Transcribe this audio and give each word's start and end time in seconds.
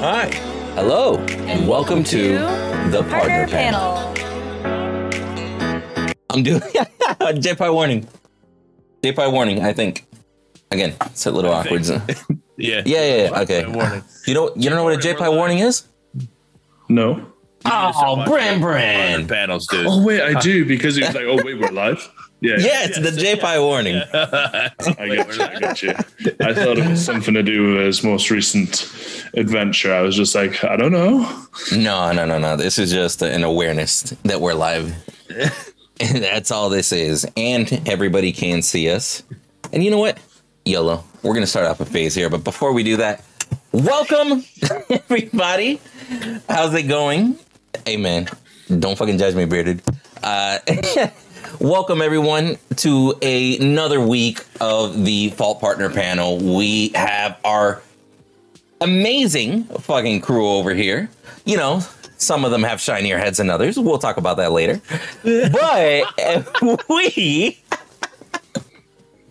Hi. 0.00 0.28
Hello. 0.74 1.16
And 1.18 1.66
welcome 1.68 2.04
to 2.04 2.34
the 2.90 3.04
Partner, 3.10 3.46
Panel. 3.48 3.96
I'm 6.30 6.42
doing 6.42 6.62
a 7.20 7.32
JPI 7.32 7.72
warning. 7.72 8.06
JPI 9.02 9.32
warning, 9.32 9.64
I 9.64 9.72
think. 9.72 10.06
Again, 10.70 10.94
it's 11.06 11.26
a 11.26 11.30
little 11.30 11.52
awkward. 11.52 11.84
Yeah. 12.60 12.82
Yeah, 12.84 13.04
yeah, 13.04 13.22
yeah. 13.30 13.40
Okay. 13.42 13.66
Warning. 13.66 14.02
You 14.26 14.34
know 14.34 14.50
you 14.56 14.68
don't 14.68 14.76
know 14.76 14.82
what 14.82 14.94
a 14.94 14.98
JPI 14.98 15.32
warning 15.32 15.60
is? 15.60 15.84
No. 16.88 17.24
Oh, 17.64 18.24
Bran 18.26 18.60
Partner 18.60 18.60
Bran. 18.60 19.28
panels, 19.28 19.68
dude. 19.68 19.86
Oh 19.88 20.02
wait, 20.04 20.20
I 20.20 20.40
do 20.40 20.64
because 20.64 20.96
he 20.96 21.02
was 21.04 21.14
like, 21.14 21.24
"Oh 21.24 21.36
wait, 21.44 21.54
we're 21.60 21.70
live." 21.70 22.08
Yeah. 22.40 22.56
Yeah, 22.58 22.84
it's 22.84 22.98
the 22.98 23.10
JPI 23.10 23.60
warning. 23.60 23.96
I 24.12 24.70
got 25.16 25.36
you. 25.36 25.42
I 25.42 25.58
got 25.58 25.82
you. 25.82 25.90
I 26.40 26.54
thought 26.54 26.78
it 26.78 26.88
was 26.88 27.04
something 27.04 27.34
to 27.34 27.42
do 27.42 27.74
with 27.74 27.86
his 27.86 28.04
most 28.04 28.30
recent 28.30 28.82
adventure. 29.34 29.92
I 29.92 30.02
was 30.02 30.14
just 30.14 30.34
like, 30.34 30.62
I 30.62 30.76
don't 30.76 30.92
know. 30.92 31.46
No, 31.72 32.12
no, 32.12 32.24
no, 32.24 32.38
no. 32.38 32.56
This 32.56 32.78
is 32.78 32.92
just 32.92 33.22
an 33.22 33.42
awareness 33.42 34.02
that 34.22 34.40
we're 34.40 34.54
live. 34.54 34.94
That's 35.98 36.52
all 36.52 36.68
this 36.68 36.92
is. 36.92 37.26
And 37.36 37.88
everybody 37.88 38.32
can 38.32 38.62
see 38.62 38.88
us. 38.88 39.24
And 39.72 39.82
you 39.82 39.90
know 39.90 39.98
what? 39.98 40.18
YOLO. 40.64 41.02
We're 41.24 41.34
going 41.34 41.42
to 41.42 41.48
start 41.48 41.66
off 41.66 41.80
a 41.80 41.84
phase 41.84 42.14
here. 42.14 42.30
But 42.30 42.44
before 42.44 42.72
we 42.72 42.84
do 42.84 42.98
that, 42.98 43.24
welcome, 43.72 44.44
everybody. 44.90 45.80
How's 46.48 46.72
it 46.74 46.84
going? 46.84 47.36
Hey, 47.84 47.96
man. 47.96 48.28
Don't 48.78 48.96
fucking 48.96 49.18
judge 49.18 49.34
me, 49.34 49.44
bearded. 49.44 49.82
Uh, 50.22 50.58
welcome, 51.60 52.02
everyone, 52.02 52.56
to 52.76 53.14
another 53.22 54.00
week 54.00 54.44
of 54.60 55.04
the 55.04 55.30
Fault 55.30 55.60
Partner 55.60 55.90
panel. 55.90 56.38
We 56.38 56.90
have 56.90 57.38
our 57.44 57.82
amazing 58.80 59.64
fucking 59.64 60.20
crew 60.20 60.48
over 60.48 60.74
here. 60.74 61.08
You 61.44 61.56
know, 61.56 61.80
some 62.16 62.44
of 62.44 62.50
them 62.50 62.62
have 62.62 62.80
shinier 62.80 63.18
heads 63.18 63.38
than 63.38 63.50
others. 63.50 63.78
We'll 63.78 63.98
talk 63.98 64.16
about 64.16 64.36
that 64.36 64.52
later. 64.52 64.80
But 65.22 66.88
we. 66.88 67.58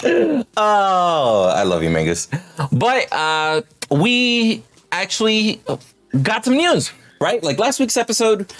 Oh, 0.03 1.51
I 1.55 1.63
love 1.63 1.83
you, 1.83 1.89
Mangoose. 1.89 2.27
But 2.71 3.11
uh, 3.11 3.61
we 3.89 4.63
actually 4.91 5.61
got 6.21 6.45
some 6.45 6.55
news, 6.55 6.91
right? 7.19 7.41
Like 7.43 7.57
last 7.57 7.79
week's 7.79 7.97
episode, 7.97 8.51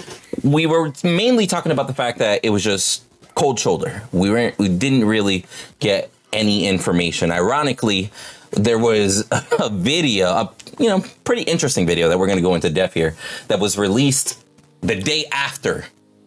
we 0.43 0.65
were 0.65 0.91
mainly 1.03 1.45
talking 1.47 1.71
about 1.71 1.87
the 1.87 1.93
fact 1.93 2.17
that 2.19 2.39
it 2.43 2.49
was 2.49 2.63
just 2.63 3.03
cold 3.38 3.59
shoulder. 3.59 4.02
We 4.11 4.31
weren't, 4.31 4.57
we 4.57 4.67
didn't 4.67 5.05
really 5.05 5.45
get 5.80 6.09
any 6.33 6.67
information. 6.67 7.31
Ironically, 7.31 8.09
there 8.52 8.80
was 8.80 9.27
a 9.31 9.69
video, 9.69 10.30
a 10.30 10.53
you 10.80 10.89
know, 10.89 11.03
pretty 11.23 11.43
interesting 11.43 11.85
video 11.85 12.09
that 12.09 12.17
we're 12.17 12.25
going 12.25 12.39
to 12.39 12.43
go 12.43 12.55
into 12.55 12.71
depth 12.71 12.95
here 12.95 13.15
that 13.47 13.59
was 13.59 13.77
released 13.77 14.43
the 14.81 14.95
day 14.95 15.25
after 15.31 15.85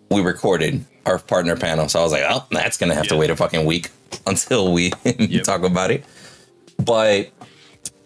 we 0.08 0.22
recorded 0.22 0.84
our 1.04 1.18
partner 1.18 1.56
panel. 1.56 1.88
So 1.88 1.98
I 1.98 2.02
was 2.04 2.12
like, 2.12 2.24
oh, 2.28 2.46
that's 2.52 2.78
going 2.78 2.90
to 2.90 2.96
have 2.96 3.08
to 3.08 3.16
wait 3.16 3.30
a 3.30 3.36
fucking 3.36 3.66
week 3.66 3.90
until 4.26 4.72
we 4.72 4.90
talk 5.44 5.64
about 5.64 5.90
it. 5.90 6.04
But 6.78 7.30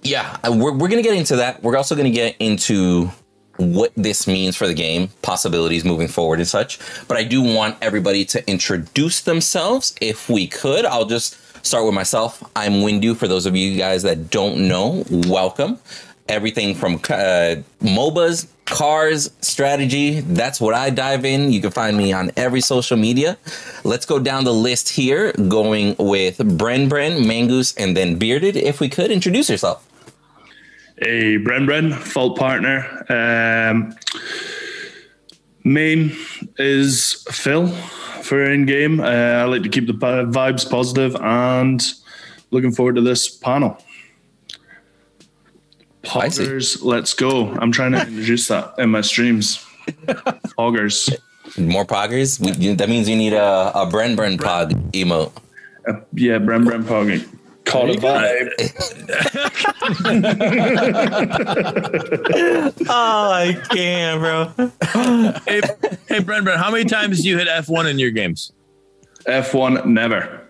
yeah, 0.02 0.38
we're, 0.48 0.72
we're 0.72 0.88
going 0.88 1.02
to 1.02 1.08
get 1.08 1.16
into 1.16 1.36
that. 1.36 1.62
We're 1.62 1.77
also 1.77 1.94
going 1.94 2.10
to 2.10 2.10
get 2.10 2.36
into 2.38 3.10
what 3.56 3.92
this 3.97 4.27
means 4.27 4.56
for 4.56 4.66
the 4.66 4.74
game, 4.74 5.08
possibilities 5.22 5.84
moving 5.84 6.08
forward 6.08 6.38
and 6.38 6.48
such. 6.48 6.78
But 7.08 7.16
I 7.16 7.24
do 7.24 7.42
want 7.42 7.77
everybody 7.80 8.24
to 8.27 8.48
introduce 8.50 9.20
themselves 9.20 9.94
if 10.00 10.28
we 10.28 10.47
could. 10.47 10.84
I'll 10.84 11.06
just 11.06 11.38
start 11.64 11.84
with 11.84 11.94
myself. 11.94 12.42
I'm 12.56 12.75
Windu. 12.75 13.16
For 13.16 13.28
those 13.28 13.47
of 13.47 13.56
you 13.56 13.77
guys 13.77 14.02
that 14.02 14.30
don't 14.30 14.69
know, 14.69 15.05
welcome. 15.10 15.78
Everything 16.28 16.75
from 16.75 16.94
uh, 16.94 17.56
MOBAs, 17.82 18.47
cars, 18.64 19.30
strategy. 19.42 20.20
That's 20.20 20.60
what 20.60 20.75
I 20.75 20.91
dive 20.91 21.25
in. 21.25 21.52
You 21.52 21.60
can 21.60 21.70
find 21.70 21.97
me 21.97 22.12
on 22.12 22.30
every 22.36 22.62
social 22.62 22.97
media. 22.97 23.36
Let's 23.84 24.06
go 24.06 24.19
down 24.19 24.44
the 24.44 24.54
list 24.54 24.88
here, 24.88 25.32
going 25.32 25.97
with 25.98 26.38
Bren 26.38 26.88
Bren, 26.88 27.25
Mangoose, 27.26 27.75
and 27.76 27.97
then 27.97 28.19
Bearded. 28.19 28.56
If 28.56 28.81
we 28.81 28.88
could, 28.88 29.10
introduce 29.10 29.50
yourself. 29.50 29.86
A 30.99 31.38
Bren 31.38 31.66
Bren 31.66 31.93
fault 31.93 32.38
partner. 32.38 33.05
Um, 33.09 33.97
main 35.65 36.16
is 36.59 37.25
Phil 37.31 37.69
for 38.22 38.44
in 38.44 38.66
game. 38.66 39.00
Uh, 39.00 39.04
I 39.04 39.44
like 39.44 39.62
to 39.65 39.69
keep 39.69 39.87
the 39.87 39.93
vibes 39.93 40.69
positive 40.69 41.16
and 41.16 41.84
looking 42.50 42.72
forward 42.72 42.94
to 42.94 43.00
this 43.00 43.28
panel. 43.28 43.77
Poggers, 46.04 46.83
let's 46.83 47.15
go. 47.15 47.49
I'm 47.49 47.72
trying 47.72 47.93
to 47.93 48.00
introduce 48.00 48.49
that 48.49 48.75
in 48.78 48.91
my 48.91 49.00
streams. 49.00 49.65
Poggers. 50.59 51.12
More 51.59 51.84
poggers? 51.84 52.41
We, 52.41 52.75
that 52.75 52.88
means 52.88 53.09
you 53.09 53.16
need 53.16 53.33
a, 53.33 53.71
a 53.75 53.87
Bren 53.87 54.16
Bren 54.16 54.38
pog 54.38 54.72
emote. 54.93 55.33
Uh, 55.87 56.00
yeah, 56.15 56.38
Bren 56.38 56.65
Bren 56.65 56.83
Pogging. 56.84 57.28
Caught 57.65 57.91
a 57.91 57.94
vibe. 57.94 59.41
Oh, 62.87 63.31
I 63.33 63.59
can't, 63.71 64.21
bro. 64.21 64.45
hey, 65.47 65.61
hey, 66.09 66.21
Bren, 66.21 66.45
Bren, 66.45 66.56
how 66.56 66.71
many 66.71 66.84
times 66.84 67.22
do 67.22 67.28
you 67.28 67.39
hit 67.39 67.49
F1 67.49 67.91
in 67.91 67.99
your 67.99 68.11
games? 68.11 68.53
F1, 69.27 69.87
never. 69.87 70.41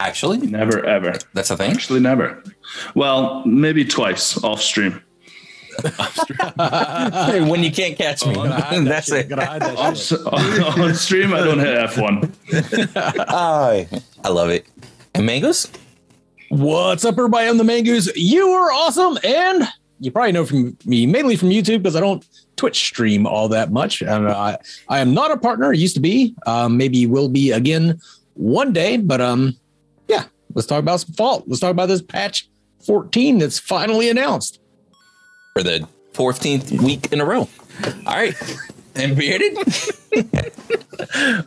Actually, 0.00 0.38
Never, 0.38 0.84
ever. 0.84 1.14
that's 1.32 1.50
a 1.50 1.56
thing. 1.56 1.70
Actually, 1.72 2.00
never. 2.00 2.42
Well, 2.94 3.42
maybe 3.46 3.84
twice 3.84 4.42
off 4.42 4.60
stream. 4.60 5.00
when 7.48 7.64
you 7.64 7.72
can't 7.72 7.96
catch 7.96 8.24
me, 8.26 8.34
oh, 8.36 8.84
that's 8.84 9.10
it. 9.10 9.28
That 9.30 9.62
On, 9.76 9.94
shit. 9.94 10.20
on 10.26 10.94
stream, 10.94 11.32
I 11.32 11.38
don't 11.40 11.58
hit 11.58 11.78
F1. 11.90 12.30
Ay, 13.28 13.88
I 14.22 14.28
love 14.28 14.50
it. 14.50 14.66
And 15.14 15.28
Mangoose? 15.28 15.70
What's 16.54 17.04
up, 17.04 17.14
everybody? 17.14 17.48
I'm 17.48 17.58
the 17.58 17.64
Mangoose. 17.64 18.12
You 18.14 18.50
are 18.50 18.70
awesome, 18.70 19.18
and 19.24 19.64
you 19.98 20.12
probably 20.12 20.30
know 20.30 20.46
from 20.46 20.78
me 20.84 21.04
mainly 21.04 21.34
from 21.34 21.48
YouTube 21.48 21.78
because 21.78 21.96
I 21.96 22.00
don't 22.00 22.24
Twitch 22.54 22.76
stream 22.76 23.26
all 23.26 23.48
that 23.48 23.72
much. 23.72 24.02
And 24.02 24.28
I, 24.28 24.58
I 24.88 25.00
am 25.00 25.12
not 25.12 25.32
a 25.32 25.36
partner. 25.36 25.70
I 25.70 25.72
used 25.72 25.96
to 25.96 26.00
be. 26.00 26.32
Um, 26.46 26.76
maybe 26.76 27.06
will 27.06 27.28
be 27.28 27.50
again 27.50 28.00
one 28.34 28.72
day. 28.72 28.98
But 28.98 29.20
um, 29.20 29.56
yeah. 30.06 30.26
Let's 30.54 30.68
talk 30.68 30.78
about 30.78 31.00
some 31.00 31.12
fault. 31.14 31.42
Let's 31.48 31.58
talk 31.58 31.72
about 31.72 31.86
this 31.86 32.02
patch 32.02 32.48
14 32.86 33.38
that's 33.38 33.58
finally 33.58 34.08
announced. 34.08 34.60
For 35.54 35.64
the 35.64 35.88
14th 36.12 36.80
week 36.82 37.12
in 37.12 37.20
a 37.20 37.24
row. 37.24 37.48
All 38.06 38.14
right. 38.14 38.36
And 38.94 39.16
bearded? 39.16 39.58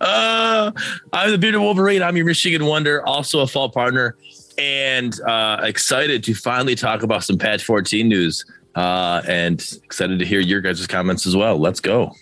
Uh, 0.01 0.71
I'm 1.13 1.31
the 1.31 1.37
Bearded 1.37 1.59
Wolverine. 1.61 2.03
I'm 2.03 2.15
your 2.15 2.25
Michigan 2.25 2.65
Wonder, 2.65 3.05
also 3.05 3.39
a 3.39 3.47
fault 3.47 3.73
partner, 3.73 4.15
and 4.57 5.19
uh, 5.21 5.59
excited 5.63 6.23
to 6.23 6.33
finally 6.33 6.75
talk 6.75 7.03
about 7.03 7.23
some 7.23 7.37
Patch 7.37 7.63
14 7.63 8.07
news. 8.07 8.45
Uh, 8.75 9.21
and 9.27 9.59
excited 9.83 10.19
to 10.19 10.25
hear 10.25 10.39
your 10.39 10.61
guys' 10.61 10.85
comments 10.85 11.25
as 11.25 11.35
well. 11.35 11.57
Let's 11.57 11.79
go. 11.79 12.13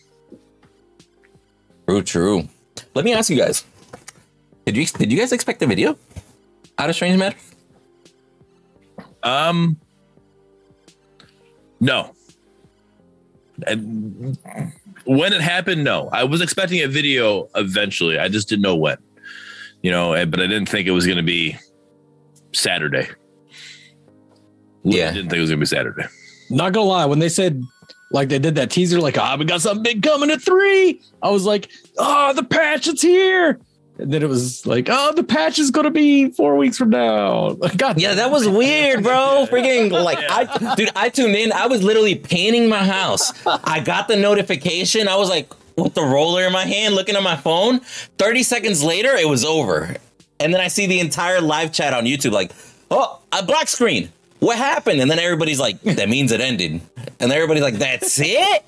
True, 1.88 2.02
true. 2.02 2.50
Let 2.94 3.04
me 3.04 3.14
ask 3.14 3.30
you 3.30 3.38
guys. 3.38 3.66
Did 4.66 4.78
you 4.78 4.86
did 4.86 5.12
you 5.12 5.18
guys 5.18 5.32
expect 5.32 5.60
the 5.60 5.68
video? 5.68 5.98
Out 6.78 6.90
of 6.90 6.96
Strange 6.96 7.20
Matter? 7.20 7.38
Um, 9.22 9.78
no. 11.80 12.16
And 13.68 14.38
when 15.06 15.34
it 15.34 15.42
happened, 15.42 15.84
no. 15.84 16.10
I 16.12 16.24
was 16.24 16.42
expecting 16.42 16.82
a 16.82 16.88
video 16.88 17.50
eventually. 17.56 18.18
I 18.18 18.28
just 18.28 18.50
didn't 18.50 18.64
know 18.64 18.76
when. 18.76 18.98
You 19.82 19.92
know, 19.92 20.26
but 20.26 20.40
I 20.40 20.48
didn't 20.48 20.68
think 20.68 20.88
it 20.88 20.92
was 20.92 21.06
going 21.06 21.18
to 21.18 21.24
be 21.24 21.58
Saturday. 22.56 23.10
Yeah. 24.84 25.10
I 25.10 25.14
didn't 25.14 25.30
think 25.30 25.38
it 25.38 25.42
was 25.42 25.50
going 25.50 25.60
to 25.60 25.64
be 25.64 25.66
Saturday. 25.66 26.06
Not 26.50 26.74
gonna 26.74 26.86
lie, 26.88 27.06
when 27.06 27.20
they 27.20 27.30
said 27.30 27.64
like 28.12 28.30
they 28.30 28.40
did 28.40 28.56
that 28.56 28.70
teaser, 28.70 29.00
like 29.00 29.18
ah, 29.18 29.36
we 29.38 29.46
got 29.46 29.62
something 29.62 29.84
big 29.84 30.04
coming 30.04 30.30
at 30.30 30.42
three. 30.42 31.02
I 31.24 31.32
was 31.32 31.44
like, 31.46 31.72
oh, 31.98 32.34
the 32.34 32.44
patch, 32.44 32.88
it's 32.88 33.02
here. 33.02 33.60
And 33.98 34.12
then 34.12 34.22
it 34.22 34.30
was 34.30 34.66
like, 34.66 34.88
oh, 34.92 35.14
the 35.14 35.24
patch 35.24 35.58
is 35.58 35.72
gonna 35.72 35.90
be 35.90 36.30
four 36.30 36.56
weeks 36.56 36.78
from 36.78 36.92
now. 36.92 37.54
God, 37.78 38.00
Yeah, 38.00 38.14
that 38.14 38.30
was 38.30 38.48
weird, 38.48 39.04
bro. 39.04 39.48
Freaking 39.52 39.92
like 39.92 40.20
I 40.20 40.76
dude, 40.76 40.92
I 40.96 41.10
tuned 41.10 41.36
in. 41.36 41.52
I 41.52 41.66
was 41.68 41.82
literally 41.82 42.16
painting 42.16 42.70
my 42.70 42.84
house. 42.84 43.34
I 43.48 43.80
got 43.80 44.08
the 44.08 44.16
notification. 44.16 45.08
I 45.08 45.16
was 45.16 45.30
like 45.30 45.52
with 45.78 45.94
the 45.94 46.04
roller 46.04 46.44
in 46.44 46.54
my 46.54 46.64
hand, 46.64 46.96
looking 46.96 47.16
at 47.16 47.24
my 47.24 47.36
phone. 47.36 47.80
30 48.18 48.44
seconds 48.44 48.84
later, 48.84 49.10
it 49.10 49.28
was 49.28 49.44
over. 49.44 49.96
And 50.40 50.54
then 50.54 50.62
I 50.62 50.68
see 50.68 50.86
the 50.86 51.00
entire 51.00 51.42
live 51.42 51.72
chat 51.72 51.94
on 51.94 52.06
YouTube, 52.06 52.32
like, 52.32 52.52
oh, 52.92 53.20
a 53.32 53.44
black 53.44 53.68
screen. 53.68 54.12
What 54.40 54.58
happened? 54.58 55.00
And 55.02 55.10
then 55.10 55.18
everybody's 55.20 55.60
like, 55.60 55.82
that 55.84 56.10
means 56.10 56.32
it 56.32 56.42
ended. 56.42 56.82
And 57.20 57.32
everybody's 57.32 57.64
like, 57.64 57.76
that's 57.76 58.20
it? 58.20 58.64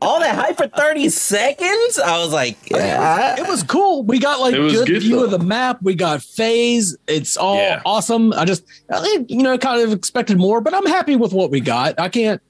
all 0.00 0.18
that 0.18 0.34
hype 0.34 0.56
for 0.56 0.66
30 0.66 1.10
seconds. 1.10 1.96
I 1.96 2.18
was 2.18 2.32
like, 2.32 2.56
yeah. 2.68 3.36
It 3.38 3.46
was 3.46 3.62
cool. 3.62 4.02
We 4.02 4.18
got 4.18 4.40
like 4.40 4.52
good, 4.52 4.86
good, 4.88 5.00
view 5.02 5.16
though. 5.20 5.24
of 5.26 5.30
the 5.30 5.38
map. 5.38 5.80
We 5.80 5.94
got 5.94 6.22
phase. 6.24 6.96
It's 7.06 7.36
all 7.36 7.54
Yeah. 7.54 7.82
awesome. 7.86 8.32
I 8.32 8.44
just, 8.44 8.64
you 9.28 9.42
know, 9.44 9.56
kind 9.58 9.80
of 9.80 9.92
expected 9.92 10.38
more, 10.38 10.60
but 10.60 10.74
I'm 10.74 10.86
happy 10.86 11.14
with 11.14 11.32
what 11.32 11.52
we 11.52 11.60
got. 11.60 12.00
I 12.00 12.08
can't, 12.08 12.42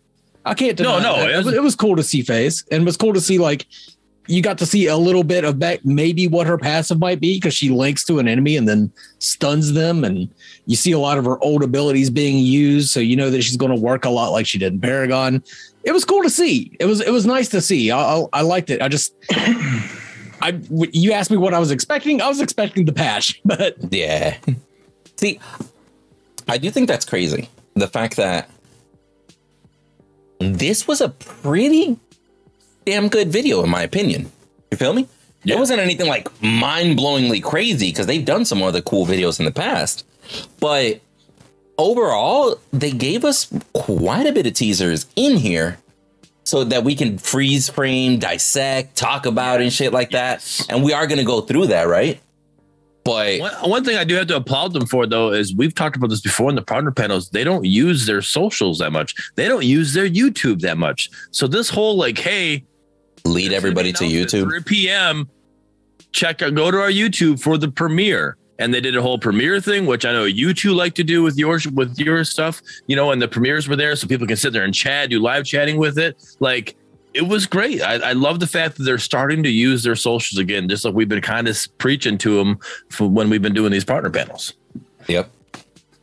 I 0.46 0.54
can't. 0.54 0.78
No, 0.80 0.96
deny 0.98 1.02
no, 1.02 1.16
that. 1.18 1.28
it 1.28 1.32
it 1.32 1.36
was- 1.36 1.44
was, 1.44 1.54
it 1.56 1.62
was 1.62 1.76
cool 1.76 1.96
to 1.96 2.02
see 2.02 2.22
phase, 2.22 2.64
and 2.70 2.84
it 2.84 2.86
was 2.86 2.96
cool 2.96 3.12
to 3.12 3.20
see 3.20 3.36
like 3.36 3.66
you 4.26 4.42
got 4.42 4.58
to 4.58 4.66
see 4.66 4.86
a 4.86 4.96
little 4.96 5.24
bit 5.24 5.44
of 5.44 5.58
back, 5.58 5.84
maybe 5.84 6.28
what 6.28 6.46
her 6.46 6.56
passive 6.56 6.98
might 6.98 7.20
be 7.20 7.36
because 7.36 7.54
she 7.54 7.70
links 7.70 8.04
to 8.04 8.18
an 8.18 8.28
enemy 8.28 8.56
and 8.56 8.68
then 8.68 8.92
stuns 9.18 9.72
them, 9.72 10.04
and 10.04 10.32
you 10.66 10.76
see 10.76 10.92
a 10.92 10.98
lot 10.98 11.18
of 11.18 11.24
her 11.24 11.38
old 11.42 11.62
abilities 11.62 12.10
being 12.10 12.38
used, 12.38 12.90
so 12.90 13.00
you 13.00 13.16
know 13.16 13.30
that 13.30 13.42
she's 13.42 13.56
going 13.56 13.74
to 13.74 13.80
work 13.80 14.04
a 14.04 14.10
lot 14.10 14.30
like 14.30 14.46
she 14.46 14.58
did 14.58 14.74
in 14.74 14.80
Paragon. 14.80 15.42
It 15.84 15.92
was 15.92 16.04
cool 16.04 16.22
to 16.22 16.30
see. 16.30 16.76
It 16.78 16.86
was 16.86 17.00
it 17.00 17.10
was 17.10 17.26
nice 17.26 17.48
to 17.48 17.60
see. 17.60 17.90
I 17.90 18.00
I, 18.00 18.24
I 18.32 18.42
liked 18.42 18.70
it. 18.70 18.80
I 18.80 18.88
just. 18.88 19.14
I 20.42 20.60
you 20.92 21.12
asked 21.12 21.30
me 21.30 21.36
what 21.36 21.54
I 21.54 21.60
was 21.60 21.70
expecting. 21.70 22.20
I 22.20 22.28
was 22.28 22.40
expecting 22.40 22.84
the 22.84 22.92
patch, 22.92 23.40
but 23.44 23.76
Yeah. 23.90 24.36
See, 25.16 25.38
I 26.48 26.58
do 26.58 26.70
think 26.70 26.88
that's 26.88 27.04
crazy. 27.04 27.48
The 27.74 27.86
fact 27.86 28.16
that 28.16 28.50
this 30.40 30.88
was 30.88 31.00
a 31.00 31.10
pretty 31.10 31.96
damn 32.84 33.08
good 33.08 33.28
video, 33.28 33.62
in 33.62 33.70
my 33.70 33.82
opinion. 33.82 34.30
You 34.70 34.76
feel 34.76 34.92
me? 34.92 35.08
Yeah. 35.44 35.56
It 35.56 35.58
wasn't 35.58 35.80
anything 35.80 36.06
like 36.06 36.28
mind 36.42 36.98
blowingly 36.98 37.42
crazy 37.42 37.90
because 37.90 38.06
they've 38.06 38.24
done 38.24 38.44
some 38.44 38.62
other 38.62 38.80
cool 38.80 39.06
videos 39.06 39.38
in 39.38 39.44
the 39.44 39.50
past. 39.52 40.06
But 40.60 41.00
overall, 41.78 42.58
they 42.72 42.92
gave 42.92 43.24
us 43.24 43.52
quite 43.72 44.26
a 44.26 44.32
bit 44.32 44.46
of 44.46 44.54
teasers 44.54 45.06
in 45.16 45.36
here 45.36 45.78
so 46.44 46.64
that 46.64 46.84
we 46.84 46.94
can 46.94 47.18
freeze 47.18 47.68
frame, 47.68 48.18
dissect, 48.18 48.96
talk 48.96 49.26
about 49.26 49.60
and 49.60 49.72
shit 49.72 49.92
like 49.92 50.10
that. 50.10 50.66
And 50.68 50.82
we 50.82 50.92
are 50.92 51.06
going 51.06 51.18
to 51.18 51.24
go 51.24 51.40
through 51.40 51.68
that, 51.68 51.88
right? 51.88 52.20
But 53.04 53.40
One, 53.40 53.70
one 53.70 53.84
thing 53.84 53.96
I 53.96 54.04
do 54.04 54.14
have 54.14 54.28
to 54.28 54.36
applaud 54.36 54.72
them 54.72 54.86
for 54.86 55.06
though 55.06 55.32
is 55.32 55.54
we've 55.54 55.74
talked 55.74 55.96
about 55.96 56.10
this 56.10 56.20
before 56.20 56.50
in 56.50 56.54
the 56.54 56.62
partner 56.62 56.92
panels. 56.92 57.30
They 57.30 57.42
don't 57.42 57.64
use 57.64 58.06
their 58.06 58.22
socials 58.22 58.78
that 58.78 58.92
much. 58.92 59.14
They 59.34 59.48
don't 59.48 59.64
use 59.64 59.92
their 59.92 60.08
YouTube 60.08 60.60
that 60.60 60.78
much. 60.78 61.10
So 61.32 61.48
this 61.48 61.68
whole 61.68 61.96
like, 61.96 62.18
hey, 62.18 62.64
lead 63.24 63.52
everybody 63.52 63.92
to 63.92 64.04
YouTube. 64.04 64.44
3 64.44 64.62
p.m. 64.62 65.28
Check 66.12 66.42
out, 66.42 66.54
go 66.54 66.70
to 66.70 66.80
our 66.80 66.90
YouTube 66.90 67.40
for 67.40 67.58
the 67.58 67.70
premiere. 67.70 68.36
And 68.58 68.72
they 68.72 68.80
did 68.80 68.94
a 68.96 69.02
whole 69.02 69.18
premiere 69.18 69.60
thing, 69.60 69.86
which 69.86 70.04
I 70.04 70.12
know 70.12 70.24
you 70.24 70.54
two 70.54 70.72
like 70.72 70.94
to 70.94 71.02
do 71.02 71.22
with 71.22 71.36
your 71.36 71.58
with 71.72 71.98
your 71.98 72.22
stuff, 72.22 72.62
you 72.86 72.94
know, 72.94 73.10
and 73.10 73.20
the 73.20 73.26
premieres 73.26 73.66
were 73.66 73.74
there 73.74 73.96
so 73.96 74.06
people 74.06 74.26
can 74.26 74.36
sit 74.36 74.52
there 74.52 74.62
and 74.62 74.72
chat, 74.72 75.10
do 75.10 75.18
live 75.18 75.44
chatting 75.44 75.78
with 75.78 75.98
it. 75.98 76.22
Like 76.38 76.76
it 77.14 77.22
was 77.22 77.46
great. 77.46 77.82
I, 77.82 78.10
I 78.10 78.12
love 78.12 78.40
the 78.40 78.46
fact 78.46 78.76
that 78.76 78.84
they're 78.84 78.98
starting 78.98 79.42
to 79.42 79.48
use 79.48 79.82
their 79.82 79.96
socials 79.96 80.38
again, 80.38 80.68
just 80.68 80.84
like 80.84 80.94
we've 80.94 81.08
been 81.08 81.22
kind 81.22 81.48
of 81.48 81.58
preaching 81.78 82.18
to 82.18 82.36
them 82.36 82.58
for 82.88 83.08
when 83.08 83.30
we've 83.30 83.42
been 83.42 83.54
doing 83.54 83.72
these 83.72 83.84
partner 83.84 84.10
panels. 84.10 84.52
Yep. 85.08 85.30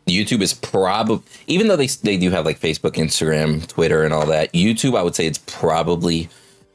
YouTube 0.08 0.42
is 0.42 0.54
probably 0.54 1.24
even 1.48 1.68
though 1.68 1.76
they 1.76 1.88
they 1.88 2.18
do 2.18 2.32
have 2.32 2.46
like 2.46 2.60
Facebook, 2.60 2.94
Instagram, 2.94 3.66
Twitter, 3.68 4.04
and 4.04 4.14
all 4.14 4.26
that. 4.26 4.52
YouTube, 4.54 4.98
I 4.98 5.04
would 5.04 5.16
say 5.16 5.28
it's 5.28 5.40
probably 5.46 6.30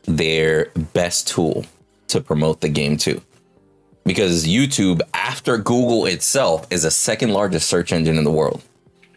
their 0.04 0.66
best 0.92 1.28
tool 1.28 1.64
to 2.08 2.20
promote 2.20 2.60
the 2.60 2.68
game 2.68 2.96
too, 2.96 3.20
because 4.04 4.46
YouTube, 4.46 5.00
after 5.14 5.56
Google 5.58 6.06
itself, 6.06 6.66
is 6.70 6.82
the 6.82 6.90
second 6.90 7.30
largest 7.32 7.68
search 7.68 7.92
engine 7.92 8.16
in 8.18 8.24
the 8.24 8.30
world. 8.32 8.62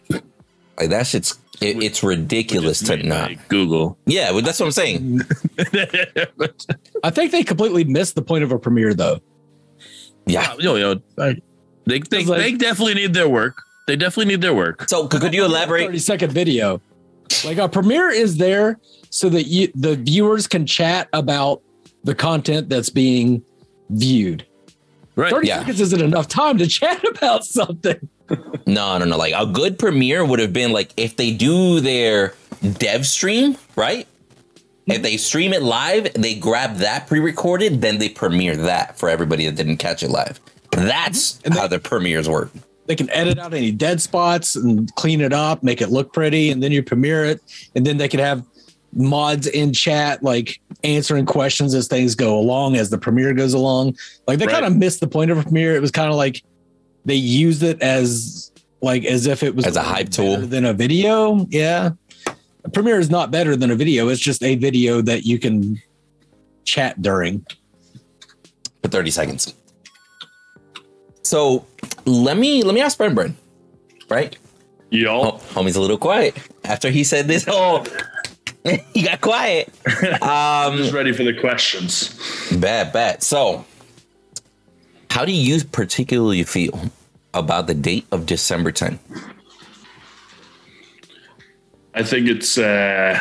Like 0.10 0.89
that 0.89 1.07
shit's 1.07 1.39
it, 1.60 1.81
it's 1.81 2.04
ridiculous 2.04 2.80
to 2.84 2.98
not. 2.98 3.31
Google. 3.48 3.98
Yeah, 4.06 4.30
well, 4.31 4.42
that's 4.44 4.60
what 4.60 4.68
I'm 4.68 4.72
saying. 4.72 5.22
I 7.04 7.10
think 7.10 7.31
they 7.31 7.44
completely 7.44 7.84
missed 7.84 8.13
the 8.16 8.22
point 8.22 8.44
of 8.44 8.51
a 8.51 8.60
premiere, 8.60 8.94
though. 8.94 9.19
Yeah. 10.28 10.54
you 10.57 10.63
know, 10.63 10.75
you 10.75 10.84
know, 10.84 11.01
I- 11.18 11.42
they 11.86 12.00
they, 12.00 12.25
like- 12.25 12.39
they 12.42 12.51
definitely 12.51 12.95
need 12.95 13.13
their 13.13 13.30
work. 13.30 13.62
They 13.88 13.95
definitely 13.95 14.25
need 14.34 14.42
their 14.42 14.54
work. 14.54 14.88
So 14.89 15.07
could, 15.07 15.22
could 15.22 15.34
you 15.34 15.45
elaborate? 15.45 15.86
30 15.86 16.00
second 16.00 16.31
video. 16.34 16.81
Like 17.45 17.57
a 17.57 17.69
premiere 17.69 18.10
is 18.10 18.36
there 18.38 18.78
so 19.09 19.30
that 19.30 19.44
you 19.44 19.71
the 19.75 19.95
viewers 19.95 20.48
can 20.48 20.65
chat 20.65 21.09
about 21.13 21.62
the 22.04 22.15
content 22.15 22.69
that's 22.69 22.89
being 22.89 23.44
viewed. 23.89 24.45
Right. 25.15 25.31
30 25.31 25.48
Yeah. 25.48 25.59
seconds 25.59 25.81
isn't 25.81 26.01
enough 26.01 26.27
time 26.27 26.57
to 26.59 26.68
chat 26.80 27.04
about 27.07 27.44
something. 27.44 28.09
No, 28.65 28.98
no, 28.98 29.06
no. 29.06 29.18
Like 29.18 29.33
a 29.36 29.45
good 29.45 29.80
premiere 29.80 30.24
would 30.25 30.39
have 30.39 30.54
been 30.54 30.71
like 30.71 30.92
if 30.98 31.15
they 31.15 31.31
do 31.33 31.80
their 31.80 32.36
dev 32.77 33.06
stream, 33.07 33.57
right? 33.75 34.07
If 34.86 35.01
they 35.01 35.18
stream 35.18 35.51
it 35.53 35.63
live, 35.63 36.13
they 36.13 36.33
grab 36.36 36.77
that 36.77 37.07
pre-recorded, 37.07 37.81
then 37.81 37.98
they 37.98 38.07
premiere 38.07 38.56
that 38.56 38.98
for 38.98 39.10
everybody 39.10 39.45
that 39.45 39.56
didn't 39.56 39.77
catch 39.77 40.01
it 40.01 40.10
live. 40.10 40.39
That's 40.71 41.33
mm-hmm. 41.33 41.48
And 41.48 41.56
how 41.56 41.68
the 41.68 41.80
premieres 41.80 42.30
work. 42.30 42.51
They 42.86 42.95
can 42.95 43.10
edit 43.10 43.38
out 43.38 43.53
any 43.53 43.71
dead 43.71 44.01
spots 44.01 44.56
and 44.56 44.94
clean 44.95 45.19
it 45.19 45.33
up, 45.33 45.62
make 45.62 45.81
it 45.81 45.89
look 45.89 46.13
pretty, 46.13 46.50
and 46.51 46.63
then 46.63 46.71
you 46.71 46.81
premiere 46.81 47.25
it. 47.25 47.42
And 47.75 47.86
then 47.86 47.98
they 47.98 48.07
can 48.07 48.21
have 48.21 48.45
mods 48.97 49.47
in 49.47 49.71
chat, 49.73 50.23
like 50.23 50.59
answering 50.83 51.25
questions 51.25 51.73
as 51.75 51.88
things 51.88 52.15
go 52.15 52.38
along, 52.39 52.75
as 52.75 52.89
the 52.89 52.97
premiere 52.97 53.33
goes 53.33 53.53
along. 53.53 53.95
Like 54.27 54.39
they 54.39 54.45
Right. 54.45 54.53
kind 54.53 54.65
of 54.65 54.75
missed 54.75 54.99
the 54.99 55.07
point 55.07 55.31
of 55.31 55.38
a 55.38 55.44
premiere. 55.44 55.75
It 55.75 55.81
was 55.81 55.91
kind 55.91 56.09
of 56.09 56.15
like 56.15 56.44
they 57.05 57.15
used 57.15 57.63
it 57.63 57.81
as 57.81 58.51
like 58.81 59.05
as 59.05 59.25
if 59.27 59.44
it 59.44 59.55
was 59.55 59.65
As 59.65 59.75
a 59.75 59.81
hype 59.81 60.09
tool. 60.09 60.38
than 60.38 60.65
a 60.65 60.73
video. 60.73 61.45
Yeah. 61.49 61.91
A 62.63 62.69
premiere 62.69 62.99
is 62.99 63.09
not 63.09 63.31
better 63.31 63.55
than 63.55 63.71
a 63.71 63.75
video. 63.75 64.09
It's 64.09 64.19
just 64.21 64.44
a 64.44 64.55
video 64.55 65.01
that 65.01 65.25
you 65.25 65.39
can 65.39 65.81
chat 66.65 67.01
during. 67.01 67.45
for 68.83 68.89
30 68.89 69.09
seconds. 69.11 69.53
So 71.23 71.65
let 72.05 72.38
me 72.38 72.63
let 72.63 72.73
me 72.75 72.81
ask 72.81 72.97
Bren 72.97 73.13
Bren, 73.15 73.33
right? 74.09 74.38
Y'all. 74.91 75.41
Oh, 75.43 75.53
homie's 75.53 75.75
a 75.75 75.81
little 75.81 75.97
quiet 75.97 76.35
after 76.63 76.89
he 76.89 77.03
said 77.03 77.27
this. 77.27 77.45
Oh, 77.50 77.83
he 78.93 79.03
got 79.03 79.21
quiet. 79.21 79.69
Um, 80.21 80.77
Just 80.77 80.93
ready 80.93 81.11
for 81.11 81.23
the 81.23 81.33
questions. 81.33 82.17
Bad, 82.51 82.91
bad. 82.93 83.23
So, 83.23 83.65
how 85.09 85.25
do 85.25 85.31
you 85.31 85.63
particularly 85.63 86.43
feel 86.43 86.91
about 87.33 87.67
the 87.67 87.73
date 87.73 88.05
of 88.11 88.25
December 88.25 88.71
10? 88.71 88.99
I 91.93 92.03
think 92.03 92.27
it's 92.27 92.57
uh, 92.57 93.19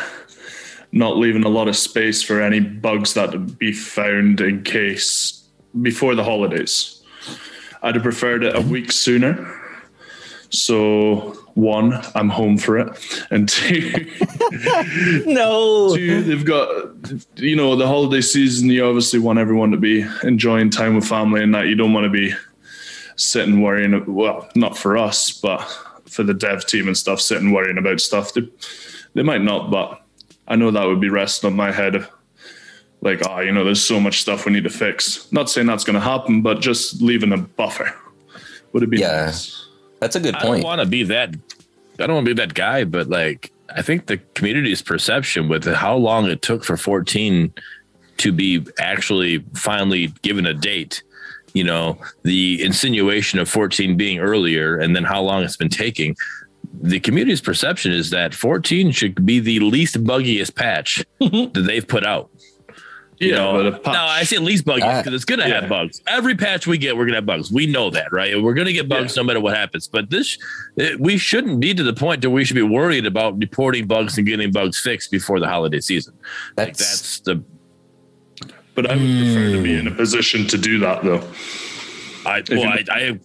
not 0.91 1.17
leaving 1.17 1.43
a 1.43 1.49
lot 1.49 1.67
of 1.67 1.75
space 1.75 2.21
for 2.21 2.41
any 2.41 2.59
bugs 2.59 3.13
that 3.15 3.57
be 3.57 3.71
found 3.71 4.41
in 4.41 4.63
case 4.63 5.47
before 5.81 6.15
the 6.15 6.23
holidays. 6.23 7.01
I'd 7.81 7.95
have 7.95 8.03
preferred 8.03 8.43
it 8.43 8.55
a 8.55 8.61
week 8.61 8.91
sooner. 8.91 9.53
So, 10.49 11.37
one, 11.57 11.99
I'm 12.13 12.29
home 12.29 12.57
for 12.59 12.77
it. 12.77 13.25
And 13.31 13.49
two, 13.49 14.05
No. 15.25 15.95
two 15.95 16.21
they've 16.21 16.45
got, 16.45 16.69
you 17.35 17.55
know, 17.55 17.75
the 17.75 17.87
holiday 17.87 18.21
season, 18.21 18.69
you 18.69 18.85
obviously 18.85 19.19
want 19.19 19.39
everyone 19.39 19.71
to 19.71 19.77
be 19.77 20.05
enjoying 20.23 20.69
time 20.69 20.95
with 20.95 21.05
family 21.07 21.41
and 21.41 21.53
that. 21.55 21.65
You 21.67 21.75
don't 21.75 21.93
want 21.93 22.05
to 22.05 22.09
be 22.11 22.33
sitting 23.15 23.61
worrying, 23.61 24.03
well, 24.13 24.47
not 24.55 24.77
for 24.77 24.97
us, 24.97 25.31
but 25.31 25.61
for 26.05 26.23
the 26.23 26.33
dev 26.33 26.65
team 26.67 26.87
and 26.87 26.95
stuff, 26.95 27.19
sitting 27.19 27.51
worrying 27.51 27.79
about 27.79 27.99
stuff. 28.01 28.33
They, 28.33 28.47
they 29.15 29.23
might 29.23 29.41
not, 29.41 29.71
but 29.71 30.01
I 30.47 30.55
know 30.55 30.69
that 30.71 30.85
would 30.85 31.01
be 31.01 31.09
resting 31.09 31.49
on 31.49 31.55
my 31.55 31.71
head. 31.71 31.95
of, 31.95 32.07
Like, 33.01 33.27
oh, 33.27 33.39
you 33.39 33.51
know, 33.51 33.63
there's 33.63 33.83
so 33.83 33.99
much 33.99 34.21
stuff 34.21 34.45
we 34.45 34.51
need 34.53 34.63
to 34.65 34.69
fix. 34.69 35.31
Not 35.31 35.49
saying 35.49 35.65
that's 35.65 35.83
going 35.83 35.95
to 35.95 35.99
happen, 35.99 36.43
but 36.43 36.61
just 36.61 37.01
leaving 37.01 37.31
a 37.33 37.37
buffer 37.37 37.93
would 38.73 38.83
it 38.83 38.89
be 38.91 38.99
Yeah. 38.99 39.25
nice? 39.25 39.66
That's 39.99 40.15
a 40.15 40.19
good 40.19 40.35
point. 40.35 40.45
I 40.45 40.47
don't 40.47 40.63
want 40.63 40.81
to 40.81 40.87
be 40.87 41.03
that. 41.03 41.35
I 41.99 42.05
don't 42.05 42.15
want 42.15 42.27
to 42.27 42.35
be 42.35 42.41
that 42.41 42.53
guy, 42.53 42.83
but 42.83 43.09
like 43.09 43.51
I 43.75 43.81
think 43.81 44.05
the 44.05 44.17
community's 44.35 44.81
perception 44.81 45.49
with 45.49 45.65
how 45.65 45.95
long 45.95 46.25
it 46.25 46.41
took 46.41 46.63
for 46.63 46.77
14 46.77 47.53
to 48.17 48.31
be 48.31 48.65
actually 48.79 49.39
finally 49.55 50.07
given 50.21 50.45
a 50.45 50.53
date. 50.53 51.03
You 51.53 51.63
know, 51.63 51.97
the 52.23 52.63
insinuation 52.63 53.39
of 53.39 53.49
14 53.49 53.97
being 53.97 54.19
earlier, 54.19 54.77
and 54.77 54.95
then 54.95 55.03
how 55.03 55.21
long 55.21 55.43
it's 55.43 55.57
been 55.57 55.69
taking. 55.69 56.15
The 56.81 56.99
community's 56.99 57.41
perception 57.41 57.91
is 57.91 58.11
that 58.11 58.35
14 58.35 58.91
should 58.91 59.25
be 59.25 59.39
the 59.39 59.59
least 59.61 60.03
buggiest 60.03 60.53
patch 60.53 61.03
that 61.19 61.63
they've 61.65 61.87
put 61.87 62.05
out. 62.05 62.29
You 63.19 63.29
Yeah, 63.31 63.37
know, 63.37 63.71
but 63.71 63.87
a 63.87 63.91
no, 63.93 63.99
I 63.99 64.23
say 64.23 64.35
at 64.35 64.43
least 64.43 64.63
buggy 64.63 64.83
Ah. 64.83 65.01
because 65.01 65.13
it's 65.15 65.25
gonna 65.25 65.47
Yeah. 65.47 65.61
have 65.61 65.69
bugs. 65.69 66.01
Every 66.07 66.35
patch 66.35 66.67
we 66.67 66.77
get, 66.77 66.95
we're 66.95 67.05
gonna 67.05 67.17
have 67.17 67.25
bugs. 67.25 67.51
We 67.51 67.65
know 67.65 67.89
that, 67.89 68.11
right? 68.11 68.39
We're 68.39 68.53
gonna 68.53 68.73
get 68.73 68.87
bugs 68.87 69.15
no 69.15 69.23
matter 69.23 69.39
what 69.39 69.55
happens. 69.55 69.87
But 69.87 70.09
this, 70.11 70.37
it, 70.75 70.99
we 70.99 71.17
shouldn't 71.17 71.59
be 71.59 71.73
to 71.73 71.81
the 71.83 71.93
point 71.93 72.21
that 72.21 72.29
we 72.29 72.45
should 72.45 72.55
be 72.55 72.61
worried 72.61 73.07
about 73.07 73.39
reporting 73.39 73.87
bugs 73.87 74.17
and 74.19 74.27
getting 74.27 74.51
bugs 74.51 74.79
fixed 74.79 75.09
before 75.09 75.39
the 75.39 75.47
holiday 75.47 75.79
season. 75.79 76.13
Like 76.57 76.67
That's, 76.77 76.79
that's 76.79 77.19
the 77.21 77.43
But 78.75 78.91
I 78.91 78.95
would 78.95 79.01
prefer 79.01 79.51
to 79.53 79.63
be 79.63 79.73
in 79.73 79.87
a 79.87 79.91
position 79.91 80.45
to 80.47 80.57
do 80.57 80.77
that, 80.79 81.03
though. 81.03 81.23
I 82.23 82.43
you- 82.49 82.59
well, 82.59 82.69
I, 82.69 82.83
I 82.91 83.19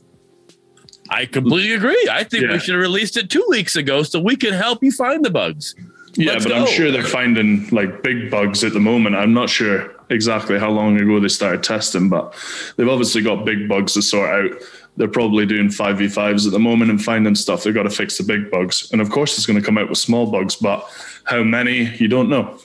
I 1.11 1.27
completely 1.27 1.75
agree. 1.75 2.09
I 2.11 2.25
think 2.25 2.45
Yeah. 2.45 2.53
we 2.53 2.59
should 2.59 2.73
have 2.75 2.81
released 2.81 3.19
it 3.19 3.29
two 3.29 3.45
weeks 3.51 3.77
ago 3.77 4.03
so 4.05 4.19
we 4.21 4.37
can 4.37 4.55
help 4.55 4.83
you 4.83 4.91
find 4.91 5.23
the 5.23 5.31
bugs. 5.31 5.75
Yeah, 6.14 6.33
Let's 6.33 6.45
but 6.45 6.52
I'm 6.54 6.66
sure 6.66 6.90
they're 6.90 7.02
finding 7.02 7.69
like 7.71 8.02
big 8.02 8.31
bugs 8.31 8.62
at 8.64 8.73
the 8.75 8.81
moment. 8.81 9.16
I'm 9.16 9.33
not 9.33 9.49
sure 9.49 9.95
exactly 10.11 10.59
how 10.59 10.71
long 10.71 11.00
ago 11.00 11.19
they 11.21 11.28
started 11.28 11.62
testing, 11.62 12.11
but 12.11 12.35
they've 12.76 12.88
obviously 12.88 13.23
got 13.23 13.47
big 13.47 13.66
bugs 13.66 13.95
to 13.95 14.02
sort 14.02 14.28
out. 14.28 14.50
They're 14.99 15.09
probably 15.09 15.47
doing 15.47 15.69
5v5s 15.69 16.45
at 16.45 16.52
the 16.52 16.59
moment 16.59 16.90
and 16.90 17.02
finding 17.02 17.35
stuff. 17.35 17.64
They've 17.64 17.73
got 17.73 17.85
to 17.85 17.90
fix 17.90 18.19
the 18.19 18.25
big 18.25 18.50
bugs. 18.50 18.92
And 18.92 19.00
of 19.00 19.09
course, 19.09 19.38
it's 19.38 19.47
going 19.47 19.59
to 19.59 19.64
come 19.64 19.78
out 19.78 19.88
with 19.88 19.97
small 19.97 20.31
bugs, 20.31 20.54
but 20.54 20.87
how 21.25 21.42
many, 21.42 21.95
you 21.97 22.09
don't 22.09 22.28
know. 22.28 22.59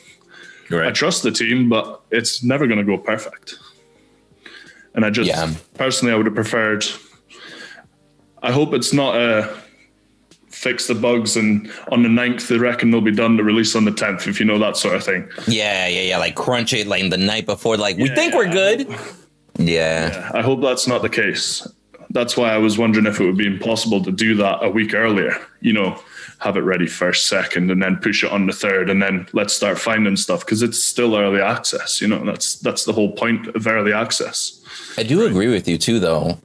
I 0.70 0.92
trust 0.92 1.24
the 1.24 1.32
team, 1.32 1.70
but 1.70 2.02
it's 2.12 2.44
never 2.44 2.68
going 2.68 2.80
to 2.80 2.84
go 2.84 2.98
perfect. 2.98 3.56
And 4.94 5.06
I 5.06 5.10
just 5.10 5.30
Yeah. 5.30 5.54
personally, 5.76 6.14
I 6.14 6.18
would 6.18 6.26
have 6.26 6.36
preferred. 6.36 6.86
I 8.44 8.52
hope 8.52 8.74
it's 8.74 8.92
not 8.92 9.16
a 9.16 9.56
fix 10.68 10.88
the 10.88 10.96
bugs 10.96 11.38
and 11.38 11.72
on 11.92 12.04
the 12.04 12.10
9th 12.10 12.48
they 12.50 12.58
reckon 12.58 12.92
they'll 12.92 13.00
be 13.00 13.12
done 13.12 13.38
to 13.38 13.44
release 13.44 13.76
on 13.76 13.86
the 13.86 13.92
10th, 13.92 14.28
if 14.28 14.40
you 14.40 14.46
know 14.46 14.60
that 14.60 14.76
sort 14.76 14.96
of 14.96 15.04
thing. 15.04 15.30
Yeah, 15.48 15.88
yeah, 15.88 16.02
yeah. 16.02 16.18
Like 16.18 16.36
crunch 16.36 16.74
it 16.74 16.88
like 16.88 17.10
the 17.10 17.18
night 17.18 17.46
before. 17.46 17.78
Like 17.78 17.98
we 17.98 18.10
think 18.10 18.34
we're 18.34 18.52
good. 18.52 18.88
Yeah. 19.58 20.30
I 20.34 20.42
hope 20.42 20.62
that's 20.62 20.88
not 20.88 21.02
the 21.02 21.10
case. 21.10 21.66
That's 22.10 22.36
why 22.36 22.52
I 22.54 22.58
was 22.58 22.78
wondering 22.78 23.06
if 23.06 23.20
it 23.20 23.26
would 23.26 23.38
be 23.38 23.48
impossible 23.48 24.04
to 24.04 24.12
do 24.12 24.36
that 24.36 24.64
a 24.64 24.70
week 24.70 24.94
earlier. 24.94 25.36
You 25.62 25.74
know, 25.74 26.00
have 26.40 26.58
it 26.58 26.62
ready 26.62 26.88
first, 26.88 27.28
second, 27.28 27.72
and 27.72 27.82
then 27.82 27.98
push 27.98 28.24
it 28.24 28.32
on 28.32 28.46
the 28.46 28.54
third, 28.54 28.90
and 28.90 29.02
then 29.02 29.28
let's 29.34 29.54
start 29.54 29.78
finding 29.78 30.16
stuff 30.16 30.46
because 30.46 30.62
it's 30.62 30.82
still 30.82 31.16
early 31.18 31.42
access. 31.42 32.02
You 32.02 32.08
know, 32.08 32.24
that's 32.24 32.56
that's 32.60 32.86
the 32.86 32.94
whole 32.94 33.12
point 33.12 33.48
of 33.48 33.68
early 33.68 33.92
access. 33.92 34.62
I 34.98 35.04
do 35.04 35.26
agree 35.26 35.48
with 35.48 35.68
you 35.68 35.78
too, 35.78 36.00
though. 36.00 36.40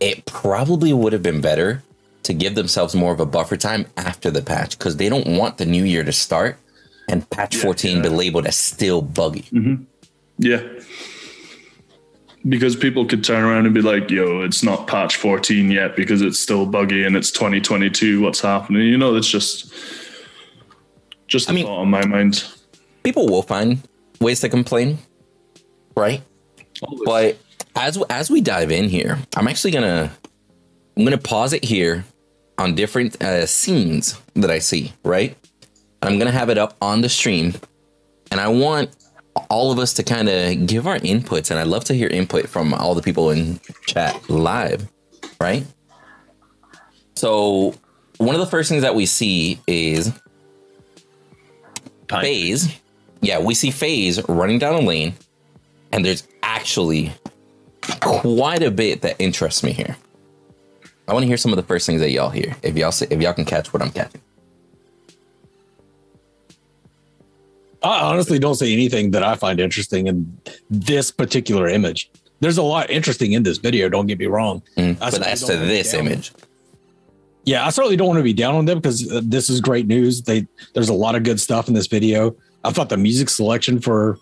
It 0.00 0.26
probably 0.26 0.92
would 0.92 1.12
have 1.12 1.22
been 1.22 1.40
better 1.40 1.82
to 2.28 2.34
give 2.34 2.54
themselves 2.54 2.94
more 2.94 3.10
of 3.10 3.20
a 3.20 3.26
buffer 3.26 3.56
time 3.56 3.86
after 3.96 4.30
the 4.30 4.42
patch 4.42 4.78
because 4.78 4.98
they 4.98 5.08
don't 5.08 5.26
want 5.26 5.56
the 5.56 5.64
new 5.64 5.82
year 5.82 6.04
to 6.04 6.12
start 6.12 6.58
and 7.08 7.28
patch 7.30 7.56
14 7.56 8.02
be 8.02 8.08
labeled 8.10 8.46
as 8.46 8.54
still 8.54 9.00
buggy. 9.00 9.44
Mm-hmm. 9.50 9.84
Yeah. 10.36 10.62
Because 12.46 12.76
people 12.76 13.06
could 13.06 13.24
turn 13.24 13.44
around 13.44 13.64
and 13.64 13.74
be 13.74 13.80
like, 13.80 14.10
yo, 14.10 14.42
it's 14.42 14.62
not 14.62 14.86
patch 14.86 15.16
14 15.16 15.70
yet 15.70 15.96
because 15.96 16.20
it's 16.20 16.38
still 16.38 16.66
buggy 16.66 17.02
and 17.02 17.16
it's 17.16 17.30
2022. 17.30 18.20
What's 18.20 18.40
happening? 18.42 18.82
You 18.82 18.98
know, 18.98 19.16
it's 19.16 19.26
just, 19.26 19.72
just 21.28 21.48
I 21.48 21.54
mean- 21.54 21.64
thought 21.64 21.80
on 21.80 21.88
my 21.88 22.04
mind. 22.04 22.44
People 23.04 23.26
will 23.26 23.42
find 23.42 23.80
ways 24.20 24.40
to 24.40 24.50
complain, 24.50 24.98
right? 25.96 26.20
But 27.06 27.38
as 27.74 27.96
as 28.10 28.30
we 28.30 28.42
dive 28.42 28.70
in 28.70 28.90
here, 28.90 29.18
I'm 29.34 29.48
actually 29.48 29.70
gonna 29.70 30.12
I'm 30.94 31.04
gonna 31.04 31.16
pause 31.16 31.54
it 31.54 31.64
here 31.64 32.04
on 32.58 32.74
different 32.74 33.22
uh, 33.22 33.46
scenes 33.46 34.20
that 34.34 34.50
I 34.50 34.58
see. 34.58 34.92
Right, 35.04 35.36
I'm 36.02 36.18
gonna 36.18 36.32
have 36.32 36.50
it 36.50 36.58
up 36.58 36.76
on 36.82 37.00
the 37.00 37.08
stream, 37.08 37.54
and 38.30 38.40
I 38.40 38.48
want 38.48 38.90
all 39.50 39.70
of 39.70 39.78
us 39.78 39.94
to 39.94 40.02
kind 40.02 40.28
of 40.28 40.66
give 40.66 40.86
our 40.86 40.98
inputs, 40.98 41.50
and 41.50 41.58
I'd 41.58 41.68
love 41.68 41.84
to 41.84 41.94
hear 41.94 42.08
input 42.08 42.48
from 42.48 42.74
all 42.74 42.94
the 42.94 43.02
people 43.02 43.30
in 43.30 43.60
chat 43.86 44.28
live. 44.28 44.88
Right. 45.40 45.64
So 47.14 47.74
one 48.18 48.34
of 48.34 48.40
the 48.40 48.46
first 48.46 48.68
things 48.68 48.82
that 48.82 48.94
we 48.94 49.06
see 49.06 49.60
is. 49.66 50.12
Phase. 52.08 52.80
Yeah, 53.20 53.40
we 53.40 53.54
see 53.54 53.70
Phase 53.70 54.26
running 54.28 54.58
down 54.58 54.74
a 54.74 54.80
lane, 54.80 55.14
and 55.92 56.04
there's 56.04 56.26
actually 56.42 57.12
quite 58.00 58.62
a 58.62 58.70
bit 58.70 59.02
that 59.02 59.16
interests 59.18 59.62
me 59.62 59.72
here. 59.72 59.96
I 61.08 61.12
want 61.14 61.22
to 61.22 61.26
hear 61.26 61.38
some 61.38 61.52
of 61.52 61.56
the 61.56 61.62
first 61.62 61.86
things 61.86 62.00
that 62.02 62.10
y'all 62.10 62.28
hear. 62.28 62.54
If 62.62 62.76
y'all 62.76 62.92
see, 62.92 63.06
if 63.10 63.20
y'all 63.20 63.32
can 63.32 63.46
catch 63.46 63.72
what 63.72 63.82
I'm 63.82 63.90
catching. 63.90 64.20
I 67.82 68.00
honestly 68.00 68.38
don't 68.38 68.56
say 68.56 68.72
anything 68.72 69.12
that 69.12 69.22
I 69.22 69.34
find 69.36 69.58
interesting 69.58 70.08
in 70.08 70.38
this 70.68 71.10
particular 71.10 71.68
image. 71.68 72.10
There's 72.40 72.58
a 72.58 72.62
lot 72.62 72.90
interesting 72.90 73.32
in 73.32 73.42
this 73.42 73.58
video. 73.58 73.88
Don't 73.88 74.06
get 74.06 74.18
me 74.18 74.26
wrong. 74.26 74.62
Mm, 74.76 74.98
but 74.98 75.22
as 75.22 75.44
to 75.44 75.56
this 75.56 75.94
image, 75.94 76.32
Yeah, 77.44 77.64
I 77.64 77.70
certainly 77.70 77.96
don't 77.96 78.08
want 78.08 78.18
to 78.18 78.24
be 78.24 78.34
down 78.34 78.54
on 78.54 78.66
them 78.66 78.78
because 78.78 79.10
uh, 79.10 79.20
this 79.24 79.48
is 79.48 79.60
great 79.60 79.86
news. 79.86 80.22
They 80.22 80.46
there's 80.74 80.90
a 80.90 80.94
lot 80.94 81.14
of 81.14 81.22
good 81.22 81.40
stuff 81.40 81.68
in 81.68 81.74
this 81.74 81.86
video. 81.86 82.36
I 82.64 82.70
thought 82.72 82.90
the 82.90 82.96
music 82.96 83.30
selection 83.30 83.80
for 83.80 84.18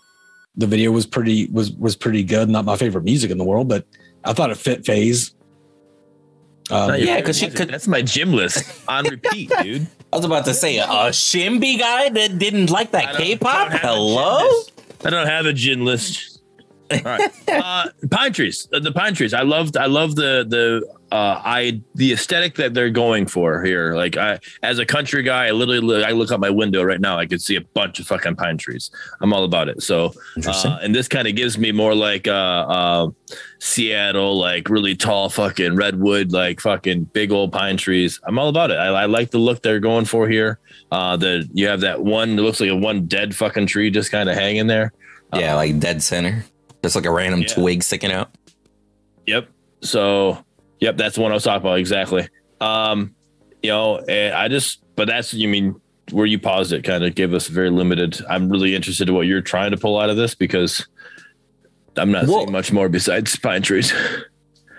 the 0.55 0.67
video 0.67 0.91
was 0.91 1.05
pretty 1.05 1.47
was 1.47 1.71
was 1.73 1.95
pretty 1.95 2.23
good. 2.23 2.49
Not 2.49 2.63
my 2.63 2.77
favorite 2.77 3.03
music 3.03 3.29
in 3.29 3.37
the 3.37 3.43
world, 3.43 3.67
but 3.67 3.85
I 4.23 4.33
thought 4.33 4.51
it 4.51 4.57
fit 4.57 4.85
Phase. 4.85 5.33
Um, 6.69 6.95
Yeah, 6.99 7.17
because 7.17 7.37
she 7.37 7.49
could- 7.49 7.69
That's 7.69 7.87
my 7.87 8.01
gym 8.01 8.33
list 8.33 8.63
on 8.87 9.05
repeat, 9.05 9.51
dude. 9.61 9.87
I 10.11 10.15
was 10.17 10.25
about 10.25 10.45
to 10.45 10.53
say 10.53 10.77
a 10.79 10.85
Shimby 11.11 11.79
guy 11.79 12.09
that 12.09 12.37
didn't 12.39 12.69
like 12.69 12.91
that 12.91 13.15
K-pop. 13.15 13.55
I 13.55 13.63
don't 13.63 13.71
have 13.71 13.83
a 13.83 13.87
Hello. 13.95 14.49
I 15.05 15.09
don't 15.09 15.27
have 15.27 15.45
a 15.45 15.53
gin 15.53 15.85
list. 15.85 16.41
All 16.91 16.99
right. 17.03 17.29
Uh, 17.49 17.89
pine 18.11 18.31
trees. 18.33 18.67
Uh, 18.73 18.79
the 18.79 18.91
pine 18.91 19.13
trees. 19.13 19.33
I 19.33 19.41
loved. 19.43 19.75
I 19.77 19.85
love 19.87 20.15
the 20.15 20.45
the 20.47 20.87
uh, 21.11 21.41
I 21.43 21.81
the 21.95 22.11
aesthetic 22.13 22.55
that 22.55 22.73
they're 22.73 22.89
going 22.89 23.27
for 23.27 23.63
here. 23.63 23.95
Like 23.95 24.17
I, 24.17 24.39
as 24.61 24.77
a 24.79 24.85
country 24.85 25.23
guy, 25.23 25.45
I 25.47 25.51
literally 25.51 25.79
look, 25.79 26.03
I 26.05 26.11
look 26.11 26.31
out 26.31 26.39
my 26.39 26.49
window 26.49 26.83
right 26.83 26.99
now. 26.99 27.17
I 27.17 27.25
could 27.25 27.41
see 27.41 27.55
a 27.55 27.61
bunch 27.61 27.99
of 27.99 28.07
fucking 28.07 28.35
pine 28.35 28.57
trees. 28.57 28.91
I'm 29.21 29.31
all 29.33 29.43
about 29.45 29.69
it. 29.69 29.81
So, 29.83 30.13
uh, 30.45 30.79
and 30.81 30.93
this 30.93 31.07
kind 31.07 31.27
of 31.27 31.35
gives 31.35 31.57
me 31.57 31.71
more 31.71 31.95
like 31.95 32.27
uh, 32.27 32.31
uh, 32.31 33.09
Seattle, 33.59 34.37
like 34.37 34.69
really 34.69 34.95
tall 34.95 35.29
fucking 35.29 35.75
redwood, 35.75 36.31
like 36.31 36.59
fucking 36.59 37.05
big 37.05 37.31
old 37.31 37.51
pine 37.53 37.77
trees. 37.77 38.19
I'm 38.25 38.37
all 38.37 38.49
about 38.49 38.71
it. 38.71 38.75
I, 38.77 38.87
I 38.87 39.05
like 39.05 39.31
the 39.31 39.39
look 39.39 39.61
they're 39.61 39.79
going 39.79 40.05
for 40.05 40.27
here. 40.27 40.59
Uh, 40.91 41.15
the 41.17 41.49
you 41.53 41.67
have 41.67 41.81
that 41.81 42.01
one 42.01 42.35
that 42.35 42.41
looks 42.41 42.59
like 42.59 42.69
a 42.69 42.75
one 42.75 43.05
dead 43.07 43.35
fucking 43.35 43.67
tree 43.67 43.89
just 43.91 44.11
kind 44.11 44.29
of 44.29 44.35
hanging 44.35 44.67
there. 44.67 44.91
yeah, 45.33 45.55
like 45.55 45.79
dead 45.79 46.01
center. 46.03 46.45
Just 46.83 46.95
like 46.95 47.05
a 47.05 47.11
random 47.11 47.41
Yeah. 47.41 47.47
twig 47.47 47.83
sticking 47.83 48.11
out. 48.11 48.31
Yep. 49.25 49.49
So, 49.81 50.43
yep, 50.79 50.97
that's 50.97 51.15
the 51.15 51.21
one 51.21 51.31
I 51.31 51.35
was 51.35 51.43
talking 51.43 51.61
about 51.61 51.79
exactly. 51.79 52.27
Um, 52.61 53.15
you 53.63 53.69
know, 53.71 53.97
and 53.99 54.33
I 54.35 54.47
just, 54.47 54.83
but 54.95 55.07
that's 55.07 55.33
you 55.33 55.47
mean 55.47 55.79
where 56.11 56.25
you 56.25 56.39
paused 56.39 56.71
it, 56.73 56.83
kind 56.83 57.03
of 57.03 57.15
gave 57.15 57.33
us 57.33 57.47
very 57.47 57.69
limited. 57.69 58.19
I'm 58.29 58.49
really 58.49 58.75
interested 58.75 59.09
in 59.09 59.15
what 59.15 59.27
you're 59.27 59.41
trying 59.41 59.71
to 59.71 59.77
pull 59.77 59.99
out 59.99 60.09
of 60.09 60.15
this 60.17 60.35
because 60.35 60.87
I'm 61.97 62.11
not 62.11 62.25
Well- 62.27 62.39
seeing 62.39 62.51
much 62.51 62.71
more 62.71 62.89
besides 62.89 63.35
pine 63.39 63.61
trees. 63.61 63.93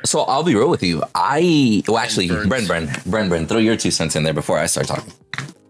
So 0.05 0.21
I'll 0.21 0.45
be 0.45 0.55
real 0.55 0.71
with 0.71 0.83
you. 0.85 1.03
I 1.15 1.83
well 1.89 1.99
actually. 1.99 2.29
Bren, 2.29 2.47
Bren, 2.69 2.87
Bren, 2.87 3.29
Bren, 3.29 3.49
throw 3.49 3.59
your 3.59 3.77
two 3.77 3.91
cents 3.91 4.15
in 4.15 4.23
there 4.23 4.33
before 4.33 4.57
I 4.57 4.67
start 4.67 4.87
talking. 4.87 5.13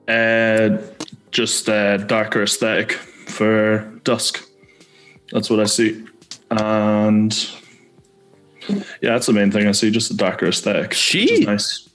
Uh, 0.07 0.79
just 1.31 1.69
uh, 1.69 1.97
darker 1.97 2.43
aesthetic 2.43 2.93
for 2.93 3.79
dusk. 4.05 4.45
That's 5.33 5.49
what 5.49 5.61
I 5.61 5.65
see. 5.65 6.05
And 6.51 7.33
yeah, 8.69 8.83
that's 9.01 9.27
the 9.27 9.33
main 9.33 9.51
thing 9.51 9.67
I 9.67 9.73
see. 9.73 9.91
Just 9.91 10.09
the 10.11 10.17
darker 10.17 10.47
aesthetic. 10.47 10.91
which 10.91 11.15
is 11.17 11.31
She- 11.31 11.45
nice. 11.45 11.89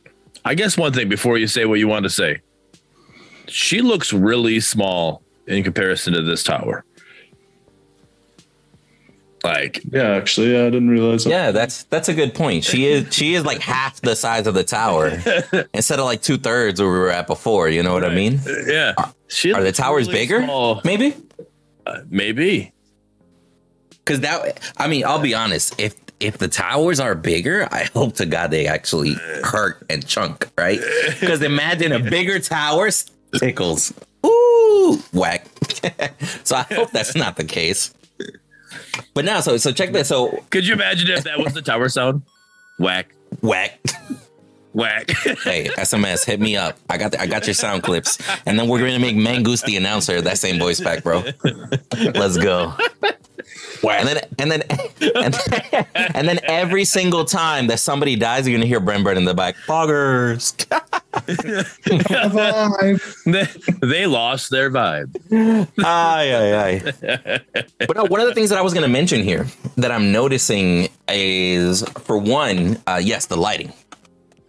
I 0.46 0.56
guess 0.56 0.78
one 0.78 0.92
thing 0.92 1.08
before 1.08 1.38
you 1.38 1.48
say 1.48 1.66
what 1.66 1.80
you 1.80 1.88
want 1.88 2.04
to 2.04 2.10
say, 2.10 2.42
she 3.48 3.82
looks 3.82 4.12
really 4.12 4.60
small 4.60 5.22
in 5.48 5.64
comparison 5.64 6.14
to 6.14 6.22
this 6.22 6.44
tower. 6.44 6.84
Like, 9.44 9.82
Yeah, 9.92 10.12
actually, 10.16 10.54
yeah, 10.54 10.62
I 10.62 10.70
didn't 10.70 10.88
realize 10.90 11.26
that. 11.26 11.30
Yeah, 11.30 11.52
that's 11.52 11.84
that's 11.86 12.08
a 12.08 12.14
good 12.14 12.34
point. 12.34 12.64
She 12.64 12.86
is 12.86 13.14
she 13.14 13.34
is 13.36 13.44
like 13.44 13.60
half 13.60 14.00
the 14.00 14.16
size 14.16 14.48
of 14.48 14.54
the 14.54 14.64
tower 14.64 15.08
instead 15.74 16.00
of 16.00 16.06
like 16.06 16.22
two 16.22 16.38
thirds 16.38 16.80
where 16.82 16.90
we 16.90 16.98
were 16.98 17.10
at 17.10 17.28
before. 17.28 17.68
You 17.68 17.84
know 17.84 17.92
what 17.94 18.06
I 18.06 18.14
mean? 18.16 18.40
yeah, 18.68 18.94
she 19.28 19.52
Are 19.52 19.62
the 19.62 19.74
towers 19.74 20.08
really 20.08 20.20
bigger? 20.20 20.44
small. 20.44 20.80
Maybe 20.86 21.14
Uh, 21.86 22.00
maybe. 22.10 22.72
because 24.06 24.22
that. 24.22 24.62
I 24.78 24.88
mean, 24.88 25.04
I'll 25.06 25.20
be 25.20 25.34
honest. 25.34 25.78
If 25.78 25.94
if 26.24 26.38
the 26.38 26.48
towers 26.48 27.00
are 27.00 27.16
bigger, 27.16 27.68
I 27.72 27.84
hope 27.94 28.16
to 28.16 28.26
God 28.26 28.50
they 28.50 28.66
actually 28.66 29.14
hurt 29.44 29.86
and 29.90 30.06
chunk, 30.06 30.50
right? 30.58 30.80
Because 31.20 31.42
imagine 31.42 31.92
a 31.92 32.00
bigger 32.00 32.40
tower 32.40 32.90
tickles. 33.38 33.94
Ooh, 34.26 35.04
whack. 35.12 35.46
so 36.44 36.56
I 36.56 36.64
hope 36.64 36.92
that's 36.92 37.16
not 37.16 37.36
the 37.36 37.44
case. 37.44 37.94
But 39.14 39.26
now, 39.26 39.42
so 39.42 39.58
so 39.58 39.72
check 39.72 39.92
this. 39.92 40.08
So 40.08 40.44
Could 40.50 40.66
you 40.66 40.74
imagine 40.74 41.10
if 41.10 41.26
that 41.26 41.40
was 41.40 41.54
the 41.54 41.62
tower 41.62 41.90
sound? 41.90 42.24
Whack, 42.80 43.14
whack. 43.42 43.80
whack. 44.74 45.12
Hey, 45.44 45.68
SMS, 45.78 46.26
hit 46.26 46.40
me 46.40 46.56
up. 46.56 46.78
I 46.90 46.98
got 46.98 47.12
the, 47.12 47.22
I 47.22 47.28
got 47.28 47.46
your 47.48 47.54
sound 47.54 47.84
clips, 47.84 48.18
and 48.46 48.58
then 48.58 48.68
we're 48.68 48.80
gonna 48.80 49.00
make 49.00 49.16
Mangoose 49.16 49.64
the 49.66 49.76
announcer. 49.76 50.22
That 50.22 50.38
same 50.38 50.58
voice 50.60 50.80
back, 50.80 51.04
bro. 51.04 51.24
Let's 52.14 52.38
go. 52.38 52.74
And 53.84 54.08
then 54.08 54.18
and 54.40 54.52
then 54.52 54.64
and, 55.16 55.36
and 56.16 56.28
then 56.28 56.40
every 56.44 56.86
single 56.86 57.26
time 57.26 57.68
that 57.68 57.80
somebody 57.80 58.16
dies, 58.16 58.48
you're 58.48 58.58
gonna 58.58 58.68
hear 58.68 58.80
Bren 58.80 59.04
Bren 59.04 59.18
in 59.18 59.26
the 59.26 59.34
back. 59.34 59.56
Poggers. 59.68 60.56
they, 63.26 63.48
they 63.88 64.06
lost 64.06 64.50
their 64.50 64.72
vibe. 64.72 65.16
Aye, 65.84 66.34
aye, 66.34 66.56
aye. 66.64 67.40
But 67.80 67.98
no, 67.98 68.06
one 68.06 68.22
of 68.22 68.28
the 68.28 68.34
things 68.34 68.50
that 68.50 68.58
I 68.58 68.62
was 68.62 68.74
gonna 68.74 68.88
mention 68.88 69.22
here 69.24 69.46
that 69.78 69.92
I'm 69.92 70.12
noticing 70.12 70.90
is, 71.10 71.84
for 72.04 72.18
one, 72.18 72.82
uh, 72.88 73.02
yes, 73.04 73.26
the 73.26 73.38
lighting, 73.38 73.74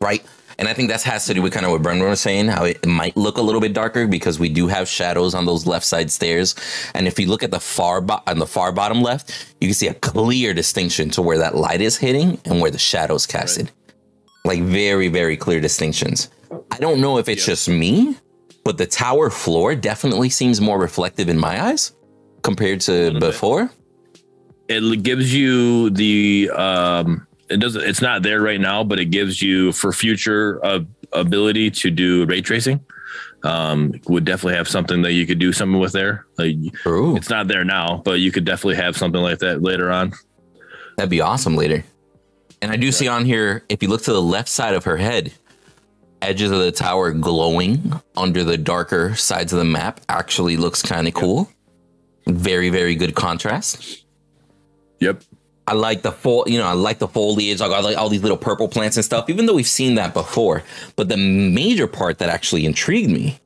right? 0.04 0.24
And 0.58 0.68
I 0.68 0.74
think 0.74 0.88
that 0.90 1.02
has 1.02 1.26
to 1.26 1.34
do 1.34 1.42
with 1.42 1.52
kind 1.52 1.66
of 1.66 1.72
what 1.72 1.82
Brendan 1.82 2.08
was 2.08 2.20
saying, 2.20 2.46
how 2.46 2.64
it 2.64 2.86
might 2.86 3.16
look 3.16 3.38
a 3.38 3.42
little 3.42 3.60
bit 3.60 3.72
darker 3.72 4.06
because 4.06 4.38
we 4.38 4.48
do 4.48 4.68
have 4.68 4.86
shadows 4.88 5.34
on 5.34 5.46
those 5.46 5.66
left 5.66 5.84
side 5.84 6.12
stairs. 6.12 6.54
And 6.94 7.08
if 7.08 7.18
you 7.18 7.26
look 7.26 7.42
at 7.42 7.50
the 7.50 7.58
far 7.58 8.00
bo- 8.00 8.22
on 8.26 8.38
the 8.38 8.46
far 8.46 8.70
bottom 8.70 9.02
left, 9.02 9.56
you 9.60 9.66
can 9.68 9.74
see 9.74 9.88
a 9.88 9.94
clear 9.94 10.54
distinction 10.54 11.10
to 11.10 11.22
where 11.22 11.38
that 11.38 11.56
light 11.56 11.80
is 11.80 11.96
hitting 11.96 12.40
and 12.44 12.60
where 12.60 12.70
the 12.70 12.78
shadows 12.78 13.26
casted. 13.26 13.72
Like 14.44 14.62
very, 14.62 15.08
very 15.08 15.36
clear 15.36 15.60
distinctions. 15.60 16.30
I 16.70 16.78
don't 16.78 17.00
know 17.00 17.18
if 17.18 17.28
it's 17.28 17.44
just 17.44 17.68
me, 17.68 18.16
but 18.64 18.78
the 18.78 18.86
tower 18.86 19.30
floor 19.30 19.74
definitely 19.74 20.28
seems 20.30 20.60
more 20.60 20.78
reflective 20.78 21.28
in 21.28 21.38
my 21.38 21.64
eyes 21.64 21.92
compared 22.42 22.80
to 22.82 22.92
little 22.92 23.20
bit. 23.20 23.32
before. 23.32 23.70
it 24.68 25.02
gives 25.02 25.34
you 25.34 25.90
the 25.90 26.50
um 26.54 27.26
it 27.50 27.58
doesn't 27.58 27.82
it's 27.82 28.00
not 28.00 28.22
there 28.22 28.40
right 28.40 28.60
now 28.60 28.84
but 28.84 28.98
it 28.98 29.06
gives 29.06 29.42
you 29.42 29.72
for 29.72 29.92
future 29.92 30.64
uh, 30.64 30.80
ability 31.12 31.70
to 31.70 31.90
do 31.90 32.24
ray 32.26 32.40
tracing. 32.40 32.84
Um 33.42 34.00
would 34.08 34.24
definitely 34.24 34.56
have 34.56 34.68
something 34.68 35.02
that 35.02 35.12
you 35.12 35.26
could 35.26 35.38
do 35.38 35.52
something 35.52 35.78
with 35.78 35.92
there. 35.92 36.26
Like 36.38 36.56
Ooh, 36.86 37.16
it's 37.16 37.30
not 37.30 37.48
there 37.48 37.64
now 37.64 38.02
but 38.04 38.20
you 38.20 38.32
could 38.32 38.44
definitely 38.44 38.76
have 38.76 38.96
something 38.96 39.20
like 39.20 39.38
that 39.40 39.62
later 39.62 39.90
on. 39.90 40.12
That'd 40.96 41.10
be 41.10 41.20
awesome 41.20 41.56
later. 41.56 41.84
And 42.62 42.72
I 42.72 42.76
do 42.76 42.90
see 42.92 43.08
on 43.08 43.26
here, 43.26 43.64
if 43.68 43.82
you 43.82 43.90
look 43.90 44.02
to 44.04 44.12
the 44.12 44.22
left 44.22 44.48
side 44.48 44.74
of 44.74 44.84
her 44.84 44.96
head, 44.96 45.34
edges 46.22 46.50
of 46.50 46.60
the 46.60 46.72
tower 46.72 47.12
glowing 47.12 47.92
under 48.16 48.42
the 48.42 48.56
darker 48.56 49.14
sides 49.14 49.52
of 49.52 49.58
the 49.58 49.66
map 49.66 50.00
actually 50.08 50.56
looks 50.56 50.82
kind 50.82 51.06
of 51.06 51.12
cool. 51.12 51.50
Very, 52.26 52.70
very 52.70 52.94
good 52.94 53.14
contrast. 53.14 54.04
yep 54.98 55.22
I 55.66 55.72
like 55.72 56.02
the 56.02 56.12
full, 56.12 56.44
you 56.46 56.58
know, 56.58 56.66
I 56.66 56.72
like 56.72 56.98
the 56.98 57.08
foliage. 57.08 57.60
I 57.60 57.66
like 57.66 57.96
all 57.96 58.08
these 58.08 58.22
little 58.22 58.36
purple 58.36 58.68
plants 58.68 58.96
and 58.96 59.04
stuff, 59.04 59.30
even 59.30 59.46
though 59.46 59.54
we've 59.54 59.66
seen 59.66 59.94
that 59.94 60.12
before. 60.12 60.62
But 60.96 61.08
the 61.08 61.16
major 61.16 61.86
part 61.86 62.18
that 62.18 62.28
actually 62.28 62.66
intrigued 62.66 63.10
me 63.10 63.38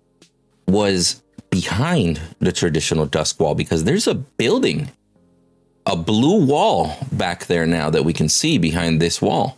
was 0.67 1.23
behind 1.51 2.21
the 2.41 2.53
traditional 2.53 3.07
dusk 3.07 3.39
wall 3.39 3.55
because 3.55 3.85
there's 3.85 4.09
a 4.09 4.15
building, 4.15 4.91
a 5.87 5.97
blue 5.97 6.45
wall 6.45 6.97
back 7.13 7.47
there 7.47 7.67
now 7.67 7.89
that 7.89 8.05
we 8.05 8.13
can 8.13 8.29
see 8.29 8.59
behind 8.59 9.01
this 9.01 9.23
wall. 9.23 9.57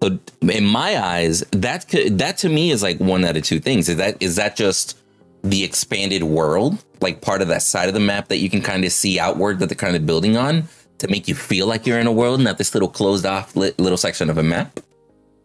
So 0.00 0.18
in 0.42 0.64
my 0.64 1.02
eyes, 1.02 1.40
that 1.50 1.88
could, 1.88 2.18
that 2.18 2.38
to 2.38 2.48
me 2.48 2.70
is 2.70 2.82
like 2.82 3.00
one 3.00 3.24
out 3.24 3.36
of 3.36 3.42
two 3.42 3.58
things. 3.58 3.88
Is 3.88 3.96
that 3.96 4.22
is 4.22 4.36
that 4.36 4.54
just 4.54 4.98
the 5.42 5.64
expanded 5.64 6.22
world, 6.22 6.82
like 7.00 7.20
part 7.20 7.42
of 7.42 7.48
that 7.48 7.62
side 7.62 7.88
of 7.88 7.94
the 7.94 8.00
map 8.00 8.28
that 8.28 8.38
you 8.38 8.48
can 8.50 8.60
kind 8.60 8.84
of 8.84 8.92
see 8.92 9.18
outward 9.18 9.58
that 9.58 9.68
they're 9.68 9.76
kind 9.76 9.96
of 9.96 10.06
building 10.06 10.36
on 10.36 10.68
to 10.98 11.08
make 11.08 11.28
you 11.28 11.34
feel 11.34 11.66
like 11.66 11.86
you're 11.86 11.98
in 11.98 12.06
a 12.06 12.12
world, 12.12 12.40
not 12.40 12.58
this 12.58 12.74
little 12.74 12.88
closed 12.88 13.26
off 13.26 13.54
li- 13.56 13.72
little 13.78 13.98
section 13.98 14.30
of 14.30 14.38
a 14.38 14.42
map? 14.42 14.80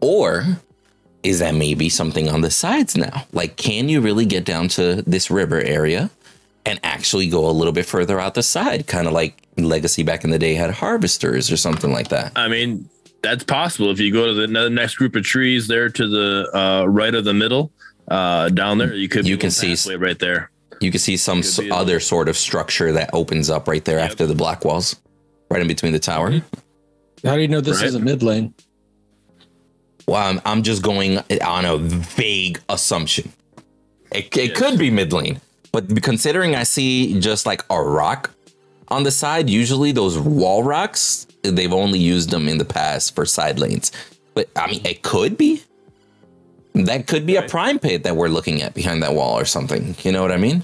Or 0.02 0.46
is 1.24 1.40
that 1.40 1.56
maybe 1.56 1.90
something 1.90 2.30
on 2.30 2.42
the 2.42 2.52
sides 2.52 2.96
now? 2.96 3.26
Like, 3.34 3.58
can 3.58 3.90
you 3.90 4.00
really 4.02 4.26
get 4.26 4.46
down 4.46 4.68
to 4.70 5.02
this 5.02 5.30
river 5.30 5.60
area 5.60 6.10
and 6.66 6.80
actually 6.84 7.28
go 7.28 7.50
a 7.50 7.52
little 7.52 7.74
bit 7.74 7.86
further 7.86 8.20
out 8.20 8.36
the 8.36 8.44
side? 8.44 8.88
Kind 8.88 9.08
of 9.08 9.14
like 9.14 9.42
Legacy 9.58 10.04
back 10.04 10.24
in 10.24 10.30
the 10.30 10.40
day 10.40 10.54
had 10.54 10.72
harvesters 10.72 11.52
or 11.52 11.58
something 11.58 11.92
like 11.92 12.08
that. 12.10 12.32
i 12.38 12.48
mean 12.48 12.88
that's 13.22 13.44
possible 13.44 13.92
if 13.92 14.00
you 14.00 14.14
go 14.14 14.28
to 14.28 14.34
the 14.48 14.70
next 14.70 14.96
group 14.96 15.18
of 15.18 15.24
trees 15.24 15.68
there 15.68 15.90
to 15.90 16.08
the 16.08 16.50
uh 16.58 16.86
right 16.86 17.14
of 17.14 17.26
the 17.26 17.34
middle 17.34 17.70
uh 18.08 18.48
down 18.48 18.78
there 18.78 18.94
you 18.96 19.10
could 19.10 19.28
You 19.28 19.36
can 19.38 19.52
see- 19.52 19.76
right 19.98 20.18
there 20.18 20.50
You 20.80 20.92
can 20.92 21.02
see 21.02 21.18
some 21.18 21.40
Could 21.42 21.46
s- 21.50 21.60
be 21.60 21.68
a 21.68 21.74
other 21.76 22.00
sort 22.00 22.30
of 22.30 22.38
structure 22.38 22.94
that 22.94 23.10
opens 23.12 23.50
up 23.50 23.68
right 23.68 23.84
there 23.84 23.98
Yep. 24.00 24.12
after 24.12 24.26
the 24.26 24.34
black 24.36 24.64
walls, 24.64 24.96
right 25.50 25.62
in 25.62 25.68
between 25.68 25.94
the 25.94 26.00
tower. 26.00 26.32
How 27.24 27.36
do 27.36 27.42
you 27.42 27.48
know 27.48 27.62
this 27.62 27.78
Right. 27.78 27.88
isn't 27.88 28.04
mid 28.04 28.24
lane? 28.24 28.54
Well, 30.08 30.18
I'm, 30.28 30.42
I'm 30.46 30.64
just 30.64 30.82
going 30.82 31.20
on 31.44 31.66
a 31.66 31.78
vague 31.78 32.60
assumption. 32.70 33.32
It, 34.12 34.36
it 34.38 34.50
Yes. 34.50 34.58
could 34.58 34.80
be 34.80 34.90
mid 34.90 35.14
lane, 35.14 35.40
but 35.72 36.02
considering 36.02 36.56
I 36.56 36.64
see 36.64 37.20
just 37.20 37.46
like 37.46 37.64
a 37.70 37.82
rock 37.82 38.32
on 38.88 39.04
the 39.04 39.12
side, 39.12 39.50
usually 39.50 39.92
those 39.92 40.18
wall 40.18 40.64
rocks, 40.64 41.28
they've 41.44 41.74
only 41.74 42.00
used 42.00 42.32
them 42.32 42.48
in 42.48 42.58
the 42.58 42.66
past 42.66 43.14
for 43.14 43.26
side 43.26 43.60
lanes. 43.60 43.92
But 44.34 44.50
I 44.56 44.68
mean, 44.72 44.82
it 44.86 45.04
could 45.04 45.38
be. 45.38 45.62
That 46.74 47.08
could 47.08 47.26
be 47.26 47.36
a 47.36 47.42
prime 47.42 47.78
pit 47.78 48.04
that 48.04 48.16
we're 48.16 48.30
looking 48.30 48.62
at 48.62 48.74
behind 48.74 49.04
that 49.04 49.14
wall 49.14 49.38
or 49.38 49.44
something. 49.46 49.96
You 50.04 50.12
know 50.12 50.22
what 50.22 50.32
I 50.32 50.38
mean? 50.38 50.64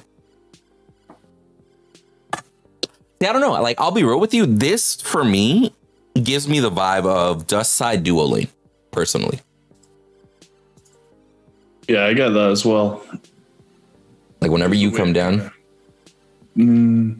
Yeah, 3.25 3.31
I 3.31 3.33
don't 3.33 3.42
know. 3.42 3.53
Like, 3.59 3.81
I'll 3.81 3.90
be 3.90 4.03
real 4.03 4.20
with 4.20 4.35
you. 4.35 4.46
This, 4.46 5.01
for 5.01 5.24
me, 5.25 5.74
gives 6.22 6.48
me 6.48 6.59
the 6.59 6.70
vibe 6.70 7.07
of 7.07 7.48
Dusk 7.48 7.74
Side 7.75 8.03
Duo 8.03 8.24
Lane, 8.24 8.50
personally. 8.92 9.40
Yeah, 11.88 12.05
I 12.05 12.14
get 12.14 12.29
that 12.29 12.51
as 12.51 12.64
well. 12.64 13.03
Like, 14.42 14.51
whenever 14.51 14.75
you 14.75 14.92
come 14.92 15.11
down, 15.11 15.51
Mm, 16.55 17.20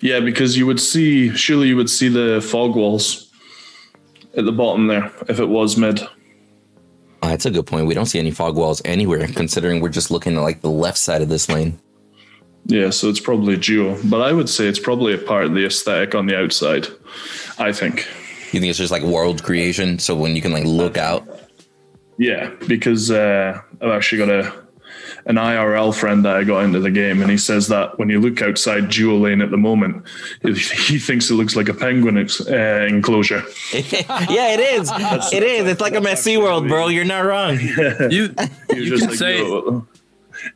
yeah, 0.00 0.20
because 0.20 0.56
you 0.56 0.64
would 0.64 0.80
see, 0.80 1.28
surely 1.34 1.66
you 1.68 1.76
would 1.76 1.90
see 1.90 2.08
the 2.08 2.40
fog 2.40 2.74
walls 2.76 3.30
at 4.36 4.44
the 4.46 4.52
bottom 4.52 4.86
there 4.86 5.12
if 5.28 5.40
it 5.40 5.44
was 5.46 5.76
mid. 5.76 6.00
oh, 6.02 6.08
that's 7.28 7.44
a 7.44 7.50
good 7.50 7.66
point. 7.66 7.86
We 7.86 7.92
don't 7.94 8.06
see 8.06 8.18
any 8.20 8.30
fog 8.30 8.56
walls 8.56 8.80
anywhere, 8.86 9.26
considering 9.26 9.80
we're 9.82 9.88
just 9.90 10.10
looking 10.10 10.36
at 10.36 10.40
like 10.40 10.62
the 10.62 10.70
left 10.70 10.96
side 10.98 11.20
of 11.20 11.28
this 11.28 11.48
lane. 11.50 11.78
Yeah, 12.66 12.90
so 12.90 13.08
it's 13.08 13.20
probably 13.20 13.56
duo, 13.56 13.98
but 14.04 14.22
I 14.22 14.32
would 14.32 14.48
say 14.48 14.66
it's 14.66 14.78
probably 14.78 15.12
a 15.12 15.18
part 15.18 15.44
of 15.44 15.54
the 15.54 15.66
aesthetic 15.66 16.14
on 16.14 16.26
the 16.26 16.38
outside. 16.38 16.86
I 17.58 17.72
think. 17.72 18.06
You 18.52 18.60
think 18.60 18.70
it's 18.70 18.78
just 18.78 18.92
like 18.92 19.02
world 19.02 19.42
creation? 19.42 19.98
So 19.98 20.14
when 20.14 20.34
you 20.34 20.42
can 20.42 20.52
like 20.52 20.64
look 20.64 20.96
out, 20.96 21.26
Yeah, 22.16 22.50
because 22.66 23.10
uh, 23.10 23.60
I've 23.82 23.90
actually 23.90 24.18
got 24.18 24.30
a 24.30 24.64
an 25.26 25.36
IRL 25.36 25.94
friend 25.94 26.24
that 26.24 26.36
I 26.36 26.44
got 26.44 26.64
into 26.64 26.80
the 26.80 26.90
game, 26.90 27.22
and 27.22 27.30
he 27.30 27.38
says 27.38 27.68
that 27.68 27.98
when 27.98 28.10
you 28.10 28.20
look 28.20 28.42
outside 28.42 28.90
Duo 28.90 29.16
Lane 29.16 29.40
at 29.40 29.50
the 29.50 29.56
moment, 29.56 30.06
he 30.42 30.98
thinks 30.98 31.30
it 31.30 31.34
looks 31.34 31.56
like 31.56 31.68
a 31.68 31.74
penguin 31.74 32.18
ex- 32.18 32.46
uh, 32.46 32.86
enclosure. 32.88 33.42
yeah, 33.72 34.54
it 34.54 34.60
is. 34.60 34.90
It 35.32 35.42
is. 35.42 35.66
It's 35.66 35.80
like 35.80 35.94
a 35.94 36.00
messy 36.00 36.36
world, 36.36 36.68
bro. 36.68 36.88
You're 36.88 37.04
not 37.06 37.24
wrong. 37.24 37.58
you 38.10 38.34
He 38.70 38.90
was 38.90 39.00
you 39.00 39.06
can 39.08 39.16
say 39.16 39.38
"Yo, 39.38 39.86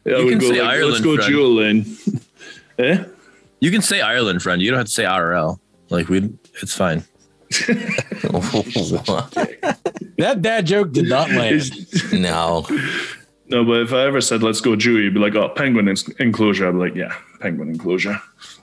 yeah, 0.04 0.18
you 0.18 0.30
can 0.30 0.40
say 0.40 0.60
like, 0.60 0.70
Ireland, 0.70 0.92
Let's 0.92 1.04
go 1.04 1.16
friend." 1.16 1.32
Duo 1.32 1.48
Lane. 1.48 1.96
eh? 2.78 3.04
you 3.60 3.72
can 3.72 3.82
say 3.82 4.00
ireland 4.00 4.40
friend 4.40 4.62
you 4.62 4.70
don't 4.70 4.78
have 4.78 4.86
to 4.86 4.92
say 4.92 5.04
rl 5.04 5.58
like 5.90 6.08
we 6.08 6.30
it's 6.62 6.74
fine 6.74 7.02
That 10.18 10.42
dad 10.42 10.66
joke 10.66 10.92
did 10.92 11.08
not 11.08 11.30
land. 11.30 11.70
No. 12.12 12.66
no, 13.46 13.64
but 13.64 13.82
if 13.82 13.92
I 13.92 14.04
ever 14.04 14.20
said 14.20 14.42
let's 14.42 14.60
go 14.60 14.74
Duo, 14.74 14.98
you'd 14.98 15.14
be 15.14 15.20
like, 15.20 15.36
oh, 15.36 15.48
penguin 15.48 15.94
enclosure. 16.18 16.68
I'd 16.68 16.72
be 16.72 16.78
like, 16.78 16.94
yeah, 16.96 17.14
penguin 17.40 17.70
enclosure. 17.70 18.20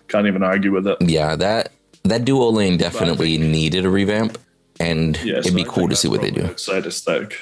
Can't 0.09 0.27
even 0.27 0.43
argue 0.43 0.73
with 0.73 0.85
it. 0.85 0.97
Yeah, 1.01 1.35
that 1.37 1.71
that 2.03 2.25
duo 2.25 2.49
lane 2.49 2.77
definitely 2.77 3.37
needed 3.37 3.85
a 3.85 3.89
revamp, 3.89 4.37
and 4.79 5.17
Yeah, 5.23 5.37
it'd 5.37 5.55
be 5.55 5.63
I 5.63 5.67
cool 5.67 5.87
to 5.87 5.95
see 5.95 6.09
what 6.09 6.21
they 6.21 6.29
do. 6.29 6.45
Outside 6.45 6.85
aesthetic. 6.85 7.37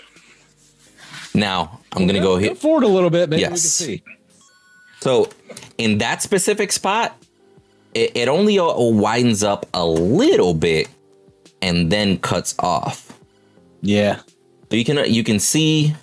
Now 1.34 1.80
I'm 1.94 2.06
gonna 2.08 2.20
go 2.20 2.36
Go 2.36 2.38
here. 2.38 2.56
forward 2.56 2.84
a 2.84 2.88
little 2.88 3.10
bit, 3.10 3.30
maybe 3.30 3.42
we 3.42 3.46
can 3.46 3.54
Yes. 3.54 3.62
see. 3.64 4.04
So 5.02 5.30
in 5.78 5.98
that 5.98 6.22
specific 6.22 6.72
spot, 6.72 7.16
it, 7.94 8.12
it 8.16 8.28
only 8.28 8.58
uh, 8.60 8.74
widens 8.78 9.44
up 9.44 9.66
a 9.74 9.86
little 9.86 10.54
bit 10.54 10.88
and 11.62 11.92
then 11.92 12.18
cuts 12.20 12.56
off. 12.60 13.18
Yeah. 13.82 14.20
So 14.70 14.78
you 14.78 14.86
can 14.86 15.12
you 15.12 15.24
can 15.24 15.40
see 15.40 15.94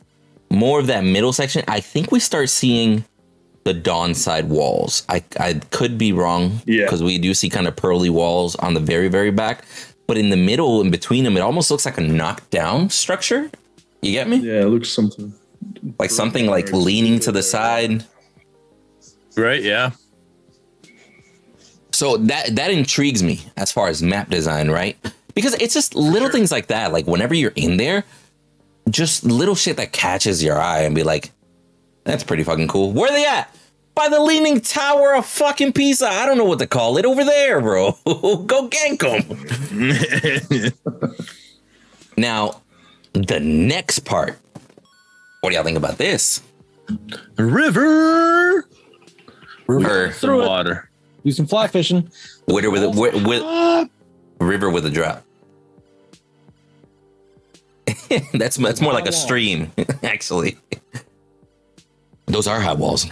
more 0.51 0.79
of 0.81 0.87
that 0.89 1.03
middle 1.05 1.33
section. 1.33 1.65
I 1.69 1.81
think 1.81 2.13
we 2.13 2.21
start 2.21 2.49
seeing 2.51 3.05
the 3.65 3.73
dawn 3.75 4.15
side 4.15 4.49
walls. 4.49 5.05
I 5.09 5.23
I 5.39 5.55
could 5.71 5.97
be 5.99 6.13
wrong 6.13 6.61
Yeah. 6.67 6.85
because 6.85 7.03
we 7.03 7.19
do 7.19 7.35
see 7.35 7.49
kind 7.49 7.67
of 7.67 7.77
pearly 7.77 8.11
walls 8.11 8.57
on 8.57 8.75
the 8.75 8.81
very 8.81 9.09
very 9.09 9.31
back, 9.31 9.65
but 10.07 10.19
in 10.19 10.31
the 10.31 10.37
middle 10.37 10.81
in 10.83 10.91
between 10.91 11.25
them, 11.25 11.37
it 11.37 11.41
almost 11.41 11.71
looks 11.71 11.85
like 11.87 11.99
a 11.99 12.03
knockdown 12.03 12.91
structure. 12.91 13.51
You 14.03 14.13
get 14.13 14.29
me? 14.29 14.37
Yeah, 14.39 14.63
it 14.63 14.67
looks 14.67 14.89
something. 14.89 15.33
Like 15.99 16.11
something 16.11 16.47
like 16.47 16.73
leaning 16.73 17.21
to 17.21 17.33
the 17.33 17.43
side. 17.43 18.05
right 19.37 19.63
yeah 19.63 19.91
So 21.93 22.17
that 22.17 22.57
that 22.57 22.71
intrigues 22.71 23.23
me 23.23 23.41
as 23.57 23.71
far 23.71 23.89
as 23.89 24.03
map 24.03 24.31
design, 24.31 24.71
right? 24.71 24.97
Because 25.35 25.55
it's 25.55 25.75
just 25.75 25.95
little 25.95 26.31
things 26.31 26.51
like 26.51 26.69
that. 26.69 26.93
Like 26.93 27.07
whenever 27.07 27.35
you're 27.35 27.53
in 27.57 27.77
there, 27.77 28.05
just 28.89 29.25
little 29.25 29.55
shit 29.55 29.77
that 29.77 29.93
catches 29.93 30.43
your 30.43 30.59
eye 30.59 30.81
and 30.81 30.95
be 30.95 31.03
like, 31.03 31.31
that's 32.05 32.25
pretty 32.25 32.43
fucking 32.43 32.69
cool. 32.69 32.93
Where 32.93 33.11
they 33.11 33.27
at? 33.27 33.55
By 33.95 34.09
the 34.09 34.21
leaning 34.21 34.61
tower 34.61 35.15
of 35.15 35.27
fucking 35.27 35.73
Pisa. 35.75 36.09
I 36.09 36.25
don't 36.27 36.39
know 36.39 36.45
what 36.45 36.59
to 36.61 36.67
call 36.67 36.97
it. 36.97 37.05
Over 37.05 37.23
there, 37.25 37.61
bro. 37.61 37.93
Go 38.07 38.69
gank 38.69 39.01
them. 39.03 40.73
now, 42.17 42.63
the 43.13 43.41
next 43.41 44.01
part. 44.01 44.39
What 45.41 45.51
do 45.51 45.55
y'all 45.57 45.65
think 45.65 45.79
about 45.79 45.99
this? 45.99 46.43
river 47.39 48.65
River. 49.69 50.11
some 50.13 50.29
Through 50.29 50.43
it. 50.43 50.47
water 50.49 50.91
Do 51.25 51.31
some 51.33 51.47
fly 51.47 51.69
fishing. 51.69 52.11
Witter 52.49 52.71
with 52.71 52.83
a 52.83 52.91
with, 52.91 53.27
with 53.27 53.89
river 54.41 54.69
with 54.71 54.85
a 54.87 54.91
drop. 54.91 55.25
that's 58.35 58.57
that's 58.57 58.81
more 58.81 58.93
like 58.93 59.07
a 59.07 59.13
stream, 59.13 59.71
actually. 60.03 60.57
Those 62.27 62.47
are 62.47 62.61
high 62.61 62.73
walls. 62.75 63.07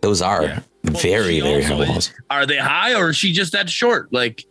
Those 0.00 0.20
are 0.22 0.44
Yeah. 0.44 0.60
Very 0.84 1.36
she 1.36 1.40
very 1.40 1.62
high 1.62 1.72
also- 1.74 1.88
walls. 1.92 2.12
Are 2.30 2.44
they 2.46 2.58
high 2.58 2.94
or 2.94 3.10
is 3.10 3.16
she 3.16 3.32
just 3.32 3.52
that 3.52 3.70
short? 3.70 4.12
Like, 4.12 4.44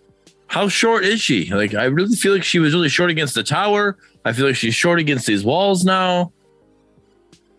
how 0.48 0.68
short 0.68 1.04
is 1.06 1.22
she? 1.22 1.54
Like, 1.54 1.76
I 1.76 1.86
really 1.86 2.16
feel 2.16 2.34
like 2.34 2.44
she 2.44 2.58
was 2.60 2.74
really 2.74 2.90
short 2.90 3.12
against 3.12 3.36
the 3.36 3.44
tower. 3.44 3.98
I 4.26 4.34
feel 4.34 4.46
like 4.48 4.56
she's 4.56 4.76
short 4.76 5.00
against 5.00 5.26
these 5.28 5.44
walls 5.44 5.84
now. 5.84 6.32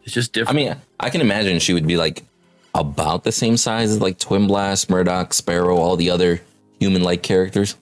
It's 0.05 0.13
just 0.15 0.33
different. 0.33 0.59
I 0.59 0.63
mean, 0.63 0.77
I 1.01 1.11
can 1.11 1.21
imagine 1.21 1.59
she 1.59 1.75
would 1.75 1.87
be 1.87 1.97
like 1.97 2.23
about 2.75 3.25
the 3.25 3.33
same 3.33 3.57
size 3.57 3.91
as 3.91 4.01
like 4.01 4.19
Twin 4.19 4.47
Blast, 4.47 4.91
Murdock, 4.91 5.33
Sparrow, 5.35 5.77
all 5.77 5.97
the 5.97 6.11
other 6.11 6.41
human-like 6.81 7.23
characters. 7.23 7.77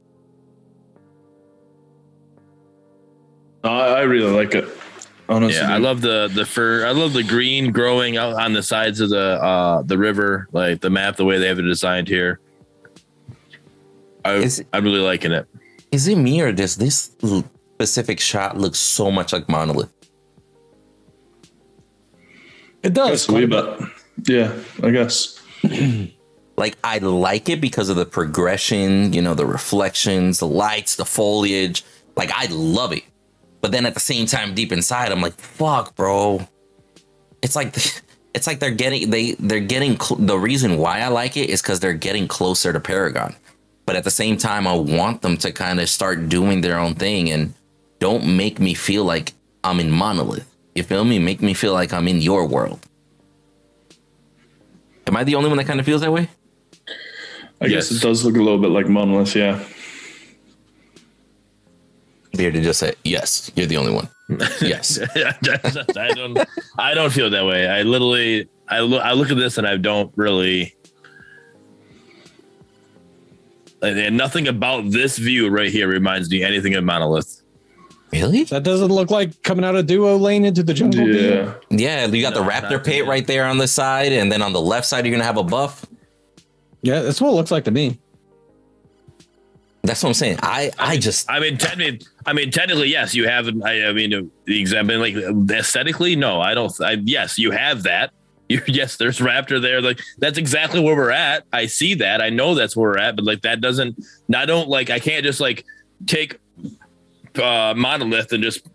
I, 3.65 3.69
I 3.69 4.01
really 4.03 4.31
like 4.33 4.55
it. 4.55 4.69
Honestly, 5.29 5.61
yeah, 5.61 5.73
I 5.73 5.79
love 5.79 6.01
the 6.01 6.29
the 6.35 6.45
fur. 6.45 6.85
I 6.85 6.91
love 6.91 7.13
the 7.13 7.23
green 7.23 7.71
growing 7.73 8.17
out 8.17 8.35
on 8.35 8.53
the 8.53 8.63
sides 8.63 9.01
of 9.01 9.09
the 9.11 9.43
uh 9.43 9.83
the 9.83 9.97
river, 9.97 10.49
like 10.53 10.81
the 10.81 10.91
map, 10.91 11.17
the 11.17 11.25
way 11.25 11.39
they 11.39 11.47
have 11.47 11.59
it 11.59 11.63
designed 11.63 12.09
here. 12.09 12.41
I, 14.25 14.35
Is- 14.35 14.65
I'm 14.73 14.85
really 14.85 14.99
liking 15.01 15.33
it. 15.33 15.47
Is 15.93 16.09
it 16.09 16.17
me 16.17 16.41
or 16.41 16.53
does 16.53 16.77
this 16.77 17.13
l- 17.23 17.45
specific 17.83 18.21
shot 18.21 18.57
looks 18.57 18.79
so 18.79 19.11
much 19.11 19.33
like 19.33 19.49
Monolith? 19.49 19.93
It 22.85 22.95
does. 22.95 23.27
That's 23.27 23.29
a 23.29 23.47
wee. 23.47 23.87
Yeah, 24.25 24.57
I 24.83 24.91
guess. 24.91 25.41
Like 26.55 26.77
I 26.85 26.99
like 26.99 27.49
it 27.49 27.63
because 27.63 27.89
of 27.89 27.97
the 27.97 28.05
progression, 28.05 29.15
you 29.15 29.23
know, 29.23 29.33
the 29.33 29.47
reflections, 29.47 30.39
the 30.39 30.47
lights, 30.47 30.97
the 30.97 31.07
foliage. 31.07 31.83
Like 32.15 32.31
I 32.31 32.45
love 32.51 32.93
it. 32.93 33.05
But 33.63 33.73
then 33.73 33.87
at 33.87 33.95
the 33.95 34.01
same 34.01 34.27
time, 34.27 34.55
deep 34.55 34.71
inside, 34.71 35.11
I'm 35.11 35.23
like, 35.23 35.33
fuck, 35.41 35.97
bro. 35.97 36.47
It's 37.41 37.57
like 37.57 37.75
it's 38.35 38.47
like 38.47 38.61
they're 38.61 38.71
getting 38.71 39.09
they 39.09 39.33
they're 39.41 39.61
getting 39.61 39.99
cl- 39.99 40.21
the 40.21 40.39
reason 40.39 40.77
why 40.77 41.01
I 41.01 41.09
like 41.09 41.39
it 41.39 41.49
is 41.49 41.63
because 41.63 41.81
they're 41.81 41.95
getting 41.95 42.29
closer 42.29 42.71
to 42.71 42.79
Paragon. 42.79 43.35
But 43.87 43.97
at 43.97 44.05
the 44.05 44.11
same 44.11 44.37
time, 44.37 44.67
I 44.67 44.75
want 44.75 45.23
them 45.23 45.39
to 45.39 45.53
kind 45.53 45.81
of 45.81 45.89
start 45.89 46.29
doing 46.29 46.61
their 46.61 46.79
own 46.79 46.95
thing 46.95 47.31
and 47.31 47.55
don't 48.03 48.27
make 48.37 48.59
me 48.59 48.75
feel 48.75 49.05
like 49.05 49.33
I'm 49.63 49.79
in 49.79 49.89
Monolith. 49.89 50.49
You 50.75 50.83
feel 50.83 51.05
me? 51.05 51.21
Make 51.21 51.41
me 51.41 51.55
feel 51.55 51.73
like 51.73 51.93
I'm 51.93 52.09
in 52.09 52.21
your 52.21 52.45
world. 52.49 52.81
Am 55.07 55.17
I 55.17 55.23
the 55.23 55.37
only 55.37 55.49
one 55.49 55.57
that 55.59 55.67
kind 55.67 55.79
of 55.79 55.87
feels 55.87 56.01
that 56.01 56.11
way? 56.13 56.29
I 57.61 57.67
Yes. 57.67 57.89
guess 57.91 57.93
it 57.93 58.03
does 58.03 58.25
look 58.25 58.35
a 58.35 58.43
little 58.43 58.59
bit 58.59 58.73
like 58.73 58.89
Monolith. 58.89 59.37
Yeah. 59.37 59.63
Bearded 62.37 62.65
just 62.65 62.81
said, 62.81 62.97
"Yes, 63.05 63.53
you're 63.55 63.67
the 63.67 63.77
only 63.77 63.93
one." 63.93 64.09
Yes, 64.61 64.99
I 65.15 66.09
don't. 66.15 66.39
I 66.79 66.95
don't 66.95 67.13
feel 67.13 67.31
that 67.31 67.45
way. 67.47 67.69
I 67.69 67.83
literally. 67.83 68.49
I 68.69 68.81
look. 68.81 69.03
I 69.05 69.13
look 69.13 69.31
at 69.31 69.37
this 69.37 69.59
and 69.59 69.67
I 69.67 69.77
don't 69.77 70.11
really. 70.17 70.75
And 73.83 73.97
and 73.99 74.17
nothing 74.17 74.49
about 74.49 74.91
this 74.91 75.19
view 75.19 75.49
right 75.51 75.71
here 75.71 75.87
reminds 75.87 76.29
me 76.31 76.43
anything 76.43 76.75
of 76.75 76.83
Monolith. 76.83 77.42
Really? 78.13 78.45
That 78.45 78.63
doesn't 78.63 78.89
look 78.89 79.11
like 79.11 79.43
coming 79.43 79.65
out 79.65 79.75
of 79.75 79.87
Duo 79.87 80.17
Lane 80.17 80.45
into 80.45 80.63
the 80.63 80.75
jungle. 80.75 81.09
Yeah. 81.09 81.55
Yeah, 81.71 82.07
you 82.07 82.23
got 82.23 82.35
No, 82.35 82.43
the 82.43 82.51
raptor 82.51 82.71
not 82.73 82.85
pit 82.85 82.97
really. 83.01 83.09
right 83.09 83.27
there 83.27 83.47
on 83.47 83.59
the 83.59 83.69
side, 83.69 84.13
and 84.13 84.31
then 84.31 84.43
on 84.43 84.53
the 84.53 84.61
left 84.61 84.87
side, 84.87 85.05
you're 85.07 85.13
gonna 85.13 85.25
have 85.25 85.37
a 85.39 85.43
buff. 85.45 85.87
Yeah, 86.83 87.01
that's 87.03 87.21
what 87.21 87.31
it 87.31 87.35
looks 87.35 87.51
like 87.51 87.65
to 87.65 87.71
me. 87.71 87.99
That's 89.85 90.03
what 90.03 90.11
I'm 90.11 90.15
saying. 90.15 90.39
I 90.43 90.71
I 90.79 90.97
just 90.97 91.29
I 91.29 91.41
mean, 91.41 91.59
technically, 91.59 92.07
I 92.25 92.33
mean, 92.33 92.51
technically, 92.53 92.89
yes, 92.89 93.15
you 93.15 93.27
have. 93.27 93.49
I, 93.65 93.87
I 93.87 93.93
mean, 93.93 94.31
the 94.45 94.61
example, 94.61 94.97
like 94.99 95.17
aesthetically, 95.51 96.15
no, 96.15 96.41
I 96.41 96.55
don't. 96.55 96.73
I, 96.81 96.93
yes, 97.03 97.37
you 97.39 97.51
have 97.51 97.83
that. 97.83 98.13
You, 98.49 98.61
yes, 98.69 98.97
there's 98.97 99.19
Raptor 99.19 99.61
there. 99.61 99.81
Like 99.81 100.01
that's 100.19 100.39
exactly 100.39 100.79
where 100.79 100.95
we're 100.95 101.11
at. 101.11 101.45
I 101.53 101.67
see 101.67 101.95
that. 101.95 102.21
I 102.21 102.31
know 102.31 102.55
that's 102.55 102.77
where 102.77 102.91
we're 102.91 102.99
at. 102.99 103.17
But 103.17 103.25
like 103.25 103.43
that 103.43 103.61
doesn't. 103.61 103.99
I 104.35 104.47
don't 104.47 104.69
like. 104.69 104.89
I 104.91 105.01
can't 105.01 105.25
just 105.25 105.41
like 105.41 105.65
take 106.07 106.39
uh 107.39 107.75
monolith 107.77 108.33
and 108.33 108.43
just 108.43 108.67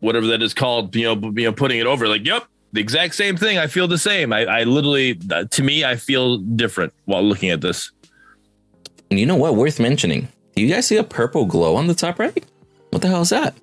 whatever 0.00 0.26
that 0.28 0.42
is 0.42 0.54
called. 0.54 0.94
You 0.96 1.14
know, 1.14 1.32
you 1.36 1.44
know, 1.44 1.52
putting 1.52 1.78
it 1.78 1.86
over. 1.86 2.08
Like, 2.08 2.26
yep, 2.26 2.44
the 2.72 2.80
exact 2.80 3.14
same 3.14 3.36
thing. 3.36 3.58
I 3.58 3.66
feel 3.66 3.86
the 3.88 3.98
same. 3.98 4.32
I, 4.32 4.44
I 4.46 4.62
literally, 4.64 5.18
uh, 5.30 5.44
to 5.44 5.62
me, 5.62 5.84
I 5.84 5.96
feel 5.96 6.38
different 6.38 6.92
while 7.04 7.22
looking 7.22 7.50
at 7.50 7.60
this. 7.60 7.90
And 9.10 9.20
you 9.20 9.26
know 9.26 9.36
what? 9.36 9.56
Worth 9.56 9.78
mentioning. 9.78 10.28
Do 10.56 10.62
you 10.62 10.68
guys 10.72 10.86
see 10.86 10.96
a 10.96 11.04
purple 11.04 11.44
glow 11.46 11.76
on 11.76 11.86
the 11.86 11.94
top 11.94 12.18
right? 12.18 12.44
What 12.90 13.02
the 13.02 13.08
hell 13.08 13.22
is 13.22 13.30
that? 13.30 13.54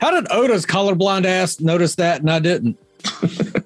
How 0.00 0.10
did 0.10 0.30
Oda's 0.30 0.64
colorblind 0.64 1.26
ass 1.26 1.60
notice 1.60 1.94
that 1.96 2.20
and 2.20 2.30
I 2.30 2.38
didn't? 2.38 2.78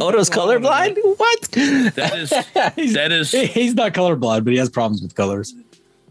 Odo's 0.00 0.30
colorblind? 0.30 0.96
What? 1.16 1.42
That 1.96 2.74
is 2.76 2.94
that 2.94 3.12
is 3.12 3.30
he- 3.32 3.46
he's 3.46 3.74
not 3.74 3.92
colorblind, 3.94 4.44
but 4.44 4.52
he 4.52 4.58
has 4.58 4.68
problems 4.70 5.02
with 5.02 5.14
colors. 5.14 5.54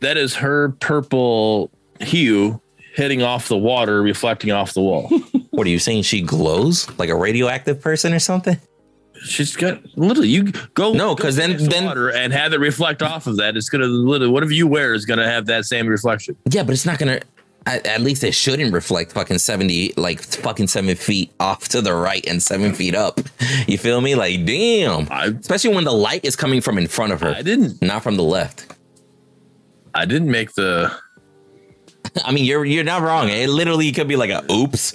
That 0.01 0.17
is 0.17 0.35
her 0.35 0.69
purple 0.79 1.71
hue 1.99 2.61
hitting 2.93 3.21
off 3.21 3.47
the 3.47 3.57
water, 3.57 4.01
reflecting 4.01 4.51
off 4.51 4.73
the 4.73 4.81
wall. 4.81 5.09
What 5.55 5.65
are 5.65 5.69
you 5.69 5.79
saying? 5.79 6.01
She 6.03 6.19
glows 6.21 6.89
like 6.99 7.07
a 7.07 7.15
radioactive 7.15 7.79
person 7.79 8.13
or 8.13 8.19
something? 8.19 8.57
She's 9.23 9.55
got 9.55 9.79
literally 9.97 10.27
you 10.27 10.51
go 10.73 10.91
No, 10.91 11.15
because 11.15 11.37
then- 11.37 11.51
next 11.51 11.69
then- 11.69 11.85
water 11.85 12.09
and 12.11 12.33
have 12.33 12.51
it 12.51 12.59
reflect 12.59 13.01
off 13.01 13.25
of 13.25 13.37
that. 13.37 13.55
It's 13.55 13.69
gonna 13.69 13.85
literally 13.85 14.33
whatever 14.33 14.51
you 14.51 14.67
wear 14.67 14.93
is 14.93 15.05
gonna 15.05 15.25
have 15.25 15.45
that 15.45 15.63
same 15.63 15.87
reflection. 15.87 16.35
Yeah, 16.49 16.63
but 16.63 16.73
it's 16.73 16.85
not 16.85 16.99
gonna. 16.99 17.21
At, 17.65 17.87
at 17.87 18.01
least 18.01 18.23
it 18.25 18.33
shouldn't 18.33 18.73
reflect 18.73 19.13
fucking 19.13 19.37
seventy, 19.37 19.93
like 19.95 20.21
fucking 20.21 20.67
seven 20.67 20.93
feet 20.97 21.31
off 21.39 21.69
to 21.69 21.81
the 21.81 21.93
right 21.95 22.23
and 22.27 22.43
seven 22.43 22.73
feet 22.73 22.93
up. 22.93 23.21
You 23.65 23.77
feel 23.77 24.01
me? 24.01 24.13
Like, 24.15 24.45
damn. 24.45 25.07
I 25.09 25.27
Especially 25.27 25.73
when 25.73 25.85
the 25.85 25.93
light 25.93 26.25
is 26.25 26.35
coming 26.35 26.59
from 26.59 26.77
in 26.77 26.87
front 26.87 27.13
of 27.13 27.21
her, 27.21 27.29
I 27.33 27.41
didn't 27.43 27.81
not 27.81 28.03
from 28.03 28.17
the 28.17 28.23
left. 28.23 28.74
I 29.95 30.05
didn't 30.05 30.29
make 30.29 30.53
the 30.53 30.91
I 32.23 32.31
mean, 32.31 32.45
you're 32.45 32.63
you're 32.65 32.83
not 32.83 33.01
wrong. 33.01 33.29
It 33.29 33.49
literally 33.49 33.91
could 33.91 34.07
be 34.07 34.15
like 34.15 34.29
a 34.29 34.43
oops. 34.51 34.93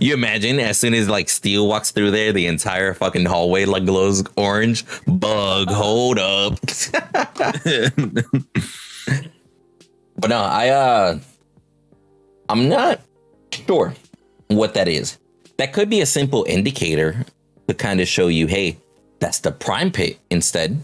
You 0.00 0.14
imagine 0.14 0.58
as 0.58 0.78
soon 0.78 0.94
as 0.94 1.08
like 1.08 1.28
Steel 1.28 1.68
walks 1.68 1.90
through 1.90 2.10
there, 2.10 2.32
the 2.32 2.46
entire 2.46 2.92
fucking 2.94 3.24
hallway 3.24 3.64
like 3.64 3.84
glows 3.84 4.24
orange. 4.36 4.84
Bug, 5.06 5.70
hold 5.70 6.18
up. 6.18 6.58
but 10.16 10.28
no, 10.28 10.38
I 10.38 10.68
uh, 10.68 11.18
I'm 12.48 12.68
not 12.68 13.00
sure 13.50 13.94
what 14.48 14.74
that 14.74 14.88
is. 14.88 15.18
That 15.58 15.72
could 15.72 15.88
be 15.88 16.00
a 16.00 16.06
simple 16.06 16.44
indicator 16.48 17.24
to 17.68 17.74
kind 17.74 18.00
of 18.00 18.08
show 18.08 18.28
you, 18.28 18.46
hey, 18.46 18.76
that's 19.18 19.40
the 19.40 19.52
prime 19.52 19.90
pit 19.90 20.18
instead. 20.30 20.78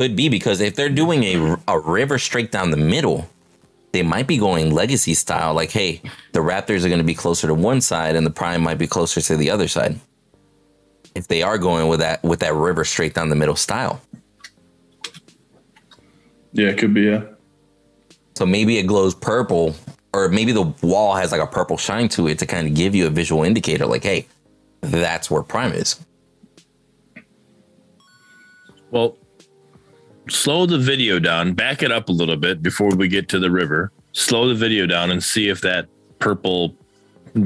Could 0.00 0.16
be 0.16 0.30
because 0.30 0.62
if 0.62 0.76
they're 0.76 0.88
doing 0.88 1.22
a, 1.24 1.58
a 1.68 1.78
river 1.78 2.18
straight 2.18 2.50
down 2.50 2.70
the 2.70 2.78
middle, 2.78 3.28
they 3.92 4.00
might 4.02 4.26
be 4.26 4.38
going 4.38 4.70
legacy 4.72 5.12
style. 5.12 5.52
Like, 5.52 5.72
hey, 5.72 6.00
the 6.32 6.40
Raptors 6.40 6.86
are 6.86 6.88
going 6.88 7.00
to 7.00 7.04
be 7.04 7.12
closer 7.12 7.46
to 7.46 7.52
one 7.52 7.82
side, 7.82 8.16
and 8.16 8.24
the 8.24 8.30
Prime 8.30 8.62
might 8.62 8.78
be 8.78 8.86
closer 8.86 9.20
to 9.20 9.36
the 9.36 9.50
other 9.50 9.68
side. 9.68 10.00
If 11.14 11.28
they 11.28 11.42
are 11.42 11.58
going 11.58 11.88
with 11.88 12.00
that 12.00 12.22
with 12.22 12.40
that 12.40 12.54
river 12.54 12.82
straight 12.82 13.12
down 13.12 13.28
the 13.28 13.36
middle 13.36 13.56
style, 13.56 14.00
Yeah, 16.54 16.68
it 16.68 16.78
could 16.78 16.94
be. 16.94 17.02
Yeah. 17.02 17.24
so 18.38 18.46
maybe 18.46 18.78
it 18.78 18.84
glows 18.84 19.14
purple, 19.14 19.74
or 20.14 20.30
maybe 20.30 20.52
the 20.52 20.72
wall 20.80 21.14
has 21.14 21.30
like 21.30 21.42
a 21.42 21.46
purple 21.46 21.76
shine 21.76 22.08
to 22.16 22.26
it 22.26 22.38
to 22.38 22.46
kind 22.46 22.66
of 22.66 22.72
give 22.72 22.94
you 22.94 23.06
a 23.06 23.10
visual 23.10 23.42
indicator. 23.44 23.84
Like, 23.84 24.04
hey, 24.04 24.28
that's 24.80 25.30
where 25.30 25.42
Prime 25.42 25.72
is. 25.72 26.00
well 28.90 29.18
slow 30.30 30.66
the 30.66 30.78
video 30.78 31.18
down, 31.18 31.54
back 31.54 31.82
it 31.82 31.92
up 31.92 32.08
a 32.08 32.12
little 32.12 32.36
bit 32.36 32.62
before 32.62 32.90
we 32.90 33.08
get 33.08 33.28
to 33.30 33.38
the 33.38 33.50
river. 33.50 33.92
Slow 34.12 34.48
the 34.48 34.54
video 34.54 34.86
down 34.86 35.10
and 35.10 35.22
see 35.22 35.48
if 35.48 35.60
that 35.60 35.88
purple 36.18 36.74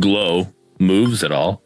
glow 0.01 0.53
moves 0.79 1.23
at 1.23 1.33
all. 1.33 1.63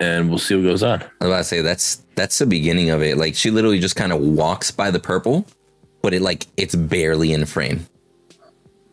And 0.00 0.28
we'll 0.28 0.38
see 0.38 0.56
what 0.56 0.62
goes 0.62 0.82
on. 0.82 1.02
I 1.02 1.04
was 1.04 1.28
about 1.28 1.38
to 1.38 1.44
say 1.44 1.60
that's 1.60 1.96
that's 2.16 2.38
the 2.38 2.46
beginning 2.46 2.90
of 2.90 3.02
it. 3.02 3.16
Like 3.16 3.34
she 3.34 3.50
literally 3.50 3.78
just 3.78 3.96
kind 3.96 4.12
of 4.12 4.20
walks 4.20 4.70
by 4.70 4.90
the 4.90 4.98
purple, 4.98 5.46
but 6.02 6.12
it 6.12 6.20
like 6.20 6.46
it's 6.56 6.74
barely 6.74 7.32
in 7.32 7.46
frame. 7.46 7.86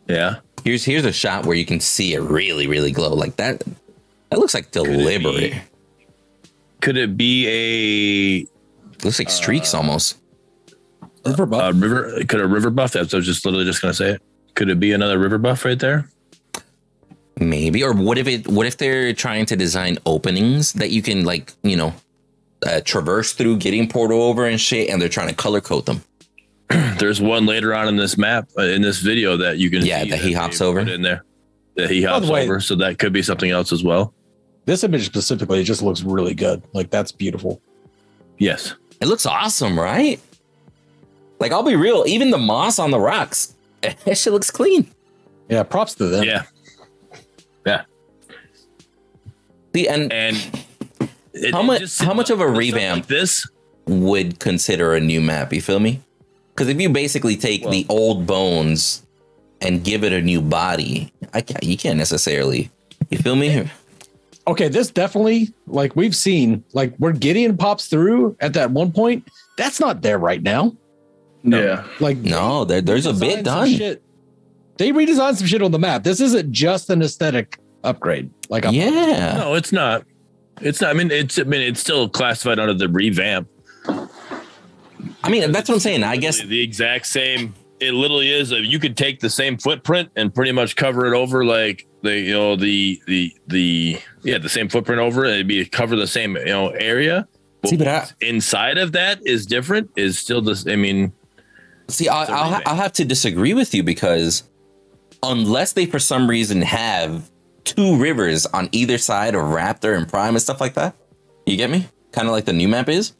Yeah. 0.08 0.36
Here's 0.64 0.84
here's 0.84 1.04
a 1.04 1.12
shot 1.12 1.44
where 1.44 1.56
you 1.56 1.66
can 1.66 1.80
see 1.80 2.14
it 2.14 2.20
really 2.20 2.66
really 2.66 2.92
glow 2.92 3.14
like 3.14 3.36
that. 3.36 3.62
That 4.30 4.38
looks 4.38 4.54
like 4.54 4.70
deliberate. 4.70 5.54
Could 6.80 6.96
it 6.96 7.16
be 7.16 7.48
a 7.48 9.04
looks 9.04 9.18
like 9.18 9.30
streaks 9.30 9.74
uh, 9.74 9.78
almost. 9.78 10.21
River 11.24 11.46
buff. 11.46 11.70
a 11.70 11.72
river? 11.76 12.24
Could 12.28 12.40
a 12.40 12.46
river 12.48 12.70
buff? 12.70 12.92
That's 12.92 13.12
I 13.14 13.18
was 13.18 13.26
just 13.26 13.44
literally 13.44 13.64
just 13.64 13.80
gonna 13.80 13.94
say 13.94 14.10
it. 14.12 14.22
Could 14.54 14.68
it 14.68 14.80
be 14.80 14.92
another 14.92 15.18
river 15.18 15.38
buff 15.38 15.64
right 15.64 15.78
there? 15.78 16.08
Maybe 17.38 17.82
or 17.82 17.92
what 17.94 18.18
if 18.18 18.28
it 18.28 18.46
what 18.48 18.66
if 18.66 18.76
they're 18.76 19.12
trying 19.14 19.46
to 19.46 19.56
design 19.56 19.98
openings 20.06 20.74
that 20.74 20.90
you 20.90 21.00
can 21.02 21.24
like, 21.24 21.52
you 21.62 21.76
know, 21.76 21.94
uh, 22.66 22.80
traverse 22.84 23.32
through 23.32 23.56
getting 23.56 23.88
portal 23.88 24.22
over 24.22 24.46
and 24.46 24.60
shit 24.60 24.90
and 24.90 25.00
they're 25.00 25.08
trying 25.08 25.28
to 25.28 25.34
color 25.34 25.60
code 25.60 25.86
them. 25.86 26.02
there's 26.98 27.20
one 27.20 27.46
later 27.46 27.74
on 27.74 27.88
in 27.88 27.96
this 27.96 28.16
map 28.18 28.48
uh, 28.58 28.62
in 28.62 28.82
this 28.82 28.98
video 29.00 29.36
that 29.38 29.58
you 29.58 29.70
can 29.70 29.84
Yeah, 29.84 30.02
see 30.04 30.10
that 30.10 30.20
he 30.20 30.32
hops 30.32 30.60
over. 30.60 30.80
in 30.80 31.02
there 31.02 31.24
that 31.76 31.90
he 31.90 32.02
hops 32.02 32.28
way- 32.28 32.44
over 32.44 32.60
so 32.60 32.74
that 32.76 32.98
could 32.98 33.12
be 33.12 33.22
something 33.22 33.50
else 33.50 33.72
as 33.72 33.82
well 33.82 34.12
This 34.66 34.84
image 34.84 35.06
specifically 35.06 35.60
it 35.60 35.64
just 35.64 35.82
looks 35.82 36.02
really 36.02 36.34
good. 36.34 36.62
Like 36.74 36.90
that's 36.90 37.12
beautiful. 37.12 37.60
yes 38.38 38.74
It 39.00 39.06
looks 39.06 39.24
awesome, 39.26 39.78
right? 39.80 40.20
Like 41.42 41.52
I'll 41.52 41.62
be 41.62 41.76
real, 41.76 42.04
even 42.06 42.30
the 42.30 42.38
moss 42.38 42.78
on 42.78 42.90
the 42.92 43.00
rocks, 43.00 43.54
that 43.82 44.16
shit 44.16 44.32
looks 44.32 44.50
clean. 44.50 44.86
Yeah, 45.48 45.62
props 45.64 45.94
to 45.96 46.06
them. 46.06 46.24
yeah 46.24 46.44
Yeah. 47.66 47.82
See, 49.74 49.88
and 49.88 50.12
and 50.12 50.36
it, 51.34 51.52
How 51.52 51.62
much- 51.62 51.80
just 51.80 52.00
how 52.02 52.14
much 52.14 52.30
of 52.30 52.40
a 52.40 52.48
revamp? 52.48 53.02
like 53.02 53.06
this 53.08 53.46
would 53.86 54.38
consider 54.38 54.94
a 54.94 55.00
new 55.00 55.20
map. 55.20 55.52
You 55.52 55.60
feel 55.60 55.80
me? 55.80 56.00
Because 56.54 56.68
if 56.68 56.80
you 56.80 56.88
basically 56.90 57.36
take 57.36 57.68
the 57.70 57.84
old 57.88 58.26
bones 58.26 59.02
and 59.60 59.82
give 59.82 60.04
it 60.04 60.12
a 60.12 60.20
new 60.20 60.40
body, 60.42 61.12
I 61.32 61.40
can't. 61.40 61.62
You 61.64 61.76
can't 61.76 61.96
necessarily. 61.98 62.70
You 63.10 63.18
feel 63.18 63.34
me? 63.36 63.68
Okay, 64.46 64.68
this 64.68 64.90
definitely 64.90 65.52
like 65.66 65.96
we've 65.96 66.14
seen 66.14 66.62
like 66.74 66.94
where 66.98 67.12
Gideon 67.12 67.56
pops 67.56 67.88
through 67.88 68.36
at 68.40 68.52
that 68.54 68.70
one 68.70 68.92
point. 68.92 69.26
That's 69.56 69.80
not 69.80 70.02
there 70.02 70.18
right 70.18 70.42
now. 70.42 70.76
Yeah. 71.44 71.86
Like 72.00 72.18
No, 72.18 72.64
there, 72.64 72.80
there's 72.80 73.06
a 73.06 73.12
bit 73.12 73.44
done. 73.44 73.68
Shit. 73.68 74.02
They 74.78 74.90
redesigned 74.90 75.36
some 75.36 75.46
shit 75.46 75.62
on 75.62 75.70
the 75.70 75.78
map. 75.78 76.02
This 76.02 76.20
isn't 76.20 76.50
just 76.52 76.88
an 76.90 77.02
aesthetic 77.02 77.58
upgrade. 77.84 78.30
Like 78.48 78.64
I'm, 78.66 78.74
Yeah, 78.74 79.36
no 79.38 79.54
it's 79.54 79.72
not 79.72 80.04
it's 80.60 80.80
not 80.80 80.90
i 80.90 80.92
mean 80.92 81.10
it's 81.10 81.38
i 81.38 81.42
mean 81.42 81.60
it's 81.62 81.80
still 81.80 82.08
classified 82.08 82.58
under 82.58 82.74
the 82.74 82.88
revamp 82.88 83.48
I 85.24 85.30
mean 85.30 85.50
that's 85.52 85.68
what 85.68 85.76
I'm 85.76 85.80
saying. 85.80 86.02
I 86.04 86.16
guess 86.16 86.40
the 86.42 86.60
exact 86.60 87.06
same 87.06 87.54
it 87.80 87.92
literally 87.94 88.30
is 88.30 88.52
uh, 88.52 88.56
you 88.56 88.78
could 88.78 88.96
take 88.96 89.18
the 89.20 89.30
same 89.30 89.58
footprint 89.58 90.10
and 90.14 90.32
pretty 90.34 90.52
much 90.52 90.76
cover 90.76 91.12
it 91.12 91.16
over 91.16 91.44
like 91.44 91.86
the 92.02 92.16
you 92.18 92.32
know 92.32 92.56
the 92.56 93.00
the 93.06 93.34
the 93.48 93.98
yeah 94.22 94.38
the 94.38 94.48
same 94.48 94.68
footprint 94.68 95.00
over 95.00 95.24
it. 95.24 95.32
it'd 95.34 95.48
be 95.48 95.64
cover 95.64 95.96
the 95.96 96.06
same 96.06 96.36
you 96.36 96.44
know 96.46 96.68
area 96.70 97.26
See, 97.64 97.76
but 97.76 97.88
I- 97.88 98.08
inside 98.20 98.78
of 98.78 98.92
that 98.92 99.20
is 99.26 99.46
different 99.46 99.90
is 99.96 100.18
still 100.18 100.42
this 100.42 100.66
i 100.66 100.76
mean 100.76 101.12
See, 101.92 102.08
I'll, 102.08 102.26
a 102.26 102.30
I'll, 102.30 102.50
ha- 102.50 102.62
I'll 102.66 102.76
have 102.76 102.92
to 102.94 103.04
disagree 103.04 103.54
with 103.54 103.74
you 103.74 103.82
because 103.82 104.44
unless 105.22 105.72
they 105.72 105.86
for 105.86 105.98
some 105.98 106.28
reason 106.28 106.62
have 106.62 107.30
two 107.64 107.96
rivers 107.96 108.46
on 108.46 108.68
either 108.72 108.98
side 108.98 109.34
of 109.34 109.42
Raptor 109.42 109.96
and 109.96 110.08
Prime 110.08 110.34
and 110.34 110.42
stuff 110.42 110.60
like 110.60 110.74
that, 110.74 110.96
you 111.46 111.56
get 111.56 111.70
me? 111.70 111.86
Kind 112.12 112.28
of 112.28 112.32
like 112.32 112.44
the 112.44 112.52
new 112.52 112.68
map 112.68 112.88
is. 112.88 113.12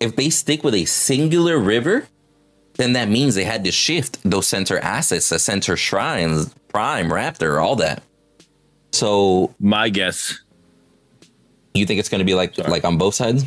If 0.00 0.16
they 0.16 0.30
stick 0.30 0.62
with 0.62 0.74
a 0.74 0.84
singular 0.84 1.58
river, 1.58 2.06
then 2.74 2.92
that 2.92 3.08
means 3.08 3.34
they 3.34 3.44
had 3.44 3.64
to 3.64 3.72
shift 3.72 4.18
those 4.22 4.46
center 4.46 4.78
assets, 4.78 5.28
the 5.30 5.38
center 5.38 5.76
shrines, 5.76 6.54
Prime, 6.68 7.08
Raptor, 7.08 7.62
all 7.62 7.76
that. 7.76 8.02
So 8.92 9.54
my 9.58 9.88
guess 9.88 10.38
you 11.74 11.86
think 11.86 12.00
it's 12.00 12.08
going 12.08 12.18
to 12.20 12.24
be 12.24 12.34
like 12.34 12.56
like 12.68 12.84
on 12.84 12.98
both 12.98 13.14
sides? 13.14 13.44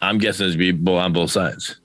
i'm 0.00 0.18
guessing 0.18 0.46
it'd 0.46 0.58
be 0.58 0.92
on 0.92 1.12
both 1.12 1.30
sides 1.30 1.80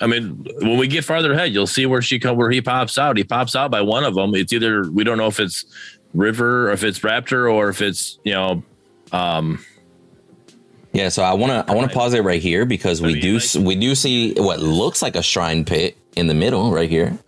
I 0.00 0.06
mean, 0.06 0.46
when 0.60 0.78
we 0.78 0.86
get 0.86 1.04
farther 1.04 1.32
ahead, 1.32 1.52
you'll 1.52 1.66
see 1.66 1.86
where 1.86 2.02
she 2.02 2.18
come 2.18 2.36
where 2.36 2.50
he 2.50 2.60
pops 2.60 2.98
out. 2.98 3.16
He 3.16 3.24
pops 3.24 3.56
out 3.56 3.70
by 3.70 3.80
one 3.82 4.04
of 4.04 4.14
them. 4.14 4.34
It's 4.34 4.52
either 4.52 4.88
we 4.90 5.04
don't 5.04 5.18
know 5.18 5.26
if 5.26 5.40
it's 5.40 5.64
River 6.14 6.68
or 6.68 6.72
if 6.72 6.84
it's 6.84 7.00
Raptor 7.00 7.52
or 7.52 7.68
if 7.68 7.82
it's 7.82 8.18
you 8.24 8.32
know 8.32 8.62
um 9.12 9.64
Yeah, 10.92 11.08
so 11.08 11.22
I 11.22 11.32
want 11.34 11.52
to 11.66 11.70
I 11.72 11.74
want 11.74 11.90
to 11.90 11.94
pause 11.96 12.14
it 12.14 12.22
right 12.22 12.40
here 12.40 12.64
because 12.64 13.02
we 13.02 13.14
mean, 13.14 13.22
do 13.22 13.38
like- 13.38 13.66
we 13.66 13.74
do 13.76 13.94
see 13.94 14.34
what 14.34 14.60
looks 14.60 15.02
like 15.02 15.16
a 15.16 15.22
shrine 15.22 15.64
pit 15.64 15.96
in 16.16 16.26
the 16.28 16.34
middle 16.34 16.72
right 16.72 16.88
here. 16.90 17.18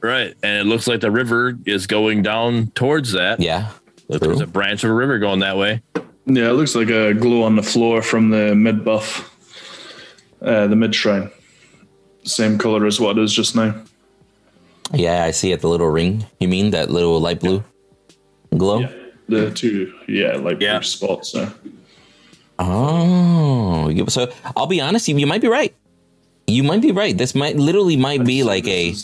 right, 0.00 0.34
and 0.42 0.60
it 0.60 0.64
looks 0.64 0.86
like 0.86 1.00
the 1.00 1.10
river 1.10 1.56
is 1.66 1.86
going 1.86 2.22
down 2.22 2.68
towards 2.72 3.12
that. 3.12 3.40
Yeah. 3.40 3.70
Look, 4.08 4.22
there's 4.22 4.40
a 4.40 4.46
branch 4.46 4.84
of 4.84 4.90
a 4.90 4.94
river 4.94 5.18
going 5.18 5.40
that 5.40 5.56
way. 5.56 5.82
Yeah, 6.26 6.50
it 6.50 6.52
looks 6.54 6.74
like 6.74 6.88
a 6.90 7.14
glow 7.14 7.42
on 7.42 7.56
the 7.56 7.62
floor 7.62 8.00
from 8.02 8.30
the 8.30 8.54
mid 8.54 8.84
buff, 8.84 9.34
uh, 10.42 10.66
the 10.66 10.76
mid 10.76 10.94
shrine. 10.94 11.30
Same 12.28 12.58
color 12.58 12.86
as 12.86 13.00
what 13.00 13.16
it 13.18 13.24
is 13.24 13.32
just 13.32 13.56
now. 13.56 13.74
Yeah, 14.92 15.24
I 15.24 15.30
see 15.32 15.52
it. 15.52 15.60
The 15.60 15.68
little 15.68 15.88
ring. 15.88 16.26
You 16.40 16.48
mean 16.48 16.70
that 16.70 16.90
little 16.90 17.20
light 17.20 17.40
blue 17.40 17.62
glow? 18.56 18.80
Yeah, 18.80 18.92
the 19.28 19.50
two, 19.50 19.92
yeah, 20.08 20.36
like 20.36 20.60
Yeah. 20.60 20.78
blue 20.78 20.84
spots. 20.84 21.34
Uh, 21.34 21.50
Oh, 22.60 23.88
you- 23.88 24.06
so 24.08 24.30
I'll 24.56 24.66
be 24.66 24.80
honest. 24.80 25.06
You, 25.08 25.16
you 25.16 25.26
might 25.26 25.40
be 25.40 25.48
right. 25.48 25.72
You 26.46 26.62
might 26.64 26.82
be 26.82 26.90
right. 26.92 27.16
This 27.16 27.34
might 27.34 27.56
literally 27.56 27.96
might 27.96 28.24
be 28.24 28.42
like 28.42 28.66
a 28.66 28.94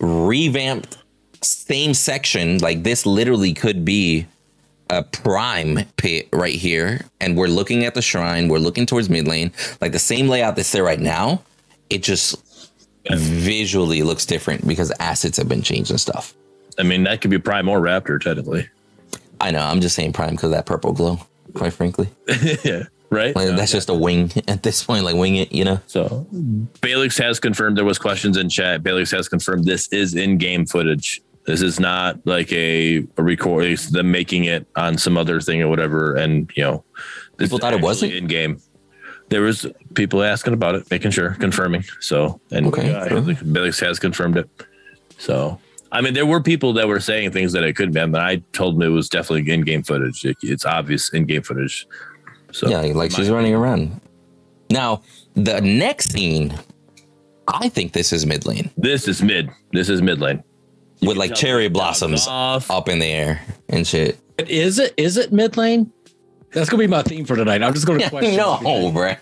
revamped 0.00 0.96
same 1.42 1.92
section. 1.94 2.58
Like 2.58 2.84
this 2.84 3.04
literally 3.04 3.52
could 3.52 3.84
be 3.84 4.26
a 4.88 5.02
prime 5.02 5.80
pit 5.96 6.28
right 6.32 6.54
here, 6.54 7.02
and 7.20 7.36
we're 7.36 7.48
looking 7.48 7.84
at 7.84 7.94
the 7.94 8.02
shrine. 8.02 8.48
We're 8.48 8.58
looking 8.58 8.86
towards 8.86 9.10
mid 9.10 9.28
lane, 9.28 9.52
like 9.80 9.92
the 9.92 9.98
same 9.98 10.28
layout 10.28 10.56
that's 10.56 10.72
there 10.72 10.84
right 10.84 11.00
now. 11.00 11.42
It 11.90 12.02
just 12.02 12.36
visually 13.10 14.02
looks 14.02 14.26
different 14.26 14.66
because 14.66 14.92
assets 15.00 15.36
have 15.38 15.48
been 15.48 15.62
changed 15.62 15.90
and 15.90 16.00
stuff. 16.00 16.34
I 16.78 16.82
mean, 16.82 17.04
that 17.04 17.20
could 17.20 17.30
be 17.30 17.38
Prime 17.38 17.68
or 17.68 17.80
Raptor 17.80 18.20
technically. 18.20 18.68
I 19.40 19.50
know. 19.50 19.60
I'm 19.60 19.80
just 19.80 19.96
saying 19.96 20.12
prime 20.12 20.30
because 20.30 20.52
that 20.52 20.66
purple 20.66 20.92
glow. 20.92 21.18
Quite 21.54 21.72
frankly, 21.74 22.08
yeah, 22.64 22.84
right. 23.10 23.36
like, 23.36 23.56
that's 23.56 23.72
just 23.72 23.90
a 23.90 23.94
wing 23.94 24.30
at 24.48 24.62
this 24.62 24.82
point. 24.84 25.04
Like 25.04 25.16
wing 25.16 25.36
it, 25.36 25.52
you 25.52 25.64
know. 25.64 25.80
So 25.86 26.26
Balix 26.80 27.20
has 27.22 27.38
confirmed 27.40 27.76
there 27.76 27.84
was 27.84 27.98
questions 27.98 28.38
in 28.38 28.48
chat. 28.48 28.82
Balix 28.82 29.10
has 29.14 29.28
confirmed 29.28 29.64
this 29.64 29.88
is 29.88 30.14
in-game 30.14 30.64
footage. 30.64 31.20
This 31.44 31.60
is 31.60 31.78
not 31.80 32.24
like 32.24 32.50
a, 32.52 33.04
a 33.18 33.22
record. 33.22 33.64
It's 33.64 33.90
them 33.90 34.10
making 34.12 34.44
it 34.44 34.66
on 34.76 34.96
some 34.96 35.18
other 35.18 35.40
thing 35.40 35.60
or 35.60 35.68
whatever. 35.68 36.14
And 36.14 36.50
you 36.56 36.62
know, 36.62 36.84
this 37.36 37.48
People 37.48 37.58
is 37.58 37.62
thought 37.62 37.74
it 37.74 37.80
wasn't? 37.82 38.12
in-game. 38.14 38.60
There 39.32 39.40
was 39.40 39.66
people 39.94 40.22
asking 40.22 40.52
about 40.52 40.74
it, 40.74 40.90
making 40.90 41.10
sure, 41.10 41.30
confirming. 41.40 41.84
So 42.00 42.38
and 42.50 42.66
Okay, 42.66 42.92
uh, 42.94 43.08
sure. 43.08 43.20
Balix 43.22 43.80
has 43.80 43.98
confirmed 43.98 44.36
it. 44.36 44.48
So 45.16 45.58
I 45.90 46.02
mean, 46.02 46.12
there 46.12 46.26
were 46.26 46.42
people 46.42 46.74
that 46.74 46.86
were 46.86 47.00
saying 47.00 47.30
things 47.32 47.52
that 47.54 47.64
it 47.64 47.74
could 47.74 47.94
be, 47.94 48.06
but 48.06 48.20
I 48.20 48.42
told 48.52 48.74
them 48.76 48.82
it 48.82 48.88
was 48.88 49.08
definitely 49.08 49.50
in-game 49.50 49.84
footage. 49.84 50.22
It- 50.24 50.36
it's 50.42 50.66
obvious 50.66 51.08
in-game 51.14 51.42
footage. 51.42 51.86
So 52.50 52.68
Yeah, 52.68 52.80
like 52.92 53.10
she's 53.10 53.30
running 53.30 53.54
around. 53.54 53.98
Now, 54.68 55.00
the 55.34 55.62
next 55.62 56.12
scene, 56.12 56.52
I 57.48 57.70
think 57.70 57.92
this 57.94 58.12
is 58.12 58.26
mid 58.26 58.44
lane 58.44 58.70
this 58.76 59.08
is 59.08 59.22
mid. 59.22 59.48
This 59.72 59.88
is 59.88 60.02
mid 60.02 60.20
lane. 60.20 60.42
with 61.00 61.16
like 61.16 61.34
cherry 61.34 61.68
blossoms 61.68 62.26
Off. 62.28 62.70
up 62.70 62.88
in 62.90 62.98
the 62.98 63.06
air 63.06 63.40
and 63.70 63.86
shit. 63.86 64.18
Is 64.46 64.78
it 64.78 64.92
is 64.98 65.16
it 65.16 65.32
mid 65.32 65.56
lane? 65.56 65.90
That's 66.52 66.68
gonna 66.68 66.82
be 66.82 66.86
my 66.86 67.02
theme 67.02 67.24
for 67.24 67.34
tonight. 67.34 67.62
I'm 67.62 67.72
just 67.72 67.86
gonna 67.86 68.08
question. 68.10 68.36
no, 68.36 68.58
bruh. 68.92 69.16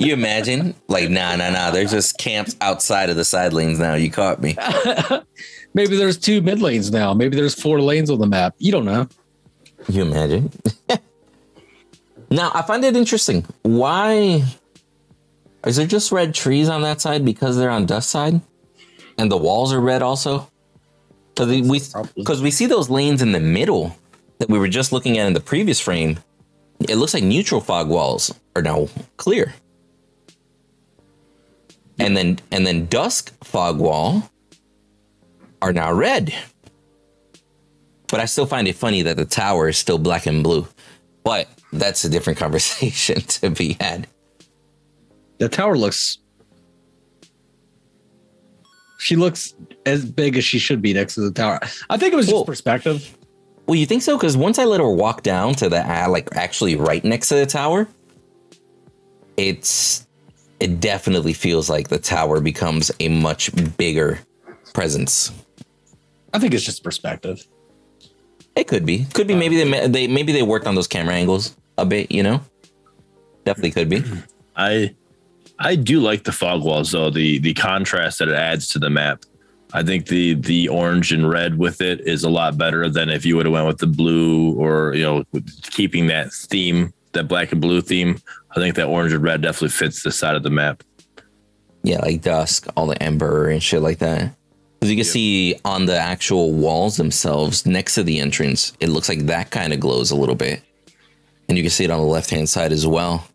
You 0.00 0.12
imagine? 0.12 0.74
Like, 0.88 1.10
nah, 1.10 1.34
nah, 1.36 1.50
nah. 1.50 1.70
There's 1.70 1.90
just 1.90 2.18
camps 2.18 2.56
outside 2.60 3.10
of 3.10 3.16
the 3.16 3.24
side 3.24 3.52
lanes 3.52 3.78
now. 3.78 3.94
You 3.94 4.10
caught 4.10 4.40
me. 4.40 4.56
Maybe 5.74 5.96
there's 5.96 6.16
two 6.16 6.40
mid 6.40 6.62
lanes 6.62 6.90
now. 6.90 7.12
Maybe 7.12 7.36
there's 7.36 7.60
four 7.60 7.80
lanes 7.80 8.08
on 8.08 8.18
the 8.18 8.26
map. 8.26 8.54
You 8.58 8.72
don't 8.72 8.84
know. 8.84 9.08
You 9.88 10.02
imagine? 10.02 10.50
now, 12.30 12.50
I 12.54 12.62
find 12.62 12.84
it 12.84 12.96
interesting. 12.96 13.44
Why 13.62 14.42
is 15.66 15.76
there 15.76 15.86
just 15.86 16.12
red 16.12 16.34
trees 16.34 16.68
on 16.68 16.82
that 16.82 17.00
side 17.00 17.24
because 17.24 17.56
they're 17.56 17.70
on 17.70 17.86
dusk 17.86 18.08
side, 18.08 18.40
and 19.18 19.30
the 19.30 19.36
walls 19.36 19.72
are 19.72 19.80
red 19.80 20.02
also? 20.02 20.48
Because 21.34 21.48
we 21.68 21.80
because 22.16 22.40
we 22.40 22.50
see 22.50 22.66
those 22.66 22.88
lanes 22.88 23.20
in 23.20 23.32
the 23.32 23.40
middle 23.40 23.96
that 24.38 24.48
we 24.48 24.58
were 24.58 24.68
just 24.68 24.92
looking 24.92 25.18
at 25.18 25.26
in 25.26 25.32
the 25.32 25.40
previous 25.40 25.80
frame. 25.80 26.18
It 26.80 26.96
looks 26.96 27.14
like 27.14 27.24
neutral 27.24 27.60
fog 27.60 27.88
walls 27.88 28.32
are 28.54 28.62
now 28.62 28.88
clear, 29.16 29.54
and 31.98 32.16
then 32.16 32.38
and 32.50 32.66
then 32.66 32.86
dusk 32.86 33.32
fog 33.44 33.78
wall 33.78 34.30
are 35.62 35.72
now 35.72 35.92
red. 35.92 36.34
But 38.08 38.20
I 38.20 38.26
still 38.26 38.46
find 38.46 38.68
it 38.68 38.76
funny 38.76 39.02
that 39.02 39.16
the 39.16 39.24
tower 39.24 39.68
is 39.68 39.76
still 39.78 39.98
black 39.98 40.26
and 40.26 40.44
blue. 40.44 40.68
But 41.24 41.48
that's 41.72 42.04
a 42.04 42.08
different 42.08 42.38
conversation 42.44 43.20
to 43.20 43.50
be 43.50 43.76
had. 43.80 44.06
The 45.38 45.48
tower 45.48 45.76
looks. 45.76 46.18
She 48.98 49.16
looks 49.16 49.54
as 49.84 50.04
big 50.04 50.36
as 50.36 50.44
she 50.44 50.58
should 50.58 50.80
be 50.80 50.92
next 50.92 51.14
to 51.16 51.20
the 51.20 51.30
tower. 51.32 51.60
I 51.90 51.96
think 51.96 52.12
it 52.12 52.16
was 52.16 52.26
just 52.26 52.34
Well- 52.34 52.44
perspective. 52.44 53.15
Well, 53.66 53.74
you 53.74 53.86
think 53.86 54.02
so? 54.02 54.16
Because 54.16 54.36
once 54.36 54.58
I 54.58 54.64
let 54.64 54.80
her 54.80 54.88
walk 54.88 55.22
down 55.22 55.54
to 55.54 55.68
the 55.68 55.80
uh, 55.80 56.08
like 56.08 56.34
actually 56.36 56.76
right 56.76 57.04
next 57.04 57.28
to 57.28 57.34
the 57.34 57.46
tower, 57.46 57.88
it's 59.36 60.06
it 60.60 60.80
definitely 60.80 61.32
feels 61.32 61.68
like 61.68 61.88
the 61.88 61.98
tower 61.98 62.40
becomes 62.40 62.90
a 63.00 63.08
much 63.08 63.50
bigger 63.76 64.20
presence. 64.72 65.32
I 66.32 66.38
think 66.38 66.54
it's 66.54 66.64
just 66.64 66.84
perspective. 66.84 67.46
It 68.54 68.68
could 68.68 68.86
be, 68.86 69.04
could 69.12 69.26
be. 69.26 69.34
Maybe 69.34 69.62
they 69.62 69.88
they 69.88 70.06
maybe 70.06 70.32
they 70.32 70.42
worked 70.42 70.66
on 70.66 70.74
those 70.74 70.88
camera 70.88 71.14
angles 71.14 71.56
a 71.76 71.84
bit. 71.84 72.10
You 72.10 72.22
know, 72.22 72.40
definitely 73.44 73.72
could 73.72 73.88
be. 73.88 74.02
I 74.56 74.94
I 75.58 75.76
do 75.76 76.00
like 76.00 76.24
the 76.24 76.32
fog 76.32 76.62
walls 76.62 76.92
though. 76.92 77.10
The 77.10 77.38
the 77.38 77.52
contrast 77.54 78.20
that 78.20 78.28
it 78.28 78.34
adds 78.34 78.68
to 78.68 78.78
the 78.78 78.90
map. 78.90 79.24
I 79.72 79.82
think 79.82 80.06
the 80.06 80.34
the 80.34 80.68
orange 80.68 81.12
and 81.12 81.28
red 81.28 81.58
with 81.58 81.80
it 81.80 82.00
is 82.06 82.24
a 82.24 82.30
lot 82.30 82.56
better 82.56 82.88
than 82.88 83.10
if 83.10 83.26
you 83.26 83.36
would 83.36 83.46
have 83.46 83.52
went 83.52 83.66
with 83.66 83.78
the 83.78 83.86
blue 83.86 84.54
or 84.54 84.94
you 84.94 85.02
know 85.02 85.24
keeping 85.62 86.06
that 86.06 86.32
theme, 86.32 86.92
that 87.12 87.28
black 87.28 87.52
and 87.52 87.60
blue 87.60 87.80
theme. 87.80 88.20
I 88.52 88.54
think 88.60 88.76
that 88.76 88.86
orange 88.86 89.12
and 89.12 89.22
red 89.22 89.42
definitely 89.42 89.70
fits 89.70 90.02
the 90.02 90.12
side 90.12 90.36
of 90.36 90.42
the 90.42 90.50
map. 90.50 90.82
Yeah, 91.82 91.98
like 91.98 92.22
dusk, 92.22 92.66
all 92.76 92.86
the 92.86 93.00
ember 93.02 93.48
and 93.48 93.62
shit 93.62 93.82
like 93.82 93.98
that. 93.98 94.34
Because 94.80 94.90
you 94.90 94.96
can 94.96 95.04
see 95.04 95.56
on 95.64 95.86
the 95.86 95.96
actual 95.96 96.52
walls 96.52 96.96
themselves, 96.96 97.64
next 97.64 97.94
to 97.94 98.02
the 98.02 98.20
entrance, 98.20 98.72
it 98.80 98.88
looks 98.88 99.08
like 99.08 99.26
that 99.26 99.50
kind 99.50 99.72
of 99.72 99.80
glows 99.80 100.10
a 100.10 100.16
little 100.16 100.34
bit. 100.34 100.62
And 101.48 101.56
you 101.56 101.64
can 101.64 101.70
see 101.70 101.84
it 101.84 101.90
on 101.90 102.00
the 102.00 102.06
left 102.06 102.30
hand 102.30 102.48
side 102.48 102.72
as 102.72 102.86
well. 102.86 103.26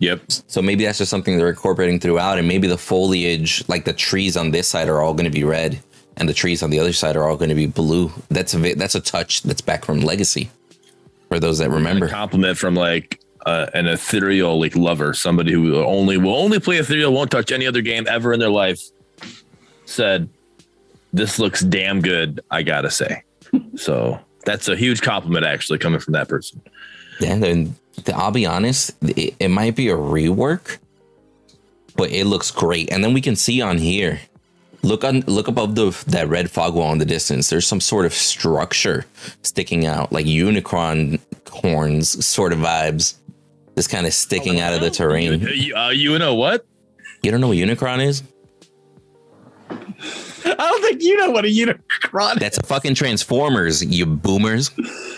Yep. 0.00 0.22
So 0.28 0.62
maybe 0.62 0.84
that's 0.84 0.98
just 0.98 1.10
something 1.10 1.36
they're 1.36 1.48
incorporating 1.48 1.98
throughout, 1.98 2.38
and 2.38 2.46
maybe 2.46 2.68
the 2.68 2.78
foliage, 2.78 3.66
like 3.68 3.84
the 3.84 3.92
trees 3.92 4.36
on 4.36 4.50
this 4.50 4.68
side, 4.68 4.88
are 4.88 5.00
all 5.00 5.12
going 5.12 5.24
to 5.24 5.30
be 5.30 5.44
red, 5.44 5.80
and 6.16 6.28
the 6.28 6.34
trees 6.34 6.62
on 6.62 6.70
the 6.70 6.78
other 6.78 6.92
side 6.92 7.16
are 7.16 7.28
all 7.28 7.36
going 7.36 7.48
to 7.48 7.54
be 7.54 7.66
blue. 7.66 8.12
That's 8.28 8.54
a 8.54 8.74
that's 8.74 8.94
a 8.94 9.00
touch 9.00 9.42
that's 9.42 9.60
back 9.60 9.84
from 9.84 10.00
Legacy, 10.00 10.50
for 11.28 11.40
those 11.40 11.58
that 11.58 11.70
remember. 11.70 12.06
A 12.06 12.10
compliment 12.10 12.56
from 12.56 12.74
like 12.74 13.20
uh, 13.44 13.66
an 13.74 13.86
ethereal 13.86 14.60
like 14.60 14.76
lover, 14.76 15.14
somebody 15.14 15.52
who 15.52 15.76
only 15.76 16.16
will 16.16 16.36
only 16.36 16.60
play 16.60 16.76
ethereal, 16.76 17.12
won't 17.12 17.30
touch 17.30 17.50
any 17.50 17.66
other 17.66 17.82
game 17.82 18.06
ever 18.08 18.32
in 18.32 18.38
their 18.38 18.50
life. 18.50 18.80
Said, 19.84 20.28
"This 21.12 21.40
looks 21.40 21.62
damn 21.62 22.00
good." 22.00 22.40
I 22.52 22.62
gotta 22.62 22.90
say, 22.90 23.24
so 23.74 24.20
that's 24.44 24.68
a 24.68 24.76
huge 24.76 25.02
compliment 25.02 25.44
actually 25.44 25.78
coming 25.78 25.98
from 25.98 26.12
that 26.12 26.28
person. 26.28 26.60
Yeah, 27.20 27.36
then 27.36 27.74
I'll 28.14 28.30
be 28.30 28.46
honest, 28.46 28.92
it, 29.02 29.34
it 29.38 29.48
might 29.48 29.76
be 29.76 29.88
a 29.88 29.96
rework, 29.96 30.78
but 31.96 32.10
it 32.10 32.26
looks 32.26 32.50
great. 32.50 32.90
And 32.92 33.02
then 33.02 33.12
we 33.12 33.20
can 33.20 33.36
see 33.36 33.60
on 33.60 33.78
here, 33.78 34.20
look 34.82 35.04
on 35.04 35.20
look 35.22 35.48
above 35.48 35.74
the 35.74 35.90
that 36.08 36.28
red 36.28 36.50
fog 36.50 36.74
wall 36.74 36.92
in 36.92 36.98
the 36.98 37.04
distance. 37.04 37.50
There's 37.50 37.66
some 37.66 37.80
sort 37.80 38.06
of 38.06 38.12
structure 38.12 39.06
sticking 39.42 39.86
out, 39.86 40.12
like 40.12 40.26
unicorn 40.26 41.18
horns 41.50 42.24
sort 42.24 42.52
of 42.52 42.60
vibes, 42.60 43.14
just 43.76 43.90
kind 43.90 44.06
of 44.06 44.14
sticking 44.14 44.60
out 44.60 44.72
of 44.72 44.80
the 44.80 44.90
terrain. 44.90 45.40
You, 45.40 45.74
uh, 45.74 45.90
you 45.90 46.18
know 46.18 46.34
what? 46.34 46.66
You 47.22 47.30
don't 47.30 47.40
know 47.40 47.48
what 47.48 47.56
Unicron 47.56 48.04
is? 48.06 48.22
I 49.70 50.54
don't 50.54 50.82
think 50.82 51.02
you 51.02 51.16
know 51.16 51.30
what 51.30 51.44
a 51.44 51.48
Unicron 51.48 52.34
is. 52.34 52.40
That's 52.40 52.58
a 52.58 52.62
fucking 52.62 52.94
Transformers, 52.94 53.84
you 53.84 54.06
boomers. 54.06 54.70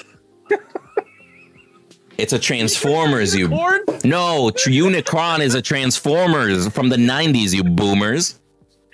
It's 2.20 2.32
a 2.34 2.38
Transformers, 2.38 3.34
you. 3.34 3.48
No, 4.04 4.50
Tr- 4.50 4.70
Unicron 4.70 5.40
is 5.40 5.54
a 5.54 5.62
Transformers 5.62 6.68
from 6.68 6.90
the 6.90 6.96
90s, 6.96 7.54
you 7.54 7.64
boomers. 7.64 8.38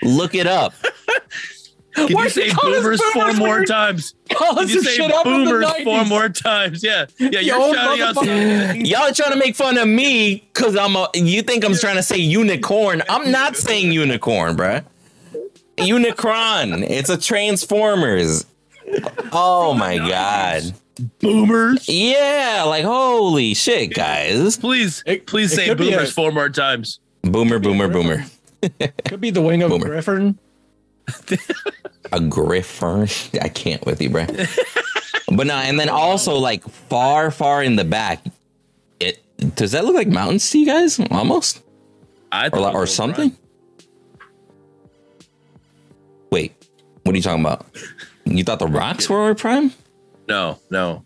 Look 0.03 0.35
it 0.35 0.47
up. 0.47 0.75
Can 1.95 2.13
Why 2.13 2.25
you 2.25 2.31
say 2.31 2.51
calling 2.51 2.75
us 2.75 2.83
boomers 2.83 3.01
four 3.01 3.23
boomers 3.25 3.39
more 3.39 3.49
when 3.49 3.57
you're 3.59 3.65
times? 3.65 4.15
Calling 4.31 4.57
Can 4.57 4.69
you 4.69 4.75
some 4.75 4.83
say 4.85 4.97
shit 4.97 5.13
out 5.13 5.23
from 5.23 5.45
boomers 5.45 5.83
four 5.83 6.05
more 6.05 6.29
times? 6.29 6.85
Yeah, 6.85 7.07
yeah. 7.19 7.41
You're 7.41 7.59
old 7.59 7.75
shouting 7.75 8.03
out. 8.03 8.77
Y'all 8.77 9.13
trying 9.15 9.33
to 9.33 9.39
make 9.39 9.57
fun 9.57 9.79
of 9.79 9.89
me 9.89 10.47
because 10.53 10.77
I'm 10.77 10.95
a. 10.95 11.09
You 11.15 11.41
think 11.41 11.65
I'm 11.65 11.75
trying 11.75 11.97
to 11.97 12.03
say 12.03 12.19
unicorn? 12.19 13.03
I'm 13.09 13.31
not 13.31 13.57
saying 13.57 13.93
unicorn, 13.93 14.57
bruh. 14.57 14.85
Unicron. 15.79 16.85
It's 16.89 17.09
a 17.09 17.17
Transformers. 17.17 18.45
Oh 19.33 19.73
my 19.73 19.97
god. 19.97 20.75
Boomers. 21.19 21.89
Yeah, 21.89 22.65
like 22.67 22.85
holy 22.85 23.55
shit, 23.55 23.95
guys. 23.95 24.57
Please, 24.57 25.03
It- 25.07 25.27
please 25.27 25.53
it 25.53 25.57
say 25.57 25.75
boomers 25.75 26.11
a- 26.11 26.13
four 26.13 26.33
more 26.33 26.49
times. 26.49 27.01
Boomer, 27.23 27.59
boomer, 27.59 27.89
boomer. 27.89 28.25
Could 29.05 29.21
be 29.21 29.31
the 29.31 29.43
wing 29.43 29.63
of 29.63 29.71
Boomer. 29.71 29.87
a 29.87 29.89
griffin. 29.91 30.39
a 32.13 32.21
griffin. 32.21 33.09
I 33.41 33.49
can't 33.49 33.85
with 33.85 34.01
you, 34.01 34.11
bro. 34.11 34.27
but 35.35 35.47
no, 35.47 35.55
and 35.55 35.79
then 35.79 35.89
also 35.89 36.37
like 36.37 36.65
far, 36.69 37.31
far 37.31 37.63
in 37.63 37.77
the 37.77 37.85
back, 37.85 38.25
it 39.01 39.23
does 39.57 39.73
that 39.73 39.85
look 39.85 39.95
like 39.95 40.09
mountains 40.09 40.49
to 40.51 40.59
you 40.59 40.67
guys? 40.67 40.99
Almost 41.11 41.63
I 42.33 42.47
or 42.47 42.51
thought 42.51 42.61
li- 42.61 42.69
it 42.69 42.75
or 42.75 42.81
was 42.81 42.95
something. 42.95 43.37
Wait, 46.31 46.53
what 47.05 47.13
are 47.15 47.17
you 47.17 47.23
talking 47.23 47.41
about? 47.45 47.67
You 48.25 48.43
thought 48.45 48.59
the 48.59 48.67
rocks 48.67 49.09
were 49.09 49.21
our 49.21 49.35
prime? 49.35 49.73
No, 50.29 50.59
no. 50.71 51.05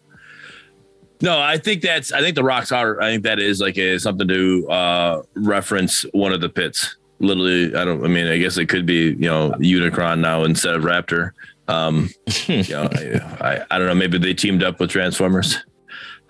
No, 1.23 1.39
I 1.39 1.59
think 1.59 1.83
that's 1.83 2.13
I 2.13 2.21
think 2.21 2.35
the 2.35 2.45
rocks 2.45 2.73
are 2.73 3.01
I 3.01 3.11
think 3.11 3.25
that 3.25 3.39
is 3.39 3.61
like 3.61 3.77
a 3.77 3.99
something 3.99 4.27
to 4.27 4.69
uh 4.71 5.23
reference 5.35 6.03
one 6.13 6.33
of 6.33 6.41
the 6.41 6.49
pits. 6.49 6.97
Literally, 7.19 7.75
I 7.77 7.85
don't 7.85 8.03
I 8.03 8.09
mean 8.09 8.27
I 8.27 8.39
guess 8.39 8.57
it 8.57 8.67
could 8.67 8.87
be, 8.87 9.09
you 9.11 9.29
know, 9.29 9.51
Unicron 9.59 10.21
now 10.21 10.45
instead 10.45 10.75
of 10.75 10.83
Raptor. 10.83 11.33
Um 11.69 12.09
you 12.47 12.65
know, 12.71 12.89
I, 12.93 13.21
I 13.41 13.67
I 13.71 13.79
don't 13.79 13.87
know, 13.89 13.95
maybe 13.95 14.17
they 14.17 14.33
teamed 14.33 14.63
up 14.63 14.81
with 14.81 14.89
Transformers. 14.91 15.59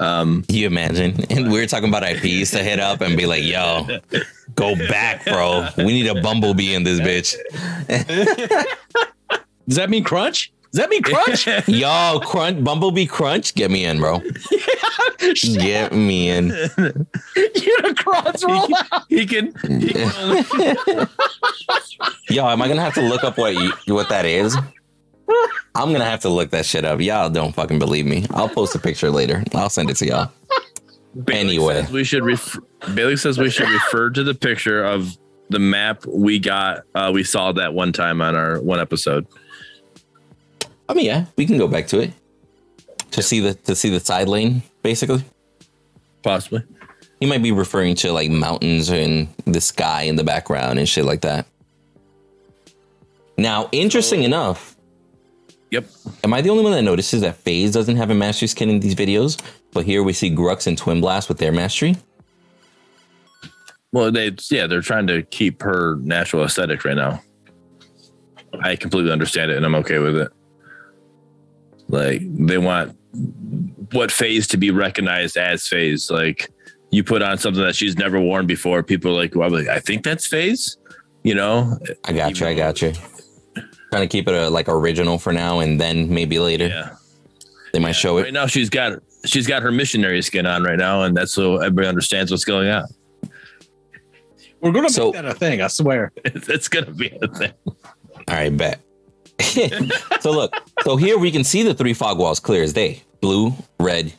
Um 0.00 0.44
You 0.48 0.66
imagine? 0.66 1.24
And 1.31 1.53
we 1.53 1.61
were 1.61 1.66
talking 1.66 1.88
about 1.88 2.03
IPs 2.03 2.50
to 2.50 2.59
hit 2.59 2.81
up 2.81 3.00
and 3.00 3.16
be 3.16 3.26
like, 3.26 3.44
"Yo, 3.44 3.87
go 4.57 4.74
back, 4.74 5.24
bro. 5.24 5.68
We 5.76 5.85
need 5.92 6.09
a 6.09 6.20
bumblebee 6.20 6.74
in 6.74 6.83
this 6.83 6.98
bitch." 6.98 7.37
Does 9.68 9.76
that 9.76 9.88
mean 9.88 10.03
crunch? 10.03 10.53
Does 10.72 10.78
that 10.80 10.88
mean 10.90 11.02
crunch? 11.02 11.46
Yo, 11.68 12.20
crunch, 12.22 12.62
bumblebee 12.62 13.06
crunch, 13.06 13.54
get 13.54 13.70
me 13.70 13.85
in, 13.85 13.98
bro. 13.98 14.20
yeah, 14.50 15.35
Get 15.35 15.92
me 15.92 16.30
in. 16.30 16.48
Unicrons 17.37 18.46
roll 18.46 18.68
out. 18.92 19.02
he 19.09 19.26
can, 19.26 19.52
he 19.80 19.92
can 19.92 21.09
Yo, 22.30 22.46
am 22.48 22.62
I 22.62 22.68
gonna 22.68 22.80
have 22.80 22.94
to 22.94 23.02
look 23.02 23.24
up 23.24 23.37
what 23.38 23.54
you, 23.54 23.72
what 23.94 24.09
that 24.11 24.24
is? 24.24 24.56
I'm 25.74 25.92
gonna 25.92 26.04
have 26.04 26.20
to 26.20 26.28
look 26.28 26.50
that 26.50 26.66
shit 26.66 26.85
up. 26.85 27.00
Y'all 27.00 27.30
don't 27.30 27.52
fucking 27.52 27.78
believe 27.78 28.06
me. 28.06 28.26
I'll 28.30 28.48
post 28.48 28.74
a 28.74 28.78
picture 28.78 29.11
later. 29.11 29.42
I'll 29.54 29.70
send 29.70 29.90
it 29.90 29.96
to 29.98 30.06
y'all. 30.06 30.33
Bailey 31.24 31.40
Anyway. 31.56 31.83
says 31.83 31.90
we 31.92 32.04
should 32.04 32.24
refer, 32.24 32.61
Bailey 32.94 33.16
says 33.16 33.38
we 33.38 33.50
should 33.50 33.68
refer 33.68 34.11
to 34.11 34.22
the 34.22 34.35
picture 34.35 34.85
of 34.85 35.16
the 35.50 35.59
map 35.59 36.06
we 36.06 36.38
got 36.38 36.83
uh 36.94 37.11
we 37.12 37.24
saw 37.24 37.50
that 37.52 37.74
one 37.74 37.92
time 37.92 38.20
on 38.22 38.37
our 38.37 38.61
one 38.61 38.78
episode. 38.80 39.26
I 40.90 40.94
mean, 40.94 41.07
yeah, 41.07 41.26
we 41.37 41.46
can 41.46 41.57
go 41.57 41.68
back 41.68 41.87
to 41.88 42.00
it 42.00 42.12
to 43.12 43.22
see 43.22 43.38
the 43.38 43.55
to 43.55 43.76
see 43.76 43.90
the 43.90 44.00
side 44.00 44.29
lane. 44.29 44.62
Basically, 44.83 45.22
Possibly. 46.24 46.64
you 47.20 47.29
might 47.29 47.42
be 47.44 47.53
referring 47.53 47.94
to 47.96 48.11
like 48.12 48.29
mountains 48.29 48.88
and 48.90 49.29
the 49.44 49.61
sky 49.61 50.03
in 50.03 50.16
the 50.16 50.24
background 50.24 50.81
and 50.81 50.88
shit 50.88 51.05
like 51.05 51.20
that. 51.20 51.46
Now, 53.38 53.68
interesting 53.70 54.24
enough, 54.24 54.76
Yep. 55.70 55.87
am 56.24 56.35
I 56.35 56.40
the 56.40 56.50
only 56.50 56.64
one 56.64 56.72
that 56.72 56.83
notices 56.83 57.20
that 57.20 57.37
Phase 57.37 57.70
doesn't 57.72 57.96
have 57.96 58.11
a 58.11 58.14
mastery 58.14 58.48
skin 58.48 58.68
in 58.68 58.81
these 58.81 58.96
videos? 58.96 59.40
But 59.72 59.87
here 59.87 60.03
we 60.03 60.12
see 60.12 60.29
Grux 60.35 60.66
and 60.66 60.76
Twinblast 60.76 61.29
with 61.29 61.38
their 61.38 61.53
mastery. 61.53 61.96
Well, 63.92 64.11
they 64.11 64.33
yeah, 64.50 64.66
they're 64.66 64.81
trying 64.83 65.07
to 65.07 65.22
keep 65.22 65.62
her 65.62 65.96
natural 66.00 66.42
aesthetic 66.42 66.85
right 66.85 66.96
now. 66.96 67.22
I 68.61 68.74
completely 68.74 69.12
understand 69.12 69.53
it 69.53 69.57
and 69.57 69.64
I'm 69.64 69.76
okay 69.76 70.00
with 70.00 70.16
it. 70.16 70.33
Like 71.90 72.22
they 72.24 72.59
want 72.59 72.96
what 73.92 74.11
phase 74.12 74.46
to 74.48 74.57
be 74.57 74.70
recognized 74.70 75.37
as 75.37 75.66
phase. 75.66 76.11
Like 76.11 76.48
you 76.90 77.03
put 77.05 77.22
on 77.22 77.38
something 77.38 77.62
that 77.62 77.74
she's 77.76 77.96
never 77.98 78.20
worn 78.20 78.46
before, 78.46 78.83
people 78.83 79.11
are 79.12 79.14
like, 79.14 79.35
well, 79.35 79.55
I 79.70 79.81
think 79.81 80.05
that's 80.05 80.26
phase. 80.26 80.76
You 81.22 81.35
know? 81.35 81.79
I 82.05 82.12
got 82.12 82.40
you. 82.40 82.46
I 82.46 82.55
got 82.55 82.81
you. 82.81 82.92
Trying 83.90 84.03
to 84.03 84.07
keep 84.09 84.29
it 84.29 84.35
a, 84.35 84.48
like 84.48 84.68
original 84.68 85.18
for 85.18 85.33
now, 85.33 85.59
and 85.61 85.81
then 85.81 86.09
maybe 86.12 86.38
later 86.38 86.68
Yeah. 86.68 86.94
they 87.72 87.79
might 87.81 87.92
show 87.92 88.18
it. 88.18 88.22
Right 88.22 88.33
now 88.33 88.46
she's 88.46 88.70
got 88.70 89.00
she's 89.24 89.46
got 89.46 89.62
her 89.62 89.72
missionary 89.72 90.22
skin 90.22 90.46
on 90.46 90.62
right 90.62 90.79
now, 90.79 91.03
and 91.03 91.16
that's 91.16 91.33
so 91.33 91.57
everybody 91.59 91.88
understands 91.88 92.31
what's 92.31 92.44
going 92.44 92.68
on. 92.70 92.87
We're 94.61 94.72
gonna 94.72 94.90
So- 94.90 95.07
make 95.07 95.14
that 95.14 95.24
a 95.24 95.35
thing. 95.35 95.61
I 95.62 95.66
swear. 95.66 96.12
It's 96.24 96.68
gonna 96.68 96.92
be 96.92 97.09
a 97.20 97.26
thing. 97.29 97.53
All 97.66 97.74
right, 98.29 98.57
bet. 98.57 98.81
so 100.20 100.31
look, 100.31 100.55
so 100.83 100.96
here 100.96 101.18
we 101.18 101.31
can 101.31 101.44
see 101.44 101.62
the 101.62 101.74
three 101.74 101.94
fog 101.94 102.18
walls 102.18 102.40
clear 102.40 102.62
as 102.62 102.72
day: 102.72 103.03
blue, 103.20 103.53
red, 103.79 104.12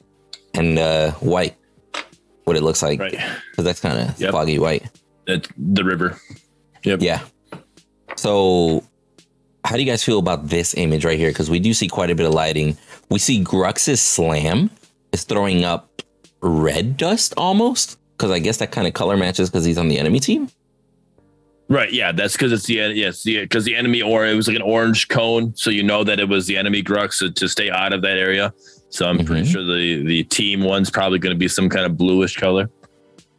and 0.54 0.78
uh, 0.80 1.12
white. 1.14 1.56
What 2.46 2.58
it 2.58 2.64
looks 2.64 2.82
like, 2.82 3.00
Right. 3.00 3.12
because 3.52 3.64
that's 3.66 3.80
kind 3.80 4.00
of 4.10 4.20
Yep. 4.20 4.32
foggy 4.32 4.58
white. 4.60 4.84
It's 5.28 5.48
the 5.58 5.84
river. 5.84 6.20
Yep. 6.84 7.02
Yeah. 7.02 7.22
So, 8.16 8.84
how 9.64 9.76
do 9.76 9.82
you 9.84 9.90
guys 9.90 10.04
feel 10.04 10.20
about 10.20 10.48
this 10.50 10.74
image 10.74 11.06
right 11.06 11.18
here? 11.20 11.30
Because 11.30 11.50
we 11.50 11.60
do 11.60 11.74
see 11.74 11.88
quite 11.88 12.10
a 12.10 12.16
bit 12.16 12.26
of 12.26 12.34
lighting. 12.34 12.78
We 13.10 13.20
see 13.20 13.44
Grux's 13.44 14.02
slam 14.02 14.70
is 15.14 15.24
throwing 15.24 15.64
up 15.64 16.02
red 16.42 16.98
dust 16.98 17.34
almost. 17.38 17.98
Because 18.18 18.32
I 18.32 18.40
guess 18.40 18.58
that 18.58 18.72
kind 18.72 18.88
of 18.88 18.94
color 18.94 19.18
matches 19.18 19.50
because 19.50 19.66
he's 19.66 19.78
on 19.78 19.88
the 19.88 19.98
enemy 20.00 20.20
team. 20.20 20.50
Right. 21.72 21.92
Yeah. 21.94 22.12
That's 22.12 22.34
because 22.34 22.52
it's 22.52 22.66
the 22.66 22.74
yes, 22.94 23.24
the 23.24 23.40
because 23.40 23.64
the 23.64 23.76
enemy 23.78 24.02
or 24.02 24.26
it 24.26 24.36
was 24.36 24.48
like 24.48 24.58
an 24.58 24.62
orange 24.62 25.08
cone, 25.08 25.56
so 25.56 25.70
you 25.70 25.84
know 25.84 26.04
that 26.04 26.20
it 26.20 26.28
was 26.28 26.46
the 26.46 26.58
enemy 26.58 26.84
Grux 26.84 27.20
to, 27.20 27.32
to 27.32 27.48
stay 27.48 27.70
out 27.70 27.94
of 27.94 28.02
that 28.02 28.18
area. 28.18 28.54
So 28.90 29.08
I'm 29.08 29.24
pretty 29.26 29.48
Mhm. 29.48 29.52
sure 29.54 29.64
the 29.64 30.04
the 30.04 30.24
team 30.26 30.64
one's 30.64 30.90
probably 30.90 31.18
going 31.18 31.34
to 31.34 31.40
be 31.40 31.48
some 31.48 31.70
kind 31.70 31.86
of 31.86 31.98
bluish 31.98 32.36
color. 32.36 32.70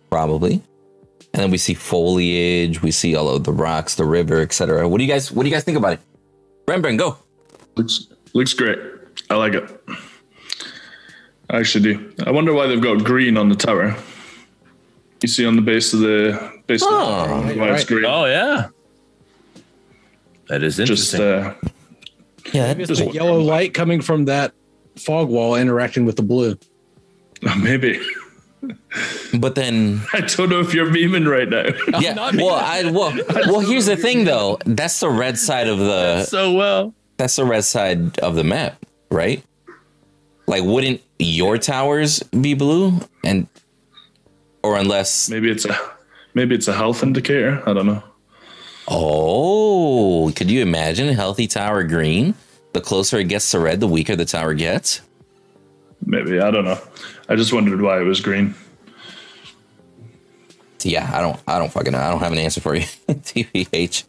Probably. 0.08 0.62
and 1.34 1.42
then 1.42 1.50
we 1.50 1.58
see 1.58 1.72
foliage. 1.74 2.82
We 2.82 2.90
see 2.90 3.14
all 3.16 3.28
of 3.28 3.44
the 3.44 3.52
rocks, 3.52 3.94
the 3.96 4.04
river, 4.04 4.40
etc. 4.40 4.86
What 4.88 4.98
do 4.98 5.04
you 5.04 5.10
guys? 5.12 5.30
What 5.32 5.42
do 5.44 5.48
you 5.50 5.54
guys 5.54 5.64
think 5.64 5.76
about 5.78 5.94
it? 5.94 6.00
Bren, 6.66 6.80
Bren, 6.82 6.96
go. 6.98 7.16
Looks 7.76 8.06
looks 8.34 8.54
great. 8.54 8.78
I 9.30 9.34
like 9.36 9.52
it. 9.54 9.64
I 11.50 11.58
actually 11.58 11.84
do. 11.92 12.12
I 12.26 12.30
wonder 12.30 12.52
why 12.54 12.66
they've 12.66 12.80
got 12.80 13.04
green 13.04 13.36
on 13.36 13.48
the 13.50 13.56
tower. 13.56 13.94
You 15.22 15.28
see 15.28 15.46
on 15.46 15.56
the 15.56 15.62
base 15.62 15.92
of 15.94 16.00
the 16.00 16.52
base 16.66 16.82
Oh, 16.84 16.88
of 17.40 17.46
the 17.48 17.54
tower, 17.54 17.70
right. 17.72 17.86
green. 17.86 18.04
Oh 18.04 18.24
yeah, 18.24 18.68
that 20.48 20.62
is 20.62 20.76
Just 20.76 21.14
interesting. 21.14 21.20
uh, 21.22 21.54
Yeah, 22.52 22.66
Maybe 22.68 22.82
it's 22.84 22.98
the 22.98 23.10
yellow 23.12 23.38
light 23.40 23.72
coming 23.74 24.00
from 24.00 24.24
that 24.26 24.52
fog 24.96 25.28
wall 25.28 25.54
interacting 25.54 26.04
with 26.04 26.16
the 26.16 26.22
blue. 26.22 26.58
maybe. 27.60 28.00
but 29.38 29.54
then 29.54 30.00
I 30.12 30.20
don't 30.20 30.48
know 30.50 30.60
if 30.60 30.74
you're 30.74 30.86
memeing 30.86 31.26
right 31.28 31.48
now. 31.48 31.98
yeah. 32.00 32.14
Well, 32.34 32.54
I 32.54 32.90
well 32.90 33.12
well. 33.46 33.60
Here's 33.60 33.86
the 33.86 33.96
thing, 33.96 34.24
though. 34.24 34.58
That's 34.66 34.98
the 35.00 35.08
red 35.10 35.38
side 35.38 35.68
of 35.68 35.78
the. 35.78 36.24
so 36.24 36.52
well. 36.52 36.94
That's 37.16 37.36
the 37.36 37.44
red 37.44 37.64
side 37.64 38.18
of 38.18 38.34
the 38.34 38.44
map, 38.44 38.84
right? 39.10 39.42
Like, 40.46 40.64
wouldn't 40.64 41.00
your 41.20 41.56
towers 41.58 42.20
be 42.24 42.54
blue? 42.54 42.98
And 43.24 43.46
or 44.62 44.76
unless 44.76 45.28
maybe 45.28 45.50
it's 45.50 45.64
a 45.64 45.78
maybe 46.34 46.54
it's 46.54 46.68
a 46.68 46.72
health 46.72 47.02
indicator. 47.02 47.62
I 47.66 47.72
don't 47.72 47.86
know. 47.86 48.02
oh, 48.88 50.32
could 50.34 50.50
you 50.50 50.62
imagine 50.62 51.08
a 51.08 51.14
healthy 51.14 51.46
tower 51.46 51.84
green? 51.84 52.34
The 52.72 52.80
closer 52.80 53.18
it 53.18 53.28
gets 53.28 53.50
to 53.50 53.58
red, 53.58 53.80
the 53.80 53.86
weaker 53.88 54.16
the 54.16 54.24
tower 54.24 54.54
gets. 54.54 55.02
Maybe 56.04 56.40
I 56.40 56.50
don't 56.50 56.64
know. 56.64 56.80
I 57.28 57.36
just 57.36 57.52
wondered 57.52 57.80
why 57.80 58.00
it 58.00 58.04
was 58.04 58.20
green. 58.20 58.54
yeah, 60.82 61.08
I 61.14 61.20
don't, 61.20 61.40
I 61.46 61.58
don't 61.58 61.70
fucking 61.72 61.92
know. 61.92 61.98
I 61.98 62.10
don't 62.10 62.18
have 62.20 62.32
an 62.32 62.38
answer 62.38 62.60
for 62.60 62.74
you, 62.74 62.82
TVH. 63.08 64.04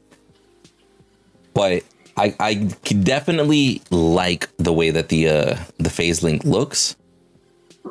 But 1.54 1.84
I, 2.18 2.36
I 2.40 2.54
definitely 2.56 3.82
like 3.92 4.50
the 4.58 4.74
way 4.74 4.90
that 4.90 5.10
the 5.10 5.30
uh 5.30 5.58
the 5.78 5.90
phase 5.92 6.24
link 6.24 6.44
looks. 6.44 6.96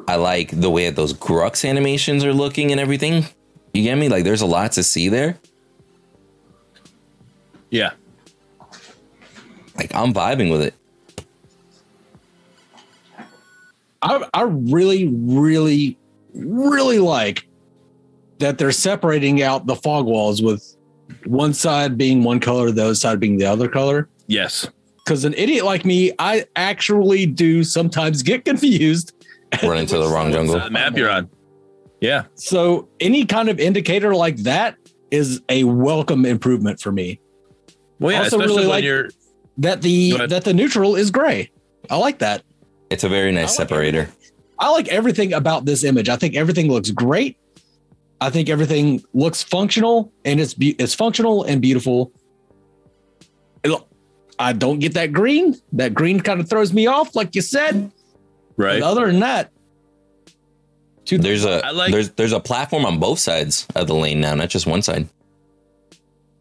I 0.08 0.16
like 0.16 0.50
the 0.60 0.70
way 0.70 0.86
that 0.86 0.96
those 0.96 1.12
Grux 1.12 1.68
animations 1.68 2.24
are 2.24 2.32
looking 2.34 2.70
and 2.72 2.80
everything. 2.80 3.26
You 3.74 3.82
get 3.82 3.96
me? 3.96 4.08
Like, 4.08 4.24
there's 4.24 4.42
a 4.42 4.46
lot 4.46 4.72
to 4.72 4.82
see 4.82 5.08
there. 5.08 5.38
Yeah, 7.70 7.92
Like, 9.76 9.94
I'm 9.94 10.12
vibing 10.12 10.50
with 10.50 10.60
it. 10.60 10.74
I, 14.02 14.28
I 14.34 14.42
really, 14.42 15.08
really, 15.08 15.96
really 16.34 16.98
like 16.98 17.46
that 18.40 18.58
they're 18.58 18.72
separating 18.72 19.42
out 19.42 19.66
the 19.66 19.76
fog 19.76 20.04
walls 20.04 20.42
with 20.42 20.76
one 21.24 21.54
side 21.54 21.96
being 21.96 22.22
one 22.24 22.40
color, 22.40 22.70
the 22.70 22.84
other 22.84 22.94
side 22.94 23.20
being 23.20 23.38
the 23.38 23.46
other 23.46 23.68
color. 23.68 24.08
yes. 24.26 24.68
Because 25.04 25.24
an 25.24 25.34
idiot 25.34 25.64
like 25.64 25.84
me, 25.84 26.12
I 26.20 26.44
actually 26.54 27.26
do 27.26 27.64
sometimes 27.64 28.22
get 28.22 28.44
confused. 28.44 29.12
Run 29.62 29.78
into 29.78 29.98
the 29.98 30.08
wrong 30.08 30.32
jungle. 30.32 30.54
The 30.54 30.66
uh, 30.66 30.70
map 30.70 30.96
you're 30.96 31.10
on. 31.10 31.28
Yeah, 32.00 32.24
So 32.34 32.88
any 32.98 33.24
kind 33.24 33.48
of 33.48 33.60
indicator 33.60 34.12
like 34.14 34.36
that 34.38 34.76
is 35.12 35.40
a 35.48 35.62
welcome 35.64 36.24
improvement 36.26 36.80
for 36.80 36.90
me. 36.90 37.20
well, 38.00 38.10
yeah, 38.12 38.18
Also 38.24 38.38
especially 38.38 38.56
really 38.62 38.68
like- 38.68 38.84
you're 38.84 39.10
That 39.58 39.82
the 39.82 40.10
Go 40.10 40.16
ahead. 40.16 40.30
that 40.30 40.44
the 40.44 40.52
neutral 40.54 40.96
is 40.96 41.10
gray. 41.12 41.50
I 41.90 41.96
like 41.96 42.18
that. 42.18 42.42
It's 42.90 43.04
a 43.04 43.08
very 43.08 43.30
nice 43.30 43.56
I 43.56 43.62
like 43.62 43.68
separator. 43.68 44.08
I 44.58 44.70
like 44.70 44.88
everything 44.88 45.32
about 45.32 45.64
this 45.64 45.84
image. 45.84 46.08
I 46.08 46.16
think 46.16 46.34
everything 46.34 46.70
looks 46.72 46.90
great. 46.90 47.36
I 48.20 48.30
think 48.30 48.48
everything 48.48 49.02
looks 49.14 49.42
functional 49.42 50.12
and 50.24 50.40
it's 50.40 50.54
be- 50.54 50.74
it's 50.78 50.94
functional 50.94 51.44
and 51.44 51.60
beautiful. 51.62 52.10
Look, 53.64 53.86
I 54.38 54.52
don't 54.52 54.78
get 54.80 54.94
that 54.94 55.12
green. 55.12 55.56
That 55.72 55.94
green 55.94 56.20
kind 56.20 56.40
of 56.40 56.48
throws 56.48 56.72
me 56.72 56.86
off, 56.88 57.14
like 57.14 57.34
you 57.36 57.42
said. 57.42 57.92
Right. 58.56 58.80
But 58.80 58.86
other 58.86 59.06
than 59.06 59.20
that, 59.20 59.50
two 61.04 61.18
There's 61.18 61.44
a 61.44 61.64
I 61.64 61.70
like- 61.70 61.92
there's 61.92 62.10
there's 62.12 62.32
a 62.32 62.40
platform 62.40 62.84
on 62.86 62.98
both 62.98 63.18
sides 63.18 63.66
of 63.74 63.86
the 63.86 63.94
lane 63.94 64.20
now, 64.20 64.34
not 64.34 64.48
just 64.50 64.66
one 64.66 64.82
side. 64.82 65.08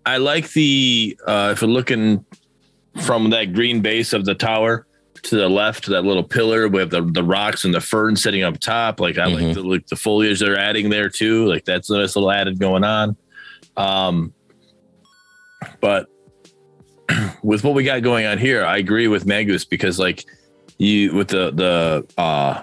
I 0.05 0.17
like 0.17 0.51
the 0.53 1.17
uh 1.27 1.49
if 1.53 1.61
you're 1.61 1.69
looking 1.69 2.25
from 3.03 3.29
that 3.31 3.53
green 3.53 3.81
base 3.81 4.13
of 4.13 4.25
the 4.25 4.35
tower 4.35 4.85
to 5.23 5.35
the 5.35 5.47
left, 5.47 5.85
that 5.87 6.01
little 6.03 6.23
pillar 6.23 6.67
with 6.67 6.89
the, 6.89 7.01
the 7.03 7.23
rocks 7.23 7.63
and 7.63 7.73
the 7.73 7.79
fern 7.81 8.15
sitting 8.15 8.41
up 8.43 8.59
top. 8.59 8.99
Like 8.99 9.17
I 9.19 9.25
like 9.25 9.43
Mhm. 9.43 9.53
the 9.53 9.63
like 9.63 9.87
the 9.87 9.95
foliage 9.95 10.39
they're 10.39 10.57
adding 10.57 10.89
there 10.89 11.09
too. 11.09 11.45
Like 11.45 11.63
that's 11.65 11.89
a 11.89 11.97
nice 11.99 12.15
little 12.15 12.31
added 12.31 12.59
going 12.59 12.83
on. 12.83 13.15
Um 13.77 14.33
but 15.79 16.07
with 17.43 17.63
what 17.63 17.73
we 17.75 17.83
got 17.83 18.01
going 18.01 18.25
on 18.25 18.37
here, 18.37 18.65
I 18.65 18.77
agree 18.77 19.07
with 19.07 19.25
Magus 19.25 19.65
because 19.65 19.99
like 19.99 20.25
you 20.81 21.13
with 21.13 21.29
the 21.29 21.51
the 21.51 22.21
uh 22.21 22.61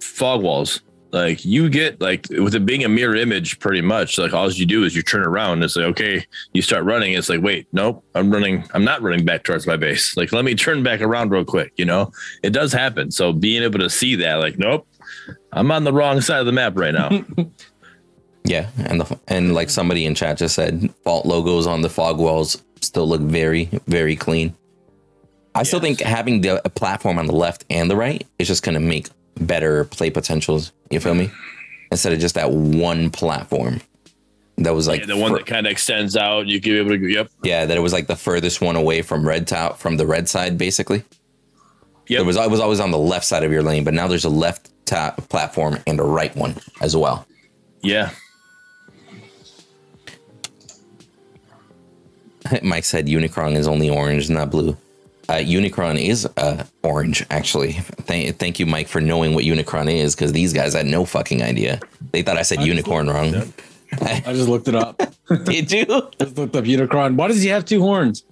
fog 0.00 0.42
walls, 0.42 0.82
like 1.12 1.44
you 1.44 1.70
get 1.70 2.00
like 2.00 2.26
with 2.30 2.54
it 2.54 2.66
being 2.66 2.84
a 2.84 2.88
mirror 2.88 3.16
image 3.16 3.58
pretty 3.58 3.80
much 3.80 4.18
like 4.18 4.34
all 4.34 4.50
you 4.50 4.66
do 4.66 4.84
is 4.84 4.94
you 4.94 5.02
turn 5.02 5.22
around 5.22 5.54
and 5.54 5.64
it's 5.64 5.76
like 5.76 5.86
okay 5.86 6.24
you 6.52 6.60
start 6.60 6.84
running 6.84 7.14
it's 7.14 7.28
like 7.28 7.40
wait 7.40 7.66
nope 7.72 8.04
i'm 8.14 8.30
running 8.30 8.64
i'm 8.74 8.84
not 8.84 9.00
running 9.00 9.24
back 9.24 9.42
towards 9.44 9.66
my 9.66 9.76
base. 9.76 10.16
Like 10.18 10.32
let 10.32 10.44
me 10.44 10.54
turn 10.54 10.82
back 10.82 11.00
around 11.00 11.30
real 11.30 11.44
quick 11.44 11.72
you 11.76 11.84
know? 11.84 12.10
It 12.42 12.50
does 12.50 12.72
happen 12.72 13.10
so 13.10 13.32
being 13.32 13.62
able 13.62 13.78
to 13.78 13.88
see 13.88 14.16
that 14.16 14.34
like 14.34 14.58
nope 14.58 14.86
i'm 15.52 15.70
on 15.70 15.84
the 15.84 15.92
wrong 15.92 16.20
side 16.20 16.40
of 16.40 16.46
the 16.46 16.52
map 16.52 16.76
right 16.76 16.94
now. 16.94 17.24
Yeah, 18.44 18.70
and 18.78 19.02
the 19.02 19.20
and 19.28 19.52
like 19.52 19.68
somebody 19.68 20.06
in 20.06 20.14
chat 20.14 20.38
just 20.38 20.54
said, 20.54 20.94
fault 21.04 21.26
logos 21.26 21.66
on 21.66 21.82
the 21.82 21.90
fog 21.90 22.16
walls 22.18 22.64
still 22.80 23.06
look 23.06 23.20
very 23.20 23.68
very 23.86 24.16
clean. 24.16 24.56
I 25.58 25.62
still 25.64 25.80
think 25.80 26.00
having 26.00 26.40
the 26.40 26.64
a 26.64 26.70
platform 26.70 27.18
on 27.18 27.26
the 27.26 27.34
left 27.34 27.64
and 27.68 27.90
the 27.90 27.96
right 27.96 28.26
is 28.38 28.46
just 28.46 28.62
gonna 28.62 28.80
make 28.80 29.08
better 29.40 29.84
play 29.84 30.10
potentials. 30.10 30.72
You 30.90 31.00
feel 31.00 31.14
me? 31.14 31.30
Instead 31.90 32.12
of 32.12 32.18
just 32.20 32.34
that 32.34 32.50
one 32.50 33.10
platform 33.10 33.80
that 34.58 34.74
was 34.74 34.86
like 34.88 35.00
Yeah, 35.00 35.06
the 35.06 35.16
one 35.16 35.32
that 35.32 35.46
kind 35.46 35.66
of 35.66 35.70
extends 35.70 36.16
out 36.16 36.46
you 36.46 36.60
can 36.60 36.72
be 36.72 36.78
able 36.78 36.90
to 36.90 37.08
yep 37.08 37.30
yeah 37.42 37.64
that 37.64 37.76
it 37.76 37.80
was 37.80 37.92
like 37.92 38.08
the 38.08 38.16
furthest 38.16 38.60
one 38.60 38.76
away 38.76 39.02
from 39.02 39.26
red 39.26 39.46
top 39.46 39.78
from 39.78 39.96
the 39.96 40.06
red 40.06 40.28
side 40.28 40.58
basically. 40.58 41.02
Yeah, 42.08 42.20
It 42.20 42.26
was 42.26 42.36
was 42.36 42.60
always 42.60 42.80
on 42.80 42.90
the 42.90 42.98
left 42.98 43.26
side 43.26 43.42
of 43.44 43.52
your 43.52 43.62
lane, 43.62 43.84
but 43.84 43.94
now 43.94 44.08
there's 44.08 44.24
a 44.24 44.30
left 44.30 44.70
top 44.86 45.28
platform 45.28 45.78
and 45.86 46.00
a 46.00 46.02
right 46.02 46.34
one 46.36 46.54
as 46.80 46.96
well. 46.96 47.26
yeah 47.82 48.10
Mike 52.62 52.84
said 52.84 53.06
Unicron 53.06 53.56
is 53.56 53.68
only 53.68 53.90
orange, 53.90 54.30
not 54.30 54.50
blue. 54.50 54.76
Uh, 55.28 55.34
Unicron 55.34 56.02
is 56.02 56.26
uh, 56.38 56.64
orange, 56.82 57.24
actually. 57.30 57.72
Thank, 57.72 58.38
thank 58.38 58.58
you, 58.58 58.64
Mike, 58.64 58.88
for 58.88 59.00
knowing 59.00 59.34
what 59.34 59.44
Unicron 59.44 59.92
is, 59.92 60.14
because 60.14 60.32
these 60.32 60.54
guys 60.54 60.72
had 60.72 60.86
no 60.86 61.04
fucking 61.04 61.42
idea. 61.42 61.80
They 62.12 62.22
thought 62.22 62.38
I 62.38 62.42
said 62.42 62.62
unicorn 62.62 63.08
wrong. 63.08 63.34
I 63.92 64.32
just 64.32 64.48
looked 64.48 64.68
it 64.68 64.74
up. 64.74 65.00
Did 65.44 65.70
you? 65.70 65.84
just 66.18 66.38
looked 66.38 66.56
up 66.56 66.64
Unicron. 66.64 67.16
Why 67.16 67.28
does 67.28 67.42
he 67.42 67.48
have 67.48 67.66
two 67.66 67.82
horns? 67.82 68.24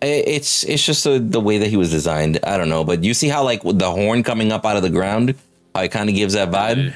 It's 0.00 0.62
it's 0.62 0.84
just 0.86 1.02
the 1.02 1.18
the 1.18 1.40
way 1.40 1.58
that 1.58 1.70
he 1.70 1.76
was 1.76 1.90
designed. 1.90 2.38
I 2.44 2.56
don't 2.56 2.68
know, 2.68 2.84
but 2.84 3.02
you 3.02 3.14
see 3.14 3.28
how 3.28 3.42
like 3.42 3.62
the 3.64 3.90
horn 3.90 4.22
coming 4.22 4.52
up 4.52 4.64
out 4.64 4.76
of 4.76 4.84
the 4.84 4.90
ground, 4.90 5.34
how 5.74 5.82
it 5.82 5.90
kind 5.90 6.08
of 6.08 6.14
gives 6.14 6.34
that 6.34 6.52
vibe. 6.52 6.94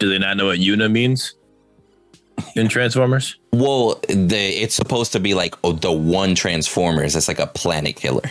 do 0.00 0.08
they 0.08 0.18
not 0.18 0.36
know 0.36 0.46
what 0.46 0.58
una 0.58 0.88
means 0.88 1.34
in 2.56 2.68
transformers 2.68 3.36
Well, 3.52 4.00
the 4.08 4.62
it's 4.62 4.74
supposed 4.74 5.12
to 5.12 5.20
be 5.20 5.34
like 5.34 5.54
oh, 5.64 5.72
the 5.72 5.92
one 5.92 6.34
Transformers. 6.34 7.16
It's 7.16 7.28
like 7.28 7.38
a 7.38 7.46
planet 7.46 7.96
killer, 7.96 8.30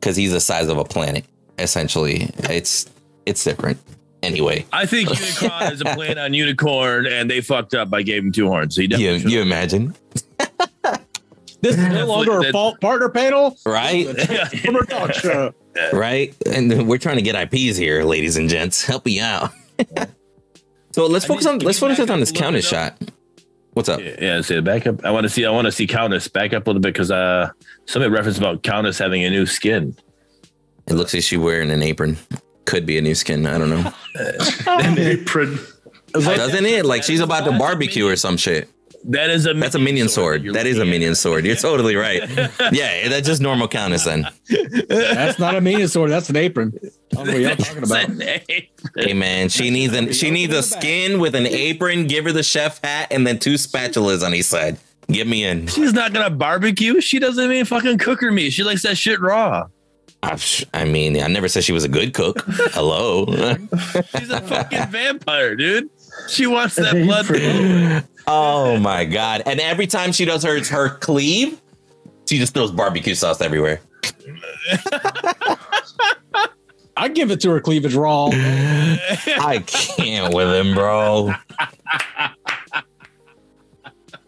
because 0.00 0.16
he's 0.16 0.32
the 0.32 0.40
size 0.40 0.68
of 0.68 0.78
a 0.78 0.84
planet. 0.84 1.24
Essentially, 1.58 2.30
it's 2.44 2.86
it's 3.26 3.42
different. 3.44 3.78
Anyway, 4.22 4.64
i 4.72 4.86
think 4.86 5.08
unicron 5.10 5.72
is 5.72 5.80
a 5.82 5.84
plane 5.84 6.18
on 6.18 6.34
unicorn 6.34 7.06
and 7.06 7.30
they 7.30 7.40
fucked 7.40 7.74
up 7.74 7.90
by 7.90 8.02
gave 8.02 8.24
him 8.24 8.32
two 8.32 8.48
horns 8.48 8.74
so 8.74 8.80
he 8.80 8.88
you 8.88 9.12
you 9.12 9.40
imagine, 9.40 9.94
This 11.60 11.78
is 11.78 11.88
no 11.88 12.06
longer 12.06 12.40
a 12.40 12.52
fault 12.52 12.80
partner 12.80 13.08
panel. 13.08 13.56
right? 13.66 14.06
From 14.06 14.86
talk 14.86 15.14
show. 15.14 15.54
right? 15.92 16.34
And 16.46 16.86
we're 16.86 16.98
trying 16.98 17.16
to 17.16 17.22
get 17.22 17.34
IPs 17.34 17.76
here, 17.76 18.04
ladies 18.04 18.36
and 18.36 18.48
gents. 18.48 18.84
Help 18.84 19.04
me 19.06 19.20
out. 19.20 19.50
so 20.96 21.06
let's 21.06 21.26
I 21.26 21.28
focus 21.28 21.44
need 21.44 21.50
on 21.50 21.58
let's 21.58 21.78
focus 21.78 22.00
on 22.08 22.20
this 22.20 22.30
a 22.30 22.32
little 22.32 22.46
Countess 22.46 22.66
shot. 22.66 22.96
What's 23.74 23.90
up? 23.90 24.00
Yeah, 24.00 24.40
say 24.40 24.60
back 24.60 24.86
up. 24.86 25.04
I 25.04 25.10
want 25.10 25.24
to 25.24 25.28
see. 25.28 25.44
I 25.44 25.50
want 25.50 25.66
to 25.66 25.70
see 25.72 25.86
Countess 25.86 26.26
back 26.26 26.54
up 26.54 26.66
a 26.66 26.70
little 26.70 26.80
bit 26.80 26.94
because 26.94 27.10
uh, 27.10 27.50
somebody 27.84 28.10
referenced 28.10 28.38
about 28.38 28.62
Countess 28.62 28.96
having 28.96 29.22
a 29.22 29.28
new 29.28 29.44
skin. 29.44 29.94
It 30.86 30.94
looks 30.94 31.12
like 31.12 31.22
she's 31.22 31.38
wearing 31.38 31.70
an 31.70 31.82
apron. 31.82 32.16
Could 32.64 32.86
be 32.86 32.96
a 32.96 33.02
new 33.02 33.14
skin. 33.14 33.44
I 33.44 33.58
don't 33.58 33.68
know. 33.68 33.92
An 34.66 34.98
apron. 34.98 35.58
Doesn't 36.14 36.64
it? 36.64 36.86
Like 36.86 37.02
she's 37.02 37.20
about 37.20 37.44
to 37.44 37.58
barbecue 37.58 38.08
or 38.08 38.16
some 38.16 38.38
shit. 38.38 38.70
That 39.08 39.30
is 39.30 39.46
a 39.46 39.54
That's 39.54 39.74
a 39.74 39.78
minion 39.78 40.08
sword. 40.08 40.42
you're 40.42 40.52
That 40.52 40.66
is 40.66 40.76
a 40.76 40.78
looking 40.80 40.90
at. 40.90 40.94
minion 40.94 41.14
sword. 41.14 41.44
You're 41.46 41.56
totally 41.56 41.94
right. 41.96 42.22
Yeah, 42.72 43.08
that's 43.08 43.26
just 43.26 43.40
normal 43.40 43.68
countess 43.68 44.04
then. 44.04 44.26
That's 44.88 45.38
not 45.38 45.54
a 45.54 45.60
minion 45.60 45.88
sword. 45.88 46.10
That's 46.10 46.28
an 46.28 46.36
apron. 46.36 46.72
I 47.12 47.14
don't 47.16 47.26
know 47.26 47.32
what 47.34 47.40
y'all 47.42 47.56
talking 47.56 47.82
about. 47.84 48.10
Hey 48.96 49.12
man, 49.14 49.48
she 49.48 49.70
needs 49.70 49.94
an 49.94 50.12
she 50.12 50.30
needs 50.30 50.54
a 50.54 50.62
skin 50.62 51.20
with 51.20 51.34
an 51.34 51.46
apron. 51.46 52.06
Give 52.06 52.24
her 52.24 52.32
the 52.32 52.42
chef 52.42 52.82
hat 52.82 53.08
and 53.10 53.26
then 53.26 53.38
two 53.38 53.54
spatulas 53.54 54.24
on 54.24 54.34
each 54.34 54.46
side. 54.46 54.78
Get 55.08 55.28
me 55.28 55.44
in. 55.44 55.68
She's 55.68 55.92
not 55.92 56.12
gonna 56.12 56.30
barbecue. 56.30 57.00
She 57.00 57.18
doesn't 57.20 57.44
even 57.44 57.64
fucking 57.64 57.98
cook 57.98 58.20
her 58.20 58.32
meat. 58.32 58.50
She 58.50 58.64
likes 58.64 58.82
that 58.82 58.98
shit 58.98 59.20
raw. 59.20 59.68
I, 60.22 60.36
I 60.74 60.84
mean, 60.86 61.20
I 61.22 61.28
never 61.28 61.46
said 61.46 61.62
she 61.62 61.72
was 61.72 61.84
a 61.84 61.88
good 61.88 62.12
cook. 62.14 62.42
Hello. 62.48 63.26
She's 64.18 64.30
a 64.30 64.40
fucking 64.40 64.86
vampire, 64.88 65.54
dude. 65.54 65.88
She 66.28 66.46
wants 66.46 66.76
that 66.76 66.92
blood. 66.94 68.04
oh 68.26 68.78
my 68.78 69.04
god! 69.04 69.42
And 69.46 69.60
every 69.60 69.86
time 69.86 70.12
she 70.12 70.24
does 70.24 70.42
her 70.42 70.62
her 70.64 70.90
cleave, 70.98 71.60
she 72.28 72.38
just 72.38 72.54
throws 72.54 72.72
barbecue 72.72 73.14
sauce 73.14 73.40
everywhere. 73.40 73.80
I 76.98 77.08
give 77.08 77.30
it 77.30 77.40
to 77.42 77.50
her 77.50 77.60
cleavage 77.60 77.94
raw. 77.94 78.30
I 78.32 79.62
can't 79.66 80.34
with 80.34 80.48
him, 80.52 80.74
bro. 80.74 81.34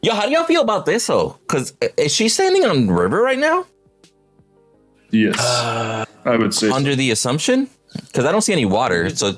Yo, 0.03 0.15
how 0.15 0.27
do 0.27 0.33
y'all 0.33 0.45
feel 0.45 0.63
about 0.63 0.87
this 0.87 1.07
though? 1.07 1.39
Because 1.41 1.75
uh, 1.83 1.89
is 1.97 2.15
she 2.15 2.29
standing 2.29 2.65
on 2.65 2.87
the 2.87 2.93
river 2.93 3.21
right 3.21 3.39
now? 3.39 3.67
Yes, 5.11 5.39
uh, 5.41 6.05
I 6.25 6.37
would 6.37 6.55
say. 6.55 6.69
so. 6.69 6.75
Under 6.75 6.95
the 6.95 7.11
assumption, 7.11 7.69
because 8.07 8.25
I 8.25 8.33
don't 8.33 8.43
see 8.43 8.53
any 8.53 8.67
water, 8.67 9.11
so 9.11 9.33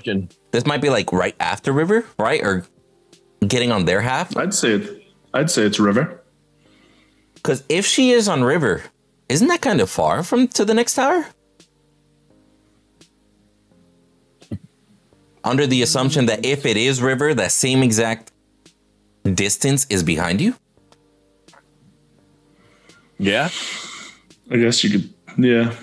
this 0.52 0.66
might 0.66 0.80
be 0.80 0.90
like 0.90 1.12
right 1.12 1.36
after 1.40 1.72
river, 1.72 2.06
right, 2.18 2.42
or 2.42 2.64
getting 3.46 3.72
on 3.72 3.84
their 3.84 4.00
half. 4.00 4.36
I'd 4.36 4.54
say 4.54 4.72
it. 4.72 5.02
I'd 5.32 5.50
say 5.50 5.62
it's 5.62 5.78
river. 5.78 6.22
Because 7.34 7.62
if 7.68 7.86
she 7.86 8.10
is 8.10 8.28
on 8.28 8.44
river, 8.44 8.82
isn't 9.28 9.48
that 9.48 9.60
kind 9.60 9.80
of 9.80 9.88
far 9.88 10.22
from 10.22 10.48
to 10.48 10.64
the 10.64 10.74
next 10.74 10.94
tower? 10.94 11.26
Under 15.42 15.66
the 15.66 15.80
assumption 15.82 16.26
that 16.26 16.44
if 16.44 16.66
it 16.66 16.76
is 16.76 17.00
river, 17.00 17.32
that 17.32 17.52
same 17.52 17.82
exact 17.82 18.32
distance 19.24 19.86
is 19.88 20.02
behind 20.02 20.40
you. 20.40 20.54
Yeah. 23.18 23.48
I 24.50 24.56
guess 24.56 24.84
you 24.84 24.90
could. 24.90 25.14
Yeah. 25.38 25.74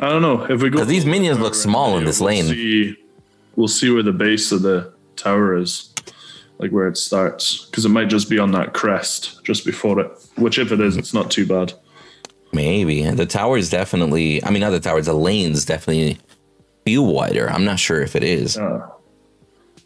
I 0.00 0.08
don't 0.10 0.22
know 0.22 0.44
if 0.44 0.60
we 0.60 0.70
go. 0.70 0.84
these 0.84 1.06
minions 1.06 1.38
look 1.38 1.54
small 1.54 1.96
in 1.96 2.04
this 2.04 2.20
lane. 2.20 2.44
See, 2.44 2.96
we'll 3.58 3.66
see 3.68 3.90
where 3.90 4.04
the 4.04 4.12
base 4.12 4.52
of 4.52 4.62
the 4.62 4.92
tower 5.16 5.56
is, 5.56 5.92
like 6.58 6.70
where 6.70 6.86
it 6.86 6.96
starts, 6.96 7.66
because 7.66 7.84
it 7.84 7.88
might 7.88 8.08
just 8.08 8.30
be 8.30 8.38
on 8.38 8.52
that 8.52 8.72
crest 8.72 9.42
just 9.44 9.66
before 9.66 9.98
it. 10.00 10.10
Which, 10.36 10.58
if 10.58 10.70
it 10.70 10.80
is, 10.80 10.96
it's 10.96 11.12
not 11.12 11.28
too 11.30 11.44
bad. 11.44 11.72
Maybe 12.52 13.02
the 13.10 13.26
tower 13.26 13.58
is 13.58 13.68
definitely. 13.68 14.42
I 14.44 14.50
mean, 14.50 14.60
not 14.60 14.70
the 14.70 14.80
tower. 14.80 15.02
The 15.02 15.12
lanes 15.12 15.64
definitely 15.64 16.18
feel 16.84 17.04
wider. 17.12 17.50
I'm 17.50 17.64
not 17.64 17.78
sure 17.80 18.00
if 18.00 18.14
it 18.16 18.22
is. 18.22 18.56
Uh, 18.56 18.88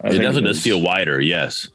It 0.05 0.11
think 0.11 0.23
definitely 0.23 0.43
does 0.49 0.59
is. 0.59 0.63
feel 0.63 0.81
wider. 0.81 1.21
Yes. 1.21 1.69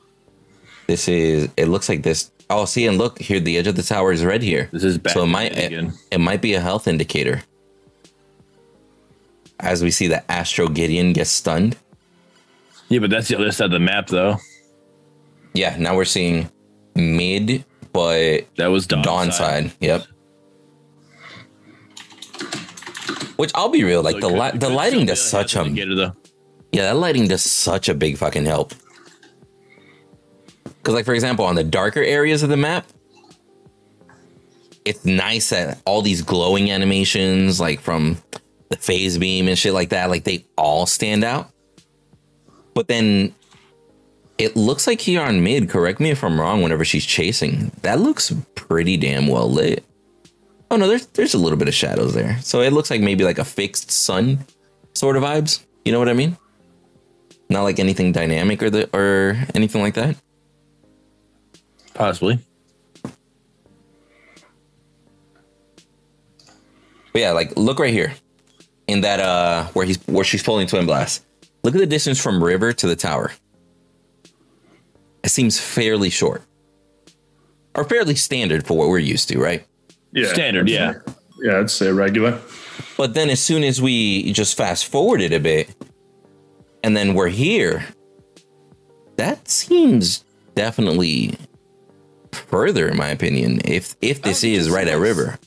This 0.86 1.10
is. 1.10 1.50
It 1.58 1.66
looks 1.68 1.90
like 1.90 2.04
this. 2.04 2.32
Oh, 2.50 2.64
see 2.66 2.86
and 2.86 2.98
look 2.98 3.20
here. 3.20 3.40
The 3.42 3.58
edge 3.58 3.68
of 3.68 3.76
the 3.76 3.84
tower 3.84 4.14
is 4.14 4.24
red 4.24 4.42
here. 4.44 4.70
This 4.72 4.84
is 4.86 4.98
back 4.98 5.14
so 5.14 5.24
it 5.24 5.28
might 5.28 5.58
it, 5.58 5.92
it 6.12 6.20
might 6.20 6.42
be 6.42 6.54
a 6.54 6.62
health 6.62 6.88
indicator. 6.88 7.42
As 9.60 9.84
we 9.84 9.90
see 9.92 10.08
that 10.08 10.24
Astro 10.30 10.68
Gideon 10.70 11.12
gets 11.12 11.32
stunned. 11.32 11.76
Yeah, 12.90 13.00
but 13.00 13.10
that's 13.10 13.28
the 13.28 13.36
other 13.36 13.52
side 13.52 13.66
of 13.66 13.72
the 13.72 13.80
map, 13.80 14.08
though. 14.08 14.38
Yeah, 15.54 15.76
now 15.78 15.96
we're 15.96 16.06
seeing 16.06 16.50
mid, 16.96 17.66
but 17.92 18.48
That 18.58 18.68
was 18.68 18.88
dawn, 18.88 19.02
dawn 19.02 19.32
side. 19.32 19.72
Yep. 19.82 20.06
Which 23.38 23.52
I'll 23.54 23.70
be 23.70 23.84
real, 23.84 24.02
like 24.02 24.16
So 24.16 24.22
the 24.22 24.28
could- 24.30 24.54
li- 24.54 24.60
the 24.60 24.70
lighting 24.70 25.06
does 25.06 25.22
such 25.22 25.56
a 25.56 25.64
yeah, 26.72 26.84
that 26.84 26.98
lighting 26.98 27.28
does 27.28 27.44
such 27.44 27.88
a 27.90 27.94
big 27.94 28.18
fucking 28.18 28.46
help. 28.46 28.74
Because 30.64 30.94
like 30.94 31.06
for 31.06 31.14
example, 31.14 31.46
on 31.46 31.56
the 31.56 31.64
darker 31.64 32.02
areas 32.02 32.44
of 32.44 32.50
the 32.50 32.58
map, 32.58 32.86
it's 34.86 35.06
nice 35.06 35.50
that 35.50 35.82
all 35.86 36.02
these 36.02 36.22
glowing 36.22 36.72
animations, 36.72 37.60
like 37.60 37.80
from 37.80 38.18
the 38.70 38.78
phase 38.78 39.18
beam 39.18 39.48
and 39.48 39.58
shit 39.58 39.74
like 39.74 39.90
that, 39.90 40.10
like 40.10 40.24
they 40.24 40.46
all 40.58 40.86
stand 40.86 41.24
out. 41.24 41.50
But 42.78 42.88
then 42.90 43.34
it 44.38 44.56
looks 44.56 44.86
like 44.86 45.02
here 45.02 45.20
on 45.20 45.44
mid, 45.44 45.68
correct 45.68 46.00
me 46.00 46.12
if 46.12 46.24
I'm 46.24 46.40
wrong, 46.40 46.62
whenever 46.62 46.86
she's 46.86 47.08
chasing, 47.08 47.72
that 47.82 48.00
looks 48.00 48.32
pretty 48.54 48.98
damn 48.98 49.28
well 49.28 49.52
lit. 49.52 49.84
Oh 50.70 50.76
no, 50.76 50.88
there's 50.88 51.08
there's 51.08 51.34
a 51.34 51.40
little 51.40 51.58
bit 51.58 51.68
of 51.68 51.74
shadows 51.74 52.14
there. 52.14 52.38
So 52.42 52.62
it 52.62 52.74
looks 52.74 52.92
like 52.92 53.02
maybe 53.02 53.24
like 53.24 53.40
a 53.40 53.44
fixed 53.44 53.90
sun 53.90 54.46
sort 54.94 55.18
of 55.18 55.24
vibes. 55.24 55.66
You 55.86 55.92
know 55.92 55.98
what 55.98 56.08
I 56.08 56.14
mean? 56.14 56.38
Not 57.50 57.64
like 57.64 57.80
anything 57.80 58.12
dynamic 58.12 58.62
or 58.62 58.70
the 58.70 58.96
or 58.96 59.42
anything 59.56 59.82
like 59.82 59.96
that. 59.96 60.16
Possibly. 61.96 62.38
But 67.12 67.22
yeah, 67.22 67.32
like 67.32 67.58
look 67.58 67.80
right 67.80 67.92
here. 67.92 68.14
In 68.86 69.02
that 69.02 69.20
uh 69.20 69.64
where 69.70 69.88
he's 69.88 69.98
where 70.06 70.24
she's 70.24 70.44
pulling 70.44 70.68
Twinblast. 70.68 71.22
Look 71.68 71.76
at 71.76 71.80
the 71.80 71.86
distance 71.86 72.18
from 72.18 72.42
river 72.42 72.72
to 72.72 72.88
the 72.88 72.96
tower. 72.96 73.34
It 75.22 75.28
seems 75.28 75.60
fairly 75.60 76.10
short. 76.10 76.42
Or 77.76 77.84
fairly 77.84 78.16
standard 78.16 78.66
for 78.66 78.78
what 78.78 78.88
we're 78.88 79.00
used 79.00 79.28
to, 79.28 79.38
right? 79.38 79.68
Yeah, 80.14 80.32
Standard, 80.32 80.70
yeah. 80.70 80.94
yeah, 81.44 81.60
I'd 81.60 81.70
say 81.70 81.92
regular. 81.92 82.40
But 82.96 83.16
then 83.16 83.30
as 83.30 83.42
soon 83.42 83.66
as 83.66 83.82
we 83.82 84.32
just 84.32 84.56
fast 84.56 84.86
forward 84.86 85.20
it 85.20 85.34
a 85.34 85.42
bit, 85.42 85.76
and 86.86 86.96
then 86.96 87.16
we're 87.16 87.28
here, 87.28 87.86
that 89.18 89.50
seems 89.50 90.24
definitely 90.56 91.36
further, 92.32 92.88
in 92.88 92.96
my 92.96 93.10
opinion. 93.10 93.60
If 93.66 93.94
if 94.02 94.22
this 94.22 94.46
oh, 94.46 94.48
is 94.48 94.70
right 94.70 94.88
at 94.88 95.00
river, 95.00 95.38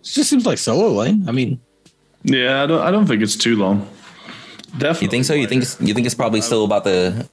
It 0.00 0.04
just 0.04 0.30
seems 0.30 0.46
like 0.46 0.56
solo 0.56 0.88
lane. 0.88 1.28
I 1.28 1.32
mean, 1.32 1.60
Yeah, 2.22 2.62
I 2.62 2.66
don't. 2.66 2.80
I 2.80 2.90
don't 2.90 3.06
think 3.06 3.20
it's 3.20 3.36
too 3.36 3.56
long. 3.56 3.86
Definitely. 4.72 5.04
you 5.06 5.10
think 5.10 5.24
so? 5.24 5.34
You 5.34 5.46
think 5.46 5.62
it's, 5.62 5.80
you 5.80 5.94
think 5.94 6.06
it's 6.06 6.14
probably 6.14 6.40
still 6.40 6.64
about 6.64 6.84
the 6.84 7.28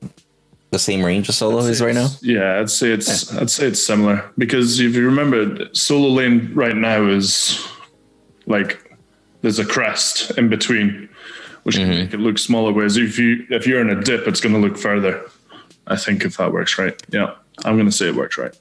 the 0.72 0.80
same 0.80 1.04
range 1.06 1.30
as 1.30 1.38
solo 1.38 1.60
is 1.60 1.82
right 1.82 1.94
now? 1.96 2.08
Yeah, 2.22 2.60
I'd 2.60 2.70
say 2.70 2.92
it's. 2.92 3.34
I'd 3.36 3.50
say 3.50 3.68
it's 3.68 3.82
similar 3.82 4.30
because 4.38 4.80
if 4.80 4.96
you 4.96 5.06
remember, 5.06 5.68
solo 5.74 6.10
lane 6.10 6.52
right 6.54 6.76
now 6.76 7.06
is 7.08 7.66
like 8.46 8.92
there's 9.42 9.60
a 9.60 9.66
crest 9.66 10.32
in 10.38 10.50
between, 10.50 11.10
which 11.64 11.76
Mm-hmm. 11.76 11.92
can 11.92 12.00
make 12.00 12.14
it 12.14 12.20
look 12.20 12.38
smaller. 12.40 12.72
Whereas 12.74 12.98
if 12.98 13.18
you 13.20 13.46
if 13.50 13.68
you're 13.68 13.82
in 13.82 13.90
a 13.90 14.02
dip, 14.02 14.28
it's 14.28 14.42
going 14.42 14.54
to 14.56 14.60
look 14.62 14.78
further. 14.78 15.22
I 15.88 15.96
think 15.98 16.26
if 16.26 16.38
that 16.38 16.52
works 16.52 16.78
right, 16.80 17.00
yeah, 17.10 17.36
I'm 17.64 17.76
going 17.76 17.86
to 17.86 17.92
say 17.92 18.08
it 18.08 18.16
works 18.16 18.38
right. 18.38 18.56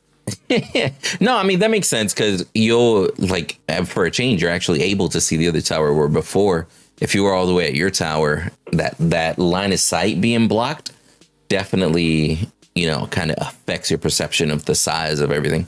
no, 1.21 1.37
I 1.37 1.43
mean 1.43 1.59
that 1.59 1.71
makes 1.71 1.89
sense 1.89 2.13
because 2.15 2.47
you'll 2.55 3.11
like 3.19 3.59
for 3.87 4.05
a 4.05 4.11
change, 4.11 4.41
you're 4.43 4.51
actually 4.51 4.83
able 4.83 5.09
to 5.11 5.21
see 5.21 5.37
the 5.37 5.49
other 5.49 5.61
tower. 5.61 5.93
Where 5.95 6.09
before, 6.09 6.67
if 7.01 7.15
you 7.15 7.23
were 7.25 7.33
all 7.33 7.47
the 7.47 7.55
way 7.55 7.67
at 7.67 7.75
your 7.75 7.91
tower, 7.91 8.51
that 8.73 8.97
that 8.99 9.39
line 9.39 9.73
of 9.73 9.81
sight 9.81 10.21
being 10.21 10.49
blocked 10.49 10.93
definitely, 11.49 12.49
you 12.75 12.87
know, 12.87 13.07
kind 13.09 13.31
of 13.31 13.37
affects 13.41 13.91
your 13.91 13.99
perception 13.99 14.51
of 14.51 14.65
the 14.65 14.75
size 14.75 15.21
of 15.21 15.31
everything. 15.31 15.67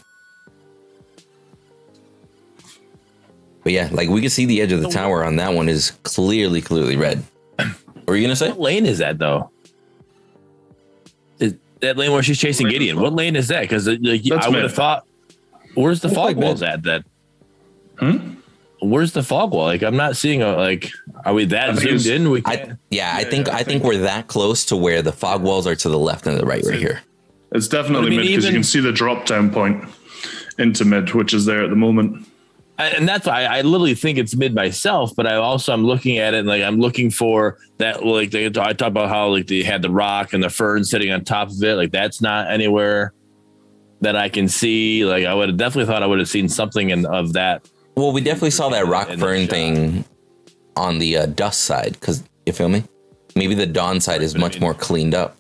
But 3.63 3.73
yeah, 3.73 3.89
like 3.91 4.09
we 4.09 4.21
can 4.21 4.31
see 4.31 4.47
the 4.47 4.61
edge 4.61 4.71
of 4.71 4.81
the 4.81 4.89
tower 4.89 5.25
on 5.25 5.37
that 5.37 5.53
one 5.53 5.69
is 5.69 5.91
clearly, 6.05 6.61
clearly 6.61 6.97
red. 6.97 7.23
What 7.57 8.07
were 8.07 8.17
you 8.17 8.23
gonna 8.23 8.37
say? 8.37 8.51
What 8.51 8.61
lane 8.61 8.87
is 8.87 8.99
that, 8.99 9.19
though? 9.19 9.51
Is 11.41 11.55
that 11.81 11.97
lane 11.97 12.13
where 12.13 12.23
she's 12.23 12.39
chasing 12.39 12.69
Gideon? 12.69 13.01
What 13.01 13.15
lane 13.15 13.35
is 13.35 13.49
that? 13.49 13.63
Because 13.63 13.89
like, 13.89 14.31
I 14.31 14.49
would 14.49 14.63
have 14.63 14.73
thought, 14.73 15.05
where's 15.75 16.01
the 16.01 16.09
fog 16.09 16.37
walls 16.37 16.63
at 16.63 16.85
then? 16.85 17.03
Hmm? 17.99 18.35
Where's 18.81 19.13
the 19.13 19.23
fog 19.23 19.53
wall? 19.53 19.65
Like, 19.65 19.83
I'm 19.83 19.97
not 19.97 20.17
seeing 20.17 20.43
a 20.43 20.55
like. 20.57 20.91
Are 21.25 21.33
we 21.33 21.45
that 21.47 21.71
I 21.71 21.75
think 21.77 21.99
zoomed 21.99 22.23
in? 22.27 22.31
We 22.31 22.43
can't. 22.43 22.79
yeah, 22.91 23.13
I 23.17 23.21
Yeah, 23.21 23.31
think 23.31 23.47
yeah, 23.47 23.55
I 23.55 23.57
I 23.57 23.63
think 23.63 23.69
think- 23.83 23.85
we're 23.85 23.99
that 23.99 24.27
close 24.29 24.65
to 24.67 24.77
where 24.77 25.01
the 25.03 25.13
fog 25.13 25.43
walls 25.43 25.67
are 25.67 25.75
to 25.77 25.89
the 25.89 25.99
left 25.99 26.27
and 26.27 26.39
the 26.39 26.45
right 26.47 26.63
right 26.65 26.79
here. 26.79 27.01
It's 27.53 27.69
definitely 27.69 28.11
mean, 28.11 28.21
mid 28.21 28.29
because 28.29 28.45
you 28.47 28.53
can 28.53 28.63
see 28.65 28.81
the 28.81 28.93
drop 28.93 29.25
down 29.25 29.51
point 29.51 29.83
into 30.59 30.85
mid, 30.85 31.15
which 31.15 31.33
is 31.33 31.47
there 31.47 31.65
at 31.65 31.71
the 31.71 31.77
moment. 31.77 32.27
I, 32.79 32.89
and 32.89 33.09
that's 33.09 33.27
why 33.27 33.45
I, 33.45 33.59
I 33.59 33.61
literally 33.63 33.95
think 33.95 34.19
it's 34.19 34.37
mid 34.37 34.55
myself, 34.55 35.13
but 35.17 35.27
I 35.27 35.37
also 35.37 35.73
I'm 35.73 35.87
looking 35.87 36.19
at 36.19 36.35
it 36.35 36.39
and 36.41 36.49
like 36.49 36.63
I'm 36.63 36.79
looking 36.79 37.11
for 37.11 37.57
that 37.79 38.05
like 38.05 38.31
they, 38.33 38.47
I 38.47 38.51
talk 38.51 38.89
about 38.89 39.09
how 39.09 39.29
like 39.29 39.47
they 39.47 39.63
had 39.63 39.81
the 39.81 39.89
rock 39.91 40.35
and 40.35 40.45
the 40.45 40.51
fern 40.51 40.85
sitting 40.85 41.11
on 41.11 41.25
top 41.25 41.49
of 41.49 41.63
it. 41.63 41.77
Like 41.77 41.93
that's 41.93 42.21
not 42.21 42.51
anywhere 42.51 43.15
that 44.03 44.15
I 44.17 44.29
can 44.29 44.47
see. 44.49 45.07
Like 45.07 45.25
I 45.25 45.33
would 45.33 45.49
have 45.49 45.57
definitely 45.57 45.87
thought 45.91 46.03
I 46.03 46.07
would 46.07 46.19
have 46.19 46.29
seen 46.29 46.51
something 46.51 46.91
in 46.91 47.07
of 47.07 47.33
that. 47.33 47.67
Well, 47.97 48.13
we 48.13 48.21
definitely 48.21 48.51
saw 48.51 48.69
that 48.71 48.87
rock 48.87 49.09
fern 49.19 49.47
thing 49.47 50.05
on 50.77 50.99
the 50.99 51.17
uh, 51.17 51.27
dusk 51.27 51.65
side 51.65 51.93
because 51.93 52.23
you 52.45 52.53
feel 52.53 52.69
me. 52.69 52.85
Maybe 53.35 53.55
the 53.55 53.67
dawn 53.67 54.01
side 54.01 54.23
is 54.23 54.37
much 54.37 54.61
more 54.61 54.75
cleaned 54.75 55.15
up. 55.15 55.37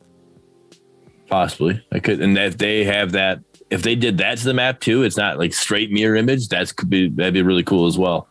Possibly. 1.28 1.84
I 1.92 1.98
could, 1.98 2.20
and 2.20 2.36
if 2.38 2.57
they 2.57 2.84
have 2.84 3.12
that, 3.12 3.40
if 3.70 3.82
they 3.82 3.94
did 3.94 4.18
that 4.18 4.38
to 4.38 4.44
the 4.44 4.54
map 4.54 4.80
too, 4.80 5.02
it's 5.02 5.16
not 5.16 5.38
like 5.38 5.52
straight 5.52 5.90
mirror 5.90 6.16
image. 6.16 6.48
That's 6.48 6.72
could 6.72 6.88
be 6.88 7.09
that'd 7.09 7.34
be 7.34 7.42
really 7.42 7.64
cool 7.64 7.86
as 7.86 7.98
well. 7.98 8.28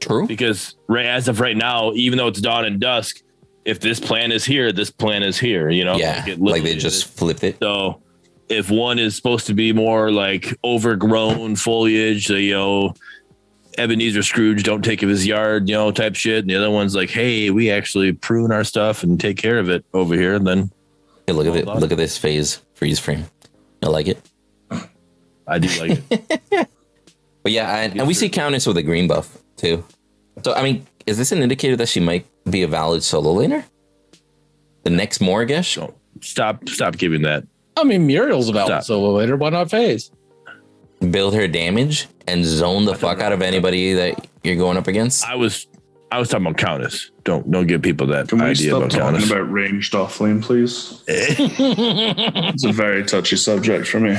True. 0.00 0.26
Because 0.26 0.74
right 0.88 1.06
as 1.06 1.28
of 1.28 1.40
right 1.40 1.56
now, 1.56 1.92
even 1.92 2.16
though 2.16 2.28
it's 2.28 2.40
dawn 2.40 2.64
and 2.64 2.80
dusk, 2.80 3.22
if 3.64 3.78
this 3.80 4.00
plan 4.00 4.32
is 4.32 4.44
here, 4.44 4.72
this 4.72 4.90
plan 4.90 5.22
is 5.22 5.38
here. 5.38 5.68
You 5.70 5.84
know, 5.84 5.96
Yeah. 5.96 6.26
it 6.26 6.40
Like 6.40 6.62
they 6.64 6.76
just 6.76 7.06
flipped 7.06 7.44
it. 7.44 7.58
so. 7.62 8.00
If 8.48 8.70
one 8.70 8.98
is 8.98 9.16
supposed 9.16 9.46
to 9.46 9.54
be 9.54 9.72
more 9.72 10.10
like 10.10 10.58
overgrown 10.62 11.56
foliage, 11.56 12.28
you 12.28 12.52
know, 12.52 12.94
Ebenezer 13.78 14.22
Scrooge 14.22 14.62
don't 14.62 14.84
take 14.84 15.02
of 15.02 15.08
his 15.08 15.26
yard, 15.26 15.68
you 15.68 15.74
know, 15.74 15.90
type 15.90 16.14
shit, 16.14 16.40
and 16.40 16.50
the 16.50 16.56
other 16.56 16.70
one's 16.70 16.94
like, 16.94 17.10
hey, 17.10 17.50
we 17.50 17.70
actually 17.70 18.12
prune 18.12 18.52
our 18.52 18.64
stuff 18.64 19.02
and 19.02 19.20
take 19.20 19.36
care 19.36 19.58
of 19.58 19.68
it 19.68 19.84
over 19.94 20.14
here, 20.14 20.34
And 20.34 20.46
then 20.46 20.70
Hey, 21.26 21.32
look 21.32 21.46
at 21.46 21.68
oh, 21.68 21.72
it. 21.72 21.80
Look 21.80 21.92
at 21.92 21.98
this 21.98 22.18
phase 22.18 22.60
freeze 22.74 22.98
frame. 22.98 23.24
I 23.82 23.88
like 23.88 24.08
it. 24.08 24.20
I 25.46 25.58
do 25.58 25.68
like 25.80 26.02
it. 26.10 26.68
But 27.42 27.50
yeah, 27.50 27.68
I, 27.68 27.80
and 27.80 28.06
we 28.06 28.14
see 28.14 28.28
Countess 28.28 28.68
with 28.68 28.76
a 28.76 28.84
green 28.84 29.08
buff 29.08 29.36
too. 29.56 29.84
So 30.44 30.54
I 30.54 30.62
mean, 30.62 30.86
is 31.06 31.18
this 31.18 31.32
an 31.32 31.42
indicator 31.42 31.74
that 31.74 31.88
she 31.88 31.98
might 31.98 32.24
be 32.48 32.62
a 32.62 32.68
valid 32.68 33.02
solo 33.02 33.34
laner? 33.34 33.64
The 34.84 34.90
next 34.90 35.18
Morigesh? 35.18 35.74
So 35.74 35.92
stop, 36.20 36.68
stop 36.68 36.96
giving 36.96 37.22
that. 37.22 37.44
I 37.76 37.82
mean, 37.82 38.06
Muriel's 38.06 38.48
about 38.48 38.66
Stop. 38.66 38.84
solo 38.84 39.12
later. 39.12 39.36
Why 39.36 39.50
not 39.50 39.70
phase? 39.70 40.12
Build 41.10 41.34
her 41.34 41.48
damage 41.48 42.08
and 42.26 42.44
zone 42.44 42.84
the 42.84 42.94
fuck 42.94 43.20
out 43.20 43.32
of 43.32 43.42
anybody 43.42 43.92
that 43.94 44.26
you're 44.44 44.56
going 44.56 44.76
up 44.76 44.86
against. 44.86 45.26
I 45.26 45.34
was, 45.34 45.66
I 46.10 46.18
was 46.18 46.28
talking 46.28 46.46
about 46.46 46.58
Countess. 46.58 47.10
Don't, 47.24 47.50
don't 47.50 47.66
give 47.66 47.82
people 47.82 48.06
that 48.08 48.28
Can 48.28 48.38
we 48.38 48.44
idea 48.44 48.68
stop 48.70 48.78
about 48.78 48.90
talking 48.90 49.06
Countess. 49.14 49.30
about 49.30 49.50
ranged 49.50 49.92
offlane, 49.94 50.42
please? 50.42 51.02
it's 51.08 52.64
a 52.64 52.72
very 52.72 53.04
touchy 53.04 53.36
subject 53.36 53.86
for 53.86 54.00
me. 54.00 54.16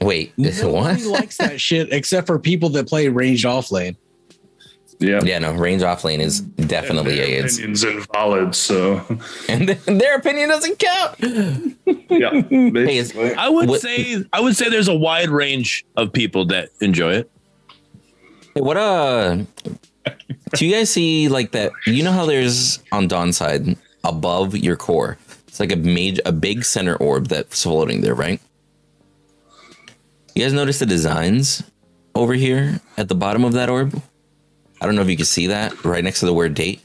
Wait, 0.00 0.32
Nobody 0.36 0.62
what? 0.70 1.02
likes 1.02 1.36
that 1.38 1.60
shit 1.60 1.92
except 1.92 2.26
for 2.26 2.38
people 2.38 2.68
that 2.70 2.88
play 2.88 3.08
ranged 3.08 3.44
off 3.46 3.70
lane. 3.70 3.96
Yeah. 5.00 5.20
Yeah, 5.22 5.38
no, 5.38 5.52
range 5.52 5.82
off 5.82 6.02
lane 6.02 6.20
is 6.20 6.40
definitely 6.40 7.16
Their 7.16 7.26
AIDS, 7.44 7.54
opinion's 7.58 7.84
invalid, 7.84 8.54
so 8.54 9.00
and 9.48 9.68
their 9.68 10.16
opinion 10.16 10.48
doesn't 10.48 10.78
count. 10.78 11.14
yeah. 12.10 12.40
Basically. 12.40 13.32
I 13.34 13.48
would 13.48 13.68
What- 13.68 13.80
say, 13.80 14.24
I 14.32 14.40
would 14.40 14.56
say 14.56 14.68
there's 14.68 14.88
a 14.88 14.96
wide 14.96 15.30
range 15.30 15.84
of 15.96 16.12
people 16.12 16.46
that 16.46 16.70
enjoy 16.80 17.12
it. 17.14 17.30
Hey, 18.54 18.60
what 18.60 18.76
uh? 18.76 19.38
Do 20.54 20.66
you 20.66 20.74
guys 20.74 20.90
see 20.90 21.28
like 21.28 21.52
that? 21.52 21.70
You 21.86 22.02
know 22.02 22.12
how 22.12 22.26
there's 22.26 22.82
on 22.90 23.06
Dawn 23.06 23.32
side 23.32 23.76
above 24.04 24.56
your 24.56 24.74
core, 24.76 25.16
it's 25.46 25.60
like 25.60 25.70
a 25.70 25.76
major, 25.76 26.22
a 26.26 26.32
big 26.32 26.64
center 26.64 26.96
orb 26.96 27.28
that's 27.28 27.62
floating 27.62 28.00
there, 28.00 28.14
right? 28.14 28.40
You 30.34 30.44
guys 30.44 30.52
notice 30.52 30.78
the 30.78 30.86
designs 30.86 31.62
over 32.14 32.34
here 32.34 32.80
at 32.96 33.08
the 33.08 33.14
bottom 33.14 33.44
of 33.44 33.52
that 33.52 33.68
orb? 33.68 34.00
I 34.80 34.86
don't 34.86 34.94
know 34.94 35.02
if 35.02 35.10
you 35.10 35.16
can 35.16 35.26
see 35.26 35.48
that 35.48 35.84
right 35.84 36.04
next 36.04 36.20
to 36.20 36.26
the 36.26 36.34
word 36.34 36.54
date. 36.54 36.80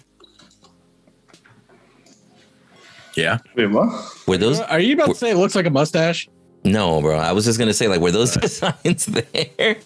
Yeah. 3.15 3.37
Wait, 3.55 3.67
what? 3.67 4.27
Were 4.27 4.37
those? 4.37 4.59
Are 4.59 4.79
you 4.79 4.95
about 4.95 5.09
to 5.09 5.15
say 5.15 5.31
it 5.31 5.37
looks 5.37 5.55
like 5.55 5.65
a 5.65 5.69
mustache? 5.69 6.27
No, 6.63 7.01
bro. 7.01 7.17
I 7.17 7.31
was 7.31 7.45
just 7.45 7.59
gonna 7.59 7.73
say 7.73 7.87
like, 7.87 8.01
were 8.01 8.11
those 8.11 8.33
designs 8.35 9.05
there? 9.05 9.77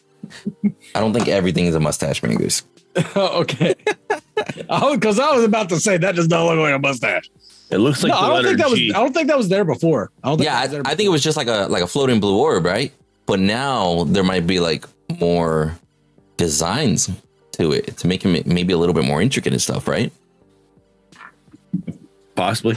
I 0.96 1.00
don't 1.00 1.14
think 1.14 1.28
everything 1.28 1.66
is 1.66 1.76
a 1.76 1.80
mustache 1.80 2.22
Mangoose. 2.22 2.64
Oh, 3.16 3.40
okay. 3.42 3.76
oh, 4.70 4.96
because 4.96 5.20
I 5.20 5.32
was 5.34 5.44
about 5.44 5.70
to 5.70 5.80
say 5.80 5.98
that 5.98 6.16
does 6.16 6.28
not 6.28 6.46
look 6.46 6.58
like 6.58 6.74
a 6.74 6.80
mustache. 6.80 7.30
It 7.70 7.78
looks 7.80 8.02
like 8.02 8.12
no, 8.12 8.16
the 8.16 8.22
I 8.22 8.28
don't 8.28 8.36
letter 8.36 8.48
think 8.48 8.60
that 8.60 8.70
was. 8.70 8.80
G. 8.80 8.94
I 8.94 9.00
don't 9.00 9.14
think 9.14 9.28
that 9.28 9.38
was 9.38 9.50
there 9.50 9.66
before. 9.66 10.12
I 10.24 10.30
don't 10.30 10.38
think 10.38 10.46
yeah, 10.46 10.56
that 10.56 10.62
was 10.64 10.72
there 10.72 10.82
I, 10.86 10.92
I 10.92 10.96
think 10.96 11.08
it 11.08 11.12
was 11.12 11.24
just 11.24 11.38
like 11.38 11.48
a 11.48 11.68
like 11.70 11.84
a 11.84 11.88
floating 11.88 12.20
blue 12.20 12.40
orb, 12.40 12.66
right? 12.66 12.94
But 13.26 13.40
now 13.40 14.06
there 14.06 14.24
might 14.24 14.48
be 14.48 14.60
like 14.60 14.86
more 15.20 15.78
designs 16.38 17.10
to 17.58 17.72
it 17.72 17.98
to 17.98 18.08
make 18.08 18.24
it 18.26 18.30
ma- 18.30 18.54
maybe 18.54 18.74
a 18.74 18.78
little 18.78 18.94
bit 18.94 19.06
more 19.06 19.22
intricate 19.22 19.54
and 19.54 19.62
stuff, 19.62 19.88
right? 19.88 20.12
Possibly. 22.36 22.76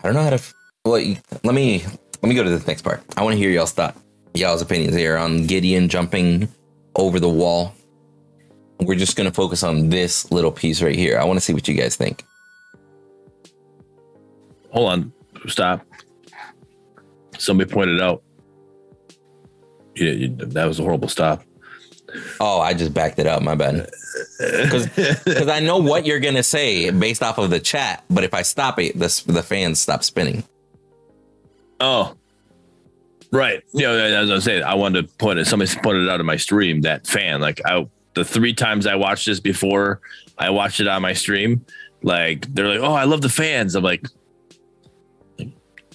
I 0.00 0.04
don't 0.04 0.14
know 0.14 0.22
how 0.22 0.30
to. 0.30 0.36
f- 0.36 0.54
Well, 0.84 1.02
let 1.44 1.54
me 1.54 1.84
let 2.22 2.28
me 2.28 2.34
go 2.34 2.42
to 2.44 2.50
the 2.58 2.64
next 2.66 2.82
part. 2.82 3.02
I 3.16 3.22
want 3.24 3.34
to 3.34 3.38
hear 3.38 3.50
y'all's 3.50 3.72
thought, 3.72 3.96
y'all's 4.34 4.62
opinions 4.62 4.94
here 4.94 5.16
on 5.16 5.46
Gideon 5.46 5.88
jumping 5.88 6.48
over 6.94 7.18
the 7.20 7.28
wall. 7.28 7.74
We're 8.80 8.94
just 8.94 9.16
gonna 9.16 9.32
focus 9.32 9.62
on 9.62 9.88
this 9.88 10.30
little 10.30 10.52
piece 10.52 10.82
right 10.82 10.94
here. 10.94 11.18
I 11.18 11.24
want 11.24 11.36
to 11.38 11.40
see 11.44 11.52
what 11.54 11.66
you 11.66 11.74
guys 11.74 11.96
think. 11.96 12.24
Hold 14.70 14.92
on. 14.92 15.12
Stop. 15.48 15.84
Somebody 17.38 17.70
pointed 17.72 18.00
out. 18.00 18.22
Yeah, 19.98 20.12
you, 20.12 20.28
that 20.28 20.66
was 20.66 20.78
a 20.78 20.82
horrible 20.82 21.08
stop. 21.08 21.42
Oh, 22.40 22.60
I 22.60 22.74
just 22.74 22.94
backed 22.94 23.18
it 23.18 23.26
up. 23.26 23.42
My 23.42 23.54
bad. 23.54 23.90
Because 24.38 25.48
I 25.48 25.60
know 25.60 25.78
what 25.78 26.06
you're 26.06 26.20
gonna 26.20 26.42
say 26.42 26.90
based 26.90 27.22
off 27.22 27.38
of 27.38 27.50
the 27.50 27.60
chat, 27.60 28.04
but 28.08 28.24
if 28.24 28.34
I 28.34 28.42
stop 28.42 28.78
it, 28.78 28.98
the 28.98 29.22
the 29.26 29.42
fans 29.42 29.80
stop 29.80 30.02
spinning. 30.02 30.44
Oh, 31.80 32.16
right. 33.30 33.62
You 33.72 33.82
know, 33.82 33.96
as 33.96 34.30
I 34.30 34.34
was 34.34 34.44
saying, 34.44 34.64
I 34.64 34.74
wanted 34.74 35.08
to 35.08 35.14
point 35.16 35.38
it. 35.38 35.46
Somebody 35.46 35.70
pointed 35.82 36.04
it 36.04 36.08
out 36.08 36.20
in 36.20 36.26
my 36.26 36.36
stream. 36.36 36.80
That 36.82 37.06
fan, 37.06 37.40
like 37.40 37.60
I, 37.64 37.86
the 38.14 38.24
three 38.24 38.54
times 38.54 38.86
I 38.86 38.94
watched 38.94 39.26
this 39.26 39.40
before, 39.40 40.00
I 40.38 40.50
watched 40.50 40.80
it 40.80 40.88
on 40.88 41.02
my 41.02 41.12
stream. 41.12 41.64
Like 42.02 42.52
they're 42.54 42.68
like, 42.68 42.80
"Oh, 42.80 42.94
I 42.94 43.04
love 43.04 43.20
the 43.20 43.28
fans." 43.28 43.74
I'm 43.74 43.84
like, 43.84 44.06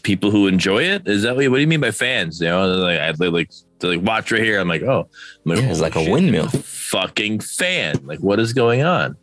people 0.03 0.31
who 0.31 0.47
enjoy 0.47 0.83
it. 0.83 1.07
Is 1.07 1.23
that 1.23 1.35
what? 1.35 1.49
What 1.49 1.57
do 1.57 1.61
you 1.61 1.67
mean 1.67 1.79
by 1.79 1.91
fans? 1.91 2.39
You 2.39 2.49
know, 2.49 2.67
like 2.67 2.99
I 2.99 3.11
like 3.11 3.51
like 3.87 4.01
watch 4.01 4.31
right 4.31 4.41
here. 4.41 4.59
I'm 4.59 4.67
like, 4.67 4.81
oh, 4.83 5.09
I'm 5.45 5.51
like, 5.51 5.59
Yeah, 5.59 5.69
it's 5.69 5.79
"Holy 5.79 5.81
like 5.81 5.95
a 5.95 6.03
shit, 6.03 6.11
windmill." 6.11 6.47
Fucking 6.47 7.39
fan. 7.39 7.99
Like, 8.05 8.19
what 8.19 8.39
is 8.39 8.53
going 8.53 8.83
on? 8.83 9.17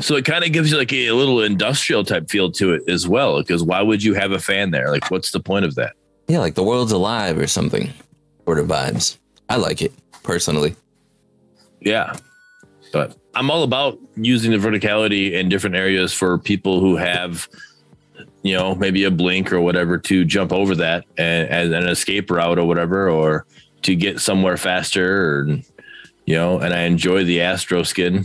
So 0.00 0.16
it 0.16 0.24
kind 0.24 0.44
of 0.44 0.52
gives 0.52 0.70
you 0.70 0.78
like 0.78 0.92
a 0.92 1.12
little 1.12 1.42
industrial 1.42 2.04
type 2.04 2.30
feel 2.30 2.50
to 2.52 2.72
it 2.72 2.82
as 2.88 3.06
well. 3.06 3.38
Because 3.40 3.62
why 3.62 3.82
would 3.82 4.02
you 4.02 4.14
have 4.14 4.32
a 4.32 4.38
fan 4.38 4.70
there? 4.70 4.90
Like, 4.90 5.10
what's 5.10 5.30
the 5.30 5.40
point 5.40 5.64
of 5.64 5.74
that? 5.74 5.94
Yeah, 6.28 6.38
like 6.38 6.54
the 6.54 6.62
world's 6.62 6.92
alive 6.92 7.38
or 7.38 7.46
something, 7.46 7.90
sort 8.44 8.58
of 8.58 8.66
vibes. 8.66 9.18
I 9.48 9.56
like 9.56 9.82
it 9.82 9.92
personally. 10.22 10.76
Yeah. 11.80 12.16
But 12.92 13.16
I'm 13.34 13.50
all 13.50 13.62
about 13.62 13.98
using 14.16 14.50
the 14.52 14.56
verticality 14.56 15.32
in 15.32 15.48
different 15.48 15.76
areas 15.76 16.12
for 16.12 16.38
people 16.38 16.80
who 16.80 16.96
have, 16.96 17.48
you 18.42 18.54
know, 18.56 18.74
maybe 18.74 19.04
a 19.04 19.10
blink 19.10 19.52
or 19.52 19.60
whatever 19.60 19.98
to 19.98 20.24
jump 20.24 20.52
over 20.52 20.74
that 20.76 21.04
and, 21.18 21.48
as 21.48 21.70
an 21.70 21.88
escape 21.88 22.30
route 22.30 22.58
or 22.58 22.66
whatever, 22.66 23.10
or 23.10 23.44
to 23.82 23.94
get 23.94 24.20
somewhere 24.20 24.56
faster, 24.56 25.22
or, 25.22 25.46
you 26.26 26.34
know, 26.34 26.58
and 26.58 26.74
I 26.74 26.82
enjoy 26.82 27.24
the 27.24 27.40
Astro 27.40 27.82
skin. 27.82 28.24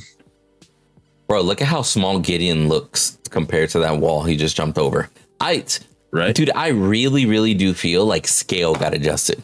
Bro, 1.27 1.41
look 1.41 1.61
at 1.61 1.67
how 1.67 1.81
small 1.81 2.19
Gideon 2.19 2.67
looks 2.67 3.17
compared 3.29 3.69
to 3.71 3.79
that 3.79 3.97
wall 3.97 4.23
he 4.23 4.37
just 4.37 4.55
jumped 4.55 4.77
over. 4.77 5.09
I, 5.39 5.65
Right. 6.11 6.33
dude, 6.33 6.51
I 6.55 6.69
really, 6.69 7.25
really 7.25 7.53
do 7.53 7.73
feel 7.73 8.05
like 8.05 8.27
scale 8.27 8.75
got 8.75 8.93
adjusted. 8.93 9.43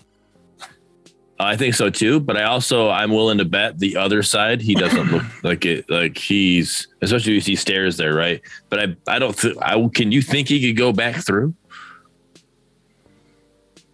I 1.41 1.55
think 1.57 1.75
so 1.75 1.89
too, 1.89 2.19
but 2.19 2.37
I 2.37 2.43
also 2.43 2.89
I'm 2.89 3.11
willing 3.11 3.37
to 3.37 3.45
bet 3.45 3.79
the 3.79 3.97
other 3.97 4.21
side 4.23 4.61
he 4.61 4.75
doesn't 4.75 5.11
look 5.11 5.23
like 5.43 5.65
it 5.65 5.89
like 5.89 6.17
he's 6.17 6.87
especially 7.01 7.37
if 7.37 7.45
he 7.45 7.55
stares 7.55 7.97
there, 7.97 8.13
right? 8.13 8.41
But 8.69 8.79
I 8.79 8.95
I 9.15 9.19
don't 9.19 9.37
th- 9.37 9.55
I 9.61 9.87
can 9.93 10.11
you 10.11 10.21
think 10.21 10.47
he 10.47 10.65
could 10.67 10.77
go 10.77 10.91
back 10.91 11.25
through? 11.25 11.53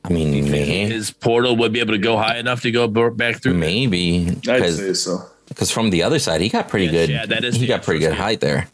I 0.04 0.10
mean, 0.14 0.50
man, 0.50 0.90
His 0.90 1.12
portal 1.12 1.58
would 1.58 1.74
be 1.74 1.82
able 1.82 1.92
to 1.94 1.98
go 2.00 2.16
high 2.18 2.38
enough 2.38 2.62
to 2.62 2.72
go 2.72 2.88
back 3.10 3.42
through. 3.42 3.56
maybe 3.56 4.28
I'd 4.30 4.42
because 4.42 4.78
say 4.78 4.94
so. 4.94 5.26
because 5.50 5.70
from 5.70 5.90
the 5.90 6.02
other 6.04 6.18
side 6.18 6.40
he 6.42 6.48
got 6.50 6.70
pretty 6.70 6.86
Yes, 6.86 6.94
good. 6.94 7.10
yeah, 7.10 7.26
that 7.26 7.44
is 7.44 7.56
he 7.56 7.68
got 7.68 7.84
pretty 7.84 8.00
good 8.00 8.14
Astro 8.14 8.24
height 8.24 8.40
there. 8.40 8.68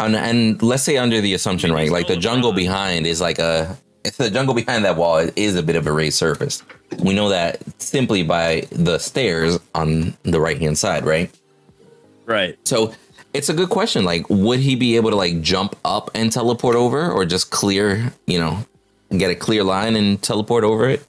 And, 0.00 0.14
and 0.14 0.62
let's 0.62 0.84
say 0.84 0.96
under 0.96 1.20
the 1.20 1.34
assumption, 1.34 1.72
right? 1.72 1.90
Like 1.90 2.06
the 2.06 2.16
jungle 2.16 2.50
oh, 2.50 2.54
behind 2.54 3.04
is 3.06 3.20
like 3.20 3.40
a 3.40 3.76
if 4.04 4.16
the 4.16 4.30
jungle 4.30 4.54
behind 4.54 4.84
that 4.84 4.96
wall 4.96 5.28
is 5.36 5.56
a 5.56 5.62
bit 5.62 5.76
of 5.76 5.86
a 5.86 5.92
raised 5.92 6.16
surface. 6.18 6.62
We 7.00 7.14
know 7.14 7.28
that 7.28 7.60
simply 7.80 8.22
by 8.22 8.62
the 8.70 8.98
stairs 8.98 9.58
on 9.74 10.16
the 10.22 10.40
right 10.40 10.58
hand 10.60 10.78
side, 10.78 11.04
right? 11.04 11.30
Right. 12.26 12.58
So 12.64 12.94
it's 13.34 13.48
a 13.48 13.54
good 13.54 13.68
question. 13.70 14.04
Like, 14.04 14.28
would 14.30 14.60
he 14.60 14.74
be 14.76 14.96
able 14.96 15.10
to 15.10 15.16
like 15.16 15.40
jump 15.42 15.76
up 15.84 16.10
and 16.14 16.32
teleport 16.32 16.76
over, 16.76 17.10
or 17.10 17.24
just 17.24 17.50
clear, 17.50 18.12
you 18.26 18.38
know, 18.38 18.64
get 19.16 19.30
a 19.30 19.34
clear 19.34 19.64
line 19.64 19.96
and 19.96 20.20
teleport 20.22 20.64
over 20.64 20.88
it? 20.88 21.04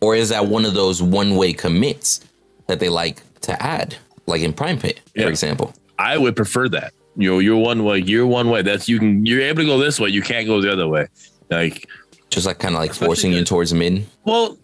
Or 0.00 0.14
is 0.14 0.28
that 0.28 0.46
one 0.46 0.64
of 0.64 0.74
those 0.74 1.02
one 1.02 1.34
way 1.36 1.52
commits 1.52 2.20
that 2.66 2.78
they 2.80 2.88
like 2.88 3.22
to 3.42 3.60
add, 3.62 3.96
like 4.26 4.42
in 4.42 4.52
Prime 4.52 4.78
Pit, 4.78 5.00
Yeah. 5.14 5.24
for 5.24 5.28
example? 5.30 5.74
I 5.98 6.16
would 6.18 6.36
prefer 6.36 6.68
that. 6.70 6.92
You 7.16 7.32
know, 7.32 7.38
you're 7.40 7.56
one 7.56 7.82
way, 7.84 7.98
you're 7.98 8.26
one 8.26 8.48
way. 8.48 8.62
That's 8.62 8.88
you 8.88 8.98
can 9.00 9.26
you're 9.26 9.40
able 9.40 9.62
to 9.62 9.66
go 9.66 9.78
this 9.78 9.98
way, 9.98 10.10
you 10.10 10.22
can't 10.22 10.46
go 10.46 10.60
the 10.60 10.72
other 10.72 10.86
way. 10.86 11.08
Like 11.50 11.88
Just 12.30 12.46
like 12.46 12.58
kind 12.58 12.74
of 12.74 12.80
like 12.80 12.90
Especially 12.90 13.06
forcing 13.06 13.32
you 13.32 13.44
towards 13.44 13.72
mid. 13.72 14.06
Well, 14.24 14.58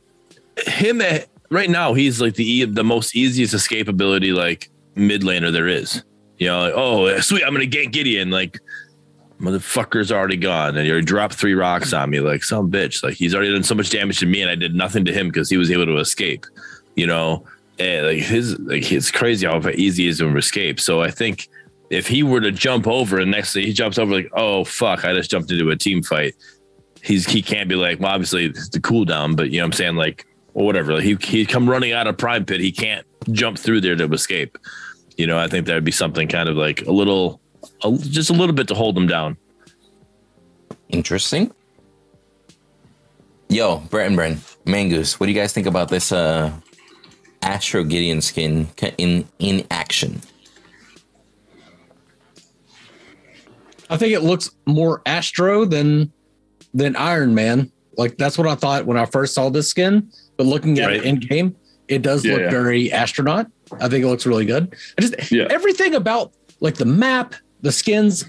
him 0.66 1.00
eh, 1.00 1.24
right 1.50 1.70
now, 1.70 1.94
he's 1.94 2.20
like 2.20 2.34
the 2.34 2.64
the 2.64 2.84
most 2.84 3.16
easiest 3.16 3.54
escapability, 3.54 4.34
like 4.34 4.70
mid 4.94 5.22
laner 5.22 5.52
there 5.52 5.68
is. 5.68 6.02
You 6.38 6.48
know, 6.48 6.60
like, 6.60 6.72
oh 6.74 7.20
sweet, 7.20 7.44
I'm 7.44 7.52
gonna 7.52 7.66
gank 7.66 7.92
Gideon. 7.92 8.30
Like 8.30 8.60
motherfucker's 9.40 10.12
already 10.12 10.36
gone, 10.36 10.76
and 10.76 10.86
you 10.86 11.00
dropped 11.02 11.34
three 11.34 11.54
rocks 11.54 11.92
on 11.92 12.10
me, 12.10 12.20
like 12.20 12.44
some 12.44 12.70
bitch. 12.70 13.02
Like 13.02 13.14
he's 13.14 13.34
already 13.34 13.52
done 13.52 13.62
so 13.62 13.74
much 13.74 13.90
damage 13.90 14.18
to 14.20 14.26
me, 14.26 14.42
and 14.42 14.50
I 14.50 14.54
did 14.54 14.74
nothing 14.74 15.04
to 15.06 15.12
him 15.12 15.28
because 15.28 15.48
he 15.48 15.56
was 15.56 15.70
able 15.70 15.86
to 15.86 15.98
escape. 15.98 16.46
You 16.96 17.06
know, 17.06 17.44
and 17.78 18.06
like 18.06 18.18
his 18.18 18.58
like 18.60 18.90
it's 18.92 19.10
crazy 19.10 19.46
how 19.46 19.60
easy 19.70 20.06
it 20.06 20.10
is 20.10 20.18
to 20.18 20.36
escape. 20.36 20.80
So 20.80 21.02
I 21.02 21.10
think 21.10 21.48
if 21.90 22.06
he 22.06 22.22
were 22.22 22.40
to 22.40 22.50
jump 22.50 22.86
over 22.86 23.18
and 23.20 23.30
next 23.30 23.52
thing 23.52 23.64
he 23.64 23.72
jumps 23.72 23.98
over 23.98 24.12
like, 24.12 24.30
oh 24.34 24.64
fuck, 24.64 25.04
I 25.04 25.14
just 25.14 25.30
jumped 25.30 25.50
into 25.50 25.70
a 25.70 25.76
team 25.76 26.02
fight. 26.02 26.34
He's 27.04 27.26
he 27.26 27.42
can't 27.42 27.68
be 27.68 27.74
like, 27.76 28.00
well, 28.00 28.12
obviously 28.12 28.46
it's 28.46 28.70
the 28.70 28.80
cooldown, 28.80 29.36
but 29.36 29.50
you 29.50 29.58
know 29.58 29.64
what 29.64 29.66
I'm 29.66 29.72
saying, 29.72 29.96
like, 29.96 30.26
or 30.54 30.64
whatever. 30.64 30.94
Like 30.94 31.04
he 31.04 31.16
he 31.20 31.44
come 31.44 31.68
running 31.68 31.92
out 31.92 32.06
of 32.06 32.16
prime 32.16 32.46
pit, 32.46 32.60
he 32.60 32.72
can't 32.72 33.06
jump 33.30 33.58
through 33.58 33.82
there 33.82 33.94
to 33.94 34.10
escape. 34.12 34.56
You 35.18 35.26
know, 35.26 35.38
I 35.38 35.46
think 35.46 35.66
that 35.66 35.74
would 35.74 35.84
be 35.84 35.92
something 35.92 36.28
kind 36.28 36.48
of 36.48 36.56
like 36.56 36.80
a 36.86 36.90
little 36.90 37.42
a, 37.84 37.92
just 37.98 38.30
a 38.30 38.32
little 38.32 38.54
bit 38.54 38.68
to 38.68 38.74
hold 38.74 38.96
him 38.96 39.06
down. 39.06 39.36
Interesting. 40.88 41.52
Yo, 43.50 43.78
Brett 43.90 44.06
and 44.06 44.18
Bren, 44.18 44.36
Mangoose, 44.64 45.20
what 45.20 45.26
do 45.26 45.32
you 45.32 45.38
guys 45.38 45.52
think 45.52 45.66
about 45.66 45.88
this 45.88 46.10
uh 46.10 46.50
Astro 47.42 47.84
Gideon 47.84 48.22
skin 48.22 48.68
in 48.96 49.28
in 49.38 49.66
action? 49.70 50.22
I 53.90 53.98
think 53.98 54.14
it 54.14 54.20
looks 54.20 54.50
more 54.66 55.02
Astro 55.04 55.66
than 55.66 56.10
than 56.74 56.96
Iron 56.96 57.34
Man. 57.34 57.70
Like 57.96 58.16
that's 58.18 58.36
what 58.36 58.46
I 58.46 58.54
thought 58.56 58.86
when 58.86 58.96
I 58.96 59.06
first 59.06 59.34
saw 59.34 59.48
this 59.48 59.68
skin. 59.68 60.10
But 60.36 60.46
looking 60.46 60.78
at 60.80 60.86
Right. 60.88 60.96
it 60.96 61.04
in 61.04 61.20
game, 61.20 61.54
it 61.88 62.02
does 62.02 62.24
Yeah, 62.24 62.32
look 62.32 62.40
yeah. 62.42 62.50
very 62.50 62.92
astronaut. 62.92 63.46
I 63.80 63.88
think 63.88 64.04
it 64.04 64.08
looks 64.08 64.26
really 64.26 64.44
good. 64.44 64.74
I 64.98 65.00
just 65.00 65.30
Yeah. 65.32 65.46
everything 65.50 65.94
about 65.94 66.32
like 66.60 66.74
the 66.74 66.84
map, 66.84 67.34
the 67.62 67.70
skins, 67.72 68.24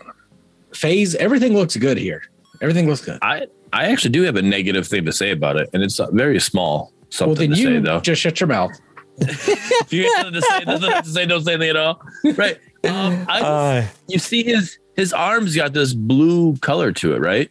phase, 0.73 1.15
everything 1.15 1.53
looks 1.55 1.75
good 1.75 1.97
here. 1.97 2.21
Everything 2.61 2.87
looks 2.87 3.01
good. 3.03 3.19
I 3.21 3.47
I 3.73 3.85
actually 3.91 4.11
do 4.11 4.21
have 4.23 4.35
a 4.37 4.41
negative 4.41 4.87
thing 4.87 5.03
to 5.05 5.11
say 5.11 5.31
about 5.31 5.57
it, 5.57 5.69
and 5.73 5.83
it's 5.83 5.99
uh, 5.99 6.09
very 6.11 6.39
small. 6.39 6.93
Something 7.09 7.27
Well, 7.29 7.35
then 7.35 7.49
to 7.49 7.55
say 7.55 7.79
though. 7.79 7.99
just 7.99 8.21
shut 8.21 8.39
your 8.39 8.47
mouth. 8.47 8.71
if 9.17 9.91
you 9.93 10.03
have 10.15 10.31
nothing 10.31 10.33
to 10.33 10.41
say, 10.41 10.63
nothing 10.65 11.03
to 11.03 11.09
say, 11.09 11.25
don't 11.25 11.43
say 11.43 11.53
anything 11.53 11.69
at 11.71 11.77
all. 11.77 12.01
Right. 12.35 12.57
Um, 12.83 13.25
I, 13.27 13.89
you 14.07 14.19
see 14.19 14.43
his 14.43 14.77
his 14.95 15.11
arms 15.11 15.55
got 15.55 15.73
this 15.73 15.93
blue 15.93 16.55
color 16.57 16.91
to 16.93 17.15
it, 17.15 17.19
right? 17.19 17.49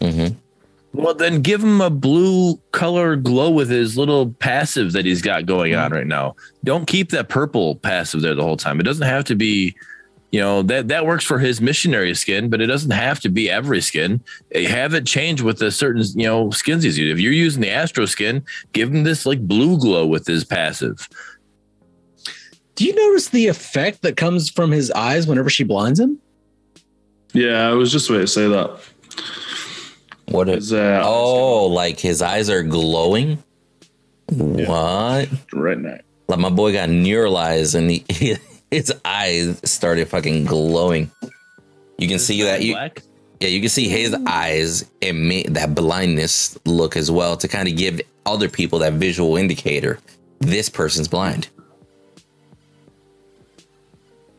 Mm-hmm. 0.00 0.38
Well, 0.94 1.14
then 1.14 1.40
give 1.40 1.62
him 1.62 1.80
a 1.80 1.88
blue 1.88 2.56
color 2.72 3.16
glow 3.16 3.50
with 3.50 3.70
his 3.70 3.96
little 3.96 4.30
passive 4.34 4.92
that 4.92 5.06
he's 5.06 5.22
got 5.22 5.46
going 5.46 5.74
on 5.74 5.90
right 5.90 6.06
now. 6.06 6.36
Don't 6.64 6.86
keep 6.86 7.10
that 7.10 7.30
purple 7.30 7.76
passive 7.76 8.20
there 8.20 8.34
the 8.34 8.42
whole 8.42 8.58
time. 8.58 8.78
It 8.78 8.82
doesn't 8.82 9.06
have 9.06 9.24
to 9.24 9.34
be, 9.34 9.74
you 10.32 10.40
know, 10.40 10.60
that 10.62 10.88
that 10.88 11.06
works 11.06 11.24
for 11.24 11.38
his 11.38 11.62
missionary 11.62 12.14
skin, 12.14 12.50
but 12.50 12.60
it 12.60 12.66
doesn't 12.66 12.90
have 12.90 13.20
to 13.20 13.30
be 13.30 13.48
every 13.48 13.80
skin. 13.80 14.22
Have 14.54 14.92
it 14.92 15.06
change 15.06 15.40
with 15.40 15.58
the 15.58 15.70
certain, 15.70 16.02
you 16.14 16.26
know, 16.26 16.50
skins 16.50 16.84
he's 16.84 16.98
using. 16.98 17.14
If 17.14 17.20
you're 17.20 17.32
using 17.32 17.62
the 17.62 17.70
Astro 17.70 18.04
skin, 18.04 18.44
give 18.72 18.90
him 18.90 19.04
this 19.04 19.24
like 19.24 19.40
blue 19.40 19.78
glow 19.78 20.06
with 20.06 20.26
his 20.26 20.44
passive. 20.44 21.08
Do 22.74 22.84
you 22.84 22.94
notice 22.94 23.28
the 23.28 23.46
effect 23.48 24.02
that 24.02 24.16
comes 24.18 24.50
from 24.50 24.70
his 24.70 24.90
eyes 24.90 25.26
whenever 25.26 25.48
she 25.48 25.64
blinds 25.64 26.00
him? 26.00 26.18
Yeah, 27.32 27.68
I 27.68 27.72
was 27.72 27.90
just 27.90 28.10
about 28.10 28.20
to 28.20 28.26
say 28.26 28.46
that. 28.48 28.78
What 30.32 30.48
is 30.48 30.70
that? 30.70 31.02
uh, 31.02 31.06
Oh, 31.08 31.66
like 31.66 31.98
his 32.00 32.22
eyes 32.22 32.48
are 32.50 32.62
glowing? 32.62 33.42
What? 34.30 35.28
right 35.52 35.78
now. 35.78 35.98
Like 36.28 36.38
my 36.38 36.48
boy 36.50 36.72
got 36.72 36.88
neuralized 36.88 37.74
and 37.74 37.90
he, 37.90 38.36
his 38.70 38.92
eyes 39.04 39.60
started 39.64 40.08
fucking 40.08 40.44
glowing. 40.46 41.10
You 41.98 42.08
can 42.08 42.18
see 42.18 42.42
that 42.42 42.62
you 42.62 42.74
Black? 42.74 43.02
yeah, 43.40 43.48
you 43.48 43.60
can 43.60 43.68
see 43.68 43.88
his 43.88 44.16
eyes 44.26 44.90
it 45.00 45.12
made 45.12 45.54
that 45.54 45.74
blindness 45.74 46.58
look 46.64 46.96
as 46.96 47.10
well 47.10 47.36
to 47.36 47.46
kind 47.48 47.68
of 47.68 47.76
give 47.76 48.00
other 48.24 48.48
people 48.48 48.78
that 48.80 48.94
visual 48.94 49.36
indicator 49.36 49.98
this 50.40 50.68
person's 50.68 51.08
blind. 51.08 51.48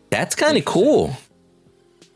That's 0.10 0.36
kind 0.36 0.58
of 0.58 0.66
cool. 0.66 1.16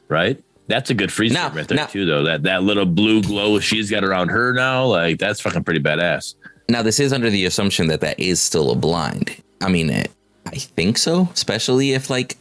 right? 0.08 0.42
That's 0.68 0.90
a 0.90 0.94
good 0.94 1.12
freeze 1.12 1.32
Now- 1.32 1.48
frame 1.50 1.58
right 1.58 1.68
there 1.68 1.76
now- 1.78 1.86
too, 1.86 2.06
though. 2.06 2.24
That 2.24 2.44
that 2.44 2.64
little 2.64 2.86
blue 2.86 3.22
glow 3.22 3.60
she's 3.60 3.90
got 3.90 4.04
around 4.04 4.30
her 4.30 4.54
now, 4.54 4.86
like 4.86 5.18
that's 5.20 5.40
fucking 5.42 5.64
pretty 5.64 5.80
badass. 5.80 6.36
Now, 6.70 6.82
this 6.82 7.00
is 7.00 7.14
under 7.14 7.30
the 7.30 7.46
assumption 7.46 7.88
that 7.88 8.02
that 8.02 8.20
is 8.20 8.42
still 8.42 8.72
a 8.72 8.76
blind. 8.76 9.36
I 9.62 9.70
mean, 9.70 9.90
eh, 9.90 10.04
I 10.46 10.56
think 10.58 10.98
so, 10.98 11.30
especially 11.34 11.94
if 11.94 12.10
like 12.10 12.36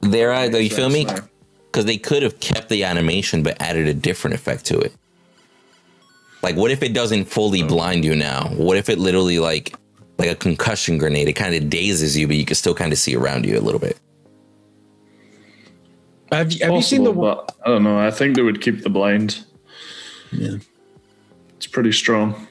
their 0.00 0.32
eye. 0.32 0.46
You 0.46 0.70
feel 0.70 0.88
me? 0.88 1.06
Because 1.66 1.84
they 1.84 1.98
could 1.98 2.22
have 2.22 2.40
kept 2.40 2.70
the 2.70 2.84
animation 2.84 3.42
but 3.42 3.60
added 3.60 3.86
a 3.86 3.92
different 3.94 4.34
effect 4.34 4.64
to 4.66 4.78
it. 4.78 4.94
Like, 6.42 6.56
what 6.56 6.70
if 6.70 6.82
it 6.82 6.94
doesn't 6.94 7.26
fully 7.26 7.62
blind 7.62 8.04
you 8.04 8.14
now? 8.14 8.48
What 8.56 8.76
if 8.78 8.88
it 8.88 8.98
literally 8.98 9.38
like 9.38 9.74
like 10.18 10.30
a 10.30 10.34
concussion 10.34 10.96
grenade? 10.96 11.28
It 11.28 11.34
kind 11.34 11.54
of 11.54 11.68
dazes 11.68 12.16
you, 12.16 12.26
but 12.26 12.36
you 12.36 12.46
can 12.46 12.54
still 12.56 12.74
kind 12.74 12.92
of 12.92 12.98
see 12.98 13.14
around 13.14 13.44
you 13.44 13.58
a 13.58 13.60
little 13.60 13.80
bit. 13.80 13.98
Have 16.32 16.52
you, 16.52 16.64
have 16.64 16.74
you 16.74 16.82
seen 16.82 17.04
the 17.04 17.12
Possible, 17.12 17.44
but 17.46 17.56
I 17.64 17.68
don't 17.70 17.84
know. 17.84 17.98
I 17.98 18.10
think 18.10 18.36
they 18.36 18.42
would 18.42 18.60
keep 18.60 18.82
the 18.82 18.90
blind. 18.90 19.44
Yeah. 20.32 20.56
It's 21.56 21.66
pretty 21.66 21.92
strong. 21.92 22.46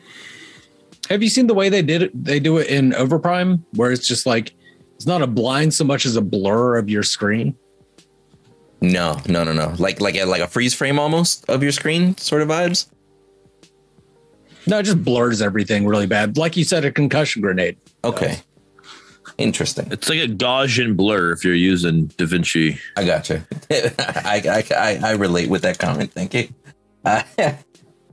Have 1.10 1.22
you 1.22 1.30
seen 1.30 1.48
the 1.48 1.54
way 1.54 1.70
they 1.70 1.82
did 1.82 2.02
it? 2.02 2.24
They 2.24 2.40
do 2.40 2.58
it 2.58 2.68
in 2.68 2.92
Overprime, 2.92 3.64
where 3.74 3.92
it's 3.92 4.08
just 4.08 4.26
like 4.26 4.54
it's 4.96 5.06
not 5.06 5.22
a 5.22 5.28
blind 5.28 5.74
so 5.74 5.84
much 5.84 6.06
as 6.06 6.16
a 6.16 6.22
blur 6.22 6.78
of 6.78 6.90
your 6.90 7.04
screen. 7.04 7.56
No, 8.82 9.22
no, 9.28 9.44
no, 9.44 9.54
no. 9.54 9.76
Like 9.78 10.02
like 10.02 10.16
a, 10.16 10.26
like 10.26 10.42
a 10.42 10.48
freeze 10.48 10.74
frame 10.74 10.98
almost 10.98 11.48
of 11.50 11.62
your 11.62 11.72
screen 11.72 12.18
sort 12.18 12.42
of 12.42 12.48
vibes. 12.48 12.90
No, 14.68 14.80
it 14.80 14.84
just 14.84 15.04
blurs 15.04 15.42
everything 15.42 15.86
really 15.86 16.08
bad. 16.08 16.38
Like 16.38 16.58
you 16.58 16.64
said, 16.64 16.86
a 16.86 16.92
concussion 16.92 17.42
grenade. 17.42 17.78
Okay, 18.04 18.40
interesting. 19.38 19.92
It's 19.92 20.10
like 20.10 20.20
a 20.20 20.28
Gaussian 20.28 20.96
blur 20.96 21.32
if 21.32 21.44
you're 21.44 21.54
using 21.54 22.08
DaVinci. 22.10 22.80
I 22.98 23.06
gotcha. 23.06 23.46
I, 23.70 24.42
I, 24.48 24.76
I, 24.76 25.00
I 25.04 25.12
relate 25.14 25.50
with 25.50 25.62
that 25.64 25.80
comment. 25.80 26.12
Thank 26.12 26.34
you. 26.34 26.50
Uh, 27.04 27.24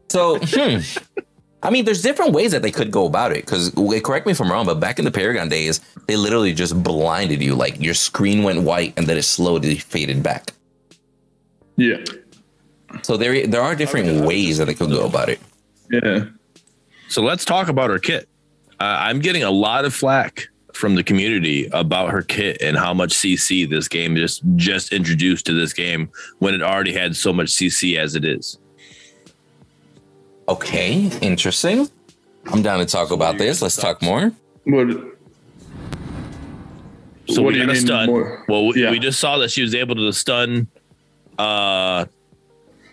so, 0.09 0.39
hmm. 0.41 0.79
I 1.62 1.70
mean, 1.70 1.85
there's 1.85 2.03
different 2.03 2.33
ways 2.33 2.51
that 2.53 2.62
they 2.62 2.73
could 2.73 2.91
go 2.91 3.07
about 3.07 3.33
it. 3.33 3.45
Because, 3.45 3.70
correct 4.03 4.27
me 4.27 4.33
if 4.33 4.41
I'm 4.41 4.51
wrong, 4.51 4.66
but 4.66 4.81
back 4.81 4.99
in 4.99 5.05
the 5.05 5.11
Paragon 5.11 5.49
days, 5.49 5.81
they 6.07 6.16
literally 6.16 6.53
just 6.53 6.83
blinded 6.83 7.41
you. 7.41 7.55
Like 7.55 7.81
your 7.81 7.95
screen 7.95 8.43
went 8.43 8.62
white 8.62 8.95
and 8.97 9.07
then 9.07 9.16
it 9.16 9.23
slowly 9.23 9.77
faded 9.77 10.23
back. 10.23 10.53
Yeah. 11.77 12.03
So 13.03 13.16
there, 13.16 13.47
there 13.47 13.62
are 13.62 13.75
different 13.75 14.27
ways 14.27 14.59
that 14.59 14.66
they 14.66 14.75
could 14.75 14.91
go 14.91 15.07
about 15.07 15.29
it. 15.29 15.41
Yeah. 15.91 16.25
So 17.09 17.23
let's 17.23 17.45
talk 17.45 17.68
about 17.68 17.91
our 17.91 17.99
kit. 17.99 18.29
Uh, 18.81 18.97
I'm 19.01 19.20
getting 19.20 19.45
a 19.45 19.51
lot 19.51 19.85
of 19.85 19.95
flack 19.95 20.49
from 20.83 20.97
the 20.97 21.05
community 21.05 21.68
about 21.72 22.11
her 22.11 22.22
kit 22.22 22.61
and 22.61 22.76
how 22.76 22.93
much 22.93 23.12
CC 23.12 23.70
this 23.70 23.87
game 23.87 24.16
just 24.16 24.43
just 24.57 24.93
introduced 24.93 25.47
to 25.47 25.53
this 25.55 25.72
game 25.72 26.11
when 26.41 26.55
it 26.55 26.61
already 26.61 26.93
had 26.93 27.14
so 27.14 27.33
much 27.33 27.51
CC 27.51 27.97
as 27.97 28.16
it 28.16 28.24
is. 28.24 28.59
Okay, 30.49 31.09
interesting. 31.20 31.89
I'm 32.47 32.62
down 32.62 32.80
to 32.80 32.85
talk 32.85 33.12
about 33.12 33.39
this. 33.39 33.62
Let's 33.62 33.76
talk 33.76 34.03
more. 34.03 34.33
What? 34.64 34.89
So 37.28 37.43
What 37.43 37.53
we 37.53 37.61
do 37.61 37.66
got 37.66 37.76
a 37.76 37.78
stun. 37.78 38.07
more? 38.09 38.45
Well, 38.49 38.66
we, 38.66 38.83
Yeah. 38.83 38.91
we 38.91 38.99
just 38.99 39.20
saw 39.20 39.39
that 39.39 39.53
she 39.53 39.62
was 39.62 39.76
able 39.76 39.95
to 39.95 40.12
stun 40.12 40.66
uh 41.39 42.07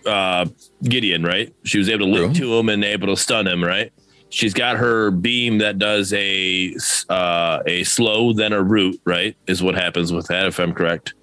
uh 0.05 0.45
Gideon, 0.83 1.23
right? 1.23 1.51
She 1.63 1.79
was 1.79 1.89
able 1.89 2.05
to 2.05 2.11
link 2.11 2.35
True. 2.35 2.45
to 2.45 2.59
him 2.59 2.69
and 2.69 2.83
able 2.83 3.07
to 3.07 3.17
stun 3.17 3.47
him, 3.47 3.63
right? 3.63 3.91
She's 4.32 4.53
got 4.53 4.77
her 4.77 5.09
beam 5.11 5.57
that 5.59 5.80
does 5.80 6.13
a 6.13 6.75
uh 7.09 7.59
a 7.65 7.84
slow 7.84 8.32
then 8.34 8.53
a 8.53 8.61
root, 8.61 8.99
right? 9.05 9.36
Is 9.47 9.63
what 9.63 9.75
happens 9.75 10.13
with 10.13 10.27
that 10.27 10.45
if 10.45 10.59
I'm 10.59 10.73
correct. 10.73 11.13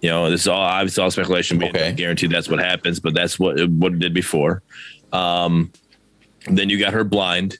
You 0.00 0.10
know, 0.10 0.30
this 0.30 0.42
is 0.42 0.48
all 0.48 0.60
obviously 0.60 1.02
all 1.02 1.10
speculation. 1.10 1.58
We 1.58 1.66
Okay. 1.68 1.78
can't 1.78 1.96
guarantee 1.96 2.26
that's 2.26 2.48
what 2.48 2.60
happens, 2.60 3.00
but 3.00 3.14
that's 3.14 3.38
what 3.38 3.58
it, 3.60 3.70
what 3.70 3.92
it 3.92 3.98
did 3.98 4.14
before. 4.14 4.62
Um 5.12 5.70
then 6.46 6.68
you 6.70 6.78
got 6.78 6.92
her 6.92 7.04
blind, 7.04 7.58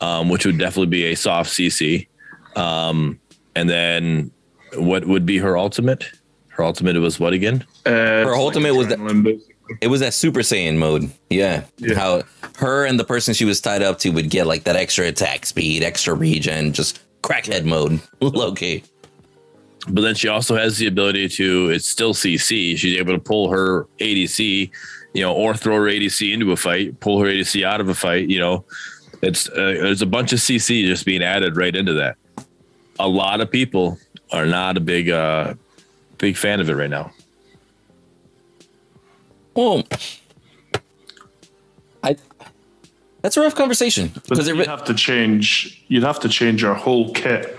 um, 0.00 0.28
which 0.28 0.44
would 0.44 0.58
definitely 0.58 0.88
be 0.88 1.04
a 1.06 1.14
soft 1.14 1.50
CC. 1.50 2.06
Um, 2.54 3.18
and 3.54 3.68
then 3.68 4.30
what 4.74 5.06
would 5.06 5.24
be 5.24 5.38
her 5.38 5.56
ultimate? 5.56 6.04
Her 6.48 6.62
ultimate 6.64 6.96
was 7.00 7.18
what 7.18 7.32
again? 7.32 7.64
Uh, 7.86 7.90
Her 7.90 8.22
it's 8.32 8.38
ultimate 8.38 8.74
was 8.74 8.88
the- 8.88 8.96
adrenaline, 8.96 9.22
basically. 9.24 9.54
It 9.80 9.88
was 9.88 10.00
that 10.00 10.14
Super 10.14 10.40
Saiyan 10.40 10.76
mode. 10.76 11.10
Yeah. 11.30 11.64
Yeah. 11.78 11.94
How 11.94 12.22
her 12.58 12.84
and 12.84 12.98
the 12.98 13.04
person 13.04 13.34
she 13.34 13.44
was 13.44 13.60
tied 13.60 13.82
up 13.82 13.98
to 14.00 14.10
would 14.10 14.30
get 14.30 14.46
like 14.46 14.64
that 14.64 14.76
extra 14.76 15.06
attack 15.06 15.46
speed, 15.46 15.82
extra 15.82 16.14
regen, 16.14 16.72
just 16.72 17.00
crackhead 17.22 17.64
mode. 17.64 18.00
Low 18.20 18.52
key. 18.52 18.84
But 19.88 20.00
then 20.00 20.14
she 20.14 20.28
also 20.28 20.56
has 20.56 20.78
the 20.78 20.86
ability 20.86 21.28
to, 21.30 21.70
it's 21.70 21.88
still 21.88 22.12
CC. 22.12 22.76
She's 22.76 22.98
able 22.98 23.12
to 23.12 23.20
pull 23.20 23.50
her 23.50 23.84
ADC, 24.00 24.70
you 25.14 25.22
know, 25.22 25.32
or 25.32 25.54
throw 25.54 25.76
her 25.76 25.88
ADC 25.88 26.32
into 26.32 26.50
a 26.52 26.56
fight, 26.56 26.98
pull 27.00 27.20
her 27.20 27.26
ADC 27.26 27.64
out 27.64 27.80
of 27.80 27.88
a 27.88 27.94
fight. 27.94 28.28
You 28.28 28.40
know, 28.40 28.64
it's, 29.22 29.48
uh, 29.48 29.54
there's 29.54 30.02
a 30.02 30.06
bunch 30.06 30.32
of 30.32 30.40
CC 30.40 30.86
just 30.86 31.06
being 31.06 31.22
added 31.22 31.56
right 31.56 31.74
into 31.74 31.92
that. 31.94 32.16
A 32.98 33.06
lot 33.06 33.40
of 33.40 33.50
people 33.50 33.98
are 34.32 34.46
not 34.46 34.76
a 34.76 34.80
big, 34.80 35.08
uh, 35.08 35.54
big 36.18 36.36
fan 36.36 36.60
of 36.60 36.68
it 36.68 36.74
right 36.74 36.90
now. 36.90 37.12
Well, 39.56 39.84
I. 42.02 42.16
That's 43.22 43.36
a 43.36 43.40
rough 43.40 43.56
conversation 43.56 44.12
because 44.28 44.46
you'd 44.46 44.66
have 44.66 44.84
to 44.84 44.94
change. 44.94 45.84
You'd 45.88 46.04
have 46.04 46.20
to 46.20 46.28
change 46.28 46.62
our 46.62 46.74
whole 46.74 47.12
kit. 47.12 47.58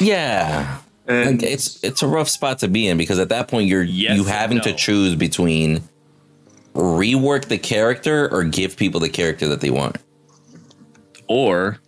yeah, 0.00 0.78
And 1.06 1.42
it's 1.42 1.82
it's 1.84 2.02
a 2.02 2.06
rough 2.06 2.30
spot 2.30 2.60
to 2.60 2.68
be 2.68 2.88
in 2.88 2.96
because 2.96 3.18
at 3.18 3.28
that 3.28 3.48
point 3.48 3.68
you're 3.68 3.82
Yes 3.82 4.16
you 4.16 4.24
having 4.24 4.60
to 4.62 4.72
choose 4.72 5.14
between 5.14 5.82
rework 6.74 7.46
the 7.46 7.58
character 7.58 8.32
or 8.32 8.44
give 8.44 8.76
people 8.76 9.00
the 9.00 9.10
character 9.10 9.48
that 9.48 9.60
they 9.60 9.68
want. 9.70 9.98
Or 11.28 11.78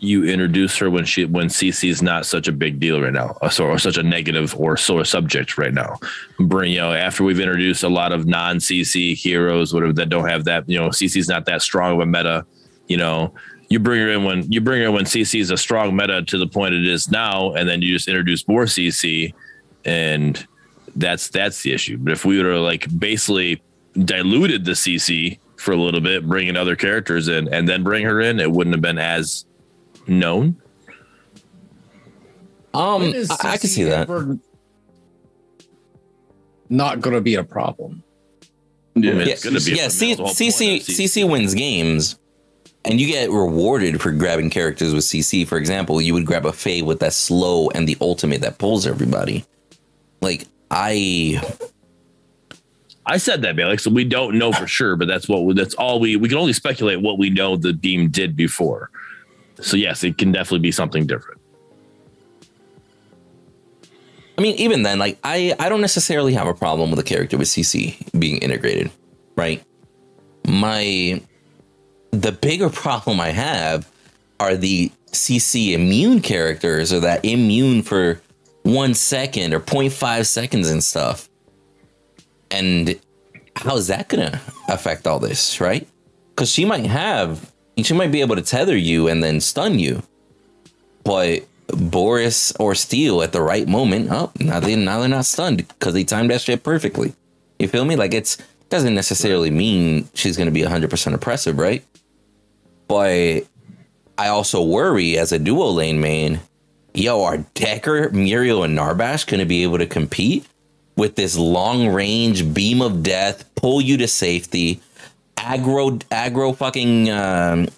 you 0.00 0.24
introduce 0.24 0.76
her 0.78 0.90
when 0.90 1.04
she 1.04 1.26
when 1.26 1.48
CC 1.48 1.90
is 1.90 2.02
not 2.02 2.24
such 2.24 2.48
a 2.48 2.52
big 2.52 2.80
deal 2.80 3.00
right 3.00 3.12
now, 3.12 3.36
or, 3.42 3.50
or 3.60 3.78
such 3.78 3.98
a 3.98 4.02
negative 4.02 4.54
or 4.56 4.76
sore 4.76 5.04
subject 5.04 5.58
right 5.58 5.74
now. 5.74 5.98
Bring 6.38 6.72
you 6.72 6.80
know 6.80 6.92
after 6.92 7.22
we've 7.22 7.38
introduced 7.38 7.82
a 7.82 7.88
lot 7.88 8.12
of 8.12 8.26
non 8.26 8.56
CC 8.56 9.14
heroes, 9.14 9.74
whatever 9.74 9.92
that 9.92 10.08
don't 10.08 10.28
have 10.28 10.44
that 10.44 10.68
you 10.68 10.78
know 10.78 10.88
CC's 10.88 11.28
not 11.28 11.44
that 11.46 11.62
strong 11.62 11.94
of 11.94 12.00
a 12.00 12.06
meta. 12.06 12.46
You 12.88 12.96
know, 12.96 13.34
you 13.68 13.78
bring 13.78 14.00
her 14.00 14.08
in 14.08 14.24
when 14.24 14.50
you 14.50 14.60
bring 14.60 14.80
her 14.80 14.88
in 14.88 14.94
when 14.94 15.04
CC 15.04 15.38
is 15.40 15.50
a 15.50 15.56
strong 15.56 15.94
meta 15.94 16.22
to 16.22 16.38
the 16.38 16.46
point 16.46 16.74
it 16.74 16.86
is 16.86 17.10
now, 17.10 17.52
and 17.52 17.68
then 17.68 17.82
you 17.82 17.92
just 17.92 18.08
introduce 18.08 18.48
more 18.48 18.64
CC, 18.64 19.34
and 19.84 20.46
that's 20.96 21.28
that's 21.28 21.62
the 21.62 21.72
issue. 21.72 21.98
But 21.98 22.12
if 22.14 22.24
we 22.24 22.42
were 22.42 22.56
like 22.56 22.86
basically 22.98 23.62
diluted 23.94 24.64
the 24.64 24.72
CC 24.72 25.38
for 25.56 25.72
a 25.72 25.76
little 25.76 26.00
bit, 26.00 26.26
bringing 26.26 26.56
other 26.56 26.74
characters 26.74 27.28
in, 27.28 27.52
and 27.52 27.68
then 27.68 27.82
bring 27.82 28.04
her 28.06 28.18
in, 28.18 28.40
it 28.40 28.50
wouldn't 28.50 28.74
have 28.74 28.80
been 28.80 28.98
as 28.98 29.44
known. 30.10 30.60
Um, 32.74 33.02
I, 33.02 33.36
I 33.44 33.56
can 33.56 33.68
see 33.70 33.84
that. 33.84 34.08
Not 36.68 37.00
going 37.00 37.14
to 37.14 37.20
be 37.20 37.34
a 37.34 37.44
problem. 37.44 38.02
yeah, 38.94 39.12
mean, 39.12 39.26
Yeah, 39.26 39.32
it's 39.32 39.44
gonna 39.44 39.60
be 39.60 39.72
yeah. 39.72 39.88
C- 39.88 40.14
CC 40.14 40.76
CC. 40.76 41.24
CC 41.24 41.28
wins 41.28 41.54
games, 41.54 42.18
and 42.84 43.00
you 43.00 43.08
get 43.08 43.30
rewarded 43.30 44.00
for 44.00 44.12
grabbing 44.12 44.50
characters 44.50 44.94
with 44.94 45.02
CC. 45.04 45.46
For 45.46 45.58
example, 45.58 46.00
you 46.00 46.14
would 46.14 46.26
grab 46.26 46.46
a 46.46 46.52
Faye 46.52 46.82
with 46.82 47.00
that 47.00 47.12
slow 47.12 47.70
and 47.70 47.88
the 47.88 47.96
ultimate 48.00 48.40
that 48.42 48.58
pulls 48.58 48.86
everybody. 48.86 49.44
Like 50.20 50.46
I, 50.70 51.40
I 53.06 53.16
said 53.16 53.42
that, 53.42 53.58
Alex. 53.58 53.82
So 53.82 53.90
we 53.90 54.04
don't 54.04 54.38
know 54.38 54.52
for 54.52 54.66
sure, 54.78 54.94
but 54.94 55.08
that's 55.08 55.28
what 55.28 55.56
that's 55.56 55.74
all 55.74 55.98
we 55.98 56.14
we 56.14 56.28
can 56.28 56.38
only 56.38 56.52
speculate 56.52 57.00
what 57.00 57.18
we 57.18 57.30
know 57.30 57.56
the 57.56 57.72
beam 57.72 58.10
did 58.10 58.36
before. 58.36 58.90
So 59.60 59.76
yes, 59.76 60.04
it 60.04 60.18
can 60.18 60.32
definitely 60.32 60.60
be 60.60 60.72
something 60.72 61.06
different. 61.06 61.40
I 64.38 64.42
mean, 64.42 64.56
even 64.56 64.84
then, 64.84 64.98
like 64.98 65.18
I, 65.22 65.54
I 65.58 65.68
don't 65.68 65.82
necessarily 65.82 66.32
have 66.32 66.46
a 66.46 66.54
problem 66.54 66.90
with 66.90 66.98
a 66.98 67.02
character 67.02 67.36
with 67.36 67.48
CC 67.48 67.96
being 68.18 68.38
integrated, 68.38 68.90
right? 69.36 69.62
My, 70.46 71.20
the 72.10 72.32
bigger 72.32 72.70
problem 72.70 73.20
I 73.20 73.28
have 73.30 73.86
are 74.38 74.56
the 74.56 74.90
CC 75.12 75.72
immune 75.72 76.20
characters 76.22 76.90
or 76.90 77.00
that 77.00 77.22
immune 77.22 77.82
for 77.82 78.22
one 78.62 78.94
second 78.94 79.52
or 79.52 79.60
0.5 79.60 80.26
seconds 80.26 80.70
and 80.70 80.82
stuff. 80.82 81.28
And 82.50 82.98
how 83.56 83.76
is 83.76 83.88
that 83.88 84.08
gonna 84.08 84.40
affect 84.68 85.06
all 85.06 85.18
this, 85.18 85.60
right? 85.60 85.86
Because 86.30 86.50
she 86.50 86.64
might 86.64 86.86
have, 86.86 87.52
she 87.84 87.94
might 87.94 88.12
be 88.12 88.20
able 88.20 88.36
to 88.36 88.42
tether 88.42 88.76
you 88.76 89.08
and 89.08 89.22
then 89.22 89.40
stun 89.40 89.78
you, 89.78 90.02
but 91.04 91.44
Boris 91.68 92.52
or 92.58 92.74
Steele 92.74 93.22
at 93.22 93.32
the 93.32 93.42
right 93.42 93.68
moment, 93.68 94.08
oh, 94.10 94.32
now 94.38 94.60
they 94.60 94.76
now 94.76 95.00
they're 95.00 95.08
not 95.08 95.26
stunned 95.26 95.68
because 95.68 95.94
they 95.94 96.04
timed 96.04 96.30
that 96.30 96.40
shit 96.40 96.62
perfectly. 96.62 97.14
You 97.58 97.68
feel 97.68 97.84
me? 97.84 97.96
Like 97.96 98.14
it's 98.14 98.38
doesn't 98.68 98.94
necessarily 98.94 99.50
mean 99.50 100.08
she's 100.14 100.36
gonna 100.36 100.50
be 100.50 100.62
100% 100.62 101.14
oppressive, 101.14 101.58
right? 101.58 101.84
But 102.88 103.44
I 104.16 104.28
also 104.28 104.62
worry 104.62 105.18
as 105.18 105.32
a 105.32 105.38
duo 105.38 105.66
lane 105.68 106.00
main, 106.00 106.40
yo, 106.94 107.22
are 107.22 107.38
Decker, 107.54 108.10
Muriel, 108.10 108.64
and 108.64 108.76
Narbash 108.76 109.26
gonna 109.26 109.46
be 109.46 109.62
able 109.62 109.78
to 109.78 109.86
compete 109.86 110.46
with 110.96 111.16
this 111.16 111.36
long 111.36 111.88
range 111.88 112.52
beam 112.52 112.82
of 112.82 113.02
death, 113.02 113.52
pull 113.54 113.80
you 113.80 113.96
to 113.96 114.06
safety, 114.08 114.80
aggro 115.40 115.98
aggro 116.10 116.54
fucking 116.54 117.10
um, 117.10 117.68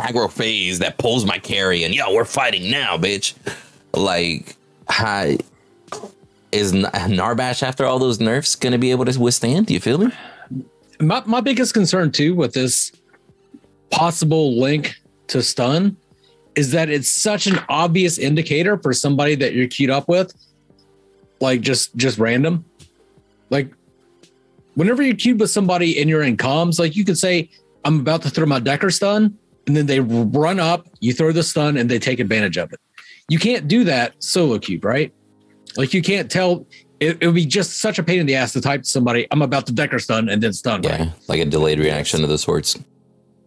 aggro 0.00 0.30
phase 0.30 0.78
that 0.80 0.98
pulls 0.98 1.24
my 1.24 1.38
carry, 1.38 1.84
and 1.84 1.94
yo, 1.94 2.12
we're 2.12 2.24
fighting 2.24 2.70
now, 2.70 2.96
bitch. 2.96 3.34
Like, 3.92 4.56
hi, 4.88 5.38
is 6.52 6.72
Narbash 6.72 7.62
after 7.62 7.84
all 7.86 7.98
those 7.98 8.20
nerfs 8.20 8.56
gonna 8.56 8.78
be 8.78 8.90
able 8.90 9.04
to 9.04 9.18
withstand? 9.18 9.66
Do 9.66 9.74
you 9.74 9.80
feel 9.80 9.98
me? 9.98 10.12
My, 11.00 11.22
my 11.26 11.40
biggest 11.40 11.74
concern 11.74 12.12
too 12.12 12.34
with 12.34 12.52
this 12.52 12.92
possible 13.90 14.58
link 14.58 14.94
to 15.28 15.42
stun 15.42 15.96
is 16.54 16.70
that 16.70 16.88
it's 16.88 17.08
such 17.08 17.46
an 17.46 17.58
obvious 17.68 18.18
indicator 18.18 18.78
for 18.78 18.92
somebody 18.92 19.34
that 19.36 19.54
you're 19.54 19.66
queued 19.66 19.90
up 19.90 20.08
with, 20.08 20.32
like 21.40 21.60
just 21.60 21.94
just 21.96 22.18
random. 22.18 22.64
Like 23.50 23.72
whenever 24.74 25.02
you're 25.02 25.16
queued 25.16 25.40
with 25.40 25.50
somebody 25.50 26.00
and 26.00 26.08
you're 26.08 26.22
in 26.22 26.36
comms, 26.36 26.78
like 26.78 26.96
you 26.96 27.04
could 27.04 27.18
say, 27.18 27.50
I'm 27.84 28.00
about 28.00 28.22
to 28.22 28.30
throw 28.30 28.46
my 28.46 28.60
Decker 28.60 28.90
stun, 28.90 29.36
and 29.66 29.76
then 29.76 29.86
they 29.86 30.00
run 30.00 30.60
up, 30.60 30.86
you 31.00 31.12
throw 31.12 31.32
the 31.32 31.42
stun, 31.42 31.76
and 31.76 31.90
they 31.90 31.98
take 31.98 32.20
advantage 32.20 32.56
of 32.56 32.72
it. 32.72 32.80
You 33.28 33.38
can't 33.38 33.66
do 33.68 33.84
that 33.84 34.22
solo 34.22 34.58
cube, 34.58 34.84
right? 34.84 35.12
Like 35.76 35.94
you 35.94 36.02
can't 36.02 36.30
tell. 36.30 36.66
It, 37.00 37.18
it 37.20 37.26
would 37.26 37.34
be 37.34 37.44
just 37.46 37.80
such 37.80 37.98
a 37.98 38.02
pain 38.02 38.20
in 38.20 38.26
the 38.26 38.34
ass 38.36 38.52
to 38.52 38.60
type 38.60 38.82
to 38.82 38.88
somebody, 38.88 39.26
I'm 39.30 39.42
about 39.42 39.66
to 39.66 39.72
Decker 39.72 39.98
stun 39.98 40.28
and 40.28 40.42
then 40.42 40.52
stun. 40.52 40.82
right? 40.82 41.00
Yeah, 41.00 41.10
like 41.28 41.40
a 41.40 41.44
delayed 41.44 41.78
reaction 41.78 42.22
of 42.22 42.28
the 42.30 42.38
sorts. 42.38 42.78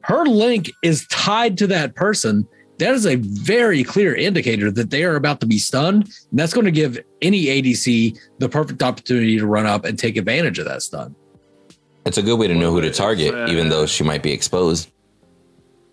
her 0.01 0.25
link 0.25 0.71
is 0.83 1.07
tied 1.07 1.57
to 1.59 1.67
that 1.67 1.95
person, 1.95 2.47
that 2.79 2.93
is 2.93 3.05
a 3.05 3.15
very 3.15 3.83
clear 3.83 4.13
indicator 4.13 4.71
that 4.71 4.89
they 4.89 5.03
are 5.03 5.15
about 5.15 5.39
to 5.41 5.47
be 5.47 5.57
stunned. 5.57 6.03
And 6.03 6.39
that's 6.39 6.53
going 6.53 6.65
to 6.65 6.71
give 6.71 6.99
any 7.21 7.45
ADC 7.45 8.17
the 8.39 8.49
perfect 8.49 8.83
opportunity 8.83 9.37
to 9.39 9.45
run 9.45 9.65
up 9.65 9.85
and 9.85 9.97
take 9.97 10.17
advantage 10.17 10.59
of 10.59 10.65
that 10.65 10.81
stun. 10.81 11.15
It's 12.05 12.17
a 12.17 12.23
good 12.23 12.37
way 12.37 12.47
to 12.47 12.55
know 12.55 12.71
who 12.71 12.81
to 12.81 12.91
target, 12.91 13.33
uh, 13.33 13.47
even 13.49 13.69
though 13.69 13.85
she 13.85 14.03
might 14.03 14.23
be 14.23 14.31
exposed. 14.31 14.91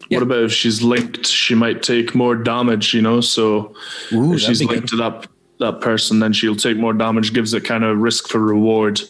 Yeah. 0.08 0.18
What 0.18 0.22
about 0.22 0.42
if 0.44 0.52
she's 0.52 0.82
linked? 0.82 1.26
She 1.26 1.54
might 1.54 1.82
take 1.82 2.14
more 2.14 2.36
damage, 2.36 2.92
you 2.92 3.02
know. 3.02 3.20
So 3.20 3.74
Ooh, 4.12 4.34
if 4.34 4.40
she's 4.40 4.62
linked 4.62 4.88
to 4.88 4.96
that 4.96 5.26
that 5.60 5.80
person, 5.80 6.20
then 6.20 6.32
she'll 6.32 6.56
take 6.56 6.76
more 6.76 6.92
damage. 6.92 7.32
Gives 7.32 7.54
it 7.54 7.64
kind 7.64 7.84
of 7.84 7.98
risk 7.98 8.28
for 8.28 8.38
reward, 8.38 9.00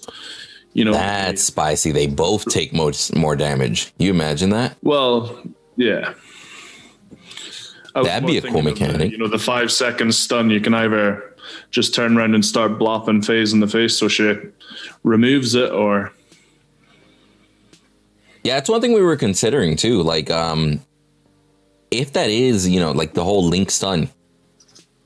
you 0.73 0.85
know. 0.85 0.93
That's 0.93 1.43
spicy. 1.43 1.91
They 1.91 2.07
both 2.07 2.47
take 2.47 2.73
more 2.73 2.93
more 3.15 3.35
damage. 3.35 3.93
You 3.99 4.11
imagine 4.11 4.51
that? 4.51 4.77
well, 4.83 5.43
yeah. 5.77 6.15
That'd 7.95 8.27
be 8.27 8.39
a 8.39 8.43
cool 8.43 8.59
of 8.59 8.65
the, 8.65 8.71
mechanic. 8.71 9.13
you 9.13 9.19
know, 9.19 9.29
the 9.29 9.39
five 9.39 9.71
second 9.71 10.15
stun. 10.15 10.51
You 10.51 10.61
can 10.61 10.75
either 10.75 11.35
just 11.71 11.95
turn 11.95 12.17
around 12.17 12.35
and 12.35 12.45
start 12.45 12.79
blopping 12.79 13.23
phase 13.23 13.53
in 13.53 13.61
the 13.61 13.69
face, 13.69 13.97
so 13.97 14.09
she 14.09 14.35
removes 15.05 15.55
it, 15.55 15.71
or 15.71 16.13
Yeah, 18.43 18.59
it's 18.59 18.69
one 18.69 18.81
thing 18.81 18.93
we 18.93 19.03
were 19.03 19.17
considering 19.17 19.77
too. 19.77 20.03
Like, 20.03 20.31
um, 20.31 20.81
if 21.91 22.13
that 22.15 22.31
is, 22.31 22.69
you 22.69 22.81
know, 22.81 22.91
like 22.93 23.15
the 23.15 23.23
whole 23.23 23.45
link 23.45 23.71
stun, 23.71 24.03
you 24.03 24.09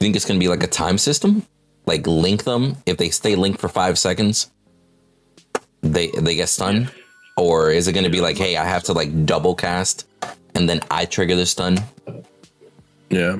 think 0.01 0.16
it's 0.16 0.24
gonna 0.24 0.41
be 0.41 0.49
like 0.49 0.62
a 0.62 0.68
time 0.68 0.97
system? 0.97 1.45
Like 1.84 2.07
link 2.07 2.45
them 2.45 2.76
if 2.86 2.97
they 2.97 3.11
stay 3.11 3.34
linked 3.34 3.61
for 3.61 3.68
five 3.68 3.99
seconds, 3.99 4.51
they 5.82 6.09
they 6.09 6.34
get 6.36 6.49
stunned, 6.49 6.91
or 7.36 7.70
is 7.70 7.86
it 7.89 7.93
gonna 7.93 8.11
be 8.11 8.20
like, 8.20 8.39
hey, 8.39 8.57
I 8.57 8.64
have 8.64 8.84
to 8.84 8.93
like 8.93 9.26
double 9.26 9.55
cast 9.55 10.07
and 10.55 10.68
then 10.68 10.80
I 10.91 11.05
trigger 11.05 11.36
the 11.36 11.47
stun? 11.47 11.78
Yeah. 13.11 13.39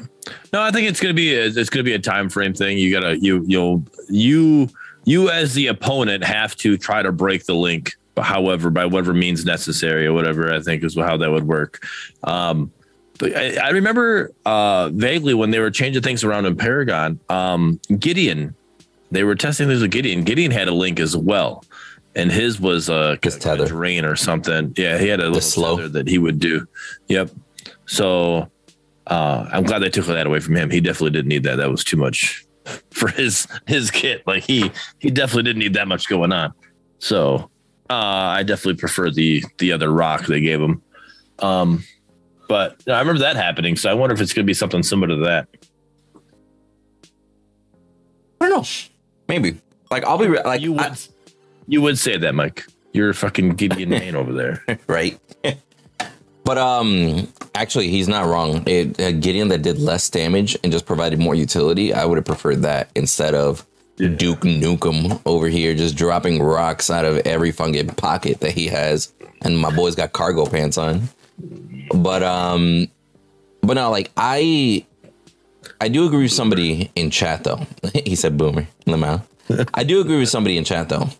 No, 0.53 0.63
I 0.63 0.71
think 0.71 0.89
it's 0.89 1.01
gonna 1.01 1.15
be 1.15 1.35
a, 1.35 1.47
it's 1.47 1.71
gonna 1.71 1.85
be 1.85 1.95
a 1.95 1.99
time 1.99 2.29
frame 2.29 2.55
thing. 2.55 2.79
You 2.79 2.93
gotta 2.93 3.19
you 3.19 3.45
you'll 3.47 3.83
you 4.09 4.69
you 5.05 5.31
as 5.31 5.55
the 5.55 5.69
opponent 5.69 6.25
have 6.25 6.55
to 6.57 6.77
try 6.77 7.03
to 7.03 7.13
break 7.13 7.45
the 7.47 7.55
link, 7.55 7.93
however, 8.17 8.71
by 8.71 8.85
whatever 8.87 9.15
means 9.15 9.45
necessary 9.45 10.07
or 10.07 10.13
whatever. 10.13 10.53
I 10.53 10.61
think 10.61 10.85
is 10.85 10.97
how 10.97 11.17
that 11.17 11.31
would 11.31 11.45
work. 11.45 11.83
Um, 12.25 12.71
but 13.19 13.37
I, 13.37 13.57
I 13.57 13.71
remember 13.71 14.33
uh, 14.47 14.91
vaguely 14.91 15.35
when 15.35 15.51
they 15.51 15.59
were 15.61 15.71
changing 15.71 16.03
things 16.03 16.25
around 16.25 16.47
in 16.47 16.57
Paragon. 16.57 17.19
Um, 17.29 17.81
Gideon, 17.99 18.55
they 19.11 19.25
were 19.25 19.35
testing 19.35 19.69
this 19.69 19.81
with 19.81 19.91
Gideon. 19.91 20.23
Gideon 20.25 20.51
had 20.51 20.69
a 20.69 20.75
link 20.75 21.01
as 21.01 21.17
well, 21.17 21.65
and 22.15 22.31
his 22.31 22.61
was 22.61 22.89
uh, 22.91 23.17
His 23.23 23.37
tether. 23.39 23.67
drain 23.67 24.05
or 24.05 24.15
something. 24.15 24.73
Yeah, 24.77 24.99
he 24.99 25.09
had 25.09 25.21
a 25.21 25.25
little 25.27 25.41
slow. 25.41 25.77
tether 25.77 25.89
that 25.89 26.07
he 26.09 26.19
would 26.19 26.39
do. 26.39 26.67
Yep. 27.09 27.31
So 27.87 28.51
uh, 29.09 29.49
I'm 29.53 29.65
glad 29.65 29.81
they 29.81 29.91
took 29.91 30.07
that 30.07 30.27
away 30.27 30.41
from 30.41 30.57
him. 30.57 30.71
He 30.71 30.81
definitely 30.81 31.11
didn't 31.11 31.29
need 31.29 31.43
that. 31.45 31.57
That 31.57 31.71
was 31.71 31.83
too 31.85 31.97
much 31.97 32.45
for 32.91 33.09
his 33.09 33.47
his 33.67 33.91
kit. 33.91 34.23
Like 34.27 34.45
he 34.45 34.71
he 34.99 35.11
definitely 35.11 35.45
didn't 35.45 35.61
need 35.61 35.75
that 35.75 35.89
much 35.89 36.09
going 36.09 36.33
on. 36.33 36.53
So 36.99 37.51
uh, 37.91 37.95
I 37.95 38.43
definitely 38.43 38.79
prefer 38.79 39.11
the 39.11 39.45
the 39.59 39.73
other 39.73 39.91
rock 39.91 40.27
they 40.27 40.41
gave 40.41 40.61
him. 40.61 40.83
Um, 41.41 41.85
but 42.49 42.83
I 42.89 42.99
remember 43.01 43.21
that 43.21 43.37
happening. 43.37 43.77
So 43.77 43.91
I 43.91 43.95
wonder 43.95 44.15
if 44.15 44.21
it's 44.21 44.33
going 44.33 44.45
to 44.45 44.51
be 44.51 44.55
something 44.55 44.83
similar 44.83 45.09
to 45.09 45.25
that. 45.25 45.49
I 48.41 48.49
don't 48.49 48.51
know. 48.51 48.65
Maybe. 49.29 49.61
Like 49.91 50.05
I'll 50.05 50.19
be 50.19 50.29
like 50.29 50.61
you 50.61 50.73
would, 50.73 50.81
I- 50.83 50.97
you 51.67 51.83
would 51.83 51.99
say 51.99 52.17
that, 52.17 52.35
Mike. 52.35 52.65
You're 52.93 53.11
a 53.11 53.15
fucking 53.15 53.51
Gideon 53.51 53.89
Main 53.91 54.17
over 54.17 54.33
there. 54.33 54.65
right. 54.87 55.19
but 56.49 56.57
um, 56.57 57.29
actually, 57.55 57.91
he's 57.91 58.09
not 58.09 58.25
wrong. 58.25 58.67
It, 58.67 58.99
uh, 58.99 59.13
Gideon 59.13 59.49
that 59.49 59.61
did 59.61 59.79
less 59.79 60.09
damage 60.09 60.57
and 60.65 60.73
just 60.73 60.87
provided 60.87 61.19
more 61.19 61.35
utility. 61.35 61.93
I 61.93 62.07
would 62.07 62.17
have 62.17 62.25
preferred 62.25 62.63
that 62.63 62.89
instead 62.95 63.35
of 63.35 63.67
Duke 63.97 64.41
Nukem 64.41 65.21
over 65.27 65.49
here 65.49 65.75
just 65.75 65.95
dropping 65.95 66.43
rocks 66.43 66.89
out 66.89 67.05
of 67.05 67.19
every 67.27 67.53
fucking 67.53 67.89
pocket 67.89 68.41
that 68.41 68.53
he 68.53 68.69
has, 68.69 69.13
and 69.43 69.59
my 69.59 69.71
boy's 69.77 69.95
got 69.95 70.15
cargo 70.15 70.47
pants 70.47 70.79
on. 70.79 71.11
But 71.95 72.23
um, 72.23 72.89
but 73.61 73.75
no, 73.75 73.91
like 73.91 74.11
I, 74.17 74.87
I 75.83 75.89
do 75.89 76.07
agree 76.07 76.23
with 76.23 76.33
somebody 76.33 76.91
in 76.95 77.11
chat 77.11 77.45
though. 77.45 77.61
he 78.07 78.17
said 78.17 78.39
boomer, 78.39 78.67
Lamau. 78.87 79.21
I 79.75 79.85
do 79.85 80.01
agree 80.01 80.19
with 80.19 80.31
somebody 80.31 80.57
in 80.57 80.65
chat 80.65 80.89
though 80.89 81.11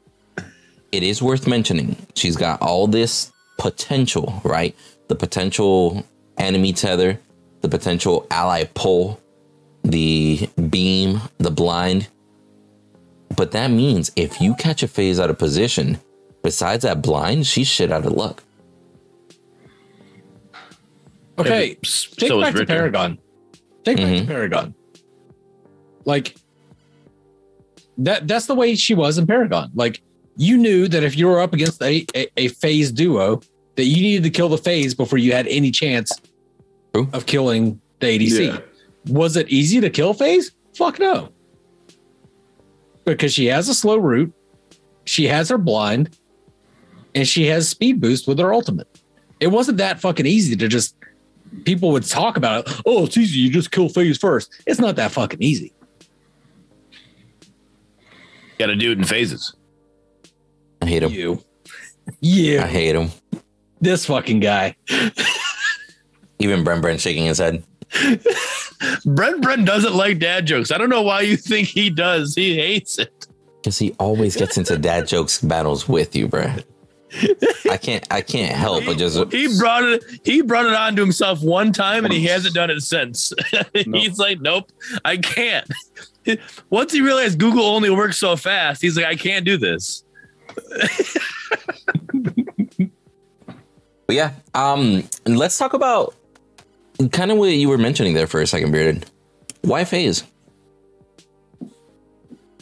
it 0.91 1.03
is 1.03 1.21
worth 1.21 1.47
mentioning 1.47 1.97
she's 2.15 2.35
got 2.35 2.63
all 2.63 2.87
this 2.87 3.31
potential, 3.59 4.41
right? 4.43 4.75
The 5.09 5.17
potential 5.17 6.05
enemy 6.37 6.73
tether, 6.73 7.19
the 7.63 7.69
potential 7.69 8.27
ally 8.31 8.65
pull, 8.75 9.21
the 9.83 10.49
beam, 10.71 11.21
the 11.39 11.51
blind. 11.51 12.09
But 13.37 13.53
that 13.53 13.71
means 13.71 14.11
if 14.17 14.41
you 14.41 14.55
catch 14.55 14.83
a 14.83 14.89
phase 14.89 15.19
out 15.21 15.31
of 15.31 15.39
position, 15.39 15.99
besides 16.43 16.83
that 16.83 17.03
blind, 17.03 17.47
she's 17.47 17.67
shit 17.69 17.91
out 17.93 18.05
of 18.07 18.13
luck. 18.13 18.43
Okay, 21.39 21.75
take 21.75 21.87
so 21.87 22.41
is 22.41 22.45
back 22.47 22.55
to 22.57 22.67
Paragon. 22.67 23.19
Take 23.85 23.99
back 23.99 24.07
Mhm. 24.07 24.21
to 24.21 24.27
Paragon. 24.27 24.75
Like 26.05 26.35
that 27.99 28.27
that's 28.27 28.47
the 28.47 28.55
way 28.55 28.75
she 28.75 28.95
was 28.95 29.19
in 29.19 29.27
Paragon. 29.27 29.71
Like 29.75 30.03
you 30.37 30.57
knew 30.57 30.89
that 30.89 31.03
if 31.05 31.17
you 31.17 31.27
were 31.29 31.41
up 31.41 31.53
against 31.53 31.81
a, 31.83 32.05
a, 32.15 32.27
a 32.37 32.49
phase 32.49 32.91
duo, 32.91 33.41
that 33.79 33.85
you 33.85 34.03
needed 34.03 34.25
to 34.25 34.31
kill 34.31 34.49
the 34.49 34.59
phase 34.59 34.93
before 34.93 35.21
you 35.21 35.31
had 35.31 35.47
any 35.47 35.71
chance 35.71 36.21
True. 36.93 37.09
of 37.13 37.27
killing 37.27 37.81
the 38.01 38.07
ADC. 38.07 38.47
Yeah. 38.47 38.61
Was 39.09 39.37
it 39.37 39.49
easy 39.51 39.81
to 39.81 39.89
kill 39.89 40.15
phase? 40.15 40.51
Fuck 40.75 40.99
no. 40.99 41.29
Because 43.05 43.33
she 43.33 43.47
has 43.47 43.69
a 43.69 43.75
slow 43.75 43.97
route, 43.97 44.33
she 45.05 45.29
has 45.29 45.49
her 45.51 45.59
blind, 45.59 46.19
and 47.15 47.27
she 47.27 47.47
has 47.47 47.69
speed 47.69 48.01
boost 48.01 48.27
with 48.27 48.41
her 48.41 48.53
ultimate. 48.53 48.89
It 49.39 49.47
wasn't 49.47 49.79
that 49.79 50.01
fucking 50.01 50.27
easy 50.27 50.57
to 50.57 50.67
just 50.67 50.97
people 51.65 51.93
would 51.93 52.05
talk 52.05 52.37
about 52.37 52.67
it. 52.67 52.83
Oh, 52.85 53.05
it's 53.05 53.17
easy. 53.17 53.39
You 53.39 53.49
just 53.49 53.71
kill 53.71 53.89
phase 53.89 54.19
first. 54.19 54.61
It's 54.67 54.81
not 54.81 54.97
that 54.97 55.13
fucking 55.13 55.41
easy. 55.41 55.73
Got 58.59 58.67
to 58.67 58.75
do 58.75 58.91
it 58.91 58.99
in 58.99 59.05
phases. 59.05 59.55
I 60.83 60.87
hate 60.87 61.05
him. 61.05 61.13
You, 61.13 62.59
I 62.61 62.67
hate 62.67 62.97
him. 62.97 63.13
This 63.81 64.07
fucking 64.07 64.41
guy. 64.41 64.77
Even 66.39 66.65
Bren 66.65 66.81
Bren 66.83 67.01
shaking 67.01 67.25
his 67.27 67.39
head. 67.39 67.63
Bren 67.91 69.41
Bren 69.41 69.65
doesn't 69.65 69.95
like 69.95 70.19
dad 70.19 70.47
jokes. 70.47 70.71
I 70.71 70.79
don't 70.79 70.91
know 70.91 71.03
why 71.03 71.23
you 71.23 71.37
think 71.37 71.69
he 71.69 71.91
does. 71.91 72.35
He 72.35 72.57
hates 72.57 72.99
it. 72.99 73.27
Because 73.61 73.79
he 73.79 73.95
always 73.99 74.37
gets 74.37 74.57
into 74.57 74.79
dad 74.79 75.09
jokes 75.09 75.41
battles 75.41 75.89
with 75.89 76.15
you, 76.15 76.29
bruh. 76.29 76.63
I 77.71 77.79
can't 77.79 78.07
I 78.11 78.21
can't 78.21 78.55
help 78.55 78.85
but 78.85 78.99
just 78.99 79.33
He 79.33 79.49
brought 79.59 79.85
it. 79.85 80.05
He 80.25 80.43
brought 80.43 80.67
it 80.67 80.75
on 80.75 80.95
to 80.97 81.03
himself 81.03 81.43
one 81.43 81.73
time, 81.73 82.05
and 82.05 82.13
he 82.13 82.25
hasn't 82.25 82.55
done 82.55 82.71
it 82.71 82.83
since. 82.83 83.33
he's 83.75 84.19
like, 84.19 84.41
nope, 84.41 84.71
I 85.05 85.17
can't. 85.17 85.67
Once 86.71 86.93
he 86.93 87.01
realized 87.01 87.39
Google 87.39 87.65
only 87.65 87.91
works 87.91 88.19
so 88.19 88.37
fast, 88.37 88.83
he's 88.83 88.97
like, 88.97 89.07
I 89.07 89.17
can't 89.17 89.45
do 89.45 89.57
this. 89.57 90.05
But 94.09 94.17
yeah, 94.17 94.33
um, 94.55 95.05
let's 95.27 95.59
talk 95.59 95.75
about 95.75 96.15
kind 97.13 97.31
of 97.31 97.37
what 97.37 97.51
you 97.51 97.69
were 97.69 97.77
mentioning 97.77 98.15
there 98.15 98.27
for 98.27 98.41
a 98.41 98.47
second, 98.47 98.73
Bearded. 98.73 99.05
Why 99.61 99.85
phase? 99.85 100.25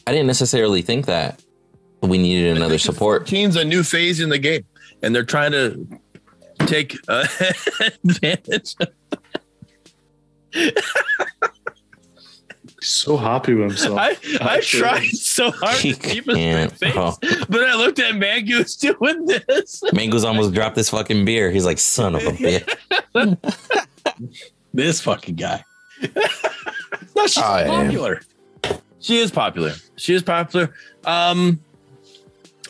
I 0.09 0.13
didn't 0.13 0.27
necessarily 0.27 0.83
think 0.83 1.07
that 1.07 1.41
we 2.03 2.19
needed 2.19 2.57
another 2.57 2.79
support. 2.79 3.29
Team's 3.29 3.55
a 3.55 3.65
new 3.65 3.85
phase 3.85 4.19
in 4.19 4.29
the 4.29 4.41
game, 4.41 4.65
and 5.03 5.15
they're 5.15 5.23
trying 5.23 5.53
to 5.53 5.87
take 6.67 6.97
uh, 7.07 7.29
advantage. 8.05 8.75
He's 12.87 12.95
so 12.95 13.17
happy 13.17 13.53
with 13.53 13.71
himself. 13.71 13.99
I 13.99 14.17
I 14.41 14.61
tried 14.61 15.09
so 15.09 15.51
hard 15.51 15.77
He 15.79 15.93
to 15.93 15.99
keep 15.99 16.29
a 16.29 16.69
face, 16.69 16.93
Oh. 16.97 17.17
but 17.49 17.65
I 17.65 17.75
looked 17.75 17.99
at 17.99 18.15
Mangoose 18.15 18.79
doing 18.79 19.27
this. 19.27 19.83
Mangoose 19.93 20.25
almost 20.25 20.55
dropped 20.55 20.77
this 20.77 20.91
fucking 20.91 21.25
beer. 21.25 21.51
He's 21.51 21.65
like, 21.65 21.79
son 21.79 22.15
of 22.15 22.23
a 22.25 22.31
bitch. 22.33 23.37
This 24.73 25.01
fucking 25.01 25.35
guy. 25.35 25.65
no, 27.17 27.27
she's 27.27 27.39
I 27.39 27.63
am. 27.63 27.87
popular. 27.87 28.21
She 29.01 29.19
is 29.19 29.33
popular. 29.33 29.73
She 29.97 30.15
is 30.15 30.23
popular. 30.23 30.73
Um, 31.05 31.59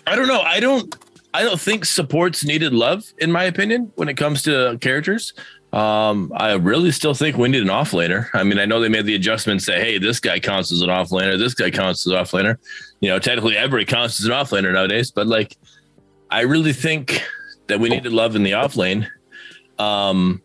I 0.07 0.17
don't 0.17 0.29
know. 0.29 0.41
I 0.41 0.61
don't. 0.61 0.97
I 1.35 1.43
don't 1.43 1.61
think 1.61 1.85
supports 1.85 2.43
needed 2.43 2.73
love, 2.73 3.13
in 3.19 3.31
my 3.31 3.45
opinion, 3.45 3.93
when 3.97 4.09
it 4.09 4.17
comes 4.17 4.43
to 4.45 4.79
characters. 4.81 5.35
Um, 5.77 6.33
I 6.35 6.55
really 6.55 6.91
still 6.91 7.13
think 7.13 7.37
we 7.37 7.51
need 7.51 7.61
an 7.61 7.69
offlaner. 7.69 8.31
I 8.33 8.45
mean, 8.45 8.59
I 8.59 8.65
know 8.65 8.81
they 8.81 8.89
made 8.89 9.05
the 9.05 9.15
adjustment, 9.15 9.61
say, 9.61 9.79
hey, 9.79 9.99
this 9.99 10.19
guy 10.19 10.41
counts 10.41 10.73
as 10.73 10.81
an 10.81 10.89
offlaner, 10.89 11.39
this 11.39 11.53
guy 11.53 11.71
counts 11.71 12.07
as 12.07 12.13
an 12.15 12.19
offlaner. 12.19 12.57
You 13.01 13.11
know, 13.11 13.19
technically 13.19 13.59
every 13.59 13.85
counts 13.85 14.19
as 14.19 14.25
an 14.25 14.33
offlaner 14.33 14.73
nowadays, 14.73 15.11
but 15.11 15.27
like, 15.27 15.55
I 16.31 16.41
really 16.41 16.73
think 16.73 17.23
that 17.67 17.79
we 17.79 17.91
needed 17.91 18.11
love 18.11 18.37
in 18.37 18.43
the 18.43 18.53
offlane. 18.53 19.07
Um, 19.79 20.41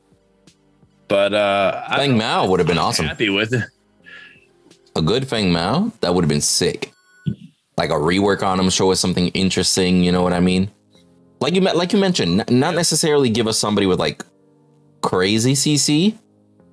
but 1.08 1.34
uh, 1.34 1.82
I'm 1.88 2.00
Feng 2.00 2.18
Mao 2.18 2.48
would 2.48 2.60
have 2.60 2.68
been 2.68 2.78
awesome. 2.78 3.06
happy 3.06 3.30
with 3.30 3.54
it. 3.54 3.64
A 4.98 5.02
good 5.02 5.30
Feng 5.30 5.54
Mao, 5.54 5.94
that 6.02 6.14
would 6.14 6.26
have 6.26 6.30
been 6.30 6.42
sick. 6.42 6.92
Like 7.78 7.90
a 7.90 7.94
rework 7.94 8.44
on 8.44 8.60
him, 8.60 8.70
show 8.70 8.92
us 8.92 9.00
something 9.00 9.30
interesting. 9.30 10.04
You 10.04 10.12
know 10.12 10.24
what 10.24 10.34
I 10.34 10.42
mean? 10.42 10.70
Like 11.40 11.56
you, 11.56 11.62
like 11.62 11.94
you 11.94 12.00
mentioned, 12.00 12.44
not 12.50 12.76
necessarily 12.76 13.30
give 13.30 13.48
us 13.48 13.58
somebody 13.58 13.88
with 13.88 13.98
like 13.98 14.26
crazy 15.02 15.54
CC. 15.54 16.18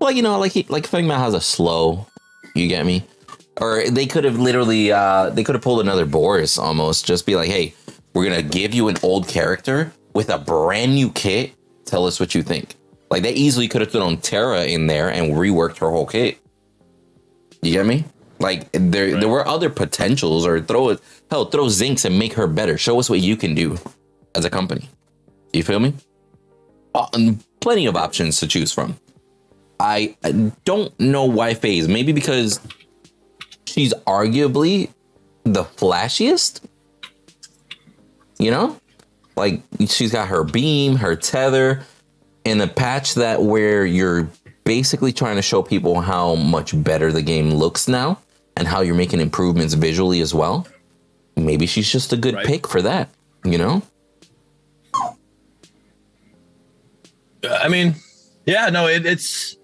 Like 0.00 0.16
you 0.16 0.22
know, 0.22 0.38
like 0.38 0.52
he, 0.52 0.64
like 0.68 0.86
Feng 0.86 1.06
Mao 1.06 1.18
has 1.18 1.34
a 1.34 1.40
slow. 1.40 2.06
You 2.54 2.68
get 2.68 2.86
me? 2.86 3.04
Or 3.60 3.82
they 3.90 4.06
could 4.06 4.24
have 4.24 4.38
literally, 4.38 4.92
uh 4.92 5.30
they 5.30 5.42
could 5.44 5.54
have 5.54 5.62
pulled 5.62 5.80
another 5.80 6.06
Boris 6.06 6.58
almost. 6.58 7.04
Just 7.06 7.26
be 7.26 7.34
like, 7.36 7.48
hey, 7.48 7.74
we're 8.14 8.24
gonna 8.24 8.42
give 8.42 8.74
you 8.74 8.88
an 8.88 8.96
old 9.02 9.26
character 9.28 9.92
with 10.14 10.30
a 10.30 10.38
brand 10.38 10.94
new 10.94 11.10
kit. 11.10 11.52
Tell 11.84 12.06
us 12.06 12.20
what 12.20 12.34
you 12.34 12.42
think. 12.42 12.76
Like 13.10 13.22
they 13.22 13.32
easily 13.32 13.66
could 13.68 13.80
have 13.80 13.90
thrown 13.90 14.18
Terra 14.18 14.64
in 14.64 14.86
there 14.86 15.08
and 15.10 15.32
reworked 15.32 15.78
her 15.78 15.90
whole 15.90 16.06
kit. 16.06 16.38
You 17.62 17.72
get 17.72 17.86
me? 17.86 18.04
Like 18.38 18.70
there, 18.72 19.12
Right. 19.12 19.20
there 19.20 19.28
were 19.28 19.46
other 19.48 19.68
potentials, 19.68 20.46
or 20.46 20.60
throw 20.60 20.90
it, 20.90 21.00
hell, 21.30 21.46
throw 21.46 21.64
Zinx 21.66 22.04
and 22.04 22.16
make 22.18 22.34
her 22.34 22.46
better. 22.46 22.78
Show 22.78 23.00
us 23.00 23.10
what 23.10 23.18
you 23.18 23.36
can 23.36 23.54
do 23.54 23.78
as 24.36 24.44
a 24.44 24.50
company. 24.50 24.88
You 25.52 25.64
feel 25.64 25.80
me? 25.80 25.94
Uh, 26.94 27.06
plenty 27.68 27.84
of 27.84 27.96
options 27.96 28.40
to 28.40 28.46
choose 28.46 28.72
from. 28.72 28.98
I 29.78 30.16
don't 30.64 30.98
know 30.98 31.26
why 31.26 31.52
Phase. 31.52 31.86
Maybe 31.86 32.12
because 32.12 32.60
she's 33.66 33.92
arguably 34.06 34.88
the 35.44 35.64
flashiest. 35.64 36.62
You 38.38 38.50
know, 38.52 38.80
like 39.36 39.60
she's 39.86 40.12
got 40.12 40.28
her 40.28 40.44
beam, 40.44 40.96
her 40.96 41.14
tether, 41.14 41.82
and 42.46 42.62
a 42.62 42.66
patch 42.66 43.16
that 43.16 43.42
where 43.42 43.84
you're 43.84 44.30
basically 44.64 45.12
trying 45.12 45.36
to 45.36 45.42
show 45.42 45.62
people 45.62 46.00
how 46.00 46.36
much 46.36 46.72
better 46.82 47.12
the 47.12 47.20
game 47.20 47.50
looks 47.50 47.86
now 47.86 48.18
and 48.56 48.66
how 48.66 48.80
you're 48.80 48.94
making 48.94 49.20
improvements 49.20 49.74
visually 49.74 50.22
as 50.22 50.32
well. 50.32 50.66
Maybe 51.36 51.66
she's 51.66 51.92
just 51.92 52.14
a 52.14 52.16
good 52.16 52.34
Right. 52.34 52.46
pick 52.46 52.66
for 52.66 52.80
that, 52.80 53.10
you 53.44 53.58
know? 53.58 53.82
I 57.44 57.68
mean, 57.68 57.94
yeah, 58.46 58.68
no, 58.70 58.86
it, 58.88 59.06
it's. 59.06 59.56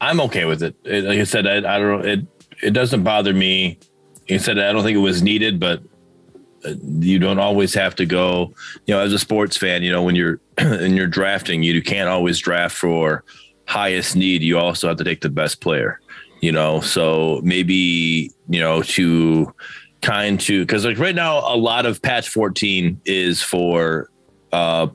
I'm 0.00 0.20
okay 0.22 0.44
with 0.44 0.62
it. 0.62 0.74
It- 0.84 1.04
Like 1.04 1.18
I 1.18 1.24
said, 1.24 1.46
I, 1.46 1.56
I 1.58 1.78
don't. 1.78 2.04
It 2.06 2.26
it 2.62 2.70
doesn't 2.70 3.02
bother 3.02 3.32
me. 3.32 3.78
You 4.26 4.38
said 4.38 4.58
I 4.58 4.72
don't 4.72 4.82
think 4.82 4.96
it 4.96 5.00
was 5.00 5.22
needed, 5.22 5.58
but 5.60 5.82
uh, 6.64 6.74
you 7.00 7.18
don't 7.18 7.38
always 7.38 7.72
have 7.74 7.94
to 7.96 8.06
go. 8.06 8.52
You 8.86 8.94
know, 8.94 9.00
as 9.00 9.12
a 9.12 9.18
sports 9.18 9.56
fan, 9.56 9.82
you 9.82 9.90
know 9.92 10.02
when 10.02 10.14
you're 10.14 10.40
and 10.58 10.96
you're 10.96 11.06
drafting, 11.06 11.62
you 11.62 11.82
can't 11.82 12.08
always 12.08 12.38
draft 12.38 12.76
for 12.76 13.24
highest 13.66 14.16
need. 14.16 14.42
You 14.42 14.58
also 14.58 14.88
have 14.88 14.96
to 14.98 15.04
take 15.04 15.20
the 15.20 15.28
best 15.30 15.60
player. 15.60 16.00
You 16.40 16.52
know, 16.52 16.80
so 16.80 17.40
maybe 17.42 18.30
you 18.48 18.60
know 18.60 18.82
to 18.82 19.52
kind 20.02 20.38
to 20.40 20.60
because 20.62 20.84
like 20.84 20.98
right 20.98 21.14
now, 21.14 21.38
a 21.52 21.56
lot 21.56 21.86
of 21.86 22.00
patch 22.02 22.28
14 22.28 23.00
is 23.04 23.42
for 23.42 24.10
uh 24.52 24.86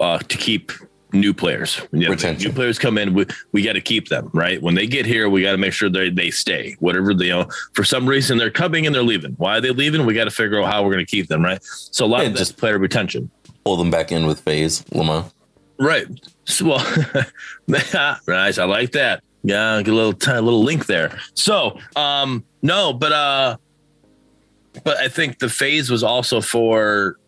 uh, 0.00 0.18
to 0.18 0.36
keep 0.38 0.72
new 1.14 1.34
players. 1.34 1.80
Yeah, 1.92 2.08
Retention. 2.08 2.48
new 2.50 2.54
players 2.54 2.78
come 2.78 2.96
in, 2.96 3.12
we, 3.12 3.26
we 3.52 3.62
got 3.62 3.74
to 3.74 3.80
keep 3.82 4.08
them, 4.08 4.30
right? 4.32 4.62
When 4.62 4.74
they 4.74 4.86
get 4.86 5.04
here, 5.04 5.28
we 5.28 5.42
got 5.42 5.52
to 5.52 5.58
make 5.58 5.72
sure 5.74 5.90
they 5.90 6.08
they 6.08 6.30
stay. 6.30 6.74
Whatever 6.80 7.12
they, 7.12 7.26
you 7.26 7.32
know, 7.32 7.48
for 7.74 7.84
some 7.84 8.08
reason 8.08 8.38
they're 8.38 8.50
coming 8.50 8.86
and 8.86 8.94
they're 8.94 9.02
leaving. 9.02 9.32
Why 9.32 9.58
are 9.58 9.60
they 9.60 9.70
leaving? 9.70 10.06
We 10.06 10.14
got 10.14 10.24
to 10.24 10.30
figure 10.30 10.62
out 10.62 10.72
how 10.72 10.82
we're 10.82 10.92
going 10.92 11.04
to 11.04 11.10
keep 11.10 11.28
them, 11.28 11.44
right? 11.44 11.62
So 11.62 12.04
a 12.04 12.06
lot 12.06 12.22
Yeah, 12.22 12.28
of 12.30 12.36
just 12.36 12.56
player 12.56 12.78
retention. 12.78 13.30
Pull 13.64 13.76
them 13.76 13.90
back 13.90 14.10
in 14.10 14.26
with 14.26 14.40
phase, 14.40 14.84
Lamar. 14.92 15.26
Right. 15.78 16.06
So, 16.44 16.66
well, 16.66 17.24
nice. 17.66 18.58
I 18.58 18.64
like 18.64 18.92
that. 18.92 19.22
Yeah, 19.44 19.82
get 19.82 19.92
a 19.92 19.96
little 19.96 20.12
tiny 20.12 20.40
little 20.40 20.62
link 20.62 20.86
there. 20.86 21.18
So, 21.34 21.78
um, 21.96 22.44
no, 22.62 22.92
but 22.92 23.12
uh, 23.12 23.56
but 24.84 24.96
I 24.98 25.08
think 25.08 25.40
the 25.40 25.48
phase 25.48 25.90
was 25.90 26.02
also 26.02 26.40
for 26.40 27.18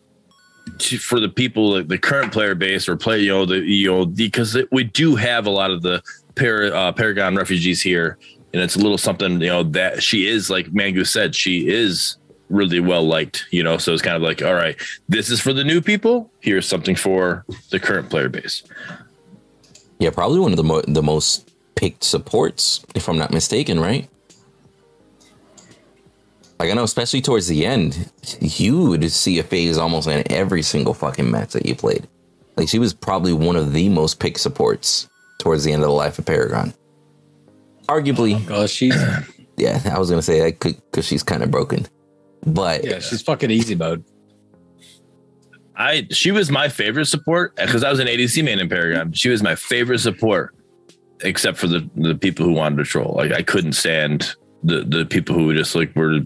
to, 0.77 0.97
for 0.97 1.19
the 1.19 1.29
people, 1.29 1.71
like 1.71 1.87
the 1.87 1.97
current 1.97 2.31
player 2.31 2.55
base 2.55 2.87
or 2.89 2.95
play, 2.97 3.19
you 3.19 3.29
know, 3.29 3.45
the 3.45 3.59
you 3.59 3.91
know, 3.91 4.05
because 4.05 4.57
we 4.71 4.83
do 4.83 5.15
have 5.15 5.45
a 5.45 5.49
lot 5.49 5.71
of 5.71 5.81
the 5.81 6.01
Par- 6.35 6.73
uh, 6.73 6.91
Paragon 6.91 7.35
refugees 7.35 7.81
here, 7.81 8.17
and 8.53 8.61
it's 8.61 8.75
a 8.75 8.79
little 8.79 8.97
something, 8.97 9.41
you 9.41 9.47
know, 9.47 9.63
that 9.63 10.03
she 10.03 10.27
is 10.27 10.49
like 10.49 10.67
Mangoose 10.67 11.07
said, 11.07 11.35
she 11.35 11.67
is 11.67 12.17
really 12.49 12.79
well 12.79 13.03
liked, 13.03 13.45
you 13.51 13.63
know. 13.63 13.77
So 13.77 13.93
it's 13.93 14.01
kind 14.01 14.15
of 14.15 14.21
like, 14.21 14.41
all 14.41 14.53
right, 14.53 14.75
this 15.07 15.29
is 15.29 15.39
for 15.39 15.53
the 15.53 15.63
new 15.63 15.81
people. 15.81 16.29
Here's 16.41 16.67
something 16.67 16.95
for 16.95 17.45
the 17.69 17.79
current 17.79 18.09
player 18.09 18.29
base. 18.29 18.63
Yeah, 19.99 20.09
probably 20.09 20.39
one 20.39 20.51
of 20.51 20.57
the 20.57 20.63
mo- 20.63 20.83
the 20.87 21.03
most 21.03 21.51
picked 21.75 22.03
supports, 22.03 22.85
if 22.95 23.07
I'm 23.07 23.17
not 23.17 23.31
mistaken, 23.31 23.79
right? 23.79 24.09
Like 26.59 26.71
I 26.71 26.73
know, 26.73 26.83
especially 26.83 27.21
towards 27.21 27.47
the 27.47 27.65
end, 27.65 28.11
you 28.39 28.85
would 28.89 29.11
see 29.11 29.39
a 29.39 29.43
phase 29.43 29.77
almost 29.77 30.07
in 30.07 30.23
every 30.31 30.61
single 30.61 30.93
fucking 30.93 31.29
match 31.29 31.51
that 31.53 31.65
you 31.65 31.75
played. 31.75 32.07
Like 32.55 32.69
she 32.69 32.79
was 32.79 32.93
probably 32.93 33.33
one 33.33 33.55
of 33.55 33.73
the 33.73 33.89
most 33.89 34.19
picked 34.19 34.39
supports 34.39 35.09
towards 35.39 35.63
the 35.63 35.73
end 35.73 35.83
of 35.83 35.89
the 35.89 35.93
life 35.93 36.17
of 36.17 36.25
Paragon. 36.25 36.73
Arguably, 37.87 38.35
oh 38.35 38.39
Because 38.39 38.71
she's 38.71 38.95
yeah, 39.57 39.81
I 39.91 39.99
was 39.99 40.09
gonna 40.09 40.21
say 40.21 40.39
that 40.39 40.59
because 40.59 41.05
she's 41.05 41.23
kind 41.23 41.43
of 41.43 41.51
broken, 41.51 41.87
but 42.45 42.83
yeah, 42.83 42.99
she's 42.99 43.21
fucking 43.21 43.51
easy 43.51 43.75
mode. 43.75 44.03
I 45.77 46.07
she 46.11 46.31
was 46.31 46.49
my 46.49 46.69
favorite 46.69 47.05
support 47.05 47.55
because 47.57 47.83
I 47.83 47.89
was 47.89 47.99
an 47.99 48.07
ADC 48.07 48.43
main 48.43 48.59
in 48.59 48.69
Paragon. 48.69 49.11
She 49.11 49.29
was 49.29 49.43
my 49.43 49.55
favorite 49.55 49.99
support, 49.99 50.55
except 51.19 51.57
for 51.57 51.67
the 51.67 51.87
the 51.95 52.15
people 52.15 52.45
who 52.45 52.53
wanted 52.53 52.77
to 52.77 52.85
troll. 52.85 53.13
Like 53.15 53.33
I 53.33 53.41
couldn't 53.41 53.73
stand 53.73 54.35
the 54.63 54.83
the 54.83 55.05
people 55.05 55.35
who 55.35 55.53
just 55.53 55.75
like 55.75 55.93
were 55.95 56.21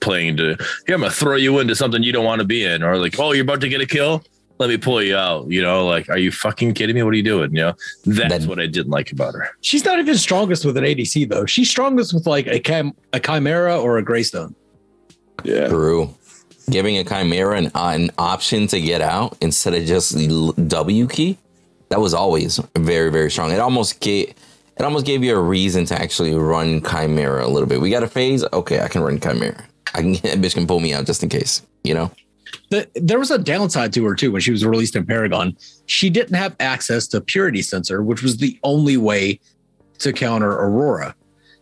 playing 0.00 0.36
to 0.38 0.56
here. 0.86 0.94
I'm 0.94 1.00
gonna 1.00 1.10
throw 1.10 1.36
you 1.36 1.58
into 1.58 1.74
something 1.74 2.02
you 2.02 2.12
don't 2.12 2.24
want 2.24 2.40
to 2.40 2.46
be 2.46 2.64
in, 2.64 2.82
or 2.82 2.96
like 2.98 3.18
oh 3.18 3.32
you're 3.32 3.42
about 3.42 3.60
to 3.62 3.68
get 3.68 3.80
a 3.80 3.86
kill. 3.86 4.22
Let 4.58 4.70
me 4.70 4.76
pull 4.76 5.00
you 5.02 5.16
out. 5.16 5.48
You 5.50 5.62
know, 5.62 5.86
like 5.86 6.08
are 6.08 6.18
you 6.18 6.32
fucking 6.32 6.74
kidding 6.74 6.96
me? 6.96 7.02
What 7.02 7.14
are 7.14 7.16
you 7.16 7.22
doing? 7.22 7.50
You 7.52 7.58
know, 7.62 7.74
that's 8.04 8.44
That- 8.44 8.48
what 8.48 8.58
I 8.58 8.66
didn't 8.66 8.90
like 8.90 9.12
about 9.12 9.34
her. 9.34 9.50
She's 9.60 9.84
not 9.84 9.98
even 9.98 10.16
strongest 10.16 10.64
with 10.64 10.76
an 10.76 10.84
ADC 10.84 11.28
though. 11.28 11.46
She's 11.46 11.70
strongest 11.70 12.12
with 12.12 12.26
like 12.26 12.46
a 12.48 12.58
cam, 12.58 12.92
a 13.12 13.20
Khaimera 13.20 13.80
or 13.82 13.98
a 13.98 14.02
greystone. 14.02 14.54
Yeah. 15.44 15.68
True. 15.68 16.14
Giving 16.70 16.98
a 16.98 17.04
Khaimera 17.04 17.56
an, 17.56 17.66
uh, 17.74 17.92
an 17.94 18.10
option 18.18 18.66
to 18.66 18.80
get 18.80 19.00
out 19.00 19.38
instead 19.40 19.74
of 19.74 19.84
just 19.86 20.14
the 20.18 20.26
l- 20.28 20.52
W 20.52 21.06
key, 21.06 21.38
that 21.88 22.00
was 22.00 22.12
always 22.12 22.60
very 22.76 23.10
very 23.10 23.30
strong. 23.30 23.52
It 23.52 23.60
almost 23.60 24.00
gave 24.00 24.34
it 24.78 24.84
almost 24.84 25.06
gave 25.06 25.24
you 25.24 25.36
a 25.36 25.40
reason 25.40 25.84
to 25.86 26.00
actually 26.00 26.34
run 26.34 26.80
Khaimera 26.80 27.42
a 27.42 27.48
little 27.48 27.68
bit. 27.68 27.80
We 27.80 27.90
got 27.90 28.02
a 28.02 28.08
phase, 28.08 28.44
okay, 28.52 28.80
I 28.80 28.88
can 28.88 29.02
run 29.02 29.18
Khaimera. 29.18 29.64
I 29.94 30.02
can 30.02 30.14
bitch 30.14 30.54
can 30.54 30.66
pull 30.66 30.80
me 30.80 30.92
out 30.92 31.06
just 31.06 31.22
in 31.22 31.28
case, 31.28 31.62
you 31.82 31.94
know. 31.94 32.10
The, 32.70 32.88
there 32.94 33.18
was 33.18 33.30
a 33.30 33.38
downside 33.38 33.92
to 33.94 34.04
her 34.06 34.14
too 34.14 34.32
when 34.32 34.40
she 34.40 34.50
was 34.50 34.64
released 34.64 34.96
in 34.96 35.04
Paragon. 35.04 35.56
She 35.86 36.08
didn't 36.10 36.36
have 36.36 36.54
access 36.60 37.06
to 37.08 37.20
purity 37.20 37.62
sensor, 37.62 38.02
which 38.02 38.22
was 38.22 38.36
the 38.36 38.58
only 38.62 38.96
way 38.96 39.40
to 39.98 40.12
counter 40.12 40.50
Aurora. 40.50 41.14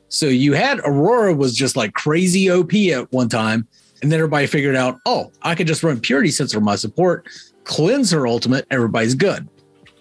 So 0.09 0.27
you 0.27 0.53
had 0.53 0.81
Aurora 0.81 1.35
was 1.35 1.55
just 1.57 1.77
like 1.77 1.95
crazy 1.95 2.51
OP 2.51 2.75
at 2.75 3.11
one 3.12 3.29
time, 3.29 3.67
and 4.03 4.12
then 4.12 4.21
everybody 4.21 4.47
figured 4.47 4.77
out, 4.77 4.99
oh, 5.07 5.33
I 5.43 5.55
could 5.55 5.67
just 5.67 5.83
run 5.83 6.01
purity 6.01 6.31
sensor 6.31 6.61
my 6.61 6.77
support, 6.77 7.29
cleanse 7.64 8.11
her 8.12 8.27
ultimate, 8.27 8.67
everybody's 8.71 9.14
good. 9.14 9.49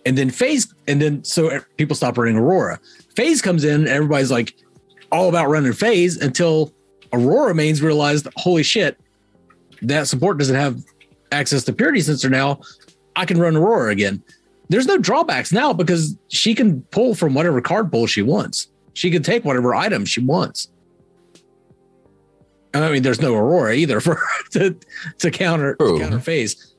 And 0.06 0.18
then 0.18 0.30
phase, 0.30 0.74
and 0.88 1.02
then 1.02 1.24
so 1.24 1.60
people 1.78 1.96
stop 1.96 2.18
running 2.18 2.38
Aurora. 2.38 2.80
Phase 3.16 3.42
comes 3.42 3.64
in, 3.64 3.82
and 3.82 3.88
everybody's 3.88 4.32
like 4.32 4.56
all 5.12 5.30
about 5.30 5.48
running 5.50 5.74
phase 5.74 6.18
until 6.18 6.74
Aurora 7.12 7.56
mains 7.56 7.82
realized, 7.82 8.28
holy 8.36 8.64
shit, 8.64 9.00
that 9.82 10.08
support 10.08 10.38
doesn't 10.38 10.56
have 10.56 10.82
access 11.32 11.64
to 11.64 11.74
purity 11.74 12.02
sensor 12.02 12.30
now. 12.30 12.60
I 13.16 13.26
can 13.26 13.40
run 13.40 13.56
Aurora 13.56 13.92
again. 13.92 14.22
There's 14.70 14.88
no 14.88 14.98
drawbacks 14.98 15.52
now 15.52 15.74
because 15.74 16.18
she 16.28 16.56
can 16.56 16.82
pull 16.84 17.16
from 17.16 17.34
whatever 17.34 17.62
card 17.62 17.92
pool 17.92 18.08
she 18.08 18.22
wants. 18.22 18.70
She 18.94 19.12
can 19.12 19.24
take 19.24 19.46
whatever 19.46 19.76
item 19.76 20.06
she 20.06 20.22
wants. 20.22 20.70
I 22.74 22.92
mean, 22.92 23.04
there's 23.04 23.22
no 23.22 23.36
Aurora 23.36 23.74
either 23.74 24.00
for 24.02 24.22
to 24.52 24.76
to 25.20 25.32
counter 25.32 25.76
to 25.76 26.00
counter 26.00 26.20
phase. 26.20 26.75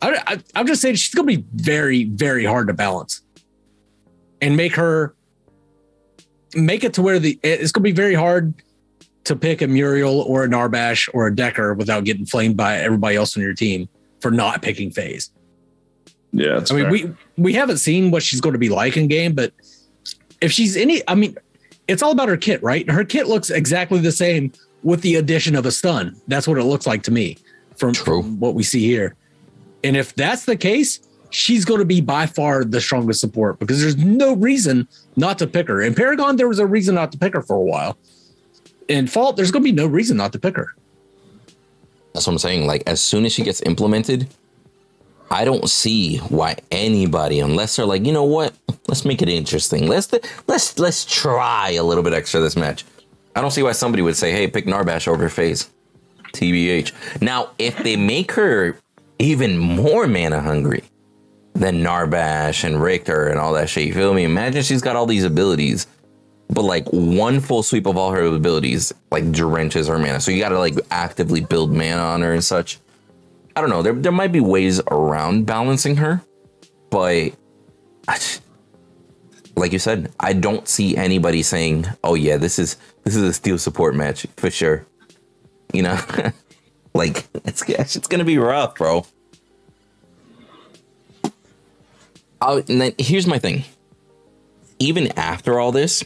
I, 0.00 0.22
I, 0.26 0.38
I'm 0.54 0.66
just 0.66 0.80
saying 0.80 0.94
she's 0.96 1.14
going 1.14 1.28
to 1.28 1.36
be 1.38 1.44
very, 1.54 2.04
very 2.04 2.44
hard 2.44 2.68
to 2.68 2.74
balance, 2.74 3.22
and 4.40 4.56
make 4.56 4.74
her 4.74 5.14
make 6.54 6.84
it 6.84 6.94
to 6.94 7.02
where 7.02 7.18
the 7.18 7.38
it's 7.42 7.72
going 7.72 7.82
to 7.82 7.90
be 7.90 7.92
very 7.92 8.14
hard 8.14 8.54
to 9.24 9.36
pick 9.36 9.60
a 9.60 9.66
Muriel 9.66 10.20
or 10.22 10.44
a 10.44 10.48
Narbash 10.48 11.08
or 11.12 11.26
a 11.26 11.32
Dekker 11.34 11.76
without 11.76 12.04
getting 12.04 12.24
flamed 12.24 12.56
by 12.56 12.78
everybody 12.78 13.16
else 13.16 13.36
on 13.36 13.42
your 13.42 13.54
team 13.54 13.88
for 14.20 14.30
not 14.30 14.62
picking 14.62 14.90
phase. 14.90 15.30
Yeah. 16.32 16.54
That's 16.54 16.70
I 16.70 16.76
mean, 16.76 16.90
we 16.90 17.12
we 17.36 17.52
haven't 17.52 17.78
seen 17.78 18.10
what 18.10 18.22
she's 18.22 18.40
going 18.40 18.54
to 18.54 18.58
be 18.58 18.68
like 18.68 18.96
in 18.96 19.08
game, 19.08 19.34
but 19.34 19.52
if 20.40 20.52
she's 20.52 20.76
any, 20.76 21.02
I 21.08 21.14
mean, 21.14 21.36
it's 21.88 22.02
all 22.02 22.12
about 22.12 22.28
her 22.28 22.36
kit, 22.36 22.62
right? 22.62 22.88
Her 22.90 23.04
kit 23.04 23.26
looks 23.26 23.50
exactly 23.50 23.98
the 23.98 24.12
same 24.12 24.52
with 24.82 25.00
the 25.02 25.16
addition 25.16 25.56
of 25.56 25.66
a 25.66 25.72
stun. 25.72 26.20
That's 26.28 26.46
what 26.46 26.58
it 26.58 26.64
looks 26.64 26.86
like 26.86 27.02
to 27.04 27.10
me 27.10 27.38
from, 27.76 27.94
True. 27.94 28.22
from 28.22 28.38
what 28.38 28.54
we 28.54 28.62
see 28.62 28.86
here. 28.86 29.16
And 29.84 29.96
if 29.96 30.14
that's 30.14 30.44
the 30.44 30.56
case, 30.56 31.00
she's 31.30 31.64
going 31.64 31.80
to 31.80 31.84
be 31.84 32.00
by 32.00 32.26
far 32.26 32.64
the 32.64 32.80
strongest 32.80 33.20
support 33.20 33.58
because 33.58 33.80
there's 33.80 33.96
no 33.96 34.34
reason 34.34 34.88
not 35.16 35.38
to 35.38 35.46
pick 35.46 35.68
her. 35.68 35.82
In 35.82 35.94
Paragon, 35.94 36.36
there 36.36 36.48
was 36.48 36.58
a 36.58 36.66
reason 36.66 36.94
not 36.94 37.12
to 37.12 37.18
pick 37.18 37.34
her 37.34 37.42
for 37.42 37.56
a 37.56 37.60
while. 37.60 37.98
In 38.88 39.06
Fault, 39.06 39.36
there's 39.36 39.50
going 39.50 39.62
to 39.62 39.70
be 39.70 39.76
no 39.76 39.86
reason 39.86 40.16
not 40.16 40.32
to 40.32 40.38
pick 40.38 40.56
her. 40.56 40.74
That's 42.14 42.26
what 42.26 42.32
I'm 42.32 42.38
saying. 42.38 42.66
Like 42.66 42.82
as 42.86 43.00
soon 43.00 43.24
as 43.24 43.32
she 43.32 43.42
gets 43.42 43.62
implemented, 43.62 44.28
I 45.30 45.44
don't 45.44 45.68
see 45.68 46.16
why 46.18 46.56
anybody, 46.70 47.40
unless 47.40 47.76
they're 47.76 47.84
like, 47.84 48.06
you 48.06 48.12
know 48.12 48.24
what, 48.24 48.54
let's 48.88 49.04
make 49.04 49.20
it 49.20 49.28
interesting. 49.28 49.86
Let's 49.86 50.12
let's 50.46 50.78
let's 50.78 51.04
try 51.04 51.72
a 51.72 51.82
little 51.82 52.02
bit 52.02 52.14
extra 52.14 52.40
this 52.40 52.56
match. 52.56 52.84
I 53.36 53.42
don't 53.42 53.50
see 53.50 53.62
why 53.62 53.72
somebody 53.72 54.02
would 54.02 54.16
say, 54.16 54.32
hey, 54.32 54.48
pick 54.48 54.64
Narbash 54.64 55.06
over 55.06 55.28
Phase. 55.28 55.70
TBH. 56.32 57.22
Now, 57.22 57.50
if 57.58 57.76
they 57.78 57.96
make 57.96 58.32
her 58.32 58.78
even 59.18 59.58
more 59.58 60.06
mana 60.06 60.40
hungry 60.40 60.84
than 61.54 61.82
Narbash 61.82 62.64
and 62.64 62.76
Riktor 62.76 63.30
and 63.30 63.38
all 63.38 63.52
that 63.54 63.68
shit, 63.68 63.86
you 63.86 63.94
feel 63.94 64.14
me? 64.14 64.24
Imagine 64.24 64.62
she's 64.62 64.82
got 64.82 64.96
all 64.96 65.06
these 65.06 65.24
abilities, 65.24 65.86
but 66.48 66.62
like 66.62 66.86
one 66.90 67.40
full 67.40 67.62
sweep 67.62 67.86
of 67.86 67.96
all 67.96 68.12
her 68.12 68.22
abilities 68.22 68.92
like 69.10 69.30
drenches 69.32 69.88
her 69.88 69.98
mana. 69.98 70.20
So 70.20 70.30
you 70.30 70.38
gotta 70.38 70.58
like 70.58 70.78
actively 70.90 71.40
build 71.40 71.72
mana 71.72 72.00
on 72.02 72.22
her 72.22 72.32
and 72.32 72.44
such. 72.44 72.78
I 73.56 73.60
don't 73.60 73.70
know. 73.70 73.82
There, 73.82 73.92
there 73.92 74.12
might 74.12 74.30
be 74.30 74.40
ways 74.40 74.80
around 74.90 75.46
balancing 75.46 75.96
her, 75.96 76.22
but 76.90 77.32
just- 78.08 78.42
like 79.56 79.72
you 79.72 79.80
said, 79.80 80.12
I 80.20 80.34
don't 80.34 80.68
see 80.68 80.96
anybody 80.96 81.42
saying, 81.42 81.86
"Oh 82.04 82.14
yeah, 82.14 82.36
this 82.36 82.60
is 82.60 82.76
this 83.02 83.16
is 83.16 83.22
a 83.24 83.32
steel 83.32 83.58
support 83.58 83.96
match 83.96 84.24
for 84.36 84.50
sure." 84.50 84.86
You 85.72 85.82
know, 85.82 85.98
like 86.98 87.26
it's 87.44 87.62
it's 87.68 88.06
gonna 88.08 88.24
be 88.24 88.36
rough, 88.36 88.74
bro. 88.74 89.06
Oh, 92.40 92.62
and 92.68 92.80
then 92.80 92.92
here's 92.98 93.26
my 93.26 93.38
thing. 93.38 93.64
Even 94.78 95.08
after 95.18 95.58
all 95.58 95.72
this, 95.72 96.04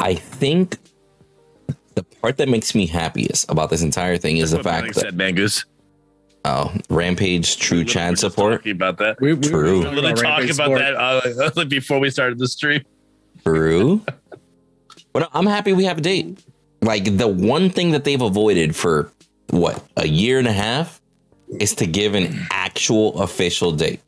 I 0.00 0.14
think 0.14 0.78
the 1.94 2.02
part 2.02 2.38
that 2.38 2.48
makes 2.48 2.74
me 2.74 2.86
happiest 2.86 3.48
about 3.50 3.70
this 3.70 3.82
entire 3.82 4.16
thing 4.18 4.38
is 4.38 4.50
the 4.50 4.62
fact 4.62 4.84
I 4.84 4.88
that 4.88 4.94
said, 5.00 5.16
Mangoose. 5.16 5.64
oh, 6.44 6.74
Rampage 6.90 7.58
True 7.58 7.78
We 7.78 7.84
Chad 7.84 8.18
support. 8.18 8.54
talking 8.54 8.72
about 8.72 8.98
that. 8.98 9.20
We, 9.20 9.34
we 9.34 9.48
True. 9.48 9.80
We 9.80 9.84
were 9.84 9.92
literally 9.92 10.22
talking 10.22 10.50
about 10.50 10.78
that 10.78 10.96
uh, 11.56 11.64
before 11.68 12.00
we 12.00 12.10
started 12.10 12.38
the 12.38 12.48
stream. 12.48 12.82
True. 13.44 14.04
but 15.12 15.30
I'm 15.32 15.46
happy 15.46 15.72
we 15.72 15.84
have 15.84 15.98
a 15.98 16.00
date. 16.00 16.42
Like 16.82 17.16
the 17.16 17.28
one 17.28 17.70
thing 17.70 17.92
that 17.92 18.04
they've 18.04 18.20
avoided 18.20 18.74
for 18.74 19.10
what 19.50 19.82
a 19.96 20.06
year 20.06 20.38
and 20.38 20.48
a 20.48 20.52
half 20.52 21.00
is 21.60 21.74
to 21.76 21.86
give 21.86 22.14
an 22.14 22.46
actual 22.50 23.22
official 23.22 23.72
date. 23.72 24.00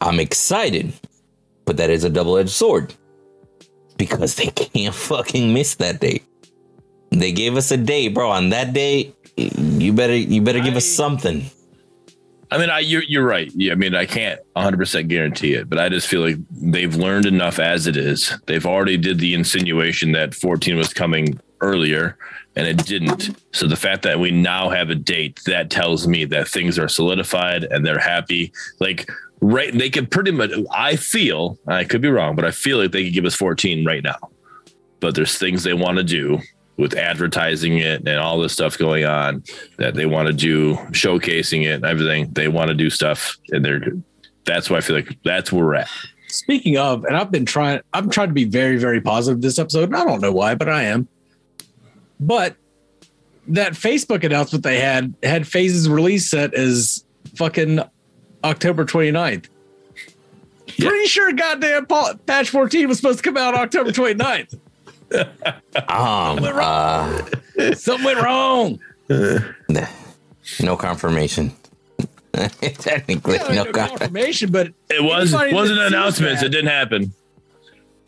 I'm 0.00 0.20
excited, 0.20 0.92
but 1.64 1.76
that 1.78 1.90
is 1.90 2.04
a 2.04 2.10
double-edged 2.10 2.50
sword 2.50 2.94
because 3.96 4.36
they 4.36 4.46
can't 4.46 4.94
fucking 4.94 5.52
miss 5.52 5.74
that 5.76 6.00
date. 6.00 6.24
They 7.10 7.32
gave 7.32 7.56
us 7.56 7.70
a 7.70 7.76
date, 7.76 8.08
bro. 8.08 8.30
On 8.30 8.50
that 8.50 8.72
date, 8.72 9.16
you 9.36 9.92
better 9.92 10.16
you 10.16 10.42
better 10.42 10.60
give 10.60 10.76
us 10.76 10.86
something. 10.86 11.44
I 12.54 12.58
mean, 12.58 12.70
I 12.70 12.78
you're, 12.78 13.02
you're 13.02 13.26
right. 13.26 13.50
Yeah, 13.56 13.72
I 13.72 13.74
mean, 13.74 13.96
I 13.96 14.06
can't 14.06 14.40
100 14.52 14.76
percent 14.76 15.08
guarantee 15.08 15.54
it, 15.54 15.68
but 15.68 15.80
I 15.80 15.88
just 15.88 16.06
feel 16.06 16.20
like 16.20 16.36
they've 16.52 16.94
learned 16.94 17.26
enough 17.26 17.58
as 17.58 17.88
it 17.88 17.96
is. 17.96 18.32
They've 18.46 18.64
already 18.64 18.96
did 18.96 19.18
the 19.18 19.34
insinuation 19.34 20.12
that 20.12 20.36
14 20.36 20.76
was 20.76 20.94
coming 20.94 21.40
earlier, 21.60 22.16
and 22.54 22.68
it 22.68 22.86
didn't. 22.86 23.36
So 23.52 23.66
the 23.66 23.74
fact 23.74 24.02
that 24.02 24.20
we 24.20 24.30
now 24.30 24.70
have 24.70 24.88
a 24.90 24.94
date 24.94 25.40
that 25.46 25.68
tells 25.68 26.06
me 26.06 26.26
that 26.26 26.46
things 26.46 26.78
are 26.78 26.86
solidified 26.86 27.64
and 27.64 27.84
they're 27.84 27.98
happy. 27.98 28.52
Like 28.78 29.10
right, 29.40 29.76
they 29.76 29.90
could 29.90 30.12
pretty 30.12 30.30
much. 30.30 30.52
I 30.70 30.94
feel 30.94 31.58
I 31.66 31.82
could 31.82 32.02
be 32.02 32.08
wrong, 32.08 32.36
but 32.36 32.44
I 32.44 32.52
feel 32.52 32.78
like 32.78 32.92
they 32.92 33.02
could 33.02 33.14
give 33.14 33.24
us 33.24 33.34
14 33.34 33.84
right 33.84 34.04
now. 34.04 34.30
But 35.00 35.16
there's 35.16 35.36
things 35.38 35.64
they 35.64 35.74
want 35.74 35.98
to 35.98 36.04
do 36.04 36.40
with 36.76 36.96
advertising 36.96 37.78
it 37.78 38.06
and 38.06 38.18
all 38.18 38.38
this 38.38 38.52
stuff 38.52 38.76
going 38.76 39.04
on 39.04 39.42
that 39.78 39.94
they 39.94 40.06
want 40.06 40.26
to 40.28 40.34
do, 40.34 40.74
showcasing 40.90 41.64
it, 41.64 41.74
and 41.74 41.84
everything. 41.84 42.32
They 42.32 42.48
want 42.48 42.68
to 42.68 42.74
do 42.74 42.90
stuff, 42.90 43.36
and 43.50 43.64
they're. 43.64 43.82
That's 44.44 44.68
why 44.68 44.78
I 44.78 44.80
feel 44.80 44.96
like 44.96 45.16
that's 45.24 45.50
where 45.52 45.64
we're 45.64 45.74
at. 45.76 45.88
Speaking 46.28 46.76
of, 46.76 47.04
and 47.04 47.16
I've 47.16 47.30
been 47.30 47.46
trying, 47.46 47.80
I'm 47.94 48.10
trying 48.10 48.28
to 48.28 48.34
be 48.34 48.44
very, 48.44 48.76
very 48.76 49.00
positive 49.00 49.40
this 49.40 49.58
episode. 49.58 49.84
And 49.84 49.96
I 49.96 50.04
don't 50.04 50.20
know 50.20 50.32
why, 50.32 50.54
but 50.54 50.68
I 50.68 50.82
am. 50.82 51.08
But 52.20 52.56
that 53.48 53.72
Facebook 53.72 54.24
announcement 54.24 54.64
they 54.64 54.80
had 54.80 55.14
had 55.22 55.46
phases 55.46 55.88
release 55.88 56.28
set 56.28 56.52
as 56.54 57.04
fucking 57.36 57.80
October 58.42 58.84
29th. 58.84 59.46
Yeah. 60.76 60.88
Pretty 60.88 61.06
sure 61.06 61.32
goddamn 61.32 61.86
patch 62.26 62.50
14 62.50 62.88
was 62.88 62.96
supposed 62.96 63.18
to 63.18 63.22
come 63.22 63.36
out 63.36 63.54
October 63.54 63.92
29th. 63.92 64.58
Um, 65.88 66.38
uh, 66.42 67.22
Something 67.74 68.04
went 68.04 68.20
wrong. 68.20 68.78
nah, 69.68 69.86
no 70.60 70.76
confirmation. 70.76 71.52
Technically, 72.32 73.34
Yeah, 73.36 73.48
no 73.48 73.64
no 73.64 73.72
confirmation. 73.72 73.98
confirmation, 73.98 74.50
but 74.52 74.66
It 74.90 75.02
was 75.02 75.32
wasn't 75.32 75.52
that 75.52 75.52
an 75.52 75.76
sees 75.76 75.86
announcement. 75.86 76.36
that- 76.40 76.46
It 76.46 76.48
didn't 76.50 76.70
happen. 76.70 77.12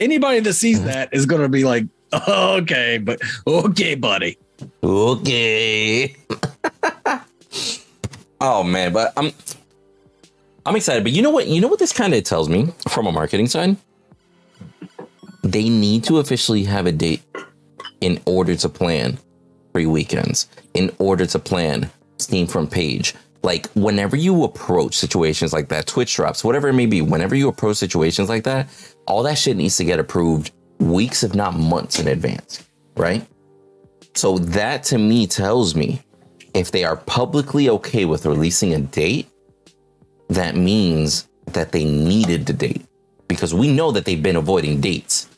anybody 0.01 0.41
that 0.41 0.53
sees 0.55 0.83
that 0.85 1.11
is 1.13 1.27
going 1.27 1.43
to 1.43 1.49
be 1.49 1.65
like, 1.65 1.85
okay, 2.29 2.99
but 2.99 3.21
okay, 3.47 3.95
buddy. 3.95 4.37
Okay. 4.83 6.17
oh 8.41 8.63
man, 8.63 8.93
but 8.93 9.13
I'm 9.17 9.31
I'm 10.65 10.75
excited. 10.77 11.03
But 11.05 11.13
you 11.13 11.23
know 11.23 11.31
what? 11.31 11.47
You 11.47 11.61
know 11.61 11.69
what 11.69 11.79
this 11.79 11.93
kind 11.93 12.15
of 12.15 12.25
tells 12.25 12.49
me 12.49 12.69
from 12.89 13.07
a 13.07 13.13
marketing 13.13 13.47
side? 13.49 13.77
They 15.47 15.69
need 15.69 16.03
to 16.05 16.19
officially 16.19 16.65
have 16.65 16.87
a 16.87 16.93
date 16.93 17.23
in 18.01 18.21
order 18.27 18.57
to 18.57 18.69
plan 18.69 19.17
free 19.73 19.87
weekends, 19.87 20.49
in 20.75 20.91
order 20.99 21.25
to 21.25 21.39
plan 21.39 21.89
Steam 22.19 22.49
front 22.49 22.73
page. 22.73 23.15
Like 23.45 23.69
whenever 23.75 24.17
you 24.17 24.43
approach 24.43 24.97
situations 24.97 25.53
like 25.53 25.69
that, 25.69 25.87
Twitch 25.87 26.17
drops, 26.17 26.43
whatever 26.43 26.67
it 26.67 26.73
may 26.73 26.87
be, 26.87 27.01
whenever 27.01 27.37
you 27.37 27.47
approach 27.47 27.77
situations 27.77 28.29
like 28.29 28.43
that, 28.43 28.69
all 29.07 29.23
that 29.23 29.39
shit 29.39 29.57
needs 29.57 29.77
to 29.77 29.85
get 29.85 30.01
approved 30.01 30.51
weeks, 30.81 31.23
if 31.23 31.33
not 31.37 31.55
months 31.55 32.01
in 32.01 32.09
advance, 32.09 32.69
right? 32.97 33.25
So 34.17 34.39
that 34.39 34.83
to 34.85 34.99
me 34.99 35.29
tells 35.29 35.77
me 35.77 36.03
if 36.55 36.73
they 36.73 36.83
are 36.83 36.97
publicly 36.97 37.69
okay 37.69 38.05
with 38.05 38.27
releasing 38.27 38.75
a 38.75 38.81
date, 38.81 39.29
that 40.29 40.57
means 40.57 41.29
that 41.53 41.71
they 41.71 41.85
needed 41.85 42.47
the 42.47 42.53
date 42.53 42.85
because 43.29 43.55
we 43.55 43.73
know 43.73 43.93
that 43.93 44.05
they've 44.07 44.21
been 44.21 44.35
avoiding 44.35 44.81
dates. 44.81 45.29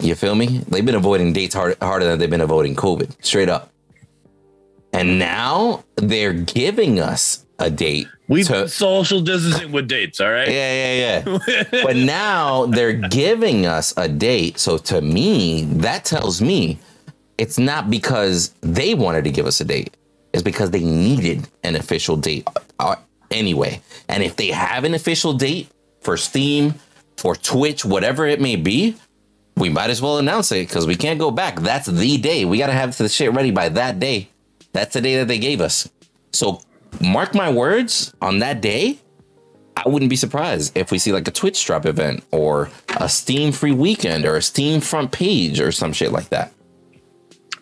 You 0.00 0.14
feel 0.14 0.34
me? 0.34 0.58
They've 0.68 0.84
been 0.84 0.94
avoiding 0.94 1.32
dates 1.32 1.54
hard, 1.54 1.76
harder 1.80 2.04
than 2.04 2.18
they've 2.18 2.30
been 2.30 2.40
avoiding 2.40 2.76
COVID, 2.76 3.24
straight 3.24 3.48
up. 3.48 3.72
And 4.92 5.18
now 5.18 5.84
they're 5.96 6.32
giving 6.32 7.00
us 7.00 7.46
a 7.58 7.70
date. 7.70 8.06
We 8.28 8.44
to- 8.44 8.68
social 8.68 9.20
distancing 9.20 9.72
with 9.72 9.88
dates. 9.88 10.20
All 10.20 10.30
right. 10.30 10.48
yeah, 10.48 11.22
yeah, 11.24 11.24
yeah. 11.26 11.64
but 11.82 11.96
now 11.96 12.66
they're 12.66 12.92
giving 12.92 13.66
us 13.66 13.94
a 13.96 14.08
date. 14.08 14.58
So 14.58 14.78
to 14.78 15.00
me, 15.00 15.64
that 15.64 16.04
tells 16.04 16.42
me 16.42 16.78
it's 17.38 17.58
not 17.58 17.90
because 17.90 18.54
they 18.60 18.94
wanted 18.94 19.24
to 19.24 19.30
give 19.30 19.46
us 19.46 19.60
a 19.60 19.64
date. 19.64 19.96
It's 20.32 20.42
because 20.42 20.70
they 20.70 20.84
needed 20.84 21.48
an 21.62 21.76
official 21.76 22.16
date 22.16 22.46
uh, 22.78 22.96
anyway. 23.30 23.80
And 24.08 24.22
if 24.22 24.36
they 24.36 24.48
have 24.48 24.84
an 24.84 24.94
official 24.94 25.32
date 25.32 25.68
for 26.00 26.16
Steam, 26.16 26.74
for 27.16 27.34
Twitch, 27.34 27.84
whatever 27.84 28.26
it 28.26 28.40
may 28.40 28.56
be, 28.56 28.96
we 29.56 29.68
might 29.70 29.90
as 29.90 30.02
well 30.02 30.18
announce 30.18 30.52
it 30.52 30.68
because 30.68 30.86
we 30.86 30.94
can't 30.94 31.18
go 31.18 31.30
back. 31.30 31.60
That's 31.60 31.86
the 31.86 32.18
day. 32.18 32.44
We 32.44 32.58
got 32.58 32.66
to 32.66 32.72
have 32.72 32.96
the 32.96 33.08
shit 33.08 33.32
ready 33.32 33.50
by 33.50 33.68
that 33.70 33.98
day. 33.98 34.28
That's 34.72 34.92
the 34.94 35.00
day 35.00 35.16
that 35.16 35.28
they 35.28 35.38
gave 35.38 35.60
us. 35.60 35.88
So 36.32 36.60
mark 37.00 37.34
my 37.34 37.50
words 37.50 38.12
on 38.20 38.40
that 38.40 38.60
day. 38.60 38.98
I 39.76 39.88
wouldn't 39.88 40.10
be 40.10 40.16
surprised 40.16 40.76
if 40.76 40.90
we 40.90 40.98
see 40.98 41.12
like 41.12 41.28
a 41.28 41.30
Twitch 41.30 41.64
drop 41.64 41.86
event 41.86 42.24
or 42.30 42.70
a 42.98 43.08
Steam 43.08 43.52
free 43.52 43.72
weekend 43.72 44.24
or 44.24 44.36
a 44.36 44.42
Steam 44.42 44.80
front 44.80 45.12
page 45.12 45.60
or 45.60 45.72
some 45.72 45.92
shit 45.92 46.12
like 46.12 46.28
that. 46.30 46.52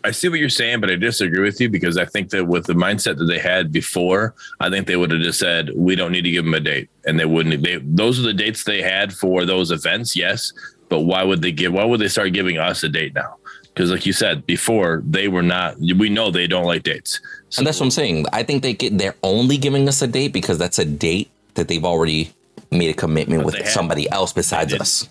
I 0.04 0.10
see 0.10 0.28
what 0.28 0.38
you're 0.38 0.50
saying, 0.50 0.80
but 0.80 0.90
I 0.90 0.96
disagree 0.96 1.42
with 1.42 1.58
you 1.62 1.70
because 1.70 1.96
I 1.96 2.04
think 2.04 2.28
that 2.30 2.44
with 2.44 2.66
the 2.66 2.74
mindset 2.74 3.16
that 3.16 3.24
they 3.24 3.38
had 3.38 3.72
before, 3.72 4.34
I 4.60 4.68
think 4.68 4.86
they 4.86 4.96
would 4.96 5.10
have 5.10 5.22
just 5.22 5.40
said 5.40 5.70
we 5.74 5.96
don't 5.96 6.12
need 6.12 6.24
to 6.24 6.30
give 6.30 6.44
them 6.44 6.52
a 6.52 6.60
date, 6.60 6.90
and 7.06 7.18
they 7.18 7.24
wouldn't. 7.24 7.64
They 7.64 7.76
those 7.82 8.20
are 8.20 8.22
the 8.22 8.34
dates 8.34 8.64
they 8.64 8.82
had 8.82 9.14
for 9.14 9.46
those 9.46 9.70
events, 9.70 10.14
yes. 10.14 10.52
But 10.88 11.00
why 11.00 11.22
would 11.24 11.42
they 11.42 11.52
give? 11.52 11.72
Why 11.72 11.84
would 11.84 12.00
they 12.00 12.08
start 12.08 12.32
giving 12.32 12.58
us 12.58 12.82
a 12.82 12.88
date 12.88 13.14
now? 13.14 13.36
Because, 13.64 13.90
like 13.90 14.06
you 14.06 14.12
said 14.12 14.46
before, 14.46 15.02
they 15.04 15.26
were 15.28 15.42
not. 15.42 15.76
We 15.78 16.08
know 16.08 16.30
they 16.30 16.46
don't 16.46 16.64
like 16.66 16.84
dates. 16.84 17.20
So 17.48 17.60
And 17.60 17.66
that's 17.66 17.80
what 17.80 17.86
I'm 17.86 17.90
saying. 17.90 18.26
I 18.32 18.42
think 18.44 18.62
they 18.62 18.74
get, 18.74 18.96
they're 18.98 19.16
only 19.22 19.56
giving 19.58 19.88
us 19.88 20.00
a 20.02 20.06
date 20.06 20.32
because 20.32 20.58
that's 20.58 20.78
a 20.78 20.84
date 20.84 21.30
that 21.54 21.66
they've 21.68 21.84
already 21.84 22.32
made 22.70 22.90
a 22.90 22.94
commitment 22.94 23.40
But 23.42 23.46
with 23.46 23.54
they 23.56 23.64
somebody 23.64 24.08
else 24.10 24.32
besides 24.32 24.74
us. 24.74 25.08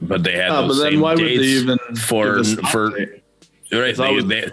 but 0.00 0.22
they 0.24 0.36
had 0.36 0.50
Ah, 0.50 0.62
those 0.62 0.76
but 0.78 0.82
then 0.84 0.92
same 0.92 1.00
why 1.00 1.14
would 1.14 1.24
they 1.24 1.36
dates 1.36 1.42
even 1.62 1.78
for 1.96 2.26
give 2.36 2.40
us 2.40 2.52
an 2.52 2.64
for 2.66 2.90
update? 2.90 3.20
right. 3.72 3.90
If 3.90 3.96
They, 3.96 4.40
they, 4.42 4.50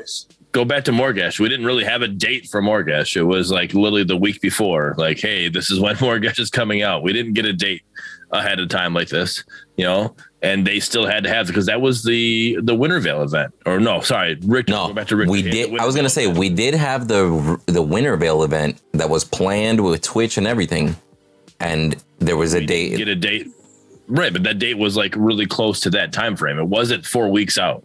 go 0.51 0.65
back 0.65 0.83
to 0.85 0.91
Morigesh. 0.91 1.39
We 1.39 1.49
didn't 1.49 1.65
really 1.65 1.83
have 1.83 2.01
a 2.01 2.07
date 2.07 2.47
for 2.49 2.61
Morigesh. 2.61 3.15
It 3.15 3.23
was 3.23 3.51
like 3.51 3.73
literally 3.73 4.03
the 4.03 4.17
week 4.17 4.41
before. 4.41 4.95
Like, 4.97 5.19
hey, 5.19 5.49
this 5.49 5.69
is 5.69 5.79
when 5.79 5.95
Morigesh 5.97 6.39
is 6.39 6.49
coming 6.49 6.81
out. 6.81 7.03
We 7.03 7.13
didn't 7.13 7.33
get 7.33 7.45
a 7.45 7.53
date 7.53 7.83
ahead 8.31 8.59
of 8.59 8.69
time 8.69 8.93
like 8.93 9.09
this, 9.09 9.43
you 9.77 9.85
know. 9.85 10.15
And 10.41 10.65
they 10.65 10.79
still 10.79 11.05
had 11.05 11.23
to 11.25 11.29
have 11.29 11.47
it 11.47 11.49
because 11.49 11.65
that 11.65 11.81
was 11.81 12.03
the 12.03 12.57
the 12.61 12.73
Wintervale 12.73 13.23
event. 13.25 13.53
Or 13.65 13.77
no, 13.79 13.99
sorry, 13.99 14.35
Rick. 14.45 14.69
No, 14.69 14.93
back 14.93 15.07
to 15.07 15.17
Rick. 15.17 15.29
we 15.29 15.41
did. 15.41 15.77
I 15.77 15.85
was 15.85 15.97
gonna 15.97 16.07
say 16.09 16.23
event. 16.23 16.37
we 16.39 16.49
did 16.49 16.73
have 16.75 17.09
the 17.09 17.59
the 17.65 17.83
Wintervale 17.83 18.45
event 18.45 18.81
that 18.93 19.09
was 19.09 19.25
planned 19.25 19.83
with 19.83 20.01
Twitch 20.01 20.37
and 20.37 20.47
everything, 20.47 20.95
and 21.59 22.01
there 22.19 22.37
was 22.37 22.53
a 22.53 22.65
date. 22.65 22.95
get 22.95 23.09
a 23.09 23.15
date. 23.15 23.47
Right, 24.07 24.31
but 24.31 24.43
that 24.43 24.59
date 24.59 24.77
was 24.77 24.95
like 24.95 25.13
really 25.17 25.45
close 25.45 25.81
to 25.81 25.89
that 25.91 26.13
time 26.13 26.37
frame. 26.37 26.57
It 26.57 26.67
wasn't 26.67 27.05
four 27.05 27.29
weeks 27.29 27.57
out. 27.57 27.83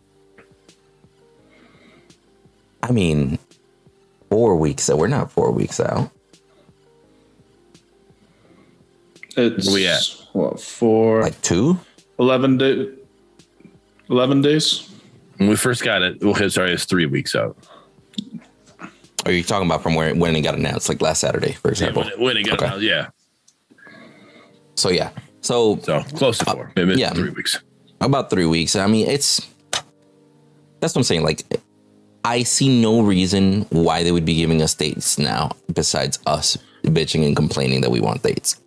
I 2.85 2.93
mean, 2.93 3.39
four 4.31 4.55
weeks. 4.57 4.85
So 4.85 4.97
we're 4.97 5.09
not 5.09 5.33
four 5.33 5.51
weeks 5.51 5.81
out. 5.81 6.11
It's 9.37 9.67
Where 9.67 9.75
we 9.75 9.87
at? 9.89 10.03
what 10.33 10.61
four 10.61 11.23
Like 11.23 11.41
two. 11.43 11.79
11 12.19 12.59
day, 12.59 12.89
11 14.11 14.43
days. 14.43 14.91
When 15.37 15.49
we 15.49 15.57
first 15.57 15.83
got 15.83 16.03
it, 16.03 16.23
okay, 16.23 16.49
sorry, 16.49 16.73
it's 16.73 16.85
three 16.85 17.07
weeks 17.07 17.35
out. 17.35 17.57
Are 19.27 19.33
you 19.33 19.43
talking 19.43 19.67
about 19.67 19.83
from 19.83 19.95
where 19.95 20.15
when 20.15 20.37
it 20.37 20.43
got 20.43 20.55
announced, 20.55 20.89
like 20.89 21.01
last 21.03 21.21
Saturday, 21.21 21.53
for 21.53 21.69
Yeah, 21.69 21.73
example? 21.73 22.03
when, 22.03 22.13
it, 22.13 22.19
when 22.21 22.37
it 22.37 22.43
got 22.45 22.55
Okay. 22.63 22.67
out, 22.67 22.81
yeah. 22.83 23.09
So 24.77 24.91
yeah. 24.91 25.11
So 25.41 25.79
So 25.83 26.03
close 26.15 26.39
to 26.39 26.45
four, 26.45 26.73
maybe 26.77 26.95
Uh, 26.95 26.99
yeah. 26.99 27.13
three 27.15 27.31
weeks. 27.31 27.59
about 28.01 28.31
three 28.31 28.47
weeks. 28.47 28.77
I 28.77 28.87
mean, 28.87 29.09
it's 29.09 29.41
that's 30.81 30.95
what 30.95 31.01
I'm 31.01 31.05
saying. 31.05 31.23
Like, 31.23 31.43
I 32.25 32.43
see 32.43 32.81
no 32.83 33.01
reason 33.01 33.63
why 33.71 34.03
they 34.03 34.13
would 34.13 34.25
be 34.27 34.35
giving 34.35 34.61
us 34.63 34.75
dates 34.75 35.19
now, 35.19 35.53
besides 35.73 36.19
us 36.27 36.59
bitching 36.85 37.25
and 37.27 37.35
complaining 37.35 37.81
that 37.81 37.91
we 37.91 38.01
want 38.01 38.23
dates. 38.23 38.61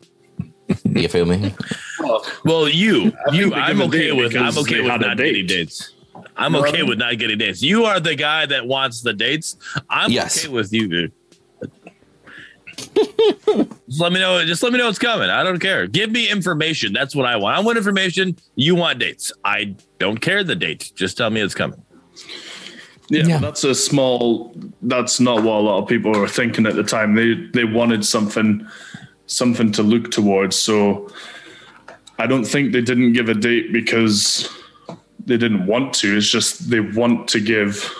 you 0.86 1.08
feel 1.08 1.26
me? 1.26 1.54
Well, 2.44 2.68
you, 2.70 3.12
you, 3.32 3.54
I'm 3.54 3.82
okay 3.84 4.10
date 4.10 4.12
with. 4.14 4.36
I'm 4.36 4.58
okay 4.58 4.82
with 4.82 4.92
had 4.92 5.04
a 5.04 5.08
not 5.08 5.18
getting 5.18 5.46
dates. 5.48 5.94
I'm 6.36 6.54
You 6.54 6.62
know 6.62 6.68
okay 6.68 6.80
I 6.80 6.84
with 6.84 6.98
not 7.00 7.18
getting 7.18 7.38
dates. 7.38 7.62
You 7.62 7.86
are 7.86 8.00
the 8.00 8.16
guy 8.16 8.46
that 8.46 8.66
wants 8.68 9.02
the 9.02 9.14
dates. 9.14 9.58
I'm 9.90 10.12
Yes. 10.12 10.46
okay 10.46 10.54
with 10.54 10.72
you, 10.74 10.88
dude. 10.88 11.12
just 13.88 14.00
let 14.00 14.12
me 14.14 14.20
know. 14.20 14.44
Just 14.46 14.62
let 14.64 14.72
me 14.72 14.78
know 14.78 14.86
what's 14.86 15.00
coming. 15.00 15.30
I 15.30 15.44
don't 15.44 15.60
care. 15.60 15.88
Give 15.88 16.12
me 16.12 16.30
information. 16.30 16.94
That's 16.94 17.16
what 17.16 17.26
I 17.26 17.36
want. 17.36 17.58
I 17.58 17.60
want 17.62 17.78
information. 17.78 18.36
You 18.56 18.76
want 18.76 19.00
dates. 19.00 19.32
I 19.44 19.76
don't 20.00 20.20
care 20.20 20.44
the 20.44 20.56
date. 20.56 20.92
Just 20.96 21.18
tell 21.18 21.30
me 21.30 21.42
it's 21.42 21.56
coming. 21.56 21.82
Yeah, 23.10 23.24
Yeah. 23.26 23.38
that's 23.40 23.64
a 23.64 23.74
small. 23.74 24.54
That's 24.82 25.20
not 25.20 25.38
what 25.44 25.54
a 25.56 25.62
lot 25.62 25.82
of 25.84 25.88
people 25.90 26.12
were 26.12 26.28
thinking 26.28 26.66
at 26.66 26.76
the 26.76 26.84
time. 26.84 27.16
They 27.16 27.34
they 27.54 27.64
wanted 27.64 28.06
something, 28.06 28.68
something 29.28 29.72
to 29.74 29.84
look 29.84 30.12
towards. 30.12 30.56
So, 30.58 31.10
I 32.18 32.28
don't 32.28 32.46
think 32.46 32.72
they 32.72 32.82
didn't 32.82 33.14
give 33.14 33.30
a 33.30 33.34
date 33.34 33.72
because 33.72 34.50
they 35.26 35.38
didn't 35.38 35.66
want 35.66 35.94
to. 35.96 36.18
It's 36.18 36.30
just 36.30 36.70
they 36.70 36.80
want 36.80 37.28
to 37.30 37.40
give 37.40 37.94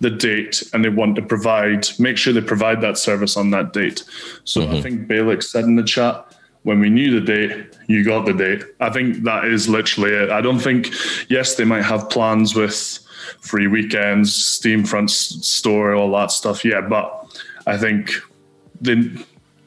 the 0.00 0.10
date 0.10 0.62
and 0.72 0.84
they 0.84 0.88
want 0.88 1.16
to 1.16 1.22
provide, 1.22 1.88
make 1.98 2.16
sure 2.16 2.32
they 2.32 2.40
provide 2.40 2.80
that 2.80 2.96
service 2.96 3.36
on 3.36 3.50
that 3.50 3.72
date. 3.72 4.04
So 4.44 4.62
I 4.62 4.66
mm-hmm. 4.66 4.82
think 4.82 5.08
Balak 5.08 5.42
said 5.42 5.64
in 5.64 5.76
the 5.76 5.82
chat, 5.82 6.24
when 6.62 6.80
we 6.80 6.90
knew 6.90 7.18
the 7.18 7.24
date, 7.24 7.76
you 7.86 8.04
got 8.04 8.26
the 8.26 8.32
date. 8.32 8.64
I 8.80 8.90
think 8.90 9.24
that 9.24 9.44
is 9.44 9.68
literally 9.68 10.12
it. 10.12 10.30
I 10.30 10.40
don't 10.40 10.58
think, 10.58 10.90
yes, 11.28 11.54
they 11.54 11.64
might 11.64 11.84
have 11.84 12.10
plans 12.10 12.54
with 12.54 12.98
free 13.40 13.66
weekends, 13.66 14.34
Steam 14.34 14.84
front 14.84 15.10
store, 15.10 15.94
all 15.94 16.12
that 16.12 16.30
stuff. 16.30 16.64
Yeah, 16.64 16.80
but 16.80 17.36
I 17.66 17.76
think 17.76 18.10
they 18.80 19.10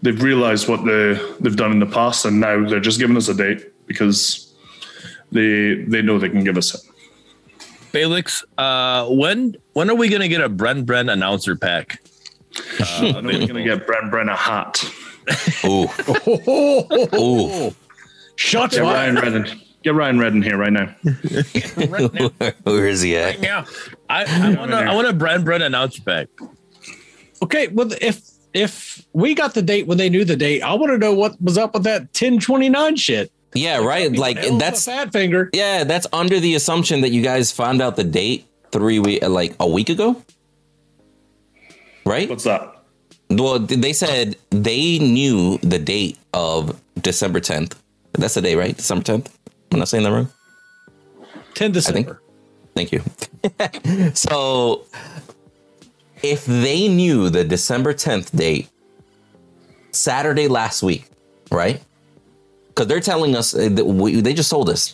they've 0.02 0.22
realized 0.22 0.68
what 0.68 0.86
they 0.86 1.20
they've 1.40 1.56
done 1.56 1.72
in 1.72 1.80
the 1.80 1.86
past, 1.86 2.26
and 2.26 2.40
now 2.40 2.68
they're 2.68 2.80
just 2.80 3.00
giving 3.00 3.18
us 3.18 3.28
a 3.28 3.34
date 3.34 3.72
because 3.88 4.54
they 5.32 5.76
they 5.88 6.02
know 6.02 6.20
they 6.20 6.30
can 6.30 6.44
give 6.44 6.58
us 6.58 6.74
it. 6.76 6.82
Felix, 7.92 8.44
uh, 8.58 9.08
when 9.10 9.56
when 9.74 9.90
are 9.90 9.96
we 9.96 10.10
gonna 10.10 10.28
get 10.28 10.42
a 10.42 10.50
Bren 10.50 10.86
Bren 10.86 11.12
announcer 11.12 11.56
pack? 11.56 12.02
I 12.80 13.12
know 13.12 13.22
we're 13.22 13.48
gonna 13.48 13.64
get 13.64 13.86
Brent 13.86 14.12
Brenner 14.12 14.36
hat. 14.36 14.84
Oh, 15.64 15.88
ooh. 17.72 17.76
Shots 18.36 18.76
Get 18.76 18.82
Ryan 18.82 19.16
fired. 19.16 19.34
Redden. 19.34 19.62
Get 19.84 19.94
Ryan 19.96 20.20
Redden 20.20 20.42
here 20.42 20.58
right 20.58 20.72
now. 20.74 20.88
Where 22.64 22.88
is 22.88 23.02
he 23.02 23.16
at? 23.16 23.42
Yeah, 23.42 23.66
I, 24.10 24.26
I 24.26 24.56
want 24.56 24.72
a, 24.72 24.78
I 24.78 24.96
want 24.96 25.08
a 25.08 25.14
Bren 25.14 25.44
Bren 25.44 25.62
announcer 25.62 26.02
pack. 26.02 26.28
Okay, 27.44 27.68
well, 27.68 27.92
if 28.02 28.22
if 28.54 29.06
we 29.14 29.34
got 29.36 29.54
the 29.54 29.62
date 29.62 29.88
when 29.88 29.98
they 29.98 30.10
knew 30.10 30.26
the 30.26 30.36
date, 30.36 30.62
I 30.62 30.74
want 30.74 30.92
to 30.92 30.98
know 30.98 31.14
what 31.14 31.42
was 31.42 31.58
up 31.58 31.74
with 31.74 31.84
that 31.84 32.02
1029 32.02 32.96
shit. 32.96 33.32
Yeah, 33.54 33.78
right. 33.80 34.12
Like 34.12 34.38
Hell 34.38 34.56
a 34.56 34.60
that's 34.60 34.86
fat 34.86 35.12
finger. 35.12 35.50
yeah, 35.54 35.84
that's 35.84 36.08
under 36.14 36.40
the 36.40 36.56
assumption 36.56 37.02
that 37.02 37.10
you 37.10 37.22
guys 37.22 37.52
found 37.52 37.82
out 37.82 37.96
the 37.96 38.04
date 38.04 38.46
three 38.72 39.00
week 39.00 39.22
like 39.28 39.56
a 39.60 39.68
week 39.68 39.90
ago, 39.90 40.22
right? 42.06 42.30
What's 42.30 42.46
that? 42.46 42.76
Well, 43.30 43.60
they 43.60 43.94
said 43.94 44.36
they 44.50 45.00
knew 45.00 45.58
the 45.60 45.80
date 45.80 46.18
of 46.34 46.82
December 47.02 47.40
10th. 47.40 47.76
That's 48.14 48.34
the 48.34 48.42
day, 48.42 48.56
right? 48.56 48.76
December 48.76 49.04
10th. 49.04 49.28
I'm 49.72 49.80
not 49.80 49.88
saying 49.88 50.04
that 50.04 50.12
wrong. 50.12 50.30
10 51.54 51.72
December. 51.72 52.22
Thank 52.76 52.92
you. 52.92 53.02
so, 54.14 54.86
if 56.24 56.46
they 56.46 56.88
knew 56.88 57.30
the 57.30 57.44
December 57.44 57.94
10th 57.94 58.36
date, 58.36 58.70
Saturday 59.92 60.48
last 60.48 60.84
week, 60.84 61.06
right? 61.52 61.82
Because 62.70 62.88
they're 62.88 63.00
telling 63.00 63.36
us 63.36 63.54
uh, 63.54 63.70
that 63.72 63.86
we, 63.86 64.22
they 64.22 64.34
just 64.34 64.50
told 64.50 64.70
us 64.70 64.94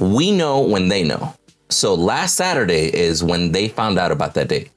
we 0.00 0.30
know 0.30 0.60
when 0.60 0.88
they 0.88 1.02
know. 1.02 1.34
So 1.70 1.94
last 1.94 2.36
Saturday 2.36 2.86
is 2.94 3.22
when 3.22 3.52
they 3.52 3.68
found 3.68 3.98
out 3.98 4.12
about 4.12 4.34
that 4.34 4.48
date. 4.48 4.70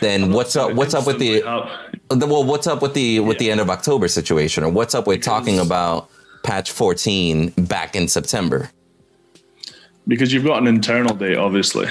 Then 0.00 0.32
what's 0.32 0.56
up? 0.56 0.72
What's 0.74 0.94
up 0.94 1.06
with 1.06 1.18
the? 1.20 1.42
the- 2.08 2.26
Well, 2.26 2.42
what's 2.44 2.66
up 2.66 2.82
with 2.82 2.94
the 2.94 3.20
with 3.20 3.38
the 3.38 3.50
end 3.50 3.60
of 3.60 3.70
October 3.70 4.08
situation, 4.08 4.64
or 4.64 4.68
what's 4.68 4.94
up 4.96 5.06
with 5.06 5.22
talking 5.22 5.60
about 5.60 6.10
patch 6.42 6.72
14 6.72 7.50
back 7.50 7.94
in 7.94 8.08
September? 8.08 8.68
Because 10.08 10.32
you've 10.32 10.44
got 10.44 10.58
an 10.60 10.66
internal 10.66 11.14
date, 11.14 11.36
obviously. 11.36 11.86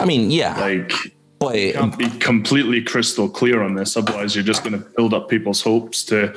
I 0.00 0.04
mean, 0.04 0.30
yeah, 0.30 0.58
Like 0.58 0.92
but 1.38 1.54
can't 1.54 1.98
be 1.98 2.08
completely 2.18 2.82
crystal 2.82 3.28
clear 3.28 3.62
on 3.62 3.74
this. 3.74 3.96
Otherwise, 3.96 4.34
you're 4.34 4.44
just 4.44 4.64
going 4.64 4.72
to 4.72 4.84
build 4.96 5.12
up 5.12 5.28
people's 5.28 5.60
hopes 5.60 6.02
to 6.04 6.34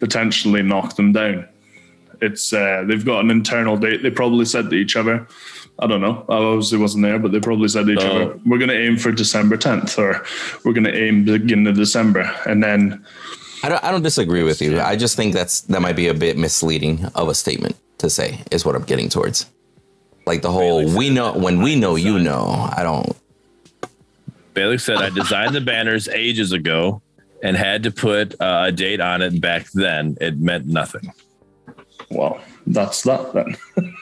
potentially 0.00 0.62
knock 0.62 0.96
them 0.96 1.12
down. 1.12 1.46
It's 2.20 2.52
uh, 2.52 2.84
they've 2.86 3.04
got 3.04 3.20
an 3.24 3.30
internal 3.30 3.76
date. 3.76 4.02
They 4.02 4.10
probably 4.10 4.44
said 4.44 4.68
to 4.70 4.76
each 4.76 4.96
other, 4.96 5.26
I 5.78 5.86
don't 5.86 6.00
know. 6.02 6.24
I 6.28 6.34
obviously 6.34 6.78
wasn't 6.78 7.04
there, 7.04 7.18
but 7.18 7.32
they 7.32 7.40
probably 7.40 7.68
said 7.68 7.86
to 7.86 7.92
each 7.92 7.98
Oh. 8.00 8.10
other, 8.10 8.40
"We're 8.44 8.58
going 8.58 8.68
to 8.70 8.78
aim 8.78 8.96
for 8.98 9.10
December 9.12 9.56
10th, 9.56 9.98
or 9.98 10.22
we're 10.64 10.72
going 10.74 10.84
to 10.84 10.94
aim 10.94 11.24
beginning 11.24 11.66
of 11.68 11.76
December." 11.76 12.30
And 12.46 12.62
then 12.62 13.04
I 13.62 13.68
don't, 13.70 13.84
I 13.84 13.90
don't 13.90 14.02
disagree 14.02 14.42
with 14.42 14.60
you. 14.60 14.80
I 14.80 14.96
just 14.96 15.16
think 15.16 15.32
that's 15.32 15.62
that 15.62 15.80
might 15.80 15.96
be 15.96 16.08
a 16.08 16.14
bit 16.14 16.36
misleading 16.36 17.06
of 17.14 17.28
a 17.28 17.34
statement 17.34 17.76
to 17.98 18.10
say 18.10 18.40
is 18.50 18.64
what 18.66 18.74
I'm 18.74 18.82
getting 18.84 19.08
towards. 19.08 19.46
Like 20.26 20.42
the 20.42 20.50
whole 20.50 20.84
we 20.96 21.10
know 21.10 21.32
when 21.32 21.62
we 21.62 21.76
know 21.76 21.96
you 21.96 22.18
know. 22.18 22.68
I 22.76 22.82
don't. 22.82 23.16
Bailey 24.54 24.78
said 24.78 24.98
I 24.98 25.10
designed 25.10 25.54
the 25.54 25.60
banners 25.60 26.08
ages 26.08 26.52
ago 26.52 27.02
and 27.42 27.56
had 27.56 27.82
to 27.84 27.90
put 27.90 28.40
uh, 28.40 28.64
a 28.66 28.72
date 28.72 29.00
on 29.00 29.22
it 29.22 29.40
back 29.40 29.70
then. 29.72 30.16
It 30.20 30.38
meant 30.38 30.66
nothing. 30.66 31.12
well, 32.10 32.40
that's 32.66 33.02
that 33.02 33.32
then. 33.32 33.56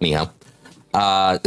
Anyhow, 0.00 0.30
uh, 0.92 1.38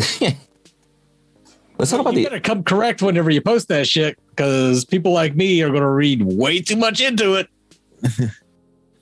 let's 1.78 1.92
talk 1.92 2.00
about 2.00 2.14
you 2.14 2.20
the. 2.20 2.24
better 2.24 2.40
come 2.40 2.64
correct 2.64 3.02
whenever 3.02 3.30
you 3.30 3.42
post 3.42 3.68
that 3.68 3.88
shit 3.88 4.18
because 4.30 4.86
people 4.86 5.12
like 5.12 5.36
me 5.36 5.62
are 5.62 5.70
going 5.70 5.82
to 5.82 5.90
read 5.90 6.24
way 6.24 6.62
too 6.62 6.76
much 6.76 7.02
into 7.02 7.36
it. 7.36 7.48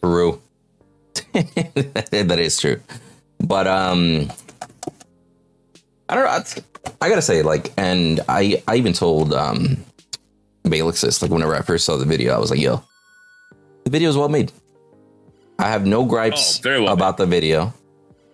True. 0.02 0.42
that 1.34 2.38
is 2.40 2.60
true. 2.60 2.80
But 3.40 3.68
um 3.68 4.32
I 6.10 6.16
don't 6.16 6.24
know. 6.26 6.30
I- 6.30 6.64
I 7.02 7.10
gotta 7.10 7.22
say, 7.22 7.42
like, 7.42 7.74
and 7.78 8.20
I 8.30 8.62
I 8.68 8.76
even 8.76 8.94
told 8.94 9.34
um 9.34 9.78
Balixis, 10.64 11.22
like 11.22 11.32
whenever 11.32 11.56
I 11.56 11.62
first 11.62 11.84
saw 11.86 11.98
the 11.98 12.06
video, 12.06 12.34
I 12.34 12.38
was 12.38 12.52
like, 12.52 12.60
yo, 12.62 12.84
the 13.86 13.90
video 13.90 14.10
is 14.10 14.16
well 14.18 14.30
made. 14.30 14.52
I 15.58 15.70
have 15.70 15.86
no 15.88 16.06
gripes 16.06 16.60
Oh, 16.60 16.62
very 16.62 16.82
well 16.82 16.94
about 16.94 17.18
the 17.18 17.26
video. 17.26 17.74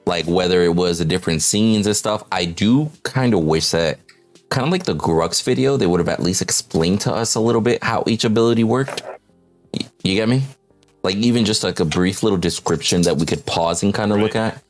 Like 0.06 0.26
whether 0.26 0.62
it 0.64 0.76
was 0.76 1.00
the 1.00 1.06
different 1.06 1.42
scenes 1.42 1.88
and 1.88 1.96
stuff. 1.96 2.24
I 2.32 2.44
do 2.46 2.90
kind 3.04 3.34
of 3.34 3.44
wish 3.46 3.70
that 3.70 4.00
kind 4.50 4.66
of 4.66 4.72
like 4.72 4.84
the 4.84 4.96
Grux 4.96 5.42
video, 5.44 5.78
they 5.78 5.88
would 5.88 6.00
have 6.02 6.10
at 6.10 6.20
least 6.20 6.42
explained 6.42 7.00
to 7.02 7.14
us 7.14 7.36
a 7.36 7.40
little 7.40 7.62
bit 7.62 7.82
how 7.84 8.04
each 8.06 8.26
ability 8.26 8.66
worked. 8.66 9.02
Y- 9.74 9.88
You 10.04 10.16
get 10.16 10.28
me? 10.28 10.44
Like 11.04 11.16
even 11.16 11.46
just 11.46 11.64
like 11.64 11.80
a 11.80 11.86
brief 11.86 12.24
little 12.24 12.38
description 12.38 13.02
that 13.04 13.18
we 13.18 13.26
could 13.26 13.46
pause 13.46 13.84
and 13.84 13.94
kind 13.94 14.12
of 14.12 14.20
look 14.20 14.36
at. 14.36 14.62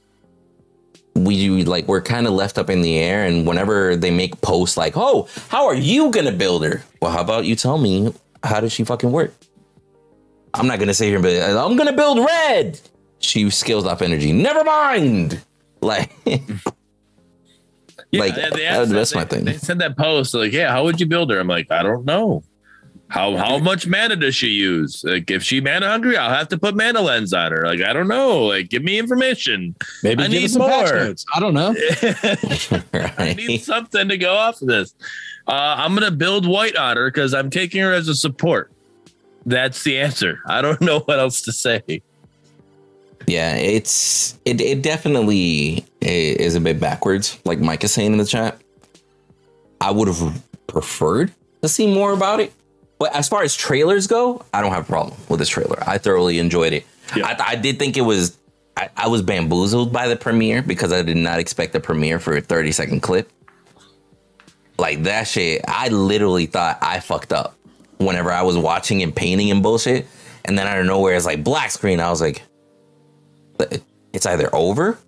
We 1.15 1.35
do 1.37 1.57
like 1.69 1.87
we're 1.87 2.01
kind 2.01 2.25
of 2.25 2.33
left 2.33 2.57
up 2.57 2.69
in 2.69 2.81
the 2.81 2.97
air 2.97 3.25
and 3.25 3.45
whenever 3.45 3.95
they 3.97 4.11
make 4.11 4.39
posts 4.41 4.77
like 4.77 4.93
oh 4.95 5.27
how 5.49 5.67
are 5.67 5.75
you 5.75 6.09
gonna 6.11 6.31
build 6.31 6.63
her? 6.63 6.83
Well 7.01 7.11
how 7.11 7.19
about 7.21 7.43
you 7.45 7.55
tell 7.55 7.77
me 7.77 8.13
how 8.43 8.61
does 8.61 8.71
she 8.71 8.83
fucking 8.85 9.11
work? 9.11 9.33
I'm 10.53 10.67
not 10.67 10.79
gonna 10.79 10.93
say 10.93 11.07
here 11.09 11.19
but 11.21 11.33
i'm 11.57 11.75
gonna 11.77 11.93
build 11.93 12.17
red! 12.25 12.79
She 13.19 13.49
scales 13.49 13.85
off 13.85 14.01
energy. 14.01 14.31
Never 14.31 14.63
mind! 14.63 15.41
Like 15.83 16.11
Like, 18.13 18.35
they- 18.35 18.41
they 18.41 18.49
that- 18.49 18.61
asked 18.61 18.91
that's 18.91 19.11
that- 19.11 19.15
my 19.17 19.25
thing. 19.25 19.45
They 19.45 19.57
said 19.57 19.79
that 19.79 19.97
post 19.97 20.33
like, 20.33 20.51
yeah, 20.51 20.71
how 20.71 20.83
would 20.83 20.99
you 20.99 21.05
build 21.05 21.31
her? 21.31 21.39
I'm 21.39 21.47
like, 21.47 21.71
I 21.71 21.81
don't 21.83 22.05
know. 22.05 22.43
How 23.11 23.35
how 23.35 23.59
much 23.59 23.85
mana 23.87 24.15
does 24.15 24.35
she 24.35 24.47
use? 24.47 25.03
Like, 25.03 25.29
if 25.29 25.43
she 25.43 25.59
mana 25.59 25.85
hungry, 25.89 26.15
I'll 26.15 26.29
have 26.29 26.47
to 26.47 26.57
put 26.57 26.77
mana 26.77 27.01
lens 27.01 27.33
on 27.33 27.51
her. 27.51 27.65
Like, 27.65 27.81
I 27.81 27.91
don't 27.91 28.07
know. 28.07 28.45
Like, 28.45 28.69
give 28.69 28.83
me 28.83 28.97
information. 28.97 29.75
Maybe 30.01 30.23
I 30.23 30.27
give 30.27 30.39
need 30.39 30.45
us 30.45 30.53
some 30.53 30.61
patch 30.61 30.93
more. 30.93 31.03
notes. 31.03 31.25
I 31.35 31.39
don't 31.41 31.53
know. 31.53 31.75
I 33.17 33.33
need 33.33 33.63
something 33.63 34.07
to 34.07 34.17
go 34.17 34.33
off 34.33 34.61
of 34.61 34.69
this. 34.69 34.95
Uh, 35.45 35.75
I'm 35.77 35.93
gonna 35.93 36.09
build 36.09 36.47
white 36.47 36.77
on 36.77 36.95
her 36.95 37.11
because 37.11 37.33
I'm 37.33 37.49
taking 37.49 37.81
her 37.81 37.91
as 37.91 38.07
a 38.07 38.15
support. 38.15 38.71
That's 39.45 39.83
the 39.83 39.99
answer. 39.99 40.39
I 40.45 40.61
don't 40.61 40.79
know 40.87 41.01
what 41.01 41.19
else 41.19 41.41
to 41.41 41.51
say. 41.51 42.01
Yeah, 43.27 43.55
it's 43.55 44.39
it 44.45 44.61
it 44.61 44.81
definitely 44.81 45.85
is 45.99 46.55
a 46.55 46.61
bit 46.61 46.79
backwards, 46.79 47.37
like 47.43 47.59
Mike 47.59 47.83
is 47.83 47.93
saying 47.93 48.13
in 48.13 48.19
the 48.19 48.25
chat. 48.25 48.57
I 49.81 49.91
would 49.91 50.07
have 50.07 50.41
preferred 50.67 51.33
to 51.61 51.67
see 51.67 51.93
more 51.93 52.13
about 52.13 52.39
it. 52.39 52.53
But 53.01 53.15
as 53.15 53.27
far 53.27 53.41
as 53.41 53.55
trailers 53.55 54.05
go, 54.05 54.45
I 54.53 54.61
don't 54.61 54.71
have 54.73 54.83
a 54.83 54.87
problem 54.87 55.17
with 55.27 55.39
this 55.39 55.49
trailer. 55.49 55.83
I 55.87 55.97
thoroughly 55.97 56.37
enjoyed 56.37 56.71
it. 56.71 56.85
Yeah. 57.15 57.25
I, 57.25 57.53
I 57.53 57.55
did 57.55 57.79
think 57.79 57.97
it 57.97 58.01
was 58.01 58.37
I, 58.77 58.89
I 58.95 59.07
was 59.07 59.23
bamboozled 59.23 59.91
by 59.91 60.07
the 60.07 60.15
premiere 60.15 60.61
because 60.61 60.93
I 60.93 61.01
did 61.01 61.17
not 61.17 61.39
expect 61.39 61.73
the 61.73 61.79
premiere 61.79 62.19
for 62.19 62.37
a 62.37 62.41
30 62.41 62.71
second 62.71 62.99
clip. 62.99 63.31
Like 64.77 65.01
that 65.01 65.23
shit, 65.23 65.65
I 65.67 65.87
literally 65.87 66.45
thought 66.45 66.77
I 66.79 66.99
fucked 66.99 67.33
up 67.33 67.57
whenever 67.97 68.31
I 68.31 68.43
was 68.43 68.55
watching 68.55 69.01
and 69.01 69.15
painting 69.15 69.49
and 69.49 69.63
bullshit. 69.63 70.05
And 70.45 70.55
then 70.55 70.67
out 70.67 70.77
of 70.77 70.85
nowhere, 70.85 71.15
it's 71.15 71.25
like 71.25 71.43
black 71.43 71.71
screen. 71.71 71.99
I 71.99 72.11
was 72.11 72.21
like, 72.21 72.43
it's 74.13 74.27
either 74.27 74.53
over 74.53 74.99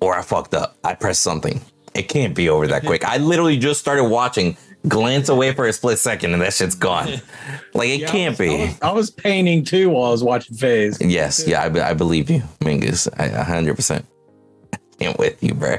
or 0.00 0.14
I 0.16 0.22
fucked 0.22 0.54
up. 0.54 0.78
I 0.82 0.94
pressed 0.94 1.20
something. 1.20 1.60
It 1.92 2.04
can't 2.04 2.34
be 2.34 2.48
over 2.48 2.66
that 2.68 2.86
quick. 2.86 3.04
I 3.04 3.18
literally 3.18 3.58
just 3.58 3.80
started 3.80 4.04
watching, 4.04 4.56
glance 4.88 5.28
away 5.28 5.52
for 5.52 5.66
a 5.66 5.72
split 5.72 5.98
second, 5.98 6.32
and 6.32 6.42
that 6.42 6.52
shit's 6.54 6.74
gone. 6.74 7.08
Like 7.74 7.88
it 7.90 8.00
Yeah, 8.00 8.08
can't 8.08 8.38
was- 8.38 8.40
I 8.40 8.56
be. 8.56 8.64
was, 8.66 8.78
I 8.82 8.92
was 8.92 9.10
painting 9.10 9.64
too 9.64 9.90
while 9.90 10.04
I 10.08 10.10
was 10.10 10.24
watching 10.24 10.56
Phase. 10.56 10.98
Yes, 11.00 11.46
yeah, 11.46 11.62
I, 11.62 11.90
I 11.90 11.94
believe 11.94 12.28
you, 12.28 12.42
Mingus. 12.60 13.06
I 13.18 13.26
a 13.26 13.44
hundred 13.44 13.76
percent. 13.76 14.04
Can't 14.98 15.16
with 15.18 15.40
you, 15.42 15.54
bro. 15.54 15.76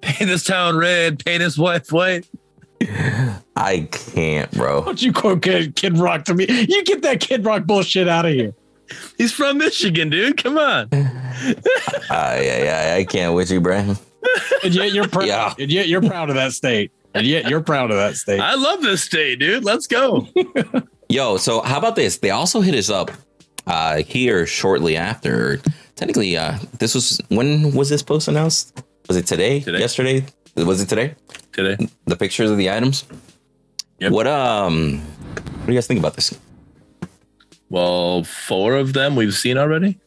Paint 0.00 0.30
this 0.30 0.44
town 0.44 0.76
red. 0.76 1.24
Paint 1.24 1.42
his 1.42 1.58
wife 1.58 1.90
white. 1.92 2.28
I 3.56 3.88
can't, 3.90 4.50
bro. 4.52 4.84
Don't 4.84 5.02
you 5.02 5.12
quote 5.12 5.42
Kid, 5.42 5.74
Kid 5.76 5.98
Rock 5.98 6.24
to 6.26 6.34
me? 6.34 6.46
You 6.48 6.82
get 6.84 7.02
that 7.02 7.20
Kid 7.20 7.44
Rock 7.44 7.64
bullshit 7.66 8.08
out 8.08 8.24
of 8.24 8.32
here. 8.32 8.54
He's 9.18 9.32
from 9.32 9.58
Michigan, 9.58 10.08
dude. 10.08 10.42
Come 10.42 10.56
on. 10.56 10.88
I, 12.10 12.10
I, 12.10 12.96
I 12.98 13.04
can't 13.04 13.34
with 13.34 13.50
you, 13.50 13.60
Brad. 13.60 13.98
And 14.64 14.74
yet 14.74 14.92
you're 14.92 15.08
proud. 15.08 15.26
Yeah. 15.26 15.54
And 15.58 15.70
yet 15.70 15.88
you're 15.88 16.00
proud 16.02 16.30
of 16.30 16.36
that 16.36 16.52
state. 16.52 16.90
And 17.14 17.26
yet 17.26 17.48
you're 17.50 17.60
proud 17.62 17.90
of 17.90 17.96
that 17.96 18.16
state. 18.16 18.40
I 18.40 18.54
love 18.54 18.82
this 18.82 19.02
state, 19.02 19.38
dude. 19.40 19.64
Let's 19.64 19.86
go. 19.86 20.28
Yo, 21.08 21.36
so 21.38 21.60
how 21.62 21.78
about 21.78 21.96
this? 21.96 22.18
They 22.18 22.30
also 22.30 22.60
hit 22.60 22.74
us 22.74 22.88
up 22.90 23.10
uh 23.66 23.96
here 24.02 24.46
shortly 24.46 24.96
after. 24.96 25.58
Technically, 25.96 26.36
uh 26.36 26.58
this 26.78 26.94
was 26.94 27.20
when 27.28 27.72
was 27.74 27.88
this 27.88 28.02
post 28.02 28.28
announced? 28.28 28.82
Was 29.08 29.16
it 29.16 29.26
today? 29.26 29.60
Today. 29.60 29.80
Yesterday? 29.80 30.24
Was 30.56 30.80
it 30.80 30.88
today? 30.88 31.14
Today. 31.52 31.76
The 32.06 32.16
pictures 32.16 32.50
of 32.50 32.56
the 32.58 32.70
items? 32.70 33.04
Yep. 33.98 34.12
What 34.12 34.26
um 34.28 35.00
what 35.00 35.66
do 35.66 35.72
you 35.72 35.76
guys 35.76 35.86
think 35.88 35.98
about 36.00 36.14
this? 36.14 36.38
Well, 37.68 38.24
four 38.24 38.76
of 38.76 38.92
them 38.92 39.14
we've 39.16 39.34
seen 39.34 39.58
already. 39.58 39.98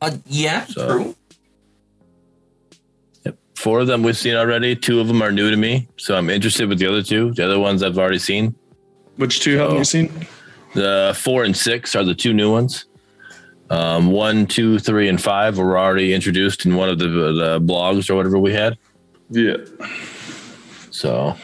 Uh 0.00 0.16
yeah, 0.26 0.66
So- 0.66 0.98
Yep. 0.98 1.16
Four 3.64 3.80
of 3.80 3.86
them 3.86 4.02
we've 4.02 4.14
seen 4.14 4.34
already. 4.34 4.76
Two 4.76 5.00
of 5.00 5.08
them 5.08 5.22
are 5.22 5.32
new 5.32 5.50
to 5.50 5.56
me. 5.56 5.88
So 5.96 6.14
I'm 6.16 6.28
interested 6.28 6.68
with 6.68 6.78
the 6.78 6.86
other 6.86 7.02
two. 7.02 7.32
The 7.32 7.46
other 7.46 7.58
ones 7.58 7.82
I've 7.82 7.96
already 7.96 8.18
seen. 8.18 8.54
Which 9.16 9.40
two 9.40 9.56
haven't 9.56 9.76
Oh. 9.76 9.78
you 9.78 9.84
seen? 9.84 10.26
The 10.74 11.16
four 11.18 11.44
and 11.44 11.56
six 11.56 11.96
are 11.96 12.04
the 12.04 12.14
two 12.14 12.34
new 12.34 12.52
ones. 12.52 12.84
Um, 13.70 14.08
one, 14.08 14.44
two, 14.46 14.78
three, 14.78 15.08
and 15.08 15.18
five 15.18 15.56
were 15.56 15.78
already 15.78 16.12
introduced 16.12 16.66
in 16.66 16.76
one 16.76 16.90
of 16.90 16.98
the, 16.98 17.08
the 17.08 17.58
blogs 17.62 18.10
or 18.10 18.16
whatever 18.16 18.38
we 18.38 18.52
had. 18.52 18.76
Yeah. 19.30 19.56
So, 20.90 21.34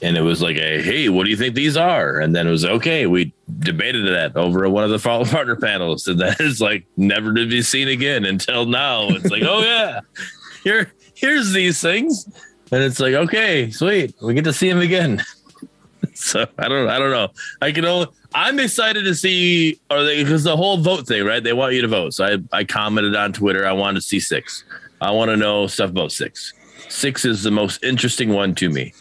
and 0.00 0.16
it 0.16 0.22
was 0.22 0.40
like 0.40 0.56
a, 0.56 0.80
hey, 0.80 1.10
what 1.10 1.24
do 1.24 1.30
you 1.30 1.36
think 1.36 1.54
these 1.54 1.76
are? 1.76 2.20
And 2.20 2.34
then 2.34 2.46
it 2.46 2.50
was 2.50 2.64
okay. 2.64 3.06
We 3.06 3.34
debated 3.58 4.06
that 4.06 4.34
over 4.34 4.66
one 4.70 4.82
of 4.84 4.88
the 4.88 4.98
follow 4.98 5.26
partner 5.26 5.56
panels, 5.56 6.08
and 6.08 6.18
then 6.18 6.34
it's 6.40 6.62
like 6.62 6.86
never 6.96 7.34
to 7.34 7.46
be 7.46 7.60
seen 7.60 7.88
again 7.88 8.24
until 8.24 8.64
now. 8.64 9.08
It's 9.10 9.30
like, 9.30 9.42
oh 9.42 9.60
yeah, 9.62 10.00
here, 10.64 10.90
here's 11.22 11.52
these 11.52 11.80
things, 11.80 12.26
and 12.70 12.82
it's 12.82 13.00
like, 13.00 13.14
okay, 13.14 13.70
sweet, 13.70 14.14
we 14.20 14.34
get 14.34 14.44
to 14.44 14.52
see 14.52 14.68
them 14.68 14.80
again. 14.80 15.22
so 16.14 16.46
I 16.58 16.68
don't, 16.68 16.88
I 16.88 16.98
don't 16.98 17.10
know. 17.10 17.28
I 17.62 17.72
can 17.72 17.86
only. 17.86 18.08
I'm 18.34 18.58
excited 18.58 19.04
to 19.04 19.14
see, 19.14 19.80
or 19.90 20.04
they 20.04 20.22
because 20.22 20.44
the 20.44 20.56
whole 20.56 20.78
vote 20.78 21.06
thing, 21.06 21.24
right? 21.24 21.42
They 21.42 21.52
want 21.54 21.74
you 21.74 21.82
to 21.82 21.88
vote. 21.88 22.12
So 22.14 22.24
I, 22.24 22.58
I 22.58 22.64
commented 22.64 23.16
on 23.16 23.32
Twitter. 23.32 23.66
I 23.66 23.72
wanted 23.72 24.00
to 24.00 24.06
see 24.06 24.20
six. 24.20 24.64
I 25.00 25.10
want 25.10 25.30
to 25.30 25.36
know 25.36 25.66
stuff 25.66 25.90
about 25.90 26.12
six. 26.12 26.52
Six 26.88 27.24
is 27.24 27.42
the 27.42 27.50
most 27.50 27.82
interesting 27.82 28.30
one 28.30 28.54
to 28.56 28.68
me. 28.68 28.92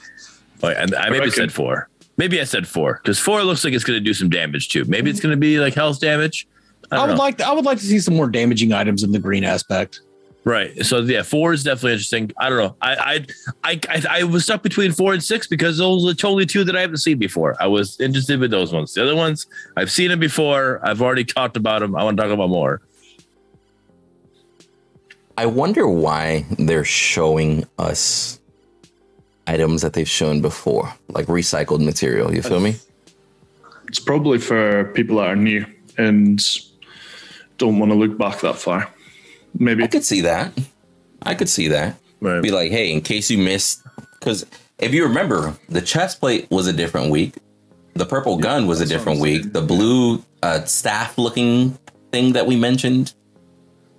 But 0.61 0.77
and 0.77 0.95
I 0.95 1.10
maybe 1.10 1.19
reckon- 1.19 1.34
said 1.34 1.52
four. 1.52 1.89
Maybe 2.18 2.39
I 2.39 2.43
said 2.43 2.68
four 2.68 2.99
because 3.02 3.18
four 3.18 3.41
looks 3.43 3.64
like 3.64 3.73
it's 3.73 3.84
going 3.84 3.98
to 3.98 4.03
do 4.03 4.14
some 4.14 4.30
damage 4.30 4.69
too. 4.69 4.85
Maybe 4.85 5.10
it's 5.10 5.19
going 5.19 5.31
to 5.31 5.38
be 5.38 5.60
like 5.60 5.73
health 5.73 5.99
damage. 5.99 6.48
I, 6.91 6.98
I 6.98 7.02
would 7.07 7.14
know. 7.14 7.15
like 7.15 7.38
to, 7.38 7.48
I 7.48 7.52
would 7.52 7.65
like 7.65 7.80
to 7.80 7.84
see 7.85 7.99
some 7.99 8.15
more 8.15 8.27
damaging 8.27 8.73
items 8.73 9.02
in 9.02 9.11
the 9.11 9.18
green 9.18 9.43
aspect. 9.43 10.02
Right. 10.43 10.85
So 10.85 10.99
yeah, 11.01 11.23
four 11.23 11.53
is 11.53 11.63
definitely 11.63 11.93
interesting. 11.93 12.31
I 12.38 12.49
don't 12.49 12.57
know. 12.57 12.76
I 12.81 13.26
I 13.63 13.72
I 13.72 13.80
I, 13.89 14.03
I 14.19 14.23
was 14.23 14.43
stuck 14.43 14.63
between 14.63 14.91
four 14.91 15.13
and 15.13 15.23
six 15.23 15.47
because 15.47 15.77
those 15.77 16.05
are 16.05 16.13
totally 16.13 16.45
two 16.45 16.63
that 16.63 16.76
I 16.76 16.81
haven't 16.81 16.97
seen 16.97 17.18
before. 17.18 17.55
I 17.59 17.68
was 17.68 17.99
interested 17.99 18.39
with 18.39 18.51
those 18.51 18.73
ones. 18.73 18.93
The 18.93 19.03
other 19.03 19.15
ones 19.15 19.47
I've 19.77 19.91
seen 19.91 20.09
them 20.09 20.19
before. 20.19 20.80
I've 20.84 21.01
already 21.01 21.26
talked 21.26 21.57
about 21.57 21.81
them. 21.81 21.95
I 21.95 22.03
want 22.03 22.18
to 22.18 22.23
talk 22.23 22.31
about 22.31 22.49
more. 22.49 22.81
I 25.38 25.45
wonder 25.45 25.88
why 25.88 26.45
they're 26.59 26.85
showing 26.85 27.65
us 27.80 28.39
items 29.47 29.81
that 29.81 29.93
they've 29.93 30.07
shown 30.07 30.41
before, 30.41 30.93
like 31.09 31.26
recycled 31.27 31.84
material. 31.84 32.34
You 32.34 32.41
feel 32.41 32.59
me? 32.59 32.76
It's 33.88 33.99
probably 33.99 34.38
for 34.38 34.85
people 34.93 35.18
that 35.18 35.27
are 35.27 35.35
new 35.35 35.65
and 35.97 36.41
don't 37.57 37.80
want 37.80 37.91
to 37.91 37.97
look 37.97 38.18
back 38.18 38.39
that 38.41 38.55
far. 38.55 38.89
Maybe. 39.57 39.84
I 39.84 39.88
could 39.88 40.03
see 40.03 40.22
that. 40.22 40.57
I 41.22 41.36
could 41.36 41.49
see 41.49 41.68
that. 41.69 41.95
Right. 42.19 42.41
Be 42.41 42.52
like, 42.52 42.72
hey, 42.72 42.91
in 42.91 43.02
case 43.02 43.30
you 43.30 43.38
missed, 43.38 43.82
because 44.19 44.45
if 44.80 44.94
you 44.94 45.03
remember, 45.03 45.56
the 45.69 45.82
chest 45.82 46.19
plate 46.19 46.48
was 46.49 46.68
a 46.68 46.73
different 46.73 47.11
week. 47.11 47.36
The 47.94 48.06
purple 48.06 48.38
gun 48.38 48.68
was 48.68 48.80
a 48.82 48.86
different 48.86 49.19
week. 49.19 49.52
The 49.53 49.61
blue 49.61 50.23
uh, 50.44 50.64
staff 50.65 51.18
looking 51.18 51.78
thing 52.11 52.34
that 52.34 52.45
we 52.48 52.56
mentioned, 52.56 53.14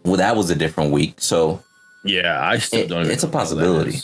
well, 0.04 0.16
that 0.16 0.34
was 0.36 0.50
a 0.50 0.54
different 0.54 0.92
week. 0.92 1.14
So 1.18 1.62
Yeah, 2.04 2.40
I 2.40 2.58
still 2.58 2.80
It- 2.80 2.88
don't. 2.88 3.00
Even 3.02 3.12
it's 3.12 3.22
a 3.22 3.26
know 3.26 3.32
what 3.32 3.32
that 3.32 3.38
possibility. 3.38 3.98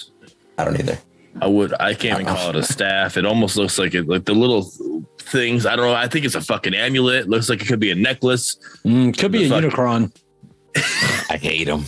I 0.59 0.65
don't 0.65 0.79
either. 0.79 0.99
I 1.41 1.47
would. 1.47 1.73
I 1.81 1.95
can't 1.95 2.21
even 2.21 2.35
call 2.35 2.51
it 2.51 2.57
a 2.63 2.63
staff. 2.65 3.17
It 3.17 3.25
almost 3.25 3.57
looks 3.57 3.79
like 3.79 3.95
it, 3.95 4.09
like 4.09 4.25
the 4.25 4.35
little 4.35 4.71
things. 5.21 5.67
I 5.67 5.77
don't 5.77 5.87
know. 5.87 5.95
I 5.95 6.09
think 6.09 6.25
it's 6.25 6.35
a 6.35 6.41
fucking 6.41 6.75
amulet. 6.75 7.29
Looks 7.29 7.49
like 7.49 7.63
it 7.63 7.69
could 7.69 7.79
be 7.81 7.91
a 7.93 7.95
necklace. 7.95 8.57
Mm, 8.85 9.17
could 9.17 9.31
be 9.33 9.45
a 9.47 9.49
fuck? 9.49 9.63
Unicron. 9.63 10.13
I 11.31 11.39
hate 11.41 11.69
him. 11.69 11.85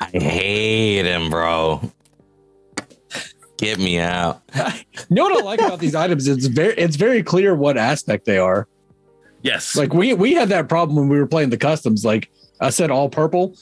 I 0.00 0.06
hate 0.06 1.04
him, 1.04 1.30
bro. 1.30 1.92
Get 3.56 3.78
me 3.78 3.98
out. 3.98 4.42
You 5.10 5.16
know 5.16 5.24
what 5.24 5.40
I 5.40 5.44
like 5.44 5.60
about 5.60 5.78
these 5.78 5.94
items? 5.94 6.28
It's 6.28 6.46
very 6.46 6.74
it's 6.74 6.96
very 6.96 7.22
clear 7.22 7.54
what 7.54 7.76
aspect 7.76 8.24
they 8.24 8.38
are. 8.38 8.68
Yes. 9.42 9.74
Like 9.76 9.94
we 9.94 10.14
we 10.14 10.34
had 10.34 10.48
that 10.50 10.68
problem 10.68 10.96
when 10.96 11.08
we 11.08 11.18
were 11.18 11.26
playing 11.26 11.50
the 11.50 11.56
customs. 11.56 12.04
Like 12.04 12.30
I 12.60 12.70
said, 12.70 12.90
all 12.90 13.08
purple. 13.08 13.56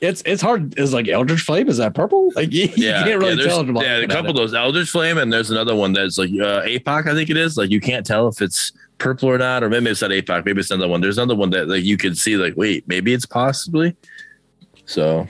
It's 0.00 0.22
it's 0.24 0.40
hard. 0.40 0.78
It's 0.78 0.92
like 0.92 1.08
Eldritch 1.08 1.42
Flame. 1.42 1.68
Is 1.68 1.76
that 1.76 1.94
purple? 1.94 2.32
Like 2.34 2.52
you, 2.52 2.62
you 2.62 2.68
can't 2.68 3.20
really 3.20 3.36
yeah, 3.36 3.46
tell. 3.46 3.64
there's, 3.64 3.68
until 3.68 3.82
yeah, 3.82 3.98
a 3.98 4.08
couple 4.08 4.30
of 4.30 4.36
those 4.36 4.54
Eldritch 4.54 4.90
Flame, 4.90 5.18
and 5.18 5.32
there's 5.32 5.50
another 5.50 5.74
one 5.74 5.92
that's 5.92 6.16
like 6.16 6.30
uh, 6.30 6.62
APOC, 6.62 7.06
I 7.06 7.14
think 7.14 7.28
it 7.28 7.36
is. 7.36 7.56
Like 7.56 7.70
you 7.70 7.80
can't 7.80 8.06
tell 8.06 8.28
if 8.28 8.40
it's 8.40 8.72
purple 8.98 9.28
or 9.28 9.38
not, 9.38 9.62
or 9.62 9.68
maybe 9.68 9.90
it's 9.90 10.00
not 10.00 10.10
APOC, 10.10 10.46
maybe 10.46 10.60
it's 10.60 10.70
another 10.70 10.88
one. 10.88 11.00
There's 11.00 11.18
another 11.18 11.34
one 11.36 11.50
that 11.50 11.68
like 11.68 11.84
you 11.84 11.96
could 11.96 12.16
see, 12.16 12.36
like, 12.36 12.54
wait, 12.56 12.86
maybe 12.88 13.12
it's 13.12 13.26
possibly. 13.26 13.94
So 14.86 15.28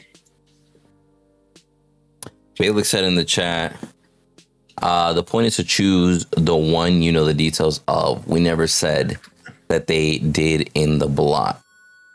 Felix 2.57 2.89
said 2.89 3.05
in 3.05 3.17
the 3.17 3.25
chat, 3.25 3.77
uh, 4.83 5.13
the 5.13 5.23
point 5.23 5.47
is 5.47 5.57
to 5.57 5.65
choose 5.65 6.27
the 6.31 6.57
one 6.57 7.03
you 7.03 7.11
know 7.11 7.25
the 7.25 7.35
details 7.35 7.81
of. 7.89 8.27
We 8.29 8.39
never 8.39 8.67
said 8.67 9.19
that 9.69 9.89
they 9.89 10.19
did 10.19 10.71
in 10.75 10.99
the 10.99 11.09
block. 11.09 11.63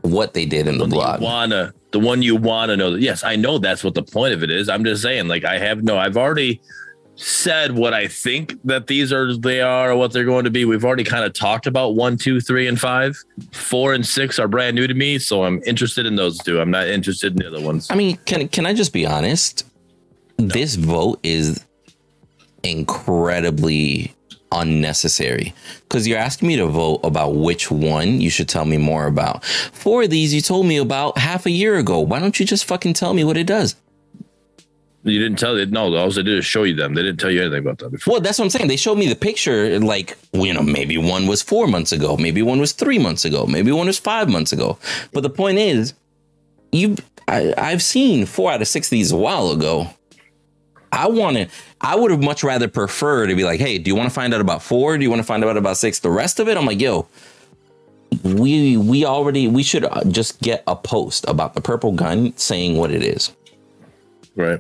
What 0.06 0.34
they 0.34 0.46
did 0.46 0.68
in 0.68 0.78
the 0.78 0.86
the 0.86 0.96
block. 0.96 1.20
wanna 1.20 1.74
the 1.92 2.00
one 2.00 2.22
you 2.22 2.36
wanna 2.36 2.78
know. 2.78 2.96
Yes, 2.96 3.24
I 3.24 3.36
know 3.36 3.58
that's 3.58 3.84
what 3.84 3.94
the 3.94 4.04
point 4.04 4.34
of 4.34 4.44
it 4.44 4.52
is. 4.52 4.70
I'm 4.70 4.84
just 4.84 5.02
saying, 5.02 5.28
like, 5.28 5.46
I 5.46 5.58
have 5.58 5.84
no. 5.84 5.98
I've 5.98 6.18
already 6.18 6.62
said 7.18 7.72
what 7.72 7.94
I 7.94 8.08
think 8.08 8.56
that 8.66 8.88
these 8.88 9.14
are 9.14 9.36
they 9.38 9.62
are 9.62 9.92
or 9.92 9.96
what 9.96 10.12
they're 10.12 10.26
going 10.26 10.44
to 10.44 10.52
be. 10.52 10.66
We've 10.66 10.84
already 10.84 11.04
kind 11.04 11.24
of 11.24 11.34
talked 11.34 11.66
about 11.66 11.96
one, 11.96 12.18
two, 12.18 12.42
three, 12.42 12.68
and 12.68 12.80
five. 12.80 13.18
Four 13.52 13.94
and 13.94 14.06
six 14.06 14.38
are 14.38 14.48
brand 14.48 14.76
new 14.76 14.88
to 14.88 14.94
me, 14.94 15.18
so 15.20 15.44
I'm 15.44 15.62
interested 15.66 16.06
in 16.06 16.16
those 16.16 16.38
two. 16.40 16.60
I'm 16.60 16.72
not 16.72 16.88
interested 16.88 17.32
in 17.32 17.38
the 17.38 17.48
other 17.48 17.66
ones. 17.66 17.90
I 17.90 17.96
mean, 17.96 18.18
can 18.26 18.48
can 18.50 18.66
I 18.66 18.74
just 18.74 18.94
be 18.94 19.06
honest? 19.06 19.66
This 20.38 20.76
vote 20.76 21.20
is 21.24 21.66
incredibly 22.64 24.14
unnecessary 24.52 25.54
because 25.82 26.08
you're 26.08 26.18
asking 26.18 26.48
me 26.48 26.56
to 26.56 26.68
vote 26.68 27.00
about 27.04 27.36
which 27.36 27.72
one 27.72 28.22
you 28.22 28.30
should 28.30 28.50
tell 28.50 28.66
me 28.66 28.78
more 28.78 29.08
about. 29.08 29.44
Four 29.46 30.04
of 30.04 30.10
these 30.10 30.34
you 30.34 30.42
told 30.42 30.66
me 30.66 30.78
about 30.78 31.18
half 31.18 31.46
a 31.46 31.52
year 31.52 31.78
ago. 31.78 32.00
Why 32.00 32.20
don't 32.20 32.40
you 32.40 32.46
just 32.46 32.66
fucking 32.66 32.94
tell 32.94 33.14
me 33.14 33.24
what 33.24 33.38
it 33.38 33.48
does? 33.48 33.76
You 35.04 35.20
didn't 35.20 35.38
tell 35.38 35.56
it. 35.56 35.70
No, 35.70 35.96
all 35.96 36.10
they 36.10 36.24
did 36.24 36.40
is 36.40 36.46
show 36.46 36.64
you 36.64 36.74
them. 36.74 36.96
They 36.96 37.04
didn't 37.04 37.20
tell 37.20 37.30
you 37.30 37.42
anything 37.42 37.60
about 37.60 37.78
that 37.78 37.92
before. 37.92 38.14
Well, 38.14 38.22
that's 38.22 38.40
what 38.40 38.46
I'm 38.46 38.50
saying. 38.50 38.70
They 38.70 38.76
showed 38.76 38.98
me 38.98 39.08
the 39.08 39.16
picture, 39.16 39.80
like, 39.80 40.18
you 40.34 40.52
know, 40.52 40.64
maybe 40.64 40.98
one 40.98 41.28
was 41.28 41.44
four 41.44 41.68
months 41.68 41.92
ago, 41.92 42.18
maybe 42.18 42.42
one 42.42 42.60
was 42.60 42.72
three 42.72 42.98
months 42.98 43.24
ago, 43.24 43.46
maybe 43.46 43.72
one 43.72 43.86
was 43.86 44.00
five 44.00 44.30
months 44.30 44.52
ago. 44.52 44.80
But 45.14 45.22
the 45.22 45.30
point 45.30 45.60
is, 45.60 45.94
you, 46.72 46.96
I, 47.28 47.54
I've 47.56 47.84
seen 47.84 48.26
four 48.26 48.52
out 48.52 48.64
of 48.64 48.68
six 48.68 48.88
of 48.88 48.92
these 48.92 49.12
a 49.12 49.18
while 49.18 49.52
ago. 49.52 49.90
I 50.92 51.08
want 51.08 51.38
to, 51.38 51.48
I 51.86 51.96
would 51.96 52.10
have 52.10 52.24
much 52.24 52.44
rather 52.44 52.68
preferred 52.68 53.28
to 53.28 53.36
be 53.36 53.44
like, 53.44 53.60
hey, 53.60 53.78
do 53.78 53.90
you 53.90 53.96
want 53.96 54.10
to 54.10 54.14
find 54.14 54.34
out 54.34 54.42
about 54.42 54.64
four? 54.64 54.98
Do 54.98 55.04
you 55.04 55.10
want 55.12 55.20
to 55.20 55.24
find 55.26 55.44
out 55.44 55.56
about 55.56 55.78
six? 55.78 56.00
The 56.00 56.10
rest 56.10 56.40
of 56.40 56.48
it, 56.48 56.58
I'm 56.58 56.66
like, 56.66 56.82
yo, 56.82 57.08
we 58.24 58.76
we 58.76 59.06
already 59.06 59.48
we 59.48 59.62
should 59.62 59.86
uh, 59.86 60.04
just 60.06 60.42
get 60.42 60.64
a 60.66 60.76
post 60.76 61.26
about 61.28 61.54
the 61.54 61.62
purple 61.62 61.92
gun 61.92 62.36
saying 62.38 62.78
what 62.78 62.90
it 62.90 63.04
is. 63.04 63.36
Right. 64.36 64.60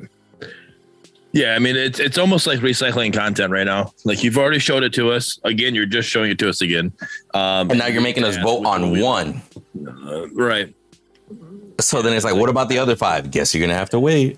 Yeah, 1.31 1.55
I 1.55 1.59
mean 1.59 1.75
it's 1.75 1.99
it's 1.99 2.17
almost 2.17 2.45
like 2.47 2.59
recycling 2.59 3.11
content 3.11 3.51
right 3.51 3.65
now. 3.65 3.91
Like 4.03 4.23
you've 4.23 4.37
already 4.37 4.59
showed 4.59 4.83
it 4.83 4.93
to 4.93 5.11
us. 5.11 5.39
Again, 5.43 5.73
you're 5.73 5.85
just 5.87 6.07
showing 6.07 6.29
it 6.31 6.37
to 6.39 6.49
us 6.49 6.61
again. 6.61 6.93
Um, 7.33 7.71
And 7.71 7.79
now 7.79 7.87
you're 7.87 8.01
making 8.03 8.23
us 8.23 8.37
vote 8.37 8.65
on 8.65 8.99
one. 9.01 9.41
uh, 10.05 10.27
right. 10.29 10.73
So 11.79 12.01
then 12.01 12.13
it's 12.13 12.23
like, 12.23 12.35
what 12.35 12.49
about 12.49 12.69
the 12.69 12.77
other 12.77 12.95
five? 12.95 13.31
Guess 13.31 13.53
you're 13.55 13.65
gonna 13.65 13.77
have 13.77 13.89
to 13.89 13.99
wait. 13.99 14.37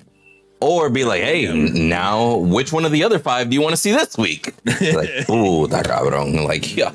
Or 0.60 0.90
be 0.90 1.04
like, 1.04 1.22
hey, 1.22 1.52
now 1.54 2.38
which 2.38 2.74
one 2.74 2.84
of 2.84 2.92
the 2.92 3.04
other 3.04 3.20
five 3.20 3.50
do 3.50 3.54
you 3.54 3.62
want 3.62 3.74
to 3.74 3.78
see 3.78 3.92
this 3.92 4.18
week? 4.18 4.54
It's 4.66 4.96
like, 4.96 5.30
ooh, 5.30 5.68
that 5.68 5.86
cabrón. 5.86 6.48
Like, 6.48 6.76
yeah. 6.76 6.92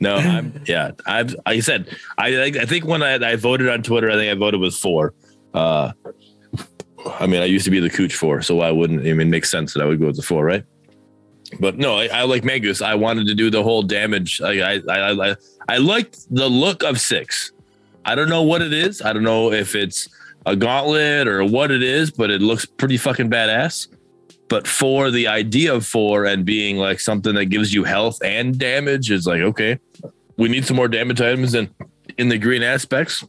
No, 0.00 0.16
I'm 0.16 0.62
yeah. 0.66 0.90
I've 1.06 1.32
like 1.32 1.40
I 1.46 1.60
said, 1.60 1.96
I 2.18 2.44
I 2.44 2.66
think 2.66 2.84
when 2.84 3.02
I, 3.02 3.14
I 3.14 3.36
voted 3.36 3.68
on 3.68 3.82
Twitter, 3.82 4.10
I 4.10 4.14
think 4.14 4.30
I 4.30 4.34
voted 4.34 4.60
with 4.60 4.74
four. 4.74 5.14
Uh, 5.54 5.92
I 7.18 7.26
mean, 7.26 7.40
I 7.40 7.46
used 7.46 7.64
to 7.64 7.70
be 7.70 7.80
the 7.80 7.88
cooch 7.88 8.14
four, 8.14 8.42
so 8.42 8.56
why 8.56 8.70
wouldn't 8.70 9.00
I 9.00 9.04
mean 9.04 9.22
it 9.22 9.30
makes 9.30 9.50
sense 9.50 9.72
that 9.72 9.82
I 9.82 9.86
would 9.86 9.98
go 9.98 10.06
with 10.06 10.16
the 10.16 10.22
four, 10.22 10.44
right? 10.44 10.64
But 11.60 11.78
no, 11.78 11.96
I, 11.96 12.08
I 12.08 12.22
like 12.24 12.42
Mangoose. 12.42 12.84
I 12.84 12.94
wanted 12.94 13.26
to 13.28 13.34
do 13.34 13.50
the 13.50 13.62
whole 13.62 13.82
damage. 13.82 14.40
I 14.42 14.74
I 14.74 14.82
I, 14.88 15.30
I, 15.30 15.36
I 15.68 15.76
liked 15.78 16.18
the 16.34 16.48
look 16.48 16.82
of 16.82 17.00
six. 17.00 17.52
I 18.04 18.14
don't 18.14 18.28
know 18.28 18.42
what 18.42 18.62
it 18.62 18.72
is. 18.72 19.00
I 19.00 19.12
don't 19.12 19.24
know 19.24 19.52
if 19.52 19.74
it's 19.74 20.08
a 20.46 20.54
gauntlet 20.54 21.26
or 21.26 21.44
what 21.44 21.70
it 21.70 21.82
is, 21.82 22.10
but 22.10 22.30
it 22.30 22.40
looks 22.40 22.64
pretty 22.64 22.96
fucking 22.96 23.28
badass. 23.28 23.88
But 24.48 24.68
for 24.68 25.10
the 25.10 25.26
idea 25.26 25.74
of 25.74 25.84
four 25.84 26.24
and 26.24 26.44
being 26.44 26.76
like 26.76 27.00
something 27.00 27.34
that 27.34 27.46
gives 27.46 27.74
you 27.74 27.82
health 27.82 28.20
and 28.24 28.56
damage 28.56 29.10
is 29.10 29.26
like, 29.26 29.40
okay, 29.40 29.80
we 30.36 30.48
need 30.48 30.64
some 30.64 30.76
more 30.76 30.86
damage 30.86 31.20
items 31.20 31.52
and 31.54 31.68
in 32.16 32.28
the 32.28 32.38
green 32.38 32.62
aspects. 32.62 33.24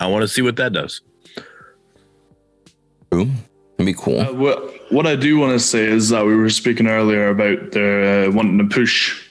I 0.00 0.06
want 0.06 0.22
to 0.22 0.28
see 0.28 0.42
what 0.42 0.56
that 0.56 0.74
does. 0.74 1.00
True. 3.10 3.30
It'd 3.78 3.86
be 3.86 3.94
cool. 3.94 4.20
Uh, 4.20 4.32
what, 4.34 4.92
what 4.92 5.06
I 5.06 5.16
do 5.16 5.38
want 5.38 5.52
to 5.52 5.58
say 5.58 5.84
is 5.84 6.10
that 6.10 6.26
we 6.26 6.36
were 6.36 6.50
speaking 6.50 6.88
earlier 6.88 7.28
about 7.28 7.72
their 7.72 8.26
uh, 8.26 8.30
wanting 8.32 8.58
to 8.58 8.74
push 8.74 9.28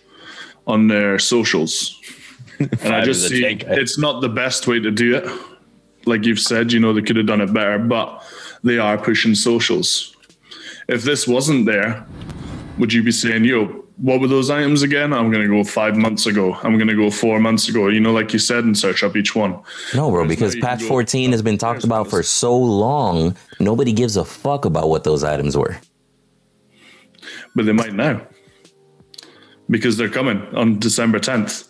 on 0.66 0.88
their 0.88 1.20
socials. 1.20 2.00
and 2.60 2.96
I 2.96 3.04
just 3.04 3.26
is 3.26 3.30
see 3.30 3.42
tank. 3.42 3.66
it's 3.68 4.00
not 4.00 4.22
the 4.22 4.30
best 4.30 4.66
way 4.66 4.80
to 4.80 4.90
do 4.90 5.16
it. 5.16 5.51
Like 6.06 6.26
you've 6.26 6.40
said, 6.40 6.72
you 6.72 6.80
know, 6.80 6.94
they 6.94 7.02
could 7.02 7.16
have 7.16 7.28
done 7.28 7.42
it 7.42 7.54
better, 7.54 7.78
but 7.78 8.24
they 8.64 8.78
are 8.78 8.98
pushing 8.98 9.36
socials. 9.36 10.16
If 10.88 11.04
this 11.04 11.28
wasn't 11.28 11.66
there, 11.66 12.06
would 12.78 12.92
you 12.92 13.04
be 13.04 13.12
saying, 13.12 13.46
yo, 13.46 13.66
what 13.98 14.20
were 14.20 14.28
those 14.28 14.50
items 14.50 14.82
again? 14.82 15.14
I'm 15.14 15.32
going 15.32 15.48
to 15.48 15.56
go 15.56 15.64
five 15.64 15.96
months 15.96 16.26
ago. 16.26 16.56
I'm 16.64 16.78
going 16.78 16.88
to 16.88 16.96
go 16.96 17.12
four 17.12 17.40
months 17.40 17.70
ago. 17.70 17.88
You 17.88 18.00
know, 18.00 18.12
like 18.12 18.34
you 18.34 18.40
said, 18.40 18.64
and 18.64 18.76
search 18.78 19.04
up 19.04 19.16
each 19.16 19.36
one. 19.36 19.62
No, 19.94 20.10
bro, 20.10 20.28
because 20.28 20.56
you 20.56 20.62
can 20.62 20.70
patch 20.70 20.80
go 20.82 20.88
14 20.88 21.32
has 21.32 21.42
been 21.42 21.58
talked 21.58 21.84
about 21.84 22.10
for 22.10 22.24
so 22.24 22.58
long. 22.58 23.38
Nobody 23.60 23.94
gives 23.94 24.18
a 24.18 24.26
fuck 24.26 24.66
about 24.66 24.90
what 24.90 25.04
those 25.04 25.24
items 25.24 25.56
were. 25.56 25.78
But 27.54 27.66
they 27.66 27.74
might 27.74 27.94
now 27.94 28.26
because 29.72 29.98
they're 29.98 30.10
coming 30.10 30.42
on 30.56 30.78
December 30.78 31.20
10th. 31.20 31.68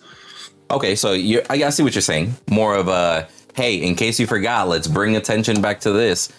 Okay, 0.72 0.96
so 0.96 1.14
you 1.14 1.42
I 1.50 1.64
I 1.64 1.70
see 1.70 1.84
what 1.84 1.96
you're 1.96 2.02
saying. 2.02 2.34
More 2.50 2.76
of 2.76 2.88
a 2.88 3.28
hey, 3.56 3.76
in 3.76 3.96
case 3.96 4.20
you 4.20 4.28
forgot, 4.28 4.68
let's 4.68 4.88
bring 4.88 5.16
attention 5.16 5.62
back 5.62 5.82
to 5.82 5.92
this. 5.92 6.32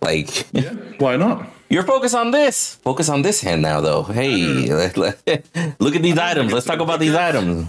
Like 0.00 0.46
Yeah, 0.52 0.74
why 0.98 1.16
not? 1.16 1.48
you're 1.70 1.82
focused 1.82 2.14
on 2.14 2.30
this. 2.30 2.76
Focus 2.76 3.08
on 3.08 3.22
this 3.22 3.40
hand 3.40 3.62
now, 3.62 3.80
though. 3.80 4.02
Hey, 4.04 4.72
let- 4.72 4.96
let- 4.96 5.20
look 5.80 5.96
at 5.96 6.02
these 6.02 6.18
items. 6.18 6.52
Let's 6.52 6.66
talk 6.66 6.80
about 6.80 7.00
these 7.00 7.14
items. 7.14 7.66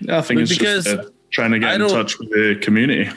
Yeah, 0.00 0.18
I 0.18 0.22
think 0.22 0.38
But 0.38 0.42
it's 0.42 0.58
because 0.58 0.84
just 0.84 0.98
uh, 0.98 1.10
trying 1.30 1.52
to 1.52 1.58
get 1.58 1.80
in 1.80 1.88
touch 1.88 2.18
with 2.18 2.30
the 2.30 2.58
community 2.60 3.10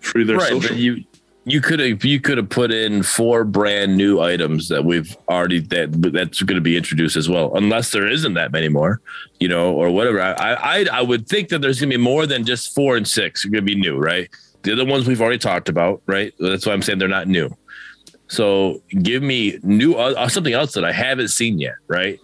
through 0.00 0.24
their 0.24 0.36
right, 0.38 0.48
social. 0.48 0.70
but 0.70 0.78
you 0.78 1.04
you 1.44 1.60
could 1.60 1.80
have 1.80 2.04
you 2.04 2.20
could 2.20 2.36
have 2.38 2.48
put 2.50 2.70
in 2.70 3.02
four 3.02 3.44
brand 3.44 3.96
new 3.96 4.20
items 4.20 4.68
that 4.68 4.84
we've 4.84 5.16
already 5.28 5.60
that 5.60 5.90
that's 6.12 6.42
going 6.42 6.56
to 6.56 6.60
be 6.62 6.76
introduced 6.76 7.16
as 7.16 7.28
well, 7.28 7.56
unless 7.56 7.92
there 7.92 8.06
isn't 8.06 8.34
that 8.34 8.52
many 8.52 8.68
more, 8.68 9.00
you 9.38 9.48
know, 9.48 9.72
or 9.72 9.90
whatever. 9.90 10.20
I 10.20 10.32
I 10.32 10.86
I 10.92 11.02
would 11.02 11.26
think 11.26 11.48
that 11.48 11.60
there's 11.60 11.80
going 11.80 11.90
to 11.90 11.96
be 11.96 12.02
more 12.02 12.26
than 12.26 12.44
just 12.44 12.74
four 12.74 12.96
and 12.96 13.08
six 13.08 13.44
are 13.44 13.48
going 13.48 13.64
to 13.64 13.74
be 13.74 13.80
new, 13.80 13.96
right? 13.96 14.28
The 14.62 14.72
other 14.72 14.84
ones 14.84 15.06
we've 15.06 15.20
already 15.20 15.38
talked 15.38 15.70
about, 15.70 16.02
right? 16.06 16.34
That's 16.38 16.66
why 16.66 16.74
I'm 16.74 16.82
saying 16.82 16.98
they're 16.98 17.08
not 17.08 17.26
new. 17.26 17.56
So 18.28 18.82
give 19.02 19.22
me 19.22 19.58
new 19.62 19.94
uh, 19.94 20.28
something 20.28 20.52
else 20.52 20.74
that 20.74 20.84
I 20.84 20.92
haven't 20.92 21.28
seen 21.28 21.58
yet, 21.58 21.74
right? 21.88 22.20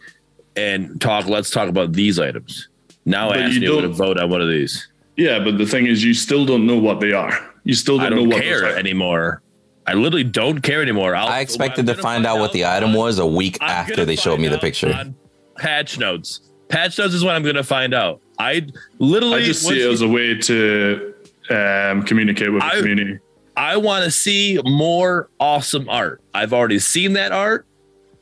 And 0.55 1.01
talk. 1.01 1.26
Let's 1.26 1.51
talk 1.51 1.68
about 1.68 1.93
these 1.93 2.20
items. 2.20 2.68
Now 3.06 3.30
But 3.30 3.40
ask 3.40 3.55
you 3.55 3.60
me 3.60 3.80
to 3.82 3.88
vote 3.88 4.18
on 4.18 4.30
one 4.30 4.43
of 4.43 4.48
these. 4.48 4.88
yeah, 5.16 5.38
but 5.38 5.59
the 5.59 5.66
thing 5.66 5.86
is, 5.86 6.05
you 6.05 6.12
still 6.12 6.44
don't 6.44 6.66
know 6.66 6.76
what 6.78 7.01
they 7.01 7.12
are. 7.12 7.36
You 7.66 7.74
still 7.74 7.98
don't, 7.98 8.06
I 8.06 8.16
don't 8.16 8.28
what 8.30 8.40
care 8.43 8.60
those 8.60 8.78
anymore. 8.78 9.43
I 9.86 9.94
literally 9.94 10.24
don't 10.24 10.60
care 10.62 10.80
anymore. 10.82 11.14
I'll, 11.14 11.28
I 11.28 11.40
expected 11.40 11.80
I'm 11.80 11.86
to 11.86 11.93
gonna 11.94 12.02
find 12.02 12.26
out 12.26 12.38
what 12.38 12.52
the 12.52 12.64
item 12.64 12.94
was 12.94 13.18
a 13.18 13.26
week 13.26 13.59
I'm 13.60 13.68
after 13.70 14.05
they 14.05 14.16
showed 14.16 14.40
me 14.40 14.48
the 14.48 14.59
picture. 14.59 15.12
Patch 15.56 15.98
notes. 15.98 16.40
Patch 16.68 16.98
notes 16.98 17.14
is 17.14 17.22
what 17.24 17.34
I'm 17.36 17.43
going 17.43 17.55
to 17.56 17.62
find 17.64 17.94
out. 17.94 18.20
I 18.38 18.66
literally 18.98 19.43
I 19.43 19.44
just 19.44 19.62
see 19.66 19.80
it 19.80 19.90
as 19.90 20.01
a 20.02 20.09
way 20.09 20.34
to 20.36 21.14
um, 21.51 22.02
communicate 22.02 22.52
with 22.52 22.62
the 22.62 22.66
I- 22.68 22.76
community. 22.78 23.18
I 23.56 23.78
want 23.78 24.05
to 24.05 24.10
see 24.10 24.60
more 24.66 25.30
awesome 25.40 25.88
art. 25.88 26.20
I've 26.34 26.52
already 26.52 26.78
seen 26.78 27.14
that 27.14 27.32
art. 27.32 27.64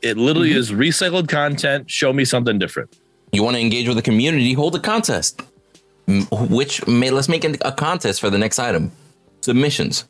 It 0.01 0.15
literally 0.17 0.51
Mm-hmm. 0.51 0.57
is 0.59 0.71
recycled 0.71 1.27
content. 1.27 1.89
Show 1.91 2.13
me 2.13 2.23
something 2.25 2.57
different. 2.57 2.95
You 3.33 3.43
want 3.43 3.55
to 3.57 3.61
engage 3.61 3.87
with 3.87 3.97
the 3.97 4.03
community? 4.03 4.53
Hold 4.53 4.75
a 4.75 4.79
contest. 4.79 5.41
M- 6.07 6.25
Which 6.31 6.85
may 6.87 7.09
let's 7.09 7.27
make 7.27 7.43
a 7.43 7.71
contest 7.73 8.21
for 8.21 8.29
the 8.29 8.37
next 8.37 8.59
item. 8.59 8.91
Submissions. 9.45 10.05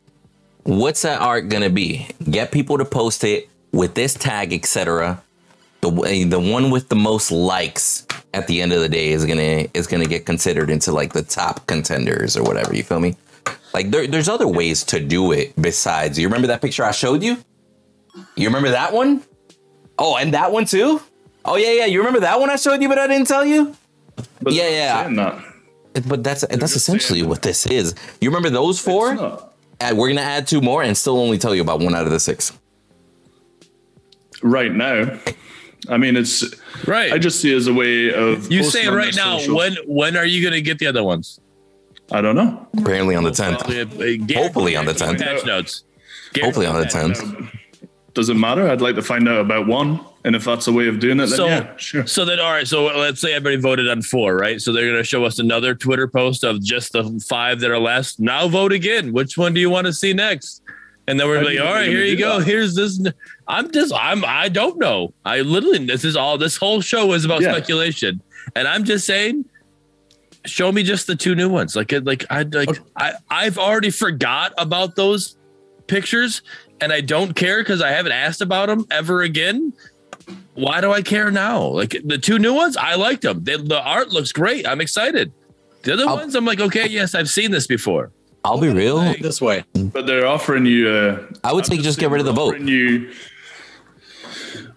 What's 0.62 1.02
that 1.02 1.20
art 1.20 1.50
gonna 1.50 1.68
be? 1.68 2.06
Get 2.30 2.52
people 2.52 2.78
to 2.78 2.86
post 2.86 3.22
it 3.22 3.50
with 3.70 3.92
this 3.92 4.14
tag, 4.14 4.54
etc. 4.54 5.22
The 5.82 5.90
way- 5.90 6.22
eh, 6.22 6.24
the 6.26 6.40
one 6.40 6.70
with 6.70 6.88
the 6.88 6.96
most 6.96 7.30
likes 7.30 8.06
at 8.32 8.46
the 8.46 8.62
end 8.62 8.72
of 8.72 8.80
the 8.80 8.88
day 8.88 9.08
is 9.10 9.26
gonna 9.26 9.66
is 9.74 9.86
gonna 9.86 10.06
get 10.06 10.24
considered 10.24 10.70
into 10.70 10.90
like 10.90 11.12
the 11.12 11.20
top 11.20 11.66
contenders 11.66 12.34
or 12.34 12.44
whatever. 12.44 12.74
You 12.74 12.82
feel 12.82 12.98
me? 12.98 13.14
Like 13.74 13.90
there, 13.90 14.06
there's 14.06 14.30
other 14.30 14.48
ways 14.48 14.82
to 14.84 15.00
do 15.00 15.32
it 15.32 15.52
besides. 15.60 16.18
You 16.18 16.28
remember 16.28 16.46
that 16.46 16.62
picture 16.62 16.82
I 16.82 16.92
showed 16.92 17.22
you? 17.22 17.36
You 18.36 18.46
remember 18.48 18.70
that 18.70 18.94
one? 18.94 19.22
Oh, 19.98 20.16
and 20.16 20.32
that 20.32 20.50
one 20.50 20.64
too? 20.64 21.02
Oh 21.44 21.56
yeah, 21.56 21.72
yeah. 21.72 21.84
You 21.84 21.98
remember 21.98 22.20
that 22.20 22.40
one 22.40 22.48
I 22.48 22.56
showed 22.56 22.80
you, 22.80 22.88
but 22.88 22.98
I 22.98 23.06
didn't 23.06 23.26
tell 23.26 23.44
you. 23.44 23.76
But 24.40 24.54
yeah, 24.54 24.70
yeah. 24.70 25.52
Saying 25.96 26.02
that. 26.02 26.08
But 26.08 26.24
that's 26.24 26.46
that's 26.46 26.76
essentially 26.76 27.20
saying 27.20 27.28
what 27.28 27.42
this 27.42 27.66
is. 27.66 27.94
You 28.20 28.30
remember 28.30 28.50
those 28.50 28.80
four? 28.80 29.10
And 29.78 29.98
we're 29.98 30.08
gonna 30.08 30.20
add 30.22 30.46
two 30.46 30.60
more 30.60 30.82
and 30.82 30.96
still 30.96 31.18
only 31.18 31.38
tell 31.38 31.54
you 31.54 31.62
about 31.62 31.80
one 31.80 31.94
out 31.94 32.06
of 32.06 32.10
the 32.10 32.20
six. 32.20 32.52
Right 34.42 34.72
now, 34.72 35.18
I 35.88 35.96
mean, 35.96 36.16
it's. 36.16 36.44
Right. 36.86 37.12
I 37.12 37.18
just 37.18 37.40
see 37.40 37.52
it 37.52 37.56
as 37.56 37.66
a 37.66 37.74
way 37.74 38.12
of. 38.12 38.50
you 38.50 38.60
posting 38.62 38.82
say 38.82 38.88
on 38.88 38.94
right 38.94 39.14
now. 39.14 39.38
socials. 39.38 39.56
When 39.56 39.76
when 39.86 40.16
are 40.16 40.24
you 40.24 40.42
going 40.42 40.54
to 40.54 40.62
get 40.62 40.78
the 40.78 40.86
other 40.86 41.02
ones? 41.02 41.40
I 42.12 42.20
don't 42.20 42.36
know. 42.36 42.66
Apparently 42.78 43.14
on 43.16 43.24
the 43.24 43.32
tenth. 43.32 43.58
Probably, 43.60 44.20
uh, 44.20 44.40
Hopefully 44.40 44.76
on 44.76 44.84
the 44.84 44.92
10th. 44.92 45.18
Patch 45.18 45.44
notes. 45.44 45.84
Hopefully 46.40 46.66
on 46.66 46.80
the 46.80 46.86
tenth. 46.86 47.20
Does 48.14 48.28
it 48.28 48.34
matter? 48.34 48.68
I'd 48.68 48.80
like 48.80 48.94
to 48.94 49.02
find 49.02 49.28
out 49.28 49.40
about 49.40 49.66
one, 49.66 50.00
and 50.26 50.36
if 50.36 50.44
that's 50.44 50.66
a 50.66 50.72
way 50.72 50.88
of 50.88 50.98
doing 50.98 51.18
it, 51.20 51.26
then 51.28 51.36
So, 51.36 51.46
yeah, 51.46 51.74
sure. 51.78 52.06
so 52.06 52.26
then, 52.26 52.38
all 52.40 52.50
right. 52.52 52.66
So 52.68 52.84
let's 52.84 53.20
say 53.22 53.32
everybody 53.32 53.56
voted 53.56 53.88
on 53.88 54.02
four, 54.02 54.36
right? 54.36 54.60
So 54.60 54.72
they're 54.72 54.84
going 54.90 54.96
to 54.98 55.04
show 55.04 55.24
us 55.24 55.38
another 55.38 55.74
Twitter 55.74 56.06
post 56.08 56.44
of 56.44 56.62
just 56.62 56.92
the 56.92 57.24
five 57.28 57.60
that 57.60 57.70
are 57.70 57.78
left. 57.78 58.18
Now 58.20 58.46
vote 58.48 58.72
again. 58.72 59.12
Which 59.12 59.38
one 59.38 59.54
do 59.54 59.60
you 59.60 59.70
want 59.70 59.86
to 59.86 59.92
see 59.94 60.12
next? 60.12 60.60
And 61.08 61.18
then 61.18 61.28
we're 61.28 61.42
like, 61.42 61.58
all 61.60 61.72
right, 61.72 61.88
here 61.88 62.04
you 62.04 62.16
go. 62.18 62.40
that? 62.40 62.46
Here's 62.46 62.74
this. 62.74 63.00
I'm 63.48 63.70
just, 63.70 63.94
I'm, 63.94 64.24
I 64.26 64.48
don't 64.48 64.76
know. 64.78 65.14
I 65.24 65.40
literally, 65.42 65.86
this 65.86 66.04
is 66.04 66.16
all. 66.16 66.36
This 66.36 66.56
whole 66.56 66.80
show 66.80 67.12
is 67.14 67.24
about 67.24 67.40
Yeah. 67.42 67.52
speculation, 67.52 68.20
and 68.54 68.66
I'm 68.68 68.84
just 68.84 69.06
saying. 69.06 69.44
Show 70.44 70.70
me 70.70 70.84
just 70.84 71.08
the 71.08 71.16
two 71.16 71.34
new 71.34 71.48
ones. 71.48 71.74
Like, 71.74 71.92
it- 71.92 72.04
like 72.04 72.24
I 72.30 72.42
like 72.42 72.68
I 72.96 73.14
I've 73.28 73.58
already 73.58 73.90
forgot 73.90 74.52
about 74.58 74.94
those 74.94 75.36
pictures, 75.88 76.42
and 76.80 76.92
I 76.92 77.00
don't 77.00 77.34
care 77.34 77.58
because 77.62 77.82
I 77.82 77.90
haven't 77.90 78.12
asked 78.12 78.40
about 78.40 78.66
them 78.68 78.86
ever 78.92 79.22
again 79.22 79.72
why 80.54 80.80
do 80.80 80.92
I 80.92 81.02
care 81.02 81.30
now? 81.30 81.62
Like 81.66 81.96
the 82.04 82.18
two 82.18 82.38
new 82.38 82.54
ones, 82.54 82.76
I 82.76 82.94
liked 82.96 83.22
them. 83.22 83.44
They, 83.44 83.56
the 83.56 83.80
art 83.80 84.08
looks 84.10 84.32
great. 84.32 84.66
I'm 84.66 84.80
excited. 84.80 85.32
The 85.82 85.92
other 85.94 86.06
I'll- 86.08 86.16
ones, 86.16 86.34
I'm 86.34 86.44
like, 86.44 86.60
okay, 86.60 86.86
yes, 86.88 87.14
I've 87.14 87.28
seen 87.28 87.50
this 87.50 87.66
before. 87.66 88.10
I'll 88.44 88.60
be 88.60 88.68
real. 88.68 89.00
this 89.20 89.40
way. 89.42 89.64
But 89.74 90.06
they're 90.06 90.26
offering 90.26 90.66
you. 90.66 90.88
Uh, 90.88 91.26
I 91.42 91.52
would 91.52 91.66
say 91.66 91.78
just 91.78 91.98
get 91.98 92.10
rid 92.10 92.20
of 92.20 92.26
the 92.26 92.32
vote. 92.32 92.54
offering 92.54 92.68
You 92.68 93.12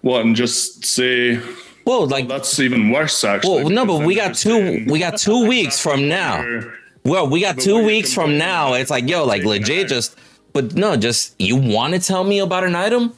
what 0.02 0.26
and 0.26 0.36
just 0.36 0.86
say 0.86 1.40
Well, 1.86 2.08
like 2.08 2.28
that's 2.28 2.60
even 2.60 2.90
worse. 2.90 3.24
Actually. 3.24 3.64
well, 3.64 3.70
no, 3.70 3.86
but 3.86 4.06
we 4.06 4.16
got 4.16 4.36
two 4.36 4.86
we 4.88 4.98
got 5.00 5.18
two 5.18 5.48
weeks 5.48 5.80
from 5.80 6.08
now. 6.08 6.42
You're- 6.42 6.72
Well, 7.06 7.30
we 7.30 7.42
got 7.42 7.56
But 7.56 7.64
two 7.64 7.84
weeks 7.84 8.14
from 8.14 8.38
now. 8.38 8.74
It's 8.74 8.90
like, 8.90 9.08
yo, 9.08 9.24
like 9.26 9.44
legit, 9.44 9.88
just 9.88 10.18
but 10.54 10.74
no, 10.76 10.96
just 10.98 11.36
you 11.40 11.56
want 11.56 11.94
to 11.94 12.00
tell 12.00 12.24
me 12.24 12.40
about 12.40 12.64
an 12.64 12.76
item? 12.76 13.14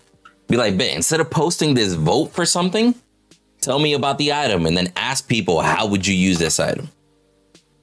Be 0.51 0.57
like, 0.57 0.77
instead 0.81 1.21
of 1.21 1.29
posting 1.29 1.75
this 1.75 1.93
vote 1.93 2.33
for 2.33 2.45
something, 2.45 2.93
tell 3.61 3.79
me 3.79 3.93
about 3.93 4.17
the 4.17 4.33
item 4.33 4.65
and 4.65 4.75
then 4.75 4.91
ask 4.97 5.25
people 5.29 5.61
how 5.61 5.87
would 5.87 6.05
you 6.05 6.13
use 6.13 6.39
this 6.39 6.59
item. 6.59 6.89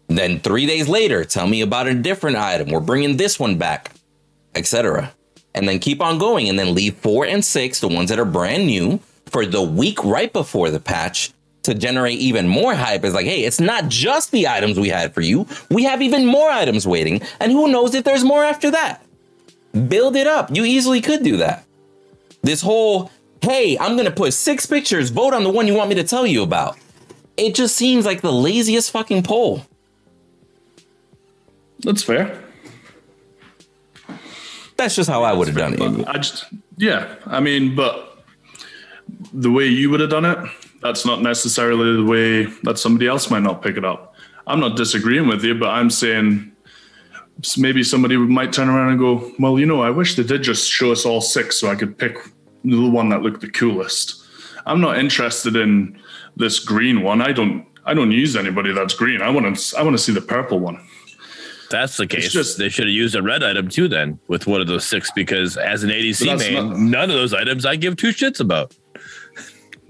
Then 0.08 0.40
three 0.40 0.66
days 0.66 0.86
later, 0.86 1.24
tell 1.24 1.46
me 1.46 1.62
about 1.62 1.86
a 1.86 1.94
different 1.94 2.36
item. 2.36 2.68
We're 2.68 2.80
bringing 2.80 3.16
this 3.16 3.40
one 3.40 3.56
back, 3.56 3.92
etc. 4.54 5.14
And 5.54 5.66
then 5.66 5.78
keep 5.78 6.02
on 6.02 6.18
going, 6.18 6.50
and 6.50 6.58
then 6.58 6.74
leave 6.74 6.96
four 6.96 7.24
and 7.24 7.42
six, 7.42 7.80
the 7.80 7.88
ones 7.88 8.10
that 8.10 8.18
are 8.18 8.26
brand 8.26 8.66
new, 8.66 9.00
for 9.24 9.46
the 9.46 9.62
week 9.62 10.04
right 10.04 10.32
before 10.32 10.68
the 10.70 10.78
patch 10.78 11.32
to 11.62 11.74
generate 11.74 12.18
even 12.18 12.48
more 12.48 12.74
hype. 12.74 13.02
It's 13.02 13.14
like, 13.14 13.26
hey, 13.26 13.44
it's 13.44 13.60
not 13.60 13.88
just 13.88 14.30
the 14.30 14.46
items 14.46 14.78
we 14.78 14.90
had 14.90 15.14
for 15.14 15.22
you. 15.22 15.46
We 15.70 15.84
have 15.84 16.02
even 16.02 16.26
more 16.26 16.50
items 16.50 16.86
waiting, 16.86 17.22
and 17.40 17.50
who 17.50 17.68
knows 17.68 17.94
if 17.94 18.04
there's 18.04 18.24
more 18.24 18.44
after 18.44 18.70
that. 18.72 19.02
Build 19.88 20.16
it 20.16 20.26
up. 20.26 20.54
You 20.54 20.64
easily 20.64 21.00
could 21.00 21.22
do 21.22 21.38
that. 21.38 21.64
This 22.48 22.62
whole, 22.62 23.10
hey, 23.42 23.76
I'm 23.78 23.94
gonna 23.94 24.10
put 24.10 24.32
six 24.32 24.64
pictures, 24.64 25.10
vote 25.10 25.34
on 25.34 25.44
the 25.44 25.50
one 25.50 25.66
you 25.66 25.74
want 25.74 25.90
me 25.90 25.94
to 25.96 26.02
tell 26.02 26.26
you 26.26 26.42
about. 26.42 26.78
It 27.36 27.54
just 27.54 27.76
seems 27.76 28.06
like 28.06 28.22
the 28.22 28.32
laziest 28.32 28.90
fucking 28.90 29.24
poll. 29.24 29.66
That's 31.80 32.02
fair. 32.02 32.42
That's 34.78 34.96
just 34.96 35.10
how 35.10 35.24
I 35.24 35.34
would 35.34 35.48
have 35.48 35.58
done 35.58 35.74
it. 35.74 36.08
I 36.08 36.16
just, 36.16 36.46
yeah. 36.78 37.16
I 37.26 37.40
mean, 37.40 37.76
but 37.76 38.24
the 39.34 39.50
way 39.50 39.66
you 39.66 39.90
would 39.90 40.00
have 40.00 40.08
done 40.08 40.24
it, 40.24 40.38
that's 40.80 41.04
not 41.04 41.20
necessarily 41.20 41.96
the 41.96 42.04
way 42.04 42.44
that 42.62 42.78
somebody 42.78 43.08
else 43.08 43.30
might 43.30 43.42
not 43.42 43.60
pick 43.60 43.76
it 43.76 43.84
up. 43.84 44.14
I'm 44.46 44.58
not 44.58 44.74
disagreeing 44.74 45.28
with 45.28 45.44
you, 45.44 45.54
but 45.54 45.68
I'm 45.68 45.90
saying 45.90 46.50
maybe 47.58 47.82
somebody 47.82 48.16
might 48.16 48.54
turn 48.54 48.70
around 48.70 48.88
and 48.88 48.98
go, 48.98 49.32
"Well, 49.38 49.58
you 49.58 49.66
know, 49.66 49.82
I 49.82 49.90
wish 49.90 50.16
they 50.16 50.22
did 50.22 50.42
just 50.42 50.70
show 50.70 50.92
us 50.92 51.04
all 51.04 51.20
six 51.20 51.60
so 51.60 51.68
I 51.68 51.74
could 51.74 51.98
pick 51.98 52.16
the 52.70 52.88
one 52.90 53.08
that 53.10 53.22
looked 53.22 53.40
the 53.40 53.50
coolest." 53.50 54.24
I'm 54.66 54.80
not 54.80 54.98
interested 54.98 55.56
in 55.56 55.98
this 56.36 56.58
green 56.58 57.02
one. 57.02 57.22
I 57.22 57.32
don't. 57.32 57.64
I 57.86 57.94
don't 57.94 58.12
use 58.12 58.36
anybody 58.36 58.72
that's 58.72 58.92
green. 58.94 59.22
I 59.22 59.30
want 59.30 59.56
to. 59.56 59.78
I 59.78 59.82
want 59.82 59.94
to 59.96 60.02
see 60.02 60.12
the 60.12 60.20
purple 60.20 60.58
one. 60.60 60.78
That's 61.70 61.96
the 61.98 62.06
case. 62.06 62.32
just- 62.32 62.56
they 62.58 62.68
should 62.70 62.86
have 62.86 62.94
used 62.94 63.14
a 63.14 63.22
red 63.22 63.42
item 63.42 63.68
too, 63.68 63.88
then, 63.88 64.18
with 64.28 64.46
one 64.46 64.60
of 64.62 64.66
those 64.66 64.86
six, 64.86 65.10
because 65.14 65.56
as 65.58 65.82
an 65.84 65.90
ADC 65.90 66.20
But 66.26 66.38
that's 66.38 66.50
main, 66.50 66.68
not- 66.70 66.78
none 66.78 67.10
of 67.10 67.16
those 67.16 67.34
items 67.34 67.66
I 67.66 67.76
give 67.76 67.96
two 67.96 68.08
shits 68.08 68.40
about. 68.40 68.74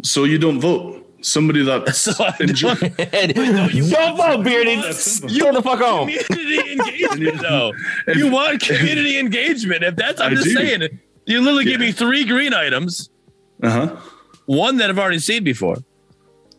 So 0.03 0.25
you 0.25 0.39
don't 0.39 0.61
vote. 0.61 1.05
Somebody 1.21 1.65
that's 1.65 1.99
So 2.01 2.13
I 2.25 2.35
enjoy- 2.41 2.75
Don't 2.75 4.17
vote, 4.17 4.45
bearded. 4.45 4.79
Get 4.85 5.55
the 5.55 5.61
fuck 5.65 5.81
home. 5.81 6.09
Community 6.09 6.73
engagement, 6.73 7.41
though. 7.43 7.73
You 8.15 8.31
want 8.31 8.61
community 8.61 9.19
engagement. 9.19 9.83
If 9.83 9.97
that's, 9.97 10.21
I'm 10.21 10.33
I 10.33 10.35
just 10.35 10.45
do. 10.47 10.55
saying, 10.55 11.01
you 11.33 11.41
literally 11.41 11.65
give 11.65 11.81
me 11.81 11.93
three 11.93 12.25
green 12.25 12.55
items, 12.55 13.11
uh-huh. 13.63 13.97
one 14.47 14.77
that 14.79 14.91
I've 14.91 14.99
already 14.99 15.19
seen 15.19 15.45
before, 15.45 15.77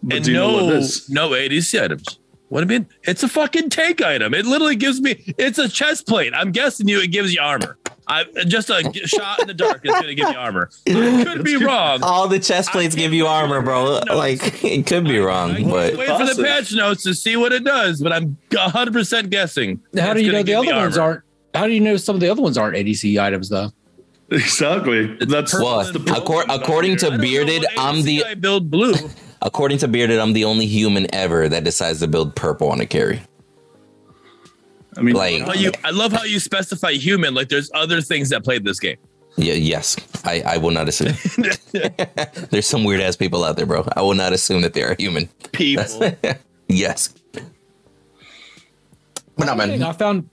But 0.03 0.17
and 0.17 0.25
do 0.25 0.31
you 0.31 0.37
know 0.37 0.53
what 0.53 0.65
no, 0.65 0.69
it 0.71 0.77
is? 0.79 1.09
no 1.09 1.29
ADC 1.29 1.81
items. 1.81 2.19
What 2.49 2.67
do 2.67 2.73
you 2.73 2.79
mean? 2.79 2.89
It's 3.03 3.21
a 3.21 3.27
fucking 3.27 3.69
tank 3.69 4.01
item. 4.01 4.33
It 4.33 4.45
literally 4.45 4.75
gives 4.75 4.99
me. 5.01 5.23
It's 5.37 5.59
a 5.59 5.69
chest 5.69 6.07
plate. 6.07 6.33
I'm 6.35 6.51
guessing 6.51 6.87
you. 6.87 6.99
It 6.99 7.11
gives 7.11 7.33
you 7.33 7.41
armor. 7.41 7.77
I 8.07 8.25
just 8.47 8.71
a 8.71 8.91
shot 9.05 9.39
in 9.39 9.47
the 9.47 9.53
dark 9.53 9.85
is 9.85 9.91
going 9.91 10.07
to 10.07 10.15
give 10.15 10.29
you 10.29 10.35
armor. 10.35 10.71
I 10.87 11.23
could 11.27 11.43
be 11.43 11.57
wrong. 11.57 12.01
All 12.01 12.27
the 12.27 12.39
chest 12.39 12.71
plates 12.71 12.95
give 12.95 13.13
you 13.13 13.27
armor, 13.27 13.61
bro. 13.61 14.01
Like 14.09 14.39
it 14.63 14.87
could 14.87 15.03
be 15.03 15.19
I 15.19 15.23
wrong, 15.23 15.55
can't 15.55 15.69
but 15.69 15.95
wait 15.95 16.07
for 16.07 16.25
the 16.25 16.43
patch 16.43 16.73
notes 16.73 17.03
to 17.03 17.13
see 17.13 17.37
what 17.37 17.53
it 17.53 17.63
does, 17.63 18.01
but 18.01 18.11
I'm 18.11 18.35
100 18.51 18.93
percent 18.93 19.29
guessing. 19.29 19.79
How 19.95 20.15
do 20.15 20.23
you 20.23 20.31
know 20.31 20.41
the 20.41 20.55
other 20.55 20.75
ones 20.75 20.97
armor. 20.97 21.11
aren't? 21.11 21.23
How 21.53 21.67
do 21.67 21.73
you 21.73 21.79
know 21.81 21.97
some 21.97 22.15
of 22.15 22.21
the 22.21 22.29
other 22.29 22.41
ones 22.41 22.57
aren't 22.57 22.75
ADC 22.75 23.21
items 23.21 23.49
though? 23.49 23.71
Exactly. 24.31 25.15
That's 25.21 25.53
Well, 25.53 25.83
the 25.91 25.99
accor- 25.99 26.45
according 26.49 26.97
to 26.97 27.09
don't 27.09 27.21
Bearded, 27.21 27.63
what 27.63 27.79
I'm 27.79 28.03
the 28.03 28.23
I 28.25 28.35
build 28.35 28.69
blue. 28.69 28.93
according 29.41 29.79
to 29.79 29.87
Bearded, 29.87 30.19
I'm 30.19 30.33
the 30.33 30.45
only 30.45 30.65
human 30.67 31.07
ever 31.13 31.49
that 31.49 31.63
decides 31.63 31.99
to 31.99 32.07
build 32.07 32.35
purple 32.35 32.69
on 32.69 32.79
a 32.79 32.85
carry. 32.85 33.21
I 34.97 35.01
mean, 35.01 35.15
like- 35.15 35.41
How 35.41 35.53
you, 35.53 35.71
I 35.83 35.91
love 35.91 36.11
how 36.11 36.23
you 36.23 36.39
specify 36.39 36.91
human. 36.91 37.33
Like 37.33 37.49
there's 37.49 37.71
other 37.73 38.01
things 38.01 38.29
that 38.29 38.43
played 38.43 38.63
this 38.65 38.79
game. 38.79 38.97
Yeah, 39.37 39.53
yes, 39.53 39.95
I, 40.25 40.41
I 40.45 40.57
will 40.57 40.71
not 40.71 40.89
assume. 40.89 41.13
There's 42.49 42.65
some 42.67 42.83
weird 42.83 42.99
ass 42.99 43.15
people 43.15 43.45
out 43.45 43.55
there, 43.55 43.65
bro. 43.65 43.87
I 43.95 44.01
will 44.01 44.15
not 44.15 44.33
assume 44.33 44.61
that 44.63 44.73
they 44.73 44.83
are 44.83 44.95
human. 44.99 45.29
People. 45.53 46.11
Yes. 46.67 47.13
But 49.37 49.45
no, 49.45 49.55
One 49.55 49.57
man. 49.69 49.81
I 49.81 49.91
found 49.93 50.29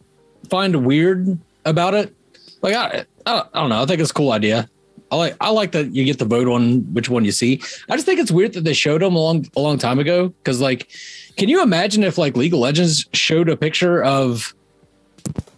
find 0.50 0.84
weird 0.84 1.38
about 1.64 1.94
it. 1.94 2.14
Like 2.62 2.74
I, 2.74 3.04
I, 3.26 3.42
I 3.52 3.60
don't 3.60 3.68
know. 3.70 3.82
I 3.82 3.86
think 3.86 4.00
it's 4.00 4.10
a 4.10 4.14
cool 4.14 4.32
idea. 4.32 4.68
I 5.10 5.16
like 5.16 5.36
I 5.40 5.50
like 5.50 5.72
that 5.72 5.94
you 5.94 6.04
get 6.04 6.18
to 6.18 6.24
vote 6.24 6.48
on 6.48 6.80
which 6.92 7.08
one 7.08 7.24
you 7.24 7.30
see. 7.32 7.60
I 7.88 7.94
just 7.94 8.06
think 8.06 8.18
it's 8.18 8.30
weird 8.32 8.54
that 8.54 8.64
they 8.64 8.72
showed 8.72 9.02
them 9.02 9.14
a 9.14 9.18
long 9.20 9.46
a 9.56 9.60
long 9.60 9.78
time 9.78 9.98
ago. 9.98 10.28
Because 10.28 10.60
like, 10.60 10.88
can 11.36 11.48
you 11.48 11.62
imagine 11.62 12.02
if 12.02 12.18
like 12.18 12.36
League 12.36 12.54
of 12.54 12.58
Legends 12.60 13.06
showed 13.12 13.48
a 13.48 13.56
picture 13.56 14.02
of 14.02 14.54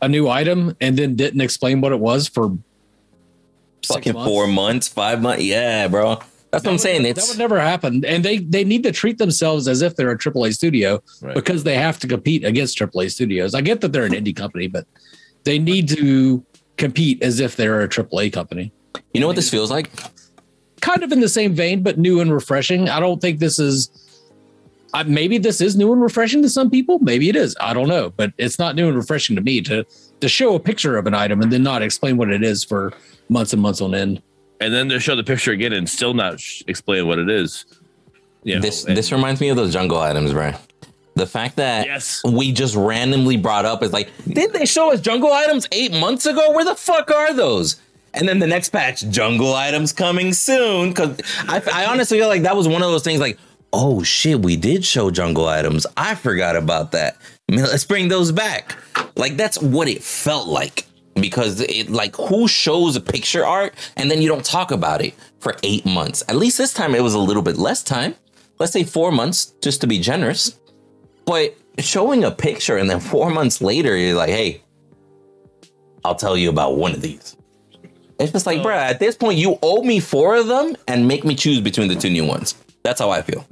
a 0.02 0.08
new 0.08 0.28
item 0.28 0.76
and 0.80 0.98
then 0.98 1.14
didn't 1.14 1.40
explain 1.40 1.80
what 1.80 1.92
it 1.92 2.00
was 2.00 2.28
for 2.28 2.56
Fucking 3.86 4.12
months? 4.12 4.28
four 4.28 4.46
months, 4.46 4.88
five 4.88 5.22
months. 5.22 5.42
Yeah, 5.44 5.88
bro. 5.88 6.18
That's 6.50 6.64
what 6.64 6.72
I'm 6.72 6.78
saying. 6.78 7.02
that 7.04 7.10
It's 7.10 7.28
would 7.28 7.38
never 7.38 7.58
happen. 7.60 8.04
And 8.04 8.24
they 8.24 8.38
they 8.38 8.64
need 8.64 8.82
to 8.82 8.92
treat 8.92 9.16
themselves 9.18 9.66
as 9.68 9.80
if 9.82 9.96
they're 9.96 10.10
a 10.10 10.18
AAA 10.18 10.52
studio 10.54 11.02
Right. 11.22 11.34
because 11.34 11.64
they 11.64 11.76
have 11.76 11.98
to 12.00 12.06
compete 12.06 12.44
against 12.44 12.76
AAA 12.78 13.10
studios. 13.12 13.54
I 13.54 13.60
get 13.62 13.80
that 13.80 13.92
they're 13.92 14.04
an 14.04 14.12
indie 14.12 14.34
company, 14.36 14.66
but 14.66 14.86
they 15.44 15.58
need 15.58 15.88
to 15.90 16.44
compete 16.78 17.22
as 17.22 17.40
if 17.40 17.56
they're 17.56 17.82
a 17.82 17.88
AAA 17.88 18.32
company. 18.32 18.72
you 19.12 19.20
know 19.20 19.26
what 19.26 19.36
this 19.36 19.50
feels 19.50 19.70
like? 19.70 19.90
Kind 20.80 21.02
of 21.02 21.12
in 21.12 21.20
the 21.20 21.28
same 21.28 21.54
vein, 21.54 21.82
but 21.82 21.98
new 21.98 22.20
and 22.20 22.32
refreshing. 22.32 22.88
I 22.88 23.00
don't 23.00 23.20
think 23.20 23.40
this 23.40 23.58
is. 23.58 23.90
Uh, 24.94 25.04
maybe 25.06 25.36
this 25.36 25.60
is 25.60 25.76
new 25.76 25.92
and 25.92 26.00
refreshing 26.00 26.40
to 26.40 26.48
some 26.48 26.70
people. 26.70 26.98
Maybe 27.00 27.28
it 27.28 27.36
is. 27.36 27.54
I 27.60 27.74
don't 27.74 27.88
know, 27.88 28.08
but 28.16 28.32
it's 28.38 28.58
not 28.58 28.74
new 28.74 28.88
and 28.88 28.96
refreshing 28.96 29.36
to 29.36 29.42
me 29.42 29.60
to 29.62 29.84
to 30.20 30.28
show 30.28 30.54
a 30.54 30.60
picture 30.60 30.96
of 30.96 31.06
an 31.06 31.14
item 31.14 31.42
and 31.42 31.52
then 31.52 31.62
not 31.62 31.82
explain 31.82 32.16
what 32.16 32.30
it 32.30 32.42
is 32.42 32.64
for 32.64 32.92
months 33.28 33.52
and 33.52 33.60
months 33.60 33.80
on 33.82 33.94
end. 33.94 34.22
and 34.60 34.72
then 34.72 34.88
they 34.88 34.98
show 34.98 35.14
the 35.14 35.22
picture 35.22 35.52
again 35.52 35.72
and 35.72 35.88
still 35.88 36.14
not 36.14 36.40
sh- 36.40 36.62
explain 36.66 37.06
what 37.06 37.18
it 37.18 37.28
is. 37.28 37.66
Yeah. 38.44 38.60
This 38.60 38.84
this 38.84 39.12
reminds 39.12 39.40
me 39.40 39.50
of 39.50 39.56
those 39.56 39.72
jungle 39.72 39.98
items, 39.98 40.32
bro. 40.32 40.52
The 41.18 41.26
fact 41.26 41.56
that 41.56 41.86
Yes. 41.86 42.22
we 42.24 42.52
just 42.52 42.74
randomly 42.74 43.36
brought 43.36 43.64
up 43.64 43.82
is 43.82 43.92
like, 43.92 44.10
did 44.26 44.52
they 44.52 44.64
show 44.66 44.92
us 44.92 45.00
jungle 45.00 45.32
items 45.32 45.66
eight 45.72 45.92
months 45.92 46.26
ago? 46.26 46.52
Where 46.52 46.64
the 46.64 46.74
fuck 46.74 47.10
are 47.10 47.34
those? 47.34 47.76
And 48.14 48.26
then 48.28 48.38
the 48.38 48.46
next 48.46 48.70
patch, 48.70 49.02
jungle 49.10 49.54
items 49.54 49.92
coming 49.92 50.32
soon. 50.32 50.94
Cause 50.94 51.20
I, 51.46 51.62
I 51.72 51.86
honestly 51.86 52.18
feel 52.18 52.28
like 52.28 52.42
that 52.42 52.56
was 52.56 52.66
one 52.66 52.82
of 52.82 52.90
those 52.90 53.02
things 53.04 53.20
like, 53.20 53.38
oh 53.72 54.02
shit, 54.02 54.40
we 54.40 54.56
did 54.56 54.84
show 54.84 55.10
jungle 55.10 55.46
items. 55.46 55.86
I 55.96 56.14
forgot 56.14 56.56
about 56.56 56.92
that. 56.92 57.16
I 57.50 57.54
mean, 57.54 57.64
let's 57.64 57.84
bring 57.84 58.08
those 58.08 58.32
back. 58.32 58.76
Like 59.16 59.36
that's 59.36 59.60
what 59.60 59.88
it 59.88 60.02
felt 60.02 60.48
like. 60.48 60.86
Because 61.14 61.60
it 61.60 61.90
like 61.90 62.14
who 62.16 62.46
shows 62.48 62.94
a 62.96 63.00
picture 63.00 63.44
art 63.44 63.74
and 63.96 64.08
then 64.10 64.22
you 64.22 64.28
don't 64.28 64.44
talk 64.44 64.70
about 64.70 65.02
it 65.02 65.14
for 65.40 65.56
eight 65.64 65.84
months. 65.84 66.22
At 66.28 66.36
least 66.36 66.58
this 66.58 66.72
time 66.72 66.94
it 66.94 67.02
was 67.02 67.14
a 67.14 67.18
little 67.18 67.42
bit 67.42 67.56
less 67.56 67.82
time. 67.82 68.14
Let's 68.58 68.72
say 68.72 68.84
four 68.84 69.12
months, 69.12 69.46
just 69.60 69.80
to 69.82 69.86
be 69.86 69.98
generous. 70.00 70.58
But 71.28 71.54
showing 71.78 72.24
a 72.24 72.30
picture 72.30 72.78
and 72.78 72.88
then 72.88 73.00
four 73.00 73.28
months 73.28 73.60
later, 73.60 73.94
you're 73.94 74.16
like, 74.16 74.30
hey, 74.30 74.62
I'll 76.02 76.14
tell 76.14 76.38
you 76.38 76.48
about 76.48 76.78
one 76.78 76.92
of 76.92 77.02
these. 77.02 77.36
It's 78.18 78.32
just 78.32 78.46
like, 78.46 78.60
bruh, 78.60 78.72
at 78.72 78.98
this 78.98 79.14
point, 79.14 79.36
you 79.36 79.58
owe 79.62 79.82
me 79.82 80.00
four 80.00 80.36
of 80.36 80.46
them 80.46 80.74
and 80.88 81.06
make 81.06 81.26
me 81.26 81.34
choose 81.34 81.60
between 81.60 81.88
the 81.88 81.96
two 81.96 82.08
new 82.08 82.24
ones. 82.24 82.54
That's 82.82 82.98
how 82.98 83.10
I 83.10 83.20
feel. 83.20 83.46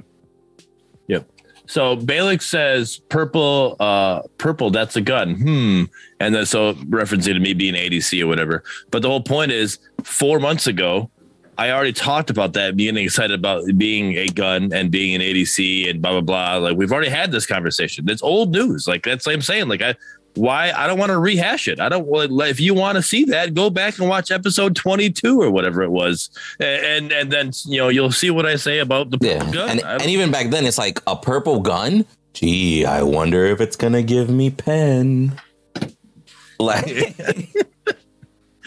Yep. 1.05 1.29
So 1.67 1.95
Balix 1.97 2.41
says 2.41 2.97
purple, 3.09 3.75
uh, 3.79 4.23
purple, 4.39 4.71
that's 4.71 4.95
a 4.95 5.01
gun. 5.01 5.35
Hmm. 5.35 5.83
And 6.19 6.33
then 6.33 6.47
so 6.47 6.73
referencing 6.73 7.35
to 7.35 7.39
me 7.39 7.53
being 7.53 7.75
ADC 7.75 8.19
or 8.23 8.25
whatever. 8.25 8.63
But 8.89 9.03
the 9.03 9.07
whole 9.07 9.21
point 9.21 9.51
is 9.51 9.77
four 10.03 10.39
months 10.39 10.65
ago, 10.65 11.11
I 11.57 11.71
already 11.71 11.93
talked 11.93 12.29
about 12.29 12.53
that, 12.53 12.75
being 12.77 12.95
excited 12.97 13.37
about 13.37 13.63
being 13.77 14.15
a 14.15 14.27
gun 14.27 14.71
and 14.73 14.91
being 14.91 15.15
an 15.15 15.21
ADC 15.21 15.89
and 15.89 16.01
blah 16.01 16.11
blah 16.11 16.21
blah. 16.21 16.57
Like 16.69 16.77
we've 16.77 16.91
already 16.91 17.09
had 17.09 17.31
this 17.31 17.45
conversation. 17.45 18.07
It's 18.09 18.21
old 18.21 18.51
news. 18.51 18.87
Like 18.87 19.03
that's 19.03 19.25
what 19.25 19.33
I'm 19.33 19.41
saying. 19.41 19.67
Like 19.67 19.81
I 19.81 19.95
why 20.35 20.71
I 20.71 20.85
don't 20.85 20.99
want 20.99 21.09
to 21.11 21.17
rehash 21.17 21.67
it. 21.67 21.79
I 21.79 21.89
don't 21.89 22.05
want 22.05 22.31
if 22.47 22.59
you 22.59 22.75
want 22.75 22.95
to 22.97 23.01
see 23.01 23.23
that, 23.25 23.55
go 23.55 23.71
back 23.71 23.97
and 23.97 24.07
watch 24.07 24.29
episode 24.29 24.75
22 24.75 25.41
or 25.41 25.49
whatever 25.49 25.81
it 25.81 25.89
was. 25.89 26.29
And 26.59 27.11
and 27.11 27.31
then 27.31 27.51
you 27.65 27.79
know 27.79 27.89
you'll 27.89 28.11
see 28.11 28.29
what 28.29 28.45
I 28.45 28.55
say 28.55 28.77
about 28.77 29.09
the 29.09 29.17
Yeah. 29.19 29.39
gun. 29.51 29.69
And, 29.69 29.81
and 29.83 30.03
even 30.05 30.29
back 30.29 30.51
then, 30.51 30.65
it's 30.65 30.77
like 30.77 31.01
a 31.07 31.15
purple 31.15 31.59
gun. 31.61 32.05
Gee, 32.35 32.85
I 32.85 33.01
wonder 33.01 33.45
if 33.45 33.59
it's 33.59 33.75
going 33.75 33.93
to 33.93 34.03
give 34.03 34.29
me 34.29 34.51
pen. 34.51 35.39
Like, 36.59 37.15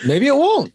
Maybe 0.06 0.28
it 0.28 0.36
won't. 0.36 0.72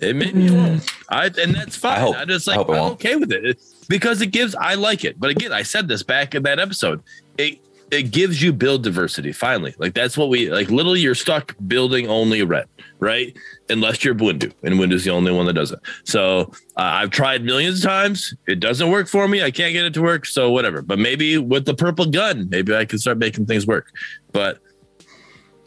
It 0.00 0.16
made 0.16 0.34
me 0.34 0.50
won't. 0.50 0.90
I 1.08 1.26
and 1.26 1.54
that's 1.54 1.76
fine. 1.76 1.96
I 1.98 2.00
hope- 2.00 2.16
I'm 2.16 2.28
just 2.28 2.48
I 2.48 2.52
like 2.52 2.58
hope 2.66 2.70
I'm 2.70 2.80
won't. 2.82 2.92
okay 2.94 3.16
with 3.16 3.32
it 3.32 3.44
It- 3.44 3.60
because 3.88 4.20
it 4.22 4.28
gives. 4.28 4.54
I 4.54 4.74
like 4.74 5.04
it, 5.04 5.20
but 5.20 5.30
again, 5.30 5.52
I 5.52 5.62
said 5.62 5.88
this 5.88 6.02
back 6.02 6.34
in 6.34 6.42
that 6.44 6.58
episode. 6.58 7.02
It 7.38 7.58
it 7.90 8.10
gives 8.10 8.42
you 8.42 8.52
build 8.52 8.82
diversity. 8.82 9.30
Finally, 9.30 9.74
like 9.78 9.92
that's 9.94 10.16
what 10.16 10.28
we 10.30 10.50
like. 10.50 10.70
Literally, 10.70 11.00
you're 11.00 11.14
stuck 11.14 11.54
building 11.68 12.08
only 12.08 12.42
red, 12.42 12.66
right? 12.98 13.36
Unless 13.68 14.02
you're 14.04 14.14
Windu, 14.14 14.52
and 14.62 14.76
Windu's 14.76 15.04
the 15.04 15.10
only 15.10 15.30
one 15.32 15.44
that 15.46 15.52
does 15.52 15.70
it. 15.70 15.78
So 16.04 16.50
uh, 16.76 16.80
I've 17.00 17.10
tried 17.10 17.44
millions 17.44 17.84
of 17.84 17.90
times. 17.90 18.34
It 18.48 18.58
doesn't 18.60 18.90
work 18.90 19.06
for 19.06 19.28
me. 19.28 19.42
I 19.42 19.50
can't 19.50 19.72
get 19.74 19.84
it 19.84 19.92
to 19.94 20.02
work. 20.02 20.24
So 20.26 20.50
whatever. 20.50 20.80
But 20.82 20.98
maybe 20.98 21.36
with 21.38 21.66
the 21.66 21.74
purple 21.74 22.06
gun, 22.06 22.48
maybe 22.48 22.74
I 22.74 22.84
can 22.86 22.98
start 22.98 23.18
making 23.18 23.46
things 23.46 23.66
work. 23.66 23.92
But 24.32 24.58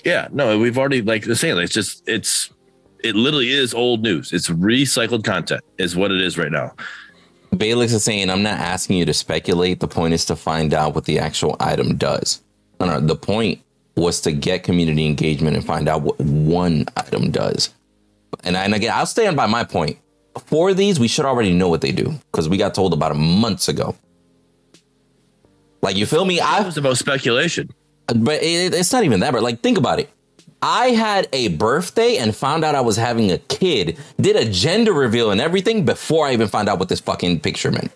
yeah, 0.04 0.28
no, 0.32 0.58
we've 0.58 0.78
already 0.78 1.02
like 1.02 1.24
the 1.26 1.36
same. 1.36 1.58
It's 1.60 1.74
just 1.74 2.08
it's 2.10 2.50
it 3.03 3.15
literally 3.15 3.52
is 3.52 3.74
old 3.74 4.02
news. 4.02 4.34
It's 4.34 4.49
recycled 4.49 5.24
content, 5.24 5.61
is 5.78 5.95
what 5.95 6.11
it 6.11 6.22
is 6.22 6.38
right 6.38 6.52
now. 6.52 6.74
Balix 7.53 7.94
is 7.94 8.03
saying, 8.03 8.30
I'm 8.30 8.44
not 8.44 8.60
asking 8.60 8.98
you 8.98 9.06
to 9.06 9.14
speculate. 9.14 9.80
The 9.80 9.88
point 9.88 10.14
is 10.14 10.26
to 10.26 10.36
find 10.36 10.74
out 10.74 10.95
what 10.95 11.06
the 11.06 11.19
actual 11.19 11.56
item 11.60 11.98
does. 11.98 12.41
No, 12.80 12.88
no, 12.88 12.99
the 12.99 13.15
point 13.15 13.61
was 13.95 14.22
to 14.22 14.32
get 14.32 14.64
community 14.64 15.06
engagement 15.06 15.56
and 15.56 15.65
find 15.65 15.88
out 15.88 16.02
what 16.02 16.19
one 16.19 16.86
item 16.95 17.32
does. 17.32 17.74
And, 18.44 18.56
I, 18.56 18.65
and 18.65 18.76
again, 18.76 18.91
I'll 18.94 19.06
stand 19.06 19.36
by 19.36 19.48
my 19.48 19.64
point. 19.64 19.98
For 20.45 20.74
these, 20.74 20.99
we 20.99 21.07
should 21.07 21.26
already 21.26 21.52
know 21.52 21.68
what 21.68 21.82
they 21.82 21.91
do 21.91 22.14
because 22.32 22.48
we 22.48 22.57
got 22.57 22.76
told 22.76 22.94
about 22.94 23.14
them 23.14 23.40
months 23.40 23.68
ago. 23.68 23.95
Like, 25.82 25.95
you 25.95 26.06
feel 26.06 26.26
me? 26.26 26.40
I 26.40 26.61
was 26.61 26.78
about 26.78 26.98
speculation. 26.98 27.69
but 28.07 28.44
it, 28.44 28.74
it's 28.74 28.91
not 28.91 29.03
even 29.03 29.22
that. 29.22 29.34
But 29.34 29.41
like, 29.41 29.61
think 29.61 29.78
about 29.78 29.99
it. 29.99 30.10
I 30.62 30.88
had 30.90 31.28
a 31.34 31.50
birthday 31.50 32.18
and 32.18 32.36
found 32.36 32.66
out 32.66 32.76
I 32.76 32.82
was 32.82 32.98
having 32.98 33.32
a 33.32 33.38
kid, 33.38 33.98
did 34.20 34.36
a 34.36 34.50
gender 34.50 34.94
reveal 34.94 35.32
and 35.32 35.40
everything 35.40 35.86
before 35.86 36.28
I 36.28 36.34
even 36.34 36.48
found 36.48 36.68
out 36.68 36.80
what 36.80 36.90
this 36.90 37.00
fucking 37.00 37.42
picture 37.42 37.72
meant. 37.72 37.92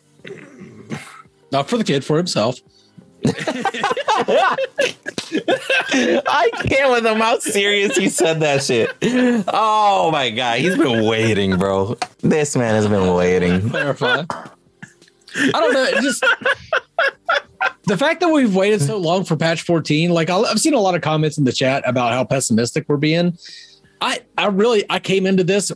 Not 1.51 1.69
for 1.69 1.77
the 1.77 1.83
kid, 1.83 2.05
for 2.05 2.17
himself. 2.17 2.59
I 6.33 6.49
can't 6.63 6.91
with 6.91 7.05
him 7.05 7.19
how 7.19 7.39
serious 7.39 7.95
he 7.97 8.09
said 8.09 8.39
that 8.39 8.63
shit. 8.63 8.95
Oh 9.47 10.09
my 10.11 10.29
god, 10.29 10.59
he's 10.59 10.77
been 10.77 11.05
waiting, 11.05 11.57
bro. 11.57 11.97
This 12.21 12.55
man 12.55 12.75
has 12.75 12.87
been 12.87 13.13
waiting. 13.13 13.69
Clarify. 13.69 14.25
I 15.35 15.51
don't 15.51 15.73
know. 15.73 15.83
it 15.83 16.01
Just 16.01 16.25
the 17.83 17.97
fact 17.97 18.19
that 18.21 18.29
we've 18.29 18.55
waited 18.55 18.81
so 18.81 18.97
long 18.97 19.23
for 19.23 19.35
patch 19.35 19.63
14, 19.63 20.11
like 20.11 20.29
I'll- 20.29 20.45
I've 20.45 20.59
seen 20.59 20.73
a 20.73 20.79
lot 20.79 20.95
of 20.95 21.01
comments 21.01 21.37
in 21.37 21.43
the 21.45 21.51
chat 21.51 21.83
about 21.85 22.11
how 22.13 22.23
pessimistic 22.23 22.85
we're 22.87 22.97
being. 22.97 23.37
I 24.01 24.19
I 24.37 24.47
really 24.47 24.83
I 24.89 24.99
came 24.99 25.25
into 25.25 25.43
this 25.43 25.71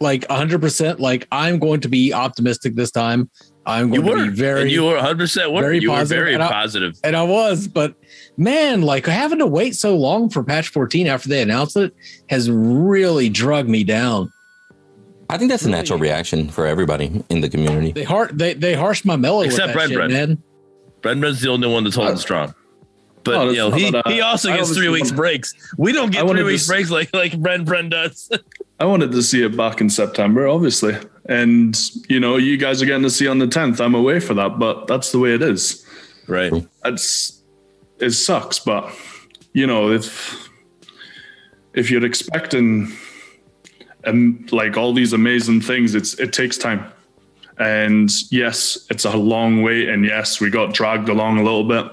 like 0.00 0.26
100% 0.28 0.98
like 0.98 1.26
I'm 1.30 1.58
going 1.58 1.80
to 1.82 1.88
be 1.88 2.12
optimistic 2.12 2.74
this 2.74 2.90
time. 2.90 3.30
I'm 3.64 3.92
You 3.94 4.02
going 4.02 4.16
to 4.18 4.24
were 4.24 4.30
be 4.30 4.36
very 4.36 4.62
and 4.62 4.70
you 4.70 4.82
were 4.84 4.94
100 4.96 5.18
percent 5.18 5.52
very 5.52 5.78
You 5.78 5.90
were 5.90 5.96
positive, 5.98 6.18
very 6.24 6.34
and 6.34 6.42
I- 6.42 6.48
positive. 6.50 6.98
and 7.04 7.16
I 7.16 7.22
was, 7.22 7.68
but 7.68 7.94
man, 8.36 8.82
like 8.82 9.06
having 9.06 9.38
to 9.38 9.46
wait 9.46 9.76
so 9.76 9.96
long 9.96 10.28
for 10.30 10.42
patch 10.42 10.68
14 10.68 11.06
after 11.06 11.28
they 11.28 11.40
announced 11.42 11.76
it 11.76 11.94
has 12.28 12.50
really 12.50 13.28
drug 13.28 13.68
me 13.68 13.84
down. 13.84 14.32
I 15.30 15.38
think 15.38 15.50
that's 15.50 15.64
a 15.64 15.70
natural 15.70 15.98
reaction 15.98 16.48
for 16.48 16.66
everybody 16.66 17.22
in 17.30 17.40
the 17.40 17.48
community. 17.48 17.92
They 17.92 18.02
har- 18.04 18.30
they 18.32 18.54
they 18.54 18.74
harshed 18.74 19.04
my 19.06 19.16
mellow 19.16 19.42
Except 19.42 19.68
with 19.68 19.74
that 19.76 19.80
Bren 19.80 19.88
shit, 19.88 19.98
Bren. 19.98 20.10
man. 20.10 20.42
Brendan's 21.02 21.40
the 21.40 21.48
only 21.50 21.68
one 21.68 21.84
that's 21.84 21.96
holding 21.96 22.14
Oh. 22.14 22.18
strong. 22.18 22.54
But 23.24 23.34
Oh, 23.36 23.50
you 23.50 23.56
know, 23.56 23.70
he, 23.70 23.94
uh, 23.94 24.02
he 24.06 24.20
also 24.20 24.48
gets 24.48 24.74
three 24.74 24.88
weeks 24.88 25.12
breaks. 25.12 25.54
We 25.78 25.92
don't 25.92 26.10
get 26.10 26.26
three 26.28 26.42
weeks 26.42 26.66
to 26.66 26.72
s- 26.72 26.76
breaks 26.76 26.90
like 26.90 27.14
like 27.14 27.32
Bren 27.32 27.64
Bren 27.64 27.88
does. 27.90 28.28
I 28.80 28.84
wanted 28.84 29.12
to 29.12 29.22
see 29.22 29.44
it 29.44 29.56
back 29.56 29.80
in 29.80 29.88
September, 29.88 30.48
obviously. 30.48 30.96
And, 31.28 31.78
you 32.08 32.18
know, 32.18 32.36
you 32.36 32.56
guys 32.56 32.82
are 32.82 32.86
getting 32.86 33.04
to 33.04 33.10
see 33.10 33.28
on 33.28 33.38
the 33.38 33.46
10th. 33.46 33.80
I'm 33.80 33.94
away 33.94 34.18
for 34.18 34.34
that, 34.34 34.58
but 34.58 34.88
that's 34.88 35.12
the 35.12 35.20
way 35.20 35.34
it 35.34 35.42
is. 35.42 35.86
right. 36.26 36.52
It's, 36.84 37.44
it 38.00 38.10
sucks, 38.10 38.58
but, 38.58 38.92
you 39.52 39.68
know, 39.68 39.92
if, 39.92 40.48
if 41.74 41.92
you're 41.92 42.04
expecting 42.04 42.92
and 44.02 44.50
like 44.50 44.76
all 44.76 44.92
these 44.92 45.12
amazing 45.12 45.60
things, 45.60 45.94
it's, 45.94 46.14
it 46.18 46.32
takes 46.32 46.58
time. 46.58 46.84
And 47.58 48.10
yes, 48.30 48.86
it's 48.90 49.04
a 49.04 49.16
long 49.16 49.62
wait. 49.62 49.88
And 49.88 50.04
yes, 50.04 50.40
we 50.40 50.50
got 50.50 50.72
dragged 50.74 51.08
along 51.08 51.38
a 51.38 51.42
little 51.42 51.64
bit. 51.64 51.86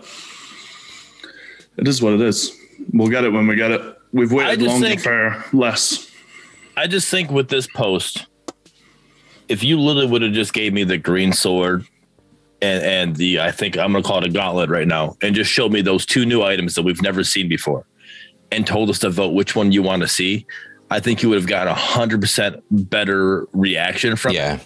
It 1.78 1.88
is 1.88 2.02
what 2.02 2.14
it 2.14 2.22
is. 2.22 2.52
We'll 2.94 3.10
get 3.10 3.24
it 3.24 3.30
when 3.32 3.48
we 3.48 3.56
get 3.56 3.72
it. 3.72 3.82
We've 4.12 4.32
waited 4.32 4.60
just 4.60 4.70
longer 4.72 4.88
think- 4.88 5.02
for 5.02 5.46
less. 5.54 6.10
I 6.76 6.88
just 6.88 7.10
think 7.10 7.30
with 7.30 7.50
this 7.50 7.68
post, 7.68 8.26
if 9.50 9.64
you 9.64 9.80
literally 9.80 10.08
would 10.08 10.22
have 10.22 10.32
just 10.34 10.54
gave 10.54 10.72
me 10.74 10.84
the 10.86 10.98
green 10.98 11.34
sword 11.34 11.86
and 12.62 12.84
and 12.84 13.16
the 13.16 13.40
I 13.42 13.52
think 13.52 13.78
I'm 13.78 13.92
gonna 13.92 14.04
call 14.04 14.20
it 14.20 14.26
a 14.26 14.30
gauntlet 14.30 14.70
right 14.70 14.88
now, 14.88 15.18
and 15.22 15.36
just 15.36 15.52
showed 15.52 15.72
me 15.74 15.82
those 15.82 16.06
two 16.06 16.26
new 16.26 16.42
items 16.42 16.76
that 16.76 16.84
we've 16.84 17.02
never 17.02 17.24
seen 17.24 17.50
before, 17.50 17.86
and 18.52 18.66
told 18.66 18.90
us 18.90 19.00
to 19.00 19.10
vote 19.10 19.34
which 19.34 19.56
one 19.56 19.72
you 19.74 19.82
want 19.84 20.02
to 20.04 20.08
see, 20.08 20.46
I 20.90 21.00
think 21.02 21.22
you 21.22 21.30
would 21.30 21.38
have 21.38 21.48
gotten 21.48 21.68
a 21.72 21.76
hundred 21.76 22.22
percent 22.22 22.64
better 22.72 23.46
reaction 23.54 24.16
from 24.16 24.34
Yeah. 24.34 24.56
it 24.56 24.62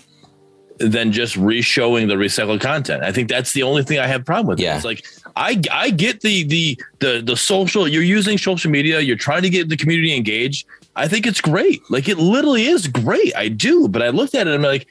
than 0.79 1.11
just 1.11 1.35
re-showing 1.37 2.07
the 2.07 2.15
recycled 2.15 2.61
content. 2.61 3.03
I 3.03 3.11
think 3.11 3.29
that's 3.29 3.53
the 3.53 3.63
only 3.63 3.83
thing 3.83 3.99
I 3.99 4.07
have 4.07 4.21
a 4.21 4.23
problem 4.23 4.47
with. 4.47 4.59
Yeah. 4.59 4.75
It's 4.75 4.85
like 4.85 5.05
I 5.35 5.61
I 5.71 5.89
get 5.89 6.21
the 6.21 6.43
the 6.43 6.79
the 6.99 7.21
the 7.23 7.35
social. 7.37 7.87
You're 7.87 8.03
using 8.03 8.37
social 8.37 8.71
media. 8.71 8.99
You're 8.99 9.15
trying 9.15 9.43
to 9.43 9.49
get 9.49 9.69
the 9.69 9.77
community 9.77 10.15
engaged. 10.15 10.67
I 10.95 11.07
think 11.07 11.25
it's 11.25 11.41
great. 11.41 11.81
Like 11.89 12.07
it 12.07 12.17
literally 12.17 12.65
is 12.65 12.87
great. 12.87 13.35
I 13.35 13.47
do. 13.49 13.87
But 13.87 14.01
I 14.01 14.09
looked 14.09 14.35
at 14.35 14.47
it. 14.47 14.53
and 14.53 14.63
I'm 14.65 14.69
like, 14.71 14.87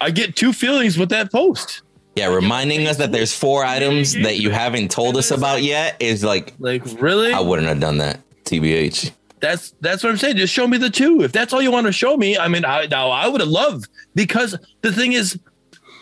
I 0.00 0.10
get 0.10 0.36
two 0.36 0.52
feelings 0.52 0.98
with 0.98 1.08
that 1.10 1.30
post. 1.30 1.82
Yeah, 2.16 2.28
reminding 2.28 2.86
us 2.86 2.96
that 2.96 3.12
there's 3.12 3.36
four 3.36 3.62
items 3.64 4.14
that 4.14 4.38
you 4.38 4.50
haven't 4.50 4.90
told 4.90 5.18
us 5.18 5.30
about 5.30 5.62
yet 5.62 5.96
is 6.00 6.24
like 6.24 6.54
Like 6.58 6.82
really? 6.98 7.32
I 7.32 7.40
wouldn't 7.40 7.68
have 7.68 7.80
done 7.80 7.98
that. 7.98 8.20
TBH. 8.44 9.10
That's 9.46 9.74
that's 9.80 10.02
what 10.02 10.10
I'm 10.10 10.16
saying. 10.16 10.36
Just 10.36 10.52
show 10.52 10.66
me 10.66 10.76
the 10.76 10.90
two. 10.90 11.22
If 11.22 11.30
that's 11.30 11.52
all 11.52 11.62
you 11.62 11.70
want 11.70 11.86
to 11.86 11.92
show 11.92 12.16
me, 12.16 12.36
I 12.36 12.48
mean, 12.48 12.64
I 12.64 12.86
now 12.86 13.10
I 13.10 13.28
would 13.28 13.40
have 13.40 13.48
loved 13.48 13.88
because 14.16 14.58
the 14.82 14.92
thing 14.92 15.12
is, 15.12 15.38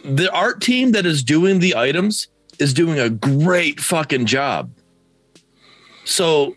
the 0.03 0.33
art 0.33 0.63
team 0.63 0.93
that 0.93 1.05
is 1.05 1.23
doing 1.23 1.59
the 1.59 1.77
items 1.77 2.29
is 2.59 2.73
doing 2.73 2.99
a 2.99 3.11
great 3.11 3.81
fucking 3.81 4.25
job. 4.25 4.71
So, 6.07 6.57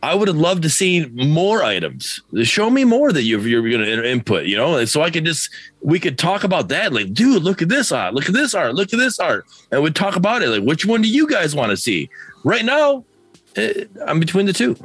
I 0.00 0.14
would 0.14 0.28
have 0.28 0.36
loved 0.36 0.62
to 0.62 0.70
see 0.70 1.06
more 1.06 1.64
items. 1.64 2.20
Show 2.42 2.70
me 2.70 2.84
more 2.84 3.12
that 3.12 3.24
you're 3.24 3.40
you're 3.40 3.68
going 3.68 3.84
to 3.84 4.08
input. 4.08 4.46
You 4.46 4.58
know, 4.58 4.84
so 4.84 5.02
I 5.02 5.10
could 5.10 5.24
just 5.24 5.50
we 5.82 5.98
could 5.98 6.18
talk 6.18 6.44
about 6.44 6.68
that. 6.68 6.92
Like, 6.92 7.12
dude, 7.12 7.42
look 7.42 7.62
at 7.62 7.68
this 7.68 7.90
art. 7.90 8.14
Look 8.14 8.28
at 8.28 8.34
this 8.34 8.54
art. 8.54 8.76
Look 8.76 8.92
at 8.92 8.98
this 9.00 9.18
art, 9.18 9.44
and 9.72 9.82
we'd 9.82 9.96
talk 9.96 10.14
about 10.14 10.42
it. 10.42 10.50
Like, 10.50 10.62
which 10.62 10.86
one 10.86 11.02
do 11.02 11.08
you 11.08 11.28
guys 11.28 11.56
want 11.56 11.70
to 11.70 11.76
see? 11.76 12.08
Right 12.44 12.64
now, 12.64 13.04
eh, 13.56 13.86
I'm 14.06 14.20
between 14.20 14.46
the 14.46 14.52
two. 14.52 14.76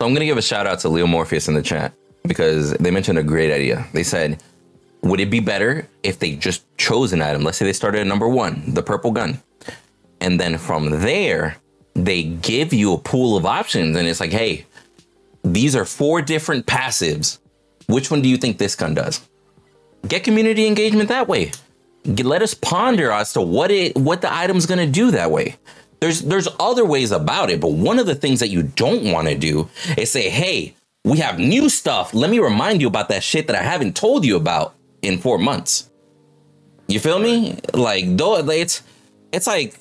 So 0.00 0.06
I'm 0.06 0.14
gonna 0.14 0.24
give 0.24 0.38
a 0.38 0.42
shout 0.42 0.66
out 0.66 0.78
to 0.80 0.88
Leo 0.88 1.06
Morpheus 1.06 1.46
in 1.46 1.52
the 1.52 1.60
chat 1.60 1.92
because 2.24 2.72
they 2.72 2.90
mentioned 2.90 3.18
a 3.18 3.22
great 3.22 3.52
idea. 3.52 3.86
They 3.92 4.02
said, 4.02 4.42
would 5.02 5.20
it 5.20 5.28
be 5.30 5.40
better 5.40 5.86
if 6.02 6.18
they 6.18 6.36
just 6.36 6.64
chose 6.78 7.12
an 7.12 7.20
item? 7.20 7.44
Let's 7.44 7.58
say 7.58 7.66
they 7.66 7.74
started 7.74 8.00
at 8.00 8.06
number 8.06 8.26
one, 8.26 8.62
the 8.66 8.82
purple 8.82 9.10
gun. 9.10 9.42
And 10.22 10.40
then 10.40 10.56
from 10.56 10.88
there, 11.02 11.56
they 11.92 12.22
give 12.22 12.72
you 12.72 12.94
a 12.94 12.98
pool 12.98 13.36
of 13.36 13.44
options 13.44 13.94
and 13.94 14.08
it's 14.08 14.20
like, 14.20 14.32
hey, 14.32 14.64
these 15.44 15.76
are 15.76 15.84
four 15.84 16.22
different 16.22 16.64
passives. 16.64 17.38
Which 17.86 18.10
one 18.10 18.22
do 18.22 18.28
you 18.30 18.38
think 18.38 18.56
this 18.56 18.74
gun 18.74 18.94
does? 18.94 19.20
Get 20.08 20.24
community 20.24 20.66
engagement 20.66 21.10
that 21.10 21.28
way. 21.28 21.52
Get- 22.14 22.24
Let 22.24 22.40
us 22.40 22.54
ponder 22.54 23.10
as 23.10 23.34
to 23.34 23.42
what 23.42 23.70
it 23.70 23.96
what 23.96 24.22
the 24.22 24.32
item's 24.32 24.64
gonna 24.64 24.86
do 24.86 25.10
that 25.10 25.30
way. 25.30 25.56
There's 26.00 26.22
there's 26.22 26.48
other 26.58 26.84
ways 26.84 27.12
about 27.12 27.50
it, 27.50 27.60
but 27.60 27.72
one 27.72 27.98
of 27.98 28.06
the 28.06 28.14
things 28.14 28.40
that 28.40 28.48
you 28.48 28.62
don't 28.62 29.12
want 29.12 29.28
to 29.28 29.36
do 29.36 29.68
is 29.98 30.10
say, 30.10 30.30
hey, 30.30 30.74
we 31.04 31.18
have 31.18 31.38
new 31.38 31.68
stuff. 31.68 32.14
Let 32.14 32.30
me 32.30 32.38
remind 32.38 32.80
you 32.80 32.88
about 32.88 33.08
that 33.10 33.22
shit 33.22 33.46
that 33.46 33.56
I 33.56 33.62
haven't 33.62 33.96
told 33.96 34.24
you 34.24 34.36
about 34.36 34.74
in 35.02 35.18
four 35.18 35.38
months. 35.38 35.90
You 36.88 37.00
feel 37.00 37.18
me? 37.18 37.58
Like 37.74 38.16
though 38.16 38.36
it's 38.48 38.82
it's 39.32 39.46
like 39.46 39.78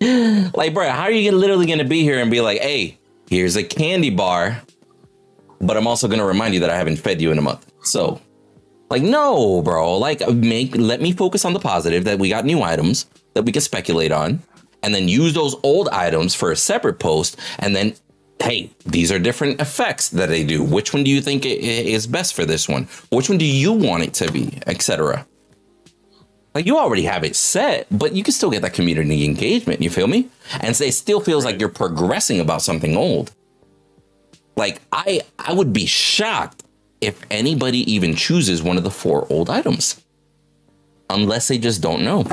like 0.00 0.74
bro, 0.74 0.88
how 0.90 1.02
are 1.02 1.10
you 1.10 1.32
literally 1.32 1.66
gonna 1.66 1.84
be 1.84 2.02
here 2.02 2.20
and 2.20 2.30
be 2.30 2.40
like, 2.40 2.60
hey, 2.60 2.98
here's 3.28 3.56
a 3.56 3.62
candy 3.62 4.10
bar, 4.10 4.60
but 5.60 5.76
I'm 5.76 5.86
also 5.86 6.08
gonna 6.08 6.26
remind 6.26 6.54
you 6.54 6.60
that 6.60 6.70
I 6.70 6.76
haven't 6.76 6.96
fed 6.96 7.20
you 7.20 7.30
in 7.30 7.38
a 7.38 7.42
month. 7.42 7.70
So 7.82 8.20
like, 8.92 9.02
no, 9.02 9.62
bro. 9.62 9.96
Like, 9.96 10.20
make 10.28 10.76
let 10.76 11.00
me 11.00 11.12
focus 11.12 11.46
on 11.46 11.54
the 11.54 11.58
positive 11.58 12.04
that 12.04 12.18
we 12.18 12.28
got 12.28 12.44
new 12.44 12.62
items 12.62 13.06
that 13.32 13.42
we 13.42 13.50
can 13.50 13.62
speculate 13.62 14.12
on, 14.12 14.42
and 14.82 14.94
then 14.94 15.08
use 15.08 15.34
those 15.34 15.54
old 15.62 15.88
items 15.88 16.34
for 16.34 16.50
a 16.50 16.56
separate 16.56 16.98
post. 16.98 17.38
And 17.58 17.74
then, 17.74 17.94
hey, 18.42 18.70
these 18.84 19.12
are 19.12 19.18
different 19.18 19.60
effects 19.60 20.08
that 20.10 20.28
they 20.28 20.44
do. 20.44 20.62
Which 20.62 20.92
one 20.92 21.04
do 21.04 21.10
you 21.10 21.20
think 21.20 21.44
is 21.46 22.06
best 22.06 22.34
for 22.34 22.44
this 22.44 22.68
one? 22.68 22.88
Which 23.10 23.28
one 23.28 23.38
do 23.38 23.44
you 23.44 23.72
want 23.72 24.02
it 24.02 24.14
to 24.14 24.30
be, 24.30 24.58
etc. 24.66 25.26
Like 26.54 26.66
you 26.66 26.78
already 26.78 27.02
have 27.04 27.24
it 27.24 27.34
set, 27.34 27.86
but 27.90 28.12
you 28.12 28.22
can 28.22 28.32
still 28.32 28.50
get 28.50 28.62
that 28.62 28.74
community 28.74 29.24
engagement. 29.24 29.80
You 29.80 29.90
feel 29.90 30.06
me? 30.06 30.28
And 30.60 30.76
so 30.76 30.84
it 30.84 30.92
still 30.92 31.20
feels 31.20 31.44
like 31.44 31.58
you're 31.58 31.68
progressing 31.68 32.40
about 32.40 32.62
something 32.62 32.96
old. 32.96 33.32
Like 34.56 34.80
I, 34.92 35.22
I 35.38 35.54
would 35.54 35.72
be 35.72 35.86
shocked 35.86 36.64
if 37.00 37.24
anybody 37.30 37.90
even 37.90 38.14
chooses 38.14 38.62
one 38.62 38.76
of 38.76 38.84
the 38.84 38.90
four 38.90 39.26
old 39.30 39.48
items, 39.48 40.00
unless 41.08 41.48
they 41.48 41.58
just 41.58 41.80
don't 41.80 42.04
know. 42.04 42.26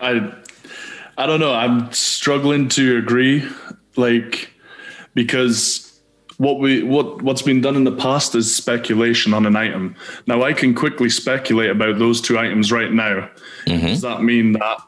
I 0.00 0.32
I 1.18 1.26
don't 1.26 1.40
know. 1.40 1.54
I'm 1.54 1.92
struggling 1.92 2.68
to 2.70 2.98
agree, 2.98 3.48
like 3.96 4.50
because 5.14 6.00
what 6.38 6.60
we 6.60 6.82
what 6.82 7.22
what's 7.22 7.42
been 7.42 7.60
done 7.60 7.76
in 7.76 7.84
the 7.84 7.96
past 7.96 8.34
is 8.34 8.54
speculation 8.54 9.32
on 9.32 9.46
an 9.46 9.56
item. 9.56 9.96
Now 10.26 10.42
I 10.42 10.52
can 10.52 10.74
quickly 10.74 11.08
speculate 11.08 11.70
about 11.70 11.98
those 11.98 12.20
two 12.20 12.38
items 12.38 12.70
right 12.70 12.92
now. 12.92 13.30
Mm-hmm. 13.66 13.86
Does 13.86 14.02
that 14.02 14.22
mean 14.22 14.52
that 14.52 14.78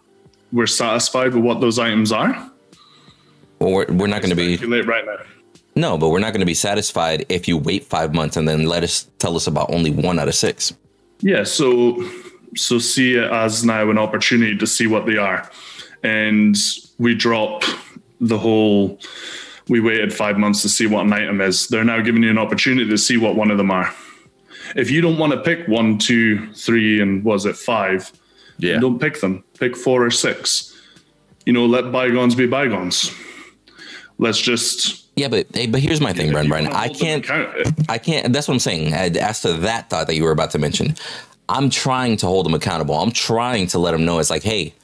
we're 0.53 0.67
satisfied 0.67 1.35
with 1.35 1.43
what 1.43 1.61
those 1.61 1.79
items 1.79 2.13
are? 2.13 2.51
Well, 3.59 3.73
we're, 3.73 3.87
we're 3.93 4.07
not 4.07 4.21
going 4.21 4.31
to 4.31 4.37
be 4.37 4.57
Speculate 4.57 4.87
right 4.87 5.05
now. 5.05 5.17
no, 5.75 5.99
but 5.99 6.11
we're 6.11 6.21
not 6.21 6.33
going 6.33 6.41
to 6.41 6.47
be 6.47 6.55
satisfied 6.55 7.27
if 7.29 7.49
you 7.49 7.57
wait 7.57 7.85
five 7.85 8.15
months 8.15 8.37
and 8.37 8.47
then 8.47 8.65
let 8.65 8.85
us 8.85 9.09
tell 9.19 9.35
us 9.35 9.47
about 9.47 9.71
only 9.73 9.91
one 9.91 10.19
out 10.19 10.29
of 10.29 10.35
six. 10.35 10.75
Yeah, 11.21 11.43
so 11.43 11.97
so 12.57 12.79
see 12.79 13.15
it 13.15 13.31
as 13.31 13.65
now 13.65 13.91
an 13.91 13.99
opportunity 13.99 14.57
to 14.57 14.67
see 14.67 14.87
what 14.87 15.07
they 15.07 15.17
are. 15.17 15.51
And 16.03 16.57
we 16.99 17.15
drop 17.15 17.65
the 18.21 18.39
whole 18.39 18.99
we 19.69 19.81
waited 19.81 20.13
five 20.15 20.39
months 20.39 20.63
to 20.63 20.69
see 20.69 20.87
what 20.87 21.05
an 21.05 21.13
item 21.13 21.41
is. 21.41 21.69
They're 21.69 21.85
now 21.85 22.01
giving 22.01 22.23
you 22.23 22.31
an 22.31 22.39
opportunity 22.39 22.89
to 22.89 22.97
see 22.99 23.17
what 23.19 23.37
one 23.37 23.51
of 23.51 23.59
them 23.59 23.71
are. 23.71 23.93
If 24.77 24.91
you 24.91 25.01
don't 25.01 25.19
want 25.19 25.33
to 25.33 25.41
pick 25.41 25.69
one, 25.69 25.99
two, 25.99 26.53
three, 26.55 27.01
and 27.01 27.23
was 27.25 27.45
it 27.47 27.57
five, 27.57 28.11
Yeah. 28.59 28.79
don't 28.79 28.99
pick 28.99 29.21
them. 29.21 29.45
Pick 29.59 29.77
four 29.77 30.05
or 30.05 30.11
six. 30.11 30.75
You 31.47 31.53
know, 31.53 31.67
let 31.67 31.93
bygones 31.93 32.35
be 32.35 32.47
bygones. 32.47 33.11
Let's 34.19 34.39
just. 34.41 35.07
Yeah, 35.17 35.29
but 35.29 35.47
hey, 35.53 35.67
but 35.67 35.81
here's 35.81 36.01
my 36.01 36.13
thing. 36.13 36.29
You 36.29 36.35
Bren, 36.35 36.51
wanna 36.51 36.71
I 36.75 36.89
can't. 36.89 37.25
I 37.89 37.99
can't. 37.99 38.33
That's 38.33 38.47
what 38.49 38.55
I'm 38.55 38.61
saying. 38.61 38.93
As 38.93 39.41
to 39.43 39.53
that 39.55 39.91
thought 39.91 40.07
that 40.07 40.15
you 40.15 40.25
were 40.25 40.33
about 40.33 40.51
to 40.53 40.59
mention, 40.59 40.95
I'm 41.49 41.71
trying 41.71 42.17
to 42.19 42.27
hold 42.27 42.47
them 42.47 42.55
accountable. 42.55 42.95
I'm 42.95 43.11
trying 43.11 43.67
to 43.69 43.79
let 43.79 43.93
them 43.93 44.05
know 44.05 44.19
it's 44.19 44.31
like, 44.31 44.43
hey, 44.43 44.75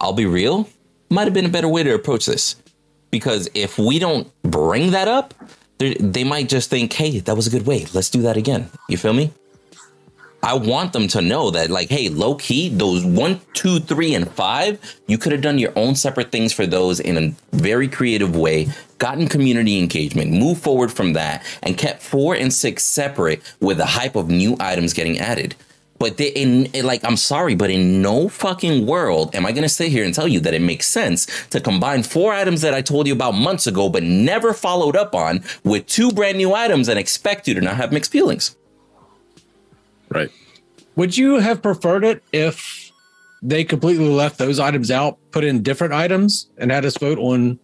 I'll 0.00 0.12
be 0.12 0.26
real. 0.26 0.68
Might 1.10 1.24
have 1.24 1.34
been 1.34 1.46
a 1.46 1.50
better 1.50 1.68
way 1.68 1.82
to 1.82 1.94
approach 1.94 2.26
this, 2.26 2.56
because 3.10 3.48
if 3.54 3.78
we 3.78 3.98
don't 3.98 4.30
bring 4.42 4.92
that 4.92 5.06
up, 5.06 5.34
they 5.78 6.24
might 6.24 6.48
just 6.48 6.70
think, 6.70 6.92
hey, 6.92 7.18
that 7.20 7.36
was 7.36 7.46
a 7.46 7.50
good 7.50 7.66
way. 7.66 7.86
Let's 7.92 8.08
do 8.08 8.22
that 8.22 8.36
again. 8.36 8.70
You 8.88 8.96
feel 8.96 9.12
me? 9.12 9.32
I 10.42 10.54
want 10.54 10.92
them 10.92 11.08
to 11.08 11.22
know 11.22 11.50
that, 11.52 11.70
like, 11.70 11.88
hey, 11.88 12.10
low 12.10 12.34
key, 12.34 12.68
those 12.68 13.04
one, 13.04 13.40
two, 13.54 13.80
three, 13.80 14.14
and 14.14 14.30
five, 14.30 14.78
you 15.06 15.16
could 15.16 15.32
have 15.32 15.40
done 15.40 15.58
your 15.58 15.72
own 15.74 15.94
separate 15.94 16.30
things 16.30 16.52
for 16.52 16.66
those 16.66 17.00
in 17.00 17.16
a 17.16 17.56
very 17.56 17.88
creative 17.88 18.36
way, 18.36 18.68
gotten 18.98 19.26
community 19.26 19.78
engagement, 19.78 20.32
moved 20.32 20.62
forward 20.62 20.92
from 20.92 21.14
that, 21.14 21.44
and 21.62 21.78
kept 21.78 22.02
four 22.02 22.34
and 22.34 22.52
six 22.52 22.84
separate 22.84 23.42
with 23.60 23.78
the 23.78 23.86
hype 23.86 24.16
of 24.16 24.28
new 24.28 24.54
items 24.60 24.92
getting 24.92 25.18
added. 25.18 25.54
But 26.04 26.18
they, 26.18 26.28
in 26.28 26.66
in, 26.66 26.84
like, 26.84 27.02
I'm 27.02 27.16
sorry, 27.16 27.54
but 27.54 27.70
in 27.70 28.02
no 28.02 28.28
fucking 28.28 28.84
world 28.84 29.34
am 29.34 29.46
I 29.46 29.52
gonna 29.52 29.70
sit 29.70 29.90
here 29.90 30.04
and 30.04 30.12
tell 30.12 30.28
you 30.28 30.38
that 30.40 30.52
it 30.52 30.60
makes 30.60 30.86
sense 30.86 31.26
to 31.48 31.62
combine 31.62 32.02
four 32.02 32.30
items 32.30 32.60
that 32.60 32.74
I 32.74 32.82
told 32.82 33.06
you 33.06 33.14
about 33.14 33.32
months 33.32 33.66
ago, 33.66 33.88
but 33.88 34.02
never 34.02 34.52
followed 34.52 34.96
up 34.96 35.14
on 35.14 35.42
with 35.64 35.86
two 35.86 36.12
brand 36.12 36.36
new 36.36 36.52
items 36.52 36.90
and 36.90 36.98
expect 36.98 37.48
you 37.48 37.54
to 37.54 37.62
not 37.62 37.76
have 37.76 37.90
mixed 37.90 38.12
feelings. 38.12 38.54
Right. 40.10 40.30
Would 40.96 41.16
you 41.16 41.36
have 41.36 41.62
preferred 41.62 42.04
it 42.04 42.22
if 42.34 42.92
they 43.40 43.64
completely 43.64 44.10
left 44.10 44.36
those 44.36 44.60
items 44.60 44.90
out, 44.90 45.16
put 45.30 45.42
in 45.42 45.62
different 45.62 45.94
items, 45.94 46.50
and 46.58 46.70
had 46.70 46.84
us 46.84 46.98
vote 46.98 47.18
on 47.18 47.58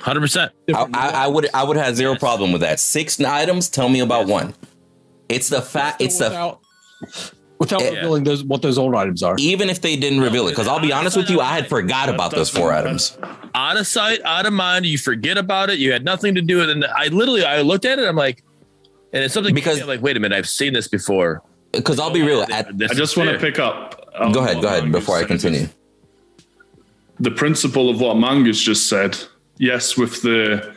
Hundred 0.00 0.20
percent. 0.20 0.52
I. 0.74 0.88
I, 0.94 1.08
I 1.08 1.26
would 1.26 1.50
I 1.52 1.62
would 1.62 1.76
have 1.76 1.94
zero 1.94 2.12
Yes. 2.12 2.20
problem 2.20 2.52
with 2.52 2.62
that. 2.62 2.80
Six 2.80 3.20
items. 3.20 3.68
Tell 3.68 3.90
me 3.90 4.00
about 4.00 4.28
one. 4.28 4.54
It's 5.28 5.50
the 5.50 5.60
fact. 5.60 6.00
It's 6.00 6.16
the 6.16 6.30
without, 6.30 6.60
without 7.58 7.80
Yeah. 7.82 7.90
revealing 7.90 8.24
those 8.24 8.44
what 8.44 8.62
those 8.62 8.78
old 8.78 8.94
items 8.94 9.22
are. 9.22 9.36
even 9.38 9.70
if 9.70 9.80
they 9.80 9.96
didn't 9.96 10.20
reveal 10.20 10.46
it. 10.46 10.50
Because 10.52 10.68
I'll 10.68 10.80
be 10.80 10.92
honest 10.92 11.16
with 11.16 11.30
you, 11.30 11.40
I 11.40 11.54
had 11.54 11.68
forgot 11.68 12.08
about 12.08 12.30
those 12.32 12.48
four 12.50 12.72
items. 12.72 13.16
Out 13.54 13.76
of 13.78 13.86
sight, 13.86 14.20
out 14.24 14.44
of 14.46 14.52
mind. 14.52 14.84
You 14.86 14.98
forget 14.98 15.38
about 15.38 15.70
it. 15.70 15.78
You 15.78 15.92
had 15.92 16.04
nothing 16.04 16.34
to 16.34 16.42
do 16.42 16.58
with 16.58 16.68
it. 16.68 16.76
And 16.76 16.84
I 16.84 17.08
literally, 17.08 17.44
I 17.44 17.62
looked 17.62 17.84
at 17.86 17.98
it. 17.98 18.06
I'm 18.06 18.16
like, 18.16 18.42
and 19.12 19.24
it's 19.24 19.32
something 19.32 19.54
Because- 19.54 19.76
because 19.76 19.82
I'm 19.82 19.88
like, 19.88 20.02
wait 20.02 20.16
a 20.16 20.20
minute, 20.20 20.36
I've 20.36 20.48
seen 20.48 20.72
this 20.74 20.88
before. 20.88 21.42
Because 21.72 21.98
I'll 21.98 22.10
be 22.10 22.22
real. 22.22 22.44
At, 22.52 22.76
This 22.76 22.90
I 22.90 22.94
just 22.94 23.16
want 23.16 23.30
to 23.30 23.38
pick 23.38 23.58
up. 23.58 24.10
on 24.18 24.32
go 24.32 24.40
ahead. 24.40 24.60
Go 24.60 24.68
ahead. 24.68 24.84
Mangoose 24.84 24.92
Before 24.92 25.16
I 25.16 25.20
said. 25.20 25.28
continue. 25.28 25.68
the 27.18 27.30
principle 27.30 27.88
of 27.88 27.98
what 28.00 28.16
Mangoose 28.18 28.62
just 28.62 28.88
said, 28.90 29.16
yes, 29.58 29.96
with 29.96 30.20
the 30.22 30.75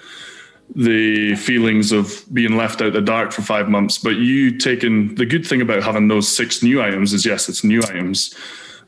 the 0.76 1.36
feelings 1.36 1.92
of 1.92 2.24
being 2.34 2.56
left 2.56 2.82
out 2.82 2.94
the 2.94 3.02
dark 3.02 3.32
for 3.32 3.42
five 3.42 3.70
months, 3.70 3.98
but 3.98 4.16
you 4.18 4.58
taking 4.58 5.16
the 5.16 5.26
good 5.26 5.46
thing 5.46 5.62
about 5.62 5.84
having 5.84 6.08
those 6.08 6.28
six 6.28 6.62
new 6.62 6.82
items 6.82 7.14
is 7.14 7.26
yes, 7.26 7.50
it's 7.50 7.64
new 7.64 7.82
items, 7.84 8.36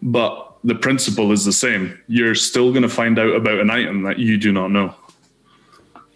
but 0.01 0.55
the 0.63 0.75
principle 0.75 1.31
is 1.31 1.43
the 1.43 1.51
same. 1.51 1.97
You're 2.07 2.35
still 2.35 2.71
going 2.71 2.83
to 2.83 2.89
find 2.89 3.17
out 3.17 3.35
about 3.35 3.59
an 3.59 3.71
item 3.71 4.03
that 4.03 4.19
you 4.19 4.37
do 4.37 4.51
not 4.51 4.69
know. 4.69 4.93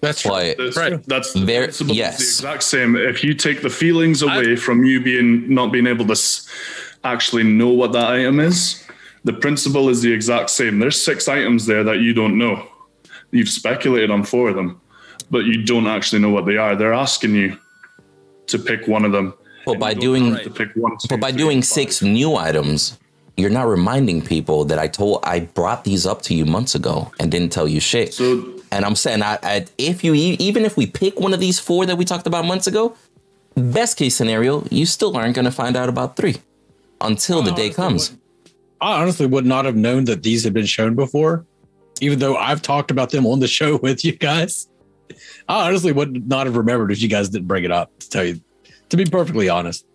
That's 0.01 0.21
true. 0.21 0.31
But 0.31 0.57
That's, 0.57 0.77
Right. 0.77 1.03
that's 1.07 1.33
the 1.33 1.39
There- 1.39 1.63
principle 1.63 1.93
is 1.93 1.97
yes. 1.97 2.17
the 2.17 2.23
exact 2.47 2.63
same. 2.63 2.95
If 2.95 3.23
you 3.23 3.33
take 3.33 3.63
the 3.63 3.69
feelings 3.71 4.21
away 4.21 4.55
from 4.55 4.85
you 4.85 5.01
being 5.01 5.51
not 5.51 5.71
being 5.71 5.87
able 5.87 6.05
to 6.05 6.11
s- 6.11 6.47
actually 7.03 7.43
know 7.43 7.69
what 7.69 7.91
that 7.93 8.05
item 8.11 8.39
is, 8.39 8.83
the 9.23 9.33
principle 9.33 9.89
is 9.89 10.03
the 10.03 10.13
exact 10.13 10.51
same. 10.51 10.77
There's 10.77 11.01
six 11.01 11.27
items 11.27 11.65
there 11.65 11.83
that 11.83 11.99
you 12.01 12.13
don't 12.13 12.37
know. 12.37 12.67
You've 13.31 13.49
speculated 13.49 14.11
on 14.11 14.23
four 14.23 14.49
of 14.49 14.55
them, 14.55 14.79
but 15.29 15.45
you 15.45 15.63
don't 15.63 15.87
actually 15.87 16.21
know 16.21 16.29
what 16.29 16.45
they 16.45 16.57
are. 16.57 16.75
They're 16.75 16.93
asking 16.93 17.35
you 17.35 17.57
to 18.47 18.59
pick 18.59 18.87
one 18.87 19.05
of 19.05 19.11
them. 19.11 19.33
But 19.65 19.79
by 19.79 19.93
doing 19.93 20.35
to 20.37 20.49
pick 20.49 20.75
one, 20.75 20.97
two, 20.97 21.07
but 21.09 21.19
by 21.19 21.31
three, 21.31 21.39
doing 21.39 21.61
five. 21.61 21.65
six 21.65 22.01
new 22.01 22.35
items, 22.35 22.99
you're 23.37 23.49
not 23.49 23.67
reminding 23.67 24.21
people 24.21 24.65
that 24.65 24.79
I 24.79 24.87
told 24.87 25.19
I 25.23 25.41
brought 25.41 25.83
these 25.83 26.05
up 26.05 26.21
to 26.23 26.35
you 26.35 26.45
months 26.45 26.75
ago 26.75 27.11
and 27.19 27.31
didn't 27.31 27.51
tell 27.51 27.67
you 27.67 27.79
shit. 27.79 28.13
So 28.13 28.61
And 28.71 28.85
I'm 28.85 28.95
saying, 28.95 29.23
I, 29.23 29.37
I, 29.41 29.65
if 29.77 30.03
you 30.03 30.13
e- 30.13 30.37
even 30.39 30.65
if 30.65 30.77
we 30.77 30.85
pick 30.85 31.19
one 31.19 31.33
of 31.33 31.39
these 31.39 31.59
four 31.59 31.85
that 31.85 31.97
we 31.97 32.05
talked 32.05 32.27
about 32.27 32.45
months 32.45 32.67
ago, 32.67 32.95
best 33.55 33.97
case 33.97 34.15
scenario, 34.15 34.63
you 34.69 34.85
still 34.85 35.17
aren't 35.17 35.35
going 35.35 35.45
to 35.45 35.51
find 35.51 35.75
out 35.75 35.89
about 35.89 36.15
three 36.15 36.35
until 37.01 37.41
the 37.41 37.51
day 37.51 37.69
comes. 37.69 38.15
I 38.81 39.01
honestly 39.01 39.25
would 39.25 39.45
not 39.45 39.65
have 39.65 39.75
known 39.75 40.05
that 40.05 40.23
these 40.23 40.43
had 40.43 40.53
been 40.53 40.65
shown 40.65 40.95
before, 40.95 41.45
even 42.01 42.19
though 42.19 42.35
I've 42.35 42.61
talked 42.61 42.91
about 42.91 43.09
them 43.09 43.25
on 43.25 43.39
the 43.39 43.47
show 43.47 43.77
with 43.81 44.05
you 44.05 44.13
guys. 44.13 44.67
I 45.47 45.67
honestly 45.67 45.91
would 45.91 46.27
not 46.27 46.47
have 46.47 46.55
remembered 46.55 46.91
if 46.91 47.01
you 47.01 47.09
guys 47.09 47.29
didn't 47.29 47.47
bring 47.47 47.63
it 47.63 47.71
up. 47.71 47.97
To 47.99 48.09
tell 48.09 48.23
you, 48.25 48.41
to 48.89 48.97
be 48.97 49.05
perfectly 49.05 49.49
honest, 49.49 49.85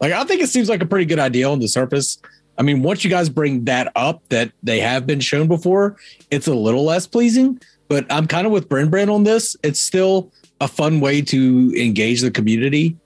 like 0.00 0.12
I 0.12 0.24
think 0.24 0.42
it 0.42 0.48
seems 0.48 0.68
like 0.68 0.82
a 0.82 0.86
pretty 0.86 1.06
good 1.06 1.18
idea 1.18 1.48
on 1.48 1.60
the 1.60 1.68
surface. 1.68 2.18
I 2.56 2.62
mean, 2.62 2.82
once 2.82 3.04
you 3.04 3.10
guys 3.10 3.28
bring 3.28 3.64
that 3.64 3.90
up 3.96 4.22
that 4.28 4.52
they 4.62 4.80
have 4.80 5.06
been 5.06 5.20
shown 5.20 5.48
before, 5.48 5.96
it's 6.30 6.46
a 6.46 6.54
little 6.54 6.84
less 6.84 7.06
pleasing. 7.06 7.60
But 7.88 8.06
I'm 8.10 8.26
kind 8.26 8.46
of 8.46 8.52
with 8.52 8.68
Bren 8.68 8.88
Bren 8.88 9.12
on 9.12 9.24
this. 9.24 9.56
It's 9.62 9.80
still 9.80 10.32
a 10.60 10.68
fun 10.68 11.00
way 11.00 11.20
to 11.22 11.74
engage 11.76 12.20
the 12.20 12.30
community, 12.30 12.96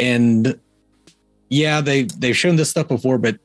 and 0.00 0.58
yeah, 1.50 1.80
they 1.80 2.02
they've 2.02 2.36
shown 2.36 2.56
this 2.56 2.70
stuff 2.70 2.88
before, 2.88 3.18
but 3.18 3.38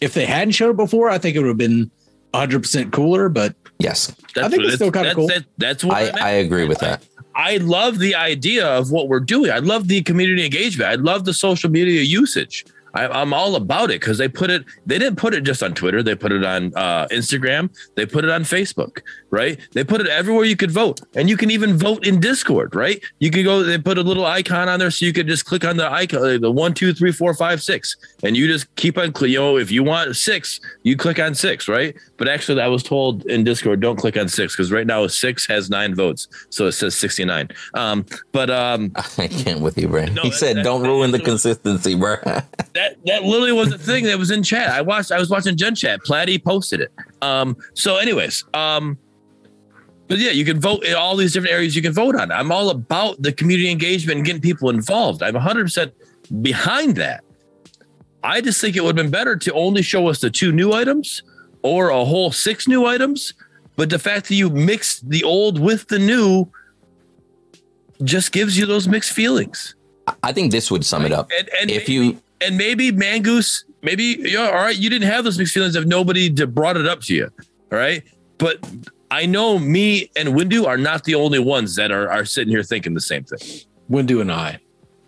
if 0.00 0.14
they 0.14 0.24
hadn't 0.24 0.52
shown 0.52 0.70
it 0.70 0.76
before, 0.76 1.10
I 1.10 1.18
think 1.18 1.36
it 1.36 1.40
would 1.40 1.48
have 1.48 1.58
been 1.58 1.90
100 2.30 2.62
percent 2.62 2.92
cooler. 2.92 3.28
But 3.28 3.54
Yes, 3.80 4.14
That's 4.34 4.46
I 4.46 4.48
think 4.50 4.60
what- 4.62 4.66
it's 4.66 4.74
still 4.76 4.92
kinda 4.92 5.14
cool. 5.14 5.26
that- 5.28 5.44
that's 5.58 5.82
what 5.82 5.96
I, 5.96 6.08
I'm. 6.10 6.22
I 6.22 6.30
agree 6.30 6.66
with 6.66 6.78
that. 6.80 7.02
I 7.34 7.56
love 7.58 7.98
the 7.98 8.14
idea 8.14 8.66
of 8.66 8.90
what 8.90 9.08
we're 9.08 9.20
doing. 9.20 9.50
I 9.50 9.58
love 9.58 9.88
the 9.88 10.02
community 10.02 10.44
engagement. 10.44 10.90
I 10.90 10.96
love 10.96 11.24
the 11.24 11.32
social 11.32 11.70
media 11.70 12.02
usage. 12.02 12.64
I, 12.94 13.06
I'm 13.08 13.32
all 13.32 13.54
about 13.56 13.90
it 13.90 14.00
because 14.00 14.18
they 14.18 14.28
put 14.28 14.50
it. 14.50 14.64
They 14.86 14.98
didn't 14.98 15.16
put 15.16 15.34
it 15.34 15.42
just 15.42 15.62
on 15.62 15.74
Twitter. 15.74 16.02
They 16.02 16.14
put 16.14 16.32
it 16.32 16.44
on 16.44 16.72
uh, 16.74 17.06
Instagram. 17.08 17.70
They 17.96 18.06
put 18.06 18.24
it 18.24 18.30
on 18.30 18.42
Facebook. 18.42 19.00
Right? 19.30 19.60
They 19.72 19.84
put 19.84 20.00
it 20.00 20.08
everywhere 20.08 20.44
you 20.44 20.56
could 20.56 20.72
vote, 20.72 21.00
and 21.14 21.28
you 21.30 21.36
can 21.36 21.50
even 21.52 21.76
vote 21.78 22.06
in 22.06 22.18
Discord. 22.20 22.74
Right? 22.74 23.02
You 23.20 23.30
can 23.30 23.44
go. 23.44 23.62
They 23.62 23.78
put 23.78 23.96
a 23.98 24.02
little 24.02 24.26
icon 24.26 24.68
on 24.68 24.78
there, 24.80 24.90
so 24.90 25.04
you 25.04 25.12
could 25.12 25.28
just 25.28 25.44
click 25.44 25.64
on 25.64 25.76
the 25.76 25.90
icon, 25.90 26.18
uh, 26.24 26.38
the 26.38 26.50
one, 26.50 26.74
two, 26.74 26.92
three, 26.92 27.12
four, 27.12 27.32
five, 27.34 27.62
six, 27.62 27.96
and 28.24 28.36
you 28.36 28.46
just 28.48 28.74
keep 28.76 28.98
on. 28.98 29.12
You 29.20 29.38
know, 29.38 29.56
if 29.56 29.70
you 29.70 29.84
want 29.84 30.16
six, 30.16 30.60
you 30.82 30.96
click 30.96 31.18
on 31.20 31.34
six. 31.34 31.68
Right? 31.68 31.94
But 32.16 32.28
actually, 32.28 32.60
I 32.60 32.68
was 32.68 32.82
told 32.82 33.24
in 33.26 33.44
Discord, 33.44 33.80
don't 33.80 33.96
click 33.96 34.16
on 34.16 34.28
six 34.28 34.56
because 34.56 34.72
right 34.72 34.86
now 34.86 35.06
six 35.06 35.46
has 35.46 35.70
nine 35.70 35.94
votes, 35.94 36.26
so 36.50 36.66
it 36.66 36.72
says 36.72 36.96
sixty 36.96 37.24
nine. 37.24 37.48
Um, 37.74 38.04
but 38.32 38.50
um, 38.50 38.90
I 39.18 39.28
can't 39.28 39.60
with 39.60 39.78
you, 39.78 39.86
Brand. 39.88 40.16
No, 40.16 40.22
he 40.22 40.30
that- 40.30 40.36
said, 40.36 40.56
that- 40.56 40.64
"Don't 40.64 40.82
that- 40.82 40.88
ruin 40.88 41.12
the 41.12 41.18
that's 41.18 41.28
consistency, 41.28 41.94
bro." 41.94 42.16
that 42.80 42.96
that 43.06 43.22
literally 43.24 43.52
was 43.52 43.70
the 43.70 43.78
thing 43.78 44.04
that 44.04 44.18
was 44.18 44.30
in 44.30 44.42
chat. 44.42 44.70
I 44.70 44.80
watched. 44.80 45.12
I 45.12 45.18
was 45.18 45.30
watching 45.30 45.56
Gen 45.56 45.74
Chat. 45.74 46.00
Platy 46.00 46.42
posted 46.42 46.80
it. 46.80 46.92
Um. 47.22 47.56
So, 47.74 47.96
anyways. 47.96 48.44
Um. 48.54 48.98
But 50.08 50.18
yeah, 50.18 50.32
you 50.32 50.44
can 50.44 50.60
vote 50.60 50.84
in 50.84 50.94
all 50.94 51.14
these 51.16 51.32
different 51.32 51.54
areas. 51.54 51.76
You 51.76 51.82
can 51.82 51.92
vote 51.92 52.16
on. 52.16 52.32
I'm 52.32 52.50
all 52.50 52.70
about 52.70 53.22
the 53.22 53.32
community 53.32 53.70
engagement 53.70 54.16
and 54.18 54.26
getting 54.26 54.42
people 54.42 54.68
involved. 54.70 55.22
I'm 55.22 55.34
100 55.34 55.64
percent 55.64 55.92
behind 56.42 56.96
that. 56.96 57.22
I 58.24 58.40
just 58.40 58.60
think 58.60 58.76
it 58.76 58.80
would 58.82 58.96
have 58.98 59.04
been 59.04 59.10
better 59.12 59.36
to 59.36 59.52
only 59.52 59.82
show 59.82 60.08
us 60.08 60.20
the 60.20 60.28
two 60.30 60.50
new 60.52 60.72
items 60.72 61.22
or 61.62 61.90
a 61.90 62.04
whole 62.04 62.32
six 62.32 62.66
new 62.66 62.86
items. 62.86 63.34
But 63.76 63.88
the 63.88 63.98
fact 63.98 64.28
that 64.28 64.34
you 64.34 64.50
mix 64.50 65.00
the 65.00 65.22
old 65.24 65.58
with 65.60 65.86
the 65.88 65.98
new 65.98 66.50
just 68.02 68.32
gives 68.32 68.58
you 68.58 68.66
those 68.66 68.88
mixed 68.88 69.12
feelings. 69.12 69.74
I 70.22 70.32
think 70.32 70.50
this 70.50 70.70
would 70.70 70.84
sum 70.84 71.04
it 71.06 71.12
up. 71.12 71.30
And, 71.38 71.48
and 71.60 71.70
If 71.70 71.82
maybe- 71.88 71.92
you 71.92 72.22
and 72.40 72.56
maybe 72.56 72.90
Mangoose, 72.92 73.64
maybe 73.82 74.16
yeah, 74.20 74.46
all 74.48 74.54
right, 74.54 74.76
you 74.76 74.88
didn't 74.90 75.08
have 75.08 75.24
those 75.24 75.38
mixed 75.38 75.54
feelings 75.54 75.76
if 75.76 75.84
nobody 75.86 76.28
brought 76.46 76.76
it 76.76 76.86
up 76.86 77.00
to 77.02 77.14
you, 77.14 77.28
all 77.72 77.78
right. 77.78 78.02
But 78.38 78.58
I 79.10 79.26
know 79.26 79.58
me 79.58 80.10
and 80.16 80.30
Windu 80.30 80.66
are 80.66 80.78
not 80.78 81.04
the 81.04 81.14
only 81.14 81.38
ones 81.38 81.76
that 81.76 81.90
are 81.90 82.10
are 82.10 82.24
sitting 82.24 82.50
here 82.50 82.62
thinking 82.62 82.94
the 82.94 83.00
same 83.00 83.24
thing. 83.24 83.40
Windu 83.90 84.20
and 84.20 84.30
I. 84.32 84.58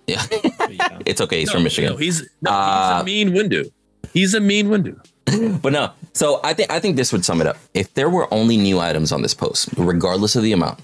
Yeah, 0.07 0.25
Yeah. 0.31 0.99
it's 1.07 1.21
okay. 1.21 1.39
He's 1.41 1.49
No, 1.49 1.53
from 1.55 1.63
Michigan. 1.65 1.93
no, 1.93 1.97
he's 1.97 2.29
no, 2.43 2.51
Uh, 2.51 2.95
he's 2.95 3.03
a 3.03 3.05
mean 3.05 3.31
Windu. 3.31 3.71
He's 4.13 4.35
a 4.35 4.41
mean 4.41 4.67
Windu. 4.69 4.99
But 5.63 5.73
no, 5.73 5.93
so 6.13 6.41
I 6.43 6.53
think 6.53 6.71
I 6.71 6.79
think 6.81 6.97
this 6.97 7.13
would 7.13 7.25
sum 7.25 7.41
it 7.41 7.47
up. 7.47 7.57
If 7.75 7.95
there 7.95 8.11
were 8.11 8.27
only 8.35 8.57
new 8.57 8.81
items 8.81 9.13
on 9.13 9.23
this 9.23 9.33
post, 9.35 9.69
regardless 9.79 10.35
of 10.37 10.43
the 10.43 10.53
amount, 10.53 10.81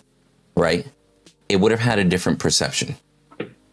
right, 0.56 0.86
it 1.48 1.56
would 1.56 1.72
have 1.72 1.80
had 1.80 1.98
a 1.98 2.04
different 2.04 2.38
perception. 2.38 2.94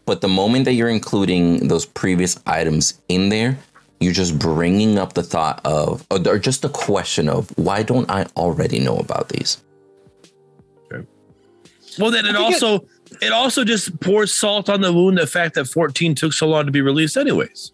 But 0.06 0.22
the 0.22 0.28
moment 0.28 0.66
that 0.66 0.74
you're 0.74 0.90
including 0.90 1.68
those 1.68 1.86
previous 1.86 2.40
items 2.46 3.02
in 3.10 3.30
there, 3.30 3.58
you're 4.00 4.14
just 4.14 4.38
bringing 4.38 4.98
up 5.00 5.14
the 5.14 5.24
thought 5.24 5.62
of, 5.66 6.06
or 6.12 6.20
or 6.28 6.38
just 6.40 6.62
the 6.62 6.70
question 6.70 7.28
of, 7.30 7.50
why 7.58 7.82
don't 7.84 8.10
I 8.10 8.26
already 8.38 8.80
know 8.80 8.98
about 8.98 9.30
these? 9.30 9.62
Well, 11.98 12.12
then 12.12 12.26
it 12.26 12.34
think 12.36 12.52
it- 12.56 12.64
also 12.64 12.86
it 13.22 13.32
also 13.32 13.64
just 13.64 14.00
pours 14.02 14.34
salt 14.34 14.70
on 14.70 14.82
the 14.82 14.92
wound. 14.92 15.18
The 15.18 15.28
fact 15.28 15.56
that 15.56 15.66
14 15.66 16.14
took 16.16 16.34
so 16.34 16.48
long 16.48 16.66
to 16.66 16.72
be 16.72 16.82
released, 16.82 17.16
anyways. 17.18 17.72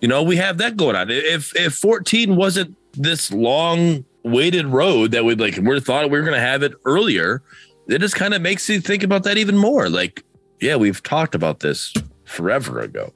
You 0.00 0.08
know, 0.08 0.22
we 0.22 0.36
have 0.36 0.58
that 0.58 0.76
going 0.76 0.96
on. 0.96 1.10
If 1.10 1.54
if 1.56 1.74
14 1.74 2.36
wasn't 2.36 2.76
this 2.92 3.30
long 3.32 4.04
waited 4.22 4.66
road 4.66 5.12
that 5.12 5.24
we 5.24 5.34
like 5.34 5.56
we 5.58 5.78
thought 5.80 6.10
we 6.10 6.18
were 6.18 6.24
going 6.24 6.34
to 6.34 6.40
have 6.40 6.62
it 6.62 6.72
earlier. 6.84 7.42
It 7.86 7.98
just 8.00 8.16
kind 8.16 8.34
of 8.34 8.42
makes 8.42 8.68
you 8.68 8.80
think 8.80 9.02
about 9.02 9.24
that 9.24 9.36
even 9.36 9.56
more. 9.56 9.88
Like, 9.88 10.24
yeah, 10.60 10.76
we've 10.76 11.02
talked 11.02 11.34
about 11.34 11.60
this 11.60 11.92
forever 12.24 12.80
ago. 12.80 13.12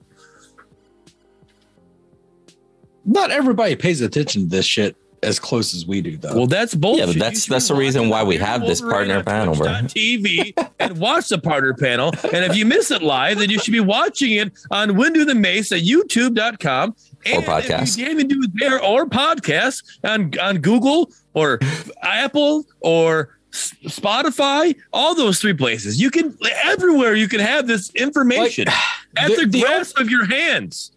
Not 3.05 3.31
everybody 3.31 3.75
pays 3.77 4.01
attention 4.03 4.43
to 4.43 4.49
this 4.49 4.67
shit 4.67 4.95
as 5.23 5.39
close 5.41 5.75
as 5.75 5.87
we 5.87 6.01
do, 6.01 6.17
though. 6.17 6.35
Well, 6.37 6.47
that's 6.47 6.75
bullshit. 6.75 7.07
Yeah, 7.09 7.13
but 7.13 7.19
that's 7.19 7.45
should 7.45 7.55
that's 7.55 7.69
the 7.69 7.75
reason 7.75 8.09
why 8.09 8.23
we 8.23 8.37
have 8.37 8.61
this 8.61 8.81
Wolverine 8.81 9.09
partner 9.09 9.19
on 9.19 9.25
panel, 9.25 9.55
bro. 9.57 9.67
TV 9.67 10.53
and 10.79 10.99
watch 10.99 11.29
the 11.29 11.39
partner 11.39 11.75
panel. 11.75 12.13
And 12.33 12.45
if 12.45 12.57
you 12.57 12.67
miss 12.67 12.91
it 12.91 13.03
live, 13.03 13.39
then 13.39 13.51
you 13.51 13.59
should 13.59 13.73
be 13.73 13.81
watching 13.81 14.33
it 14.33 14.53
on 14.71 14.97
Window 14.97 15.25
the 15.25 15.35
Mace 15.35 15.73
at 15.73 15.81
youtube.com. 15.81 16.91
or 17.35 17.41
podcast. 17.43 17.97
You 17.97 18.05
can't 18.05 18.15
even 18.19 18.29
do 18.29 18.43
it 18.43 18.51
there 18.55 18.83
or 18.83 19.07
podcast 19.07 19.83
on, 20.05 20.39
on 20.39 20.59
Google 20.59 21.11
or 21.35 21.59
Apple 22.03 22.67
or 22.81 23.21
S- 23.21 23.38
Spotify, 23.85 24.75
all 24.93 25.15
those 25.15 25.41
three 25.41 25.55
places. 25.55 26.01
You 26.01 26.11
can 26.11 26.37
everywhere 26.65 27.15
you 27.15 27.29
can 27.29 27.41
have 27.41 27.67
this 27.67 27.91
information 27.95 28.69
at 29.17 29.29
the- 29.29 29.37
the, 29.37 29.47
the- 29.47 29.61
grasp 29.61 29.99
of 29.99 30.09
your 30.11 30.27
hands. 30.27 30.93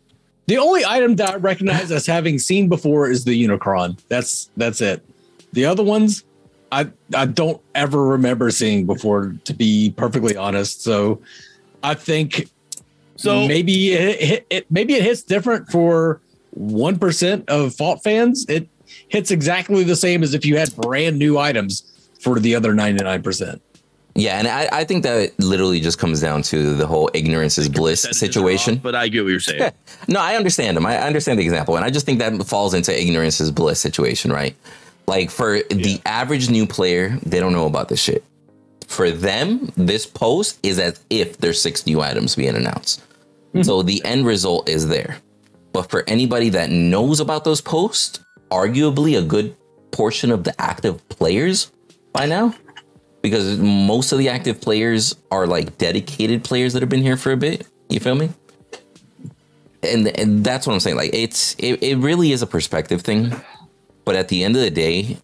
the 0.48 0.58
only 0.58 0.84
item 0.86 1.16
that 1.18 1.32
I 1.32 1.36
recognize 1.38 1.92
as 1.92 2.06
having 2.06 2.40
seen 2.40 2.70
before 2.70 3.10
is 3.10 3.24
the 3.26 3.48
Unicron. 3.48 4.00
That's 4.08 4.50
that's 4.58 4.82
it. 4.82 5.04
The 5.54 5.66
other 5.66 5.84
ones, 5.84 6.24
I 6.72 6.88
I 7.16 7.26
don't 7.26 7.62
ever 7.76 8.04
remember 8.06 8.52
seeing 8.52 8.86
before, 8.86 9.36
to 9.46 9.54
be 9.54 9.94
perfectly 9.98 10.36
honest. 10.38 10.84
So, 10.84 11.22
I 11.84 11.94
think 11.96 12.50
So 13.18 13.48
maybe 13.48 13.94
it, 13.94 14.22
it, 14.22 14.46
it 14.50 14.66
maybe 14.72 14.94
it 14.94 15.04
hits 15.04 15.24
different 15.24 15.70
for 15.70 16.22
one 16.52 16.98
percent 17.00 17.50
of 17.50 17.74
fault 17.76 18.04
fans. 18.04 18.46
It 18.50 18.68
hits 19.08 19.32
exactly 19.32 19.84
the 19.84 19.96
same 19.96 20.22
as 20.24 20.34
if 20.34 20.46
you 20.46 20.58
had 20.58 20.74
brand 20.76 21.18
new 21.18 21.38
items 21.38 21.84
for 22.22 22.40
the 22.40 22.56
other 22.56 22.74
ninety 22.74 23.04
nine 23.04 23.24
percent. 23.24 23.62
Yeah, 24.14 24.40
and 24.40 24.48
I, 24.48 24.68
I 24.72 24.84
think 24.84 25.04
that 25.04 25.40
literally 25.40 25.80
just 25.80 25.98
comes 25.98 26.20
down 26.20 26.42
to 26.44 26.76
the 26.76 26.86
whole 26.86 27.10
ignorance 27.14 27.58
is 27.58 27.70
bliss 27.70 28.02
situation. 28.02 28.76
off, 28.76 28.84
but 28.84 28.94
I 28.96 29.08
get 29.08 29.24
what 29.24 29.30
you're 29.30 29.40
saying. 29.40 29.60
Yeah. 29.62 29.72
No, 30.08 30.20
I 30.20 30.36
understand 30.36 30.76
him. 30.76 30.86
I 30.86 30.98
understand 30.98 31.40
the 31.40 31.44
example, 31.44 31.76
and 31.76 31.86
I 31.86 31.90
just 31.90 32.06
think 32.06 32.20
that 32.20 32.46
falls 32.46 32.74
into 32.74 33.00
ignorance 33.00 33.40
is 33.40 33.52
bliss 33.52 33.80
situation, 33.80 34.32
right? 34.32 34.56
Like 35.08 35.30
for 35.30 35.60
the 35.70 36.02
average 36.06 36.50
new 36.50 36.66
player, 36.66 37.18
they 37.24 37.40
don't 37.40 37.54
know 37.54 37.68
about 37.68 37.88
this 37.88 38.02
shit. 38.02 38.24
For 38.88 39.12
them, 39.12 39.72
this 39.78 40.06
post 40.06 40.60
is 40.64 40.80
as 40.80 41.00
if 41.10 41.38
there's 41.38 41.62
six 41.62 41.86
new 41.86 42.02
items 42.02 42.36
being 42.36 42.56
announced. 42.56 43.02
Mm-hmm. 43.54 43.62
So 43.62 43.84
the 43.84 44.04
end 44.04 44.26
result 44.26 44.68
is 44.68 44.88
there. 44.88 45.18
But 45.72 45.90
for 45.90 46.04
anybody 46.08 46.50
that 46.50 46.70
knows 46.72 47.20
about 47.20 47.44
those 47.46 47.62
posts, 47.62 48.20
arguably 48.50 49.18
a 49.18 49.22
good 49.22 49.56
portion 49.92 50.32
of 50.32 50.44
the 50.44 50.60
active 50.60 51.08
players 51.10 51.72
by 52.14 52.26
now, 52.26 52.54
because 53.22 53.58
most 53.58 54.12
of 54.12 54.20
the 54.20 54.30
active 54.30 54.62
players 54.62 55.16
are 55.30 55.48
like 55.48 55.78
dedicated 55.78 56.44
players 56.44 56.74
that 56.74 56.82
have 56.82 56.90
been 56.90 57.02
here 57.02 57.18
for 57.18 57.32
a 57.32 57.38
bit. 57.38 57.68
You 57.90 58.00
feel 58.00 58.16
me? 58.16 58.30
and 59.84 60.08
and 60.20 60.44
that's 60.44 60.68
what 60.68 60.74
I'm 60.74 60.80
saying. 60.80 60.98
Like 60.98 61.12
it's 61.14 61.56
it, 61.58 61.82
it 61.82 61.98
really 61.98 62.32
is 62.32 62.42
a 62.42 62.48
perspective 62.48 63.02
thing. 63.02 63.34
But 64.06 64.16
at 64.16 64.30
the 64.30 64.44
end 64.44 64.56
of 64.56 64.62
the 64.62 64.72
day, 64.72 65.18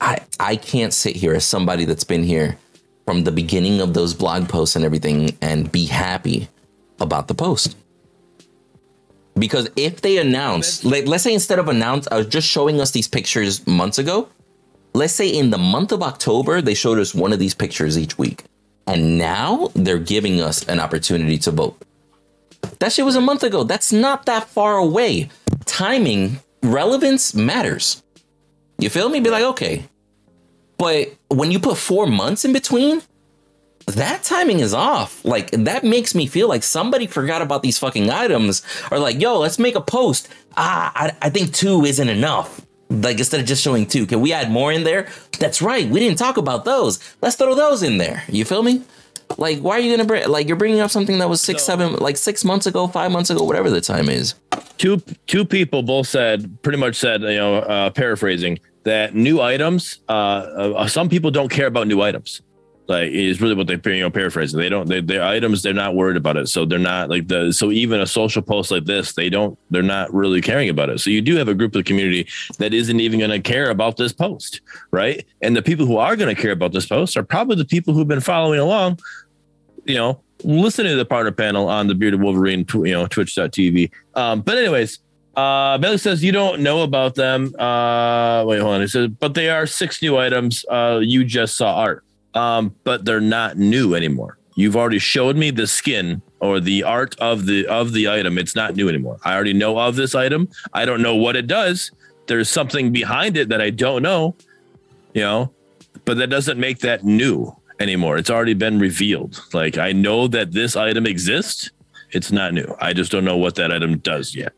I 0.00 0.18
I 0.38 0.56
can't 0.56 0.92
sit 0.92 1.16
here 1.16 1.34
as 1.34 1.44
somebody 1.44 1.84
that's 1.84 2.04
been 2.04 2.22
here 2.22 2.58
from 3.04 3.24
the 3.24 3.32
beginning 3.32 3.80
of 3.80 3.94
those 3.94 4.14
blog 4.14 4.48
posts 4.48 4.76
and 4.76 4.84
everything 4.84 5.36
and 5.40 5.70
be 5.70 5.86
happy 5.86 6.48
about 7.00 7.28
the 7.28 7.34
post. 7.34 7.76
Because 9.34 9.68
if 9.76 10.02
they 10.02 10.18
announce, 10.18 10.84
like, 10.84 11.06
let's 11.06 11.24
say 11.24 11.32
instead 11.32 11.58
of 11.58 11.68
announce, 11.68 12.06
I 12.08 12.18
was 12.18 12.26
just 12.26 12.46
showing 12.46 12.82
us 12.82 12.90
these 12.90 13.08
pictures 13.08 13.66
months 13.66 13.98
ago, 13.98 14.28
let's 14.94 15.12
say 15.12 15.28
in 15.28 15.50
the 15.50 15.58
month 15.58 15.92
of 15.92 16.02
October, 16.02 16.60
they 16.60 16.74
showed 16.74 16.98
us 16.98 17.14
one 17.14 17.32
of 17.32 17.38
these 17.38 17.54
pictures 17.54 17.98
each 17.98 18.18
week. 18.18 18.44
And 18.86 19.18
now 19.18 19.70
they're 19.74 19.98
giving 19.98 20.40
us 20.40 20.66
an 20.68 20.80
opportunity 20.80 21.38
to 21.38 21.50
vote. 21.50 21.80
That 22.78 22.92
shit 22.92 23.04
was 23.04 23.16
a 23.16 23.20
month 23.20 23.42
ago. 23.42 23.64
That's 23.64 23.92
not 23.92 24.26
that 24.26 24.48
far 24.48 24.76
away. 24.76 25.30
Timing, 25.64 26.40
relevance 26.62 27.34
matters. 27.34 28.02
You 28.78 28.90
feel 28.90 29.08
me? 29.08 29.20
Be 29.20 29.30
like, 29.30 29.44
okay. 29.44 29.84
But 30.78 31.14
when 31.28 31.52
you 31.52 31.60
put 31.60 31.78
four 31.78 32.06
months 32.06 32.44
in 32.44 32.52
between, 32.52 33.02
that 33.86 34.24
timing 34.24 34.60
is 34.60 34.74
off. 34.74 35.24
Like, 35.24 35.50
that 35.52 35.84
makes 35.84 36.14
me 36.14 36.26
feel 36.26 36.48
like 36.48 36.62
somebody 36.62 37.06
forgot 37.06 37.42
about 37.42 37.62
these 37.62 37.78
fucking 37.78 38.10
items. 38.10 38.62
Or 38.90 38.98
like, 38.98 39.20
yo, 39.20 39.38
let's 39.38 39.58
make 39.58 39.76
a 39.76 39.80
post. 39.80 40.28
Ah, 40.56 40.92
I, 40.94 41.12
I 41.22 41.30
think 41.30 41.52
two 41.54 41.84
isn't 41.84 42.08
enough. 42.08 42.66
Like, 43.00 43.18
instead 43.18 43.40
of 43.40 43.46
just 43.46 43.62
showing 43.62 43.86
two, 43.86 44.06
can 44.06 44.20
we 44.20 44.32
add 44.32 44.50
more 44.50 44.70
in 44.72 44.84
there? 44.84 45.08
That's 45.38 45.62
right. 45.62 45.88
We 45.88 46.00
didn't 46.00 46.18
talk 46.18 46.36
about 46.36 46.64
those. 46.64 46.98
Let's 47.22 47.36
throw 47.36 47.54
those 47.54 47.82
in 47.82 47.98
there. 47.98 48.24
You 48.28 48.44
feel 48.44 48.62
me? 48.62 48.82
Like, 49.38 49.60
why 49.60 49.76
are 49.76 49.80
you 49.80 49.90
gonna 49.96 50.06
bring? 50.06 50.28
Like, 50.28 50.46
you're 50.46 50.56
bringing 50.58 50.80
up 50.80 50.90
something 50.90 51.18
that 51.18 51.28
was 51.28 51.40
six, 51.40 51.62
So- 51.62 51.72
seven, 51.72 51.94
like 51.94 52.16
six 52.18 52.44
months 52.44 52.66
ago, 52.66 52.86
five 52.86 53.10
months 53.10 53.30
ago, 53.30 53.42
whatever 53.44 53.70
the 53.70 53.80
time 53.80 54.08
is. 54.10 54.34
two 54.78 54.98
two 55.26 55.44
people 55.44 55.82
both 55.82 56.06
said 56.08 56.60
pretty 56.62 56.78
much 56.78 56.96
said 56.96 57.22
you 57.22 57.36
know 57.36 57.56
uh, 57.56 57.90
paraphrasing 57.90 58.58
that 58.84 59.14
new 59.14 59.40
items 59.40 60.00
uh, 60.08 60.12
uh 60.12 60.86
some 60.88 61.08
people 61.08 61.30
don't 61.30 61.50
care 61.50 61.66
about 61.68 61.86
new 61.86 62.00
items 62.02 62.40
like 62.88 63.10
is 63.10 63.40
really 63.40 63.54
what 63.54 63.66
they 63.66 63.94
you 63.94 64.00
know 64.00 64.10
paraphrasing 64.10 64.58
they 64.58 64.68
don't 64.68 64.88
they, 64.88 65.00
their 65.00 65.22
items 65.22 65.62
they're 65.62 65.72
not 65.72 65.94
worried 65.94 66.16
about 66.16 66.36
it 66.36 66.48
so 66.48 66.64
they're 66.64 66.78
not 66.78 67.08
like 67.08 67.28
the 67.28 67.52
so 67.52 67.70
even 67.70 68.00
a 68.00 68.06
social 68.06 68.42
post 68.42 68.70
like 68.70 68.84
this 68.84 69.14
they 69.14 69.30
don't 69.30 69.58
they're 69.70 69.82
not 69.82 70.12
really 70.12 70.40
caring 70.40 70.68
about 70.68 70.90
it 70.90 70.98
so 70.98 71.08
you 71.08 71.22
do 71.22 71.36
have 71.36 71.48
a 71.48 71.54
group 71.54 71.74
of 71.74 71.78
the 71.78 71.84
community 71.84 72.26
that 72.58 72.74
isn't 72.74 72.98
even 73.00 73.18
going 73.18 73.30
to 73.30 73.40
care 73.40 73.70
about 73.70 73.96
this 73.96 74.12
post 74.12 74.60
right 74.90 75.24
and 75.42 75.56
the 75.56 75.62
people 75.62 75.86
who 75.86 75.96
are 75.96 76.16
going 76.16 76.34
to 76.34 76.40
care 76.40 76.52
about 76.52 76.72
this 76.72 76.86
post 76.86 77.16
are 77.16 77.22
probably 77.22 77.56
the 77.56 77.64
people 77.64 77.94
who've 77.94 78.08
been 78.08 78.20
following 78.20 78.58
along 78.58 78.98
you 79.84 79.94
know, 79.94 80.20
listening 80.44 80.92
to 80.92 80.96
the 80.96 81.04
partner 81.04 81.32
panel 81.32 81.68
on 81.68 81.86
the 81.86 81.94
Bearded 81.94 82.20
Wolverine, 82.20 82.66
you 82.72 82.92
know, 82.92 83.06
twitch.tv. 83.06 83.90
Um, 84.14 84.40
but 84.42 84.58
anyways, 84.58 84.98
uh, 85.36 85.78
Bailey 85.78 85.98
says 85.98 86.22
you 86.22 86.32
don't 86.32 86.62
know 86.62 86.82
about 86.82 87.14
them. 87.14 87.54
Uh, 87.58 88.44
wait, 88.46 88.60
hold 88.60 88.74
on. 88.74 88.80
He 88.80 88.86
says, 88.86 89.08
but 89.08 89.34
they 89.34 89.48
are 89.48 89.66
six 89.66 90.02
new 90.02 90.18
items. 90.18 90.64
Uh, 90.70 91.00
you 91.02 91.24
just 91.24 91.56
saw 91.56 91.76
art. 91.76 92.04
Um, 92.34 92.74
but 92.84 93.04
they're 93.04 93.20
not 93.20 93.58
new 93.58 93.94
anymore. 93.94 94.38
You've 94.54 94.76
already 94.76 94.98
showed 94.98 95.36
me 95.36 95.50
the 95.50 95.66
skin 95.66 96.22
or 96.40 96.60
the 96.60 96.82
art 96.82 97.14
of 97.18 97.46
the 97.46 97.66
of 97.66 97.92
the 97.92 98.08
item. 98.08 98.38
It's 98.38 98.54
not 98.54 98.74
new 98.76 98.88
anymore. 98.88 99.18
I 99.24 99.34
already 99.34 99.52
know 99.54 99.78
of 99.78 99.96
this 99.96 100.14
item. 100.14 100.48
I 100.74 100.84
don't 100.84 101.02
know 101.02 101.14
what 101.14 101.36
it 101.36 101.46
does. 101.46 101.90
There's 102.26 102.48
something 102.48 102.92
behind 102.92 103.36
it 103.36 103.48
that 103.48 103.60
I 103.60 103.70
don't 103.70 104.02
know, 104.02 104.34
you 105.14 105.22
know, 105.22 105.52
but 106.04 106.18
that 106.18 106.28
doesn't 106.28 106.58
make 106.58 106.78
that 106.80 107.04
new 107.04 107.54
anymore. 107.80 108.16
It's 108.18 108.30
already 108.30 108.54
been 108.54 108.78
revealed. 108.78 109.42
Like 109.52 109.78
I 109.78 109.92
know 109.92 110.28
that 110.28 110.52
this 110.52 110.76
item 110.76 111.06
exists. 111.06 111.70
It's 112.10 112.30
not 112.30 112.52
new. 112.52 112.76
I 112.80 112.92
just 112.92 113.10
don't 113.10 113.24
know 113.24 113.38
what 113.38 113.54
that 113.56 113.72
item 113.72 113.98
does 113.98 114.34
yet. 114.34 114.52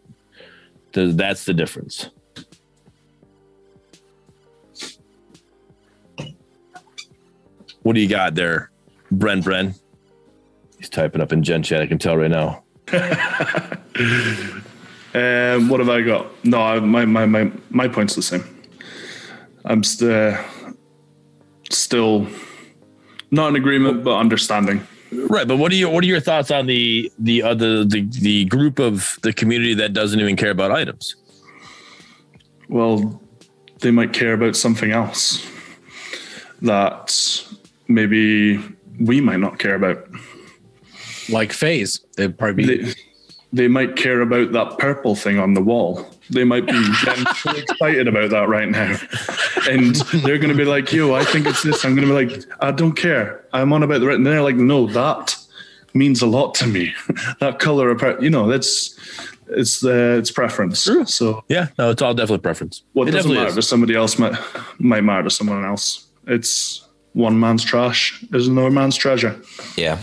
Th- 0.93 1.15
That's 1.15 1.45
the 1.45 1.55
difference. 1.55 2.11
What 7.85 7.95
do 7.95 8.01
you 8.01 8.09
got 8.09 8.35
there, 8.35 8.71
Bren 9.13 9.43
Bren? 9.43 9.79
He's 10.79 10.89
typing 10.89 11.21
up 11.21 11.33
in 11.33 11.43
Gen 11.43 11.63
Chat. 11.63 11.81
I 11.81 11.87
can 11.87 11.99
tell 11.99 12.17
right 12.17 12.31
now. 12.31 12.65
Um, 15.15 15.69
what 15.69 15.79
have 15.79 15.89
I 15.89 16.01
got? 16.01 16.27
No, 16.45 16.81
my, 16.81 17.05
my 17.05 17.25
my 17.25 17.49
my 17.71 17.87
point's 17.87 18.17
the 18.17 18.23
same. 18.23 18.43
I'm 19.65 19.85
st- 19.85 20.37
still 21.71 22.27
not 23.31 23.51
in 23.51 23.57
agreement, 23.57 24.03
but 24.03 24.17
understanding. 24.17 24.85
Right, 25.13 25.47
but 25.47 25.59
what 25.59 25.71
are 25.71 25.77
your 25.77 25.91
what 25.91 26.03
are 26.03 26.09
your 26.09 26.19
thoughts 26.19 26.51
on 26.51 26.67
the 26.67 27.13
the 27.17 27.45
other 27.45 27.85
the 27.85 28.09
the 28.11 28.47
group 28.47 28.81
of 28.81 29.17
the 29.23 29.33
community 29.33 29.75
that 29.75 29.93
doesn't 29.93 30.19
even 30.19 30.35
care 30.35 30.51
about 30.51 30.73
items? 30.73 31.15
Well, 32.69 33.23
they 33.79 33.93
might 33.93 34.13
care 34.13 34.33
about 34.33 34.57
something 34.57 34.91
else 34.91 35.47
that 36.61 37.17
maybe 37.89 38.61
we 39.01 39.21
might 39.21 39.41
not 39.41 39.59
care 39.59 39.75
about. 39.75 40.07
Like 41.29 41.53
phase, 41.53 42.01
it'd 42.19 42.39
probably 42.39 42.67
be. 42.67 42.83
They, 42.83 42.95
they 43.55 43.69
might 43.69 43.95
care 43.95 44.21
about 44.21 44.51
that 44.51 44.79
purple 44.79 45.15
thing 45.15 45.39
on 45.39 45.55
the 45.55 45.63
wall. 45.63 46.05
They 46.29 46.43
might 46.43 46.67
be 46.67 46.85
so 47.37 47.53
excited 47.53 48.09
about 48.09 48.31
that 48.31 48.49
right 48.49 48.69
now. 48.69 48.99
And 49.71 49.95
they're 50.25 50.39
going 50.39 50.51
to 50.51 50.57
be 50.57 50.65
like, 50.65 50.93
yo, 50.93 51.15
I 51.15 51.25
think 51.25 51.47
it's 51.47 51.63
this. 51.63 51.85
I'm 51.85 51.95
going 51.95 52.09
to 52.09 52.13
be 52.13 52.27
like, 52.27 52.45
I 52.61 52.73
don't 52.73 52.95
care. 52.95 53.45
I'm 53.53 53.73
on 53.73 53.85
about 53.85 54.01
the 54.01 54.09
red. 54.09 54.17
And 54.17 54.27
they're 54.27 54.43
like, 54.43 54.57
no, 54.57 54.89
that 54.89 55.37
means 55.95 56.21
a 56.21 56.27
lot 56.27 56.57
to 56.57 56.67
me. 56.67 56.95
that 57.41 57.61
color, 57.61 57.91
of, 57.91 58.23
you 58.23 58.29
know, 58.29 58.49
that's, 58.49 58.99
it's, 59.47 59.85
uh, 59.85 60.17
it's 60.19 60.33
preference. 60.33 60.83
So 61.07 61.45
Yeah, 61.49 61.69
no, 61.79 61.91
it's 61.91 62.03
all 62.03 62.13
definitely 62.13 62.43
preference. 62.43 62.83
what 62.93 63.07
it 63.07 63.13
doesn't 63.13 63.33
matter 63.33 63.51
is. 63.51 63.55
to 63.55 63.63
somebody 63.63 63.95
else 63.95 64.19
might, 64.19 64.37
might 64.81 65.03
matter 65.03 65.23
to 65.25 65.31
someone 65.31 65.65
else. 65.65 66.09
It's 66.27 66.89
one 67.15 67.41
man's 67.41 67.65
trash 67.65 68.23
is 68.33 68.49
another 68.49 68.71
man's 68.71 68.97
treasure. 68.97 69.41
Yeah. 69.77 69.99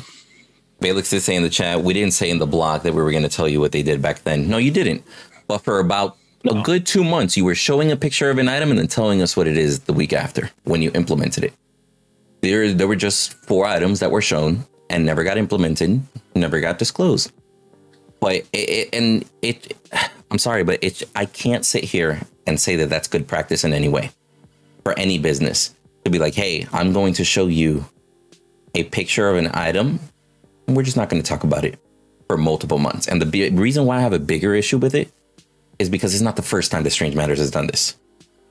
Felix 0.81 1.11
did 1.11 1.21
say 1.21 1.35
in 1.35 1.43
the 1.43 1.49
chat, 1.49 1.83
we 1.83 1.93
didn't 1.93 2.13
say 2.13 2.29
in 2.29 2.39
the 2.39 2.47
blog 2.47 2.81
that 2.81 2.93
we 2.93 3.03
were 3.03 3.11
going 3.11 3.23
to 3.23 3.29
tell 3.29 3.47
you 3.47 3.59
what 3.59 3.71
they 3.71 3.83
did 3.83 4.01
back 4.01 4.23
then. 4.23 4.49
No, 4.49 4.57
you 4.57 4.71
didn't. 4.71 5.03
But 5.47 5.59
for 5.59 5.79
about 5.79 6.17
A 6.49 6.61
good 6.63 6.88
two 6.88 7.03
months, 7.03 7.38
you 7.38 7.45
were 7.45 7.53
showing 7.53 7.91
a 7.91 7.95
picture 7.95 8.31
of 8.31 8.39
an 8.39 8.47
item 8.49 8.71
and 8.71 8.79
then 8.79 8.88
telling 8.88 9.21
us 9.21 9.38
what 9.38 9.45
it 9.47 9.57
is 9.57 9.81
the 9.81 9.93
week 9.93 10.11
after 10.11 10.49
when 10.63 10.81
you 10.81 10.89
implemented 10.95 11.43
it. 11.43 11.53
There, 12.41 12.73
there 12.73 12.88
were 12.88 12.95
just 12.95 13.33
four 13.33 13.65
items 13.67 13.99
that 13.99 14.09
were 14.09 14.21
shown 14.21 14.65
and 14.89 15.05
never 15.05 15.23
got 15.23 15.38
implemented, 15.38 16.01
never 16.33 16.59
got 16.59 16.79
disclosed. 16.79 17.31
But 18.19 18.38
it, 18.38 18.47
it, 18.53 18.89
and 18.93 19.25
it, 19.41 19.77
I'm 20.31 20.39
sorry, 20.39 20.63
but 20.63 20.83
it, 20.83 21.03
I 21.15 21.25
can't 21.25 21.65
sit 21.65 21.83
here 21.83 22.21
and 22.47 22.59
say 22.59 22.75
that 22.77 22.89
that's 22.89 23.07
good 23.07 23.27
practice 23.27 23.63
in 23.63 23.73
any 23.73 23.89
way 23.89 24.11
for 24.83 24.97
any 24.97 25.19
business 25.19 25.75
to 26.03 26.10
be 26.10 26.19
like, 26.19 26.34
hey, 26.34 26.68
I'm 26.72 26.94
going 26.94 27.14
to 27.14 27.23
show 27.23 27.48
you 27.48 27.86
a 28.76 28.84
picture 28.84 29.30
of 29.30 29.38
an 29.38 29.49
item, 29.53 29.99
and 30.68 30.76
we're 30.76 30.84
just 30.84 30.98
not 30.98 31.10
going 31.10 31.22
to 31.22 31.28
talk 31.28 31.44
about 31.44 31.65
it 31.65 31.80
for 32.28 32.38
multiple 32.38 32.80
months. 32.80 33.07
And 33.07 33.22
the 33.22 33.26
b- 33.26 33.49
reason 33.49 33.86
why 33.86 33.98
I 33.98 34.02
have 34.02 34.14
a 34.14 34.19
bigger 34.19 34.56
issue 34.56 34.78
with 34.78 34.95
it 34.95 35.11
is 35.80 35.90
because 35.90 36.14
it's 36.14 36.23
not 36.23 36.36
the 36.36 36.41
first 36.41 36.72
time 36.72 36.84
that 36.84 36.91
Strange 36.91 37.15
Matters 37.15 37.40
has 37.40 37.52
done 37.52 37.68
this. 37.68 37.98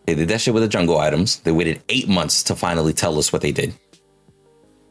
They 0.07 0.15
did 0.15 0.29
that 0.29 0.41
shit 0.41 0.55
with 0.55 0.63
the 0.63 0.69
jungle 0.69 0.99
items. 0.99 1.39
They 1.41 1.53
waited 1.53 1.83
eight 1.89 2.09
months 2.09 2.43
to 2.45 2.57
finally 2.57 2.93
tell 2.93 3.19
us 3.19 3.33
what 3.33 3.43
they 3.43 3.53
did. 3.53 3.75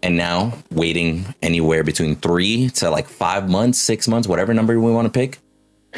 And 0.02 0.16
now, 0.16 0.54
waiting 0.72 1.34
anywhere 1.42 1.84
between 1.84 2.16
three 2.16 2.70
to 2.70 2.90
like 2.90 3.08
five 3.08 3.50
months, 3.50 3.78
six 3.80 4.08
months, 4.08 4.28
whatever 4.28 4.54
number 4.54 4.80
we 4.80 4.92
want 4.92 5.12
to 5.12 5.20
pick, 5.20 5.40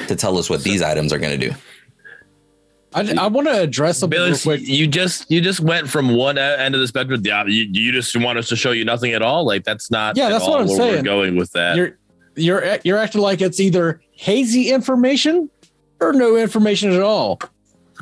to 0.08 0.16
tell 0.16 0.38
us 0.38 0.50
what 0.50 0.64
these 0.64 0.82
items 0.82 1.14
are 1.14 1.20
going 1.20 1.40
to 1.40 1.50
do. 1.50 1.56
I, 2.94 3.14
I 3.18 3.28
want 3.28 3.48
to 3.48 3.62
address 3.62 4.00
something 4.00 4.20
real 4.20 4.32
Balix, 4.32 4.44
quick. 4.44 4.62
you 4.68 4.86
just 4.88 5.30
you 5.32 5.40
just 5.42 5.60
went 5.62 5.90
from 5.90 6.16
one 6.16 6.38
end 6.38 6.76
of 6.76 6.82
the 6.82 6.88
spectrum. 6.88 7.22
Yeah, 7.24 7.46
you, 7.46 7.68
you 7.72 7.92
just 7.92 8.16
want 8.18 8.38
us 8.38 8.50
to 8.50 8.56
show 8.56 8.72
you 8.72 8.84
nothing 8.84 9.14
at 9.14 9.22
all. 9.22 9.46
Like 9.46 9.64
that's 9.64 9.90
not. 9.90 10.18
Yeah, 10.18 10.26
at 10.28 10.30
that's 10.32 10.46
what 10.48 10.62
I'm 10.62 10.68
saying. 10.68 10.96
We're 10.98 11.02
going 11.04 11.36
with 11.38 11.52
that. 11.54 11.76
You're 11.78 11.98
you're 12.36 12.78
you're 12.84 12.98
acting 12.98 13.22
like 13.22 13.42
it's 13.42 13.60
either 13.60 14.02
hazy 14.12 14.72
information 14.72 15.50
or 16.00 16.12
no 16.14 16.36
information 16.36 16.92
at 16.92 17.02
all. 17.02 17.40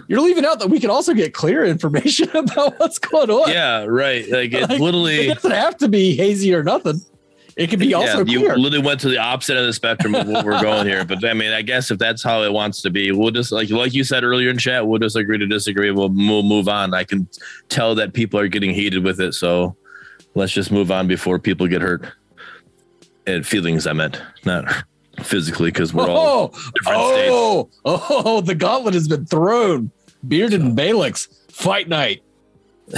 You're 0.07 0.22
leaving 0.22 0.45
out 0.45 0.60
that 0.60 0.70
we 0.70 0.80
can 0.80 0.90
also 0.90 1.14
get 1.14 1.34
clear 1.34 1.66
information 1.76 2.30
about 2.36 2.80
what's 2.80 2.98
going 2.98 3.30
on. 3.30 3.49
yeah, 3.52 3.84
right. 3.86 4.28
Like 4.30 4.53
it's 4.53 4.70
Like, 4.70 4.80
literally. 4.80 5.28
it 5.28 5.36
doesn't 5.36 5.52
have 5.52 5.78
to 5.78 5.88
be 5.88 6.16
hazy 6.16 6.53
or 6.53 6.64
nothing. 6.64 7.02
It 7.60 7.69
could 7.69 7.80
be 7.80 7.94
also 7.94 8.19
yeah, 8.23 8.31
you 8.31 8.40
clear. 8.40 8.57
literally 8.57 8.86
went 8.86 9.02
to 9.02 9.10
the 9.10 9.18
opposite 9.18 9.53
end 9.56 9.61
of 9.61 9.68
the 9.68 9.73
spectrum 9.73 10.15
of 10.15 10.27
what 10.30 10.45
we're 10.45 10.61
going 10.61 10.88
here. 10.88 11.03
But 11.03 11.26
I 11.26 11.34
mean, 11.34 11.52
I 11.52 11.61
guess 11.61 11.91
if 11.91 11.98
that's 11.99 12.23
how 12.23 12.41
it 12.44 12.53
wants 12.53 12.81
to 12.84 12.90
be, 12.90 13.11
we'll 13.11 13.31
just 13.31 13.52
like 13.52 13.69
like 13.69 13.94
you 13.94 14.06
said 14.06 14.23
earlier 14.23 14.49
in 14.49 14.57
chat, 14.57 14.88
we'll 14.88 14.98
just 14.99 15.18
agree 15.18 15.38
to 15.38 15.45
disagree. 15.45 15.91
We'll, 15.91 16.07
we'll 16.07 16.44
move 16.44 16.69
on. 16.69 16.94
I 16.94 17.03
can 17.03 17.27
tell 17.68 17.95
that 17.95 18.14
people 18.14 18.40
are 18.40 18.48
getting 18.48 18.73
heated 18.73 19.03
with 19.03 19.19
it, 19.19 19.34
so 19.34 19.76
let's 20.36 20.53
just 20.53 20.72
move 20.72 20.90
on 20.90 21.07
before 21.10 21.38
people 21.38 21.68
get 21.68 21.81
hurt. 21.81 22.06
And 23.27 23.45
feelings, 23.45 23.86
I 23.88 23.91
meant 23.94 24.22
not 24.45 24.64
physically, 25.22 25.69
because 25.69 25.94
we're 25.94 26.07
all 26.10 26.53
Oh, 26.53 26.72
different 26.76 27.07
states. 27.10 27.30
oh, 27.34 27.69
oh, 27.84 28.40
the 28.41 28.56
gauntlet 28.56 28.94
has 28.94 29.10
been 29.10 29.26
thrown. 29.26 29.91
Bearded 30.26 30.61
and 30.61 30.77
Balix, 30.77 31.27
fight 31.52 31.90
night 31.90 32.23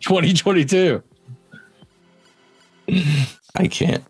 2022. 0.00 1.02
I 3.54 3.68
can't. 3.68 4.04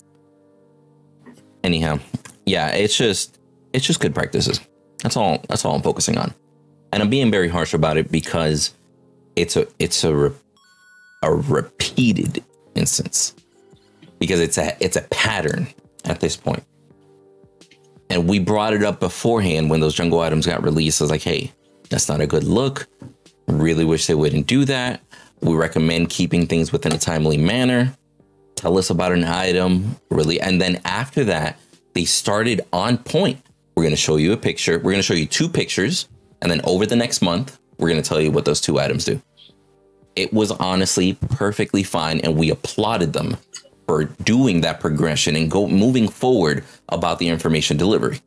Anyhow, 1.63 1.99
yeah, 2.47 2.71
it's 2.71 2.97
just 2.97 3.39
it's 3.73 3.87
just 3.87 4.01
good 4.01 4.15
practices. 4.15 4.61
That's 5.03 5.17
all. 5.17 5.43
That's 5.49 5.65
all 5.65 5.75
I'm 5.75 5.83
focusing 5.83 6.19
on, 6.19 6.33
and 6.93 7.03
I'm 7.03 7.11
being 7.11 7.31
very 7.31 7.49
harsh 7.49 7.75
about 7.75 7.97
it 7.97 8.11
because 8.11 8.75
it's 9.37 9.57
a 9.57 9.67
it's 9.79 10.05
a 10.05 10.15
re, 10.15 10.31
a 11.23 11.35
repeated 11.35 12.45
instance 12.75 13.35
because 14.19 14.41
it's 14.41 14.59
a 14.59 14.77
it's 14.83 14.97
a 14.97 15.03
pattern 15.03 15.67
at 16.05 16.21
this 16.21 16.37
point. 16.37 16.65
And 18.11 18.29
we 18.29 18.39
brought 18.39 18.75
it 18.75 18.83
up 18.83 19.01
beforehand 19.01 19.71
when 19.71 19.81
those 19.81 19.95
jungle 19.95 20.21
items 20.21 20.47
got 20.47 20.63
released. 20.63 21.01
I 21.01 21.05
was 21.05 21.11
like, 21.11 21.23
hey, 21.23 21.53
that's 21.89 22.09
not 22.09 22.21
a 22.21 22.27
good 22.27 22.45
look. 22.45 22.87
Really 23.49 23.85
wish 23.85 24.07
they 24.07 24.15
wouldn't 24.15 24.47
do 24.47 24.65
that. 24.67 25.01
We 25.41 25.55
recommend 25.55 26.11
keeping 26.11 26.47
things 26.47 26.71
within 26.71 26.93
a 26.93 26.99
timely 26.99 27.39
manner 27.39 27.95
tell 28.65 28.79
us 28.79 28.89
about 28.89 29.13
an 29.13 29.25
item 29.25 29.95
really. 30.11 30.41
And 30.41 30.59
then 30.59 30.81
after 30.87 31.23
that 31.25 31.59
they 31.93 32.07
started 32.07 32.63
on 32.73 32.97
point. 32.97 33.39
We're 33.77 33.83
going 33.83 33.91
to 33.95 34.01
show 34.01 34.17
you 34.17 34.33
a 34.33 34.39
picture. 34.39 34.79
We're 34.79 34.93
going 34.93 34.97
to 34.97 35.03
show 35.03 35.13
you 35.13 35.27
two 35.27 35.51
pictures. 35.51 36.09
And 36.41 36.51
then 36.51 36.63
over 36.65 36.87
the 36.87 36.97
next 36.97 37.21
month 37.21 37.59
we're 37.77 37.91
going 37.91 38.01
to 38.03 38.09
tell 38.09 38.23
you 38.23 38.31
what 38.31 38.47
those 38.47 38.63
two 38.63 38.79
items 38.81 39.05
do. 39.05 39.21
It 40.17 40.33
was 40.33 40.51
honestly 40.51 41.13
perfectly 41.37 41.83
fine 41.83 42.21
and 42.21 42.37
we 42.39 42.49
applauded 42.49 43.13
them 43.13 43.37
for 43.87 44.05
doing 44.05 44.63
that 44.63 44.81
progression 44.81 45.37
and 45.37 45.51
go 45.51 45.69
moving 45.69 46.09
forward 46.09 46.65
about 46.89 47.19
the 47.19 47.29
information 47.29 47.77
delivery. 47.77 48.19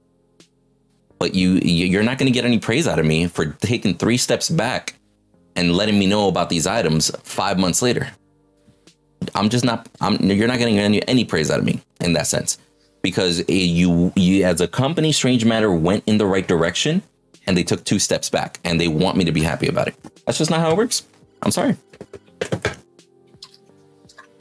But 1.18 1.34
you 1.34 1.54
you- 1.64 1.88
you're 1.88 2.04
not 2.04 2.20
going 2.20 2.32
to 2.32 2.38
get 2.38 2.46
any 2.46 2.60
praise 2.60 2.88
out 2.88 3.00
of 3.00 3.08
me 3.08 3.26
for 3.26 3.46
taking 3.72 3.98
three 3.98 4.18
steps 4.18 4.52
back 4.52 4.94
and 5.56 5.76
letting 5.76 5.98
me 5.98 6.06
know 6.06 6.28
about 6.28 6.50
these 6.52 6.68
items 6.68 7.10
5 7.24 7.58
months 7.58 7.82
later 7.82 8.12
I'm 9.36 9.50
just 9.50 9.66
not. 9.66 9.88
I'm. 10.02 10.16
You're 10.22 10.48
not 10.48 10.60
getting 10.60 10.80
any 10.80 11.06
any 11.08 11.26
praise 11.26 11.50
out 11.52 11.60
of 11.60 11.66
me 11.66 11.82
in 12.02 12.14
that 12.14 12.28
sense, 12.28 12.58
because 13.02 13.48
you 13.50 14.12
you 14.16 14.46
as 14.46 14.62
a 14.62 14.68
company, 14.68 15.12
Strange 15.12 15.46
Matter 15.46 15.72
went 15.72 16.04
in 16.08 16.18
the 16.18 16.26
right 16.26 16.48
direction, 16.48 17.02
and 17.46 17.58
they 17.58 17.64
took 17.64 17.84
two 17.84 18.00
steps 18.00 18.30
back, 18.30 18.60
and 18.64 18.80
they 18.80 18.88
want 18.88 19.18
me 19.18 19.26
to 19.26 19.32
be 19.32 19.42
happy 19.42 19.68
about 19.68 19.88
it. 19.88 19.96
That's 20.26 20.38
just 20.38 20.52
not 20.52 20.60
how 20.60 20.72
it 20.72 20.78
works. 20.78 21.04
I'm 21.42 21.52
sorry. 21.52 21.76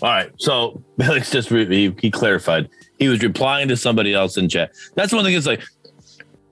All 0.02 0.10
right. 0.10 0.30
So 0.38 0.82
Alex 1.00 1.30
just 1.30 1.50
re- 1.50 1.66
he, 1.66 1.94
he 2.00 2.10
clarified. 2.10 2.68
He 2.98 3.08
was 3.08 3.22
replying 3.22 3.68
to 3.68 3.76
somebody 3.76 4.14
else 4.14 4.36
in 4.36 4.48
chat. 4.48 4.72
That's 4.94 5.12
one 5.12 5.24
thing. 5.24 5.34
It's 5.34 5.46
like 5.46 5.62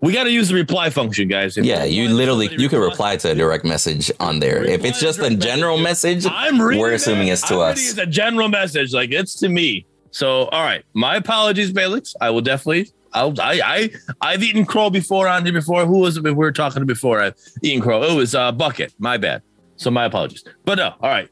we 0.04 0.12
got 0.12 0.24
to 0.24 0.30
use 0.30 0.50
the 0.50 0.54
reply 0.54 0.90
function, 0.90 1.28
guys. 1.28 1.56
If 1.56 1.64
Yeah, 1.64 1.84
you 1.84 2.10
literally 2.10 2.54
you 2.54 2.68
can 2.68 2.78
reply 2.78 3.16
to 3.16 3.30
a 3.30 3.34
direct 3.34 3.64
message 3.64 4.12
on 4.20 4.38
there. 4.38 4.62
If 4.62 4.84
it's 4.84 5.00
just 5.00 5.18
a 5.20 5.34
general 5.34 5.78
message, 5.78 6.26
I'm 6.28 6.60
reading 6.60 6.82
we're 6.82 6.92
assuming 6.92 7.28
it's 7.28 7.40
to 7.48 7.54
I'm 7.54 7.72
us. 7.72 7.90
It's 7.90 7.98
a 7.98 8.04
general 8.04 8.48
message, 8.48 8.92
like 8.92 9.12
it's 9.12 9.34
to 9.36 9.48
me. 9.48 9.86
So, 10.10 10.44
all 10.48 10.62
right, 10.62 10.84
my 10.92 11.16
apologies, 11.16 11.72
Balix. 11.72 12.14
I 12.20 12.28
will 12.28 12.42
definitely. 12.42 12.90
I'll, 13.14 13.32
I 13.40 13.60
I 13.64 13.90
I've 14.20 14.42
eaten 14.42 14.66
crow 14.66 14.90
before 14.90 15.26
on 15.26 15.42
here 15.42 15.54
before. 15.54 15.86
Who 15.86 16.00
was 16.00 16.18
it 16.18 16.22
we 16.22 16.32
were 16.32 16.52
talking 16.52 16.80
to 16.80 16.86
before? 16.86 17.22
I've 17.22 17.34
eaten 17.62 17.80
crow. 17.80 18.02
It 18.02 18.14
was 18.14 18.34
uh, 18.34 18.52
bucket. 18.52 18.92
My 18.98 19.16
bad. 19.16 19.40
So 19.76 19.90
my 19.90 20.04
apologies. 20.04 20.44
But 20.66 20.74
no, 20.74 20.94
all 21.00 21.08
right. 21.08 21.30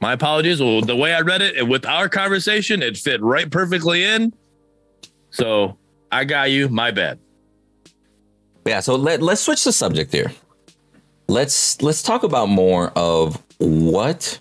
My 0.00 0.12
apologies. 0.12 0.60
Well, 0.60 0.82
the 0.82 0.96
way 0.96 1.14
I 1.14 1.20
read 1.20 1.40
it 1.40 1.56
and 1.56 1.70
with 1.70 1.86
our 1.86 2.10
conversation, 2.10 2.82
it 2.82 2.98
fit 2.98 3.22
right 3.22 3.50
perfectly 3.50 4.04
in. 4.04 4.34
So 5.30 5.78
I 6.10 6.24
got 6.24 6.50
you. 6.50 6.68
My 6.68 6.90
bad. 6.90 7.18
Yeah, 8.64 8.80
so 8.80 8.96
let 8.96 9.22
let's 9.22 9.40
switch 9.40 9.64
the 9.64 9.72
subject 9.72 10.12
here. 10.12 10.32
Let's 11.28 11.80
let's 11.82 12.02
talk 12.02 12.22
about 12.22 12.46
more 12.46 12.90
of 12.96 13.42
what 13.58 14.38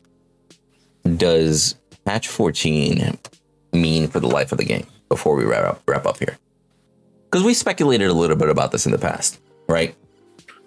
does 1.17 1.75
patch 2.05 2.27
14 2.27 3.17
mean 3.73 4.07
for 4.07 4.19
the 4.19 4.27
life 4.27 4.51
of 4.51 4.57
the 4.57 4.65
game 4.65 4.85
before 5.09 5.35
we 5.35 5.45
wrap 5.45 5.65
up 5.65 5.81
wrap 5.87 6.05
up 6.05 6.17
here. 6.19 6.37
Because 7.29 7.43
we 7.45 7.53
speculated 7.53 8.09
a 8.09 8.13
little 8.13 8.35
bit 8.35 8.49
about 8.49 8.71
this 8.71 8.85
in 8.85 8.91
the 8.91 8.97
past, 8.97 9.39
right? 9.67 9.95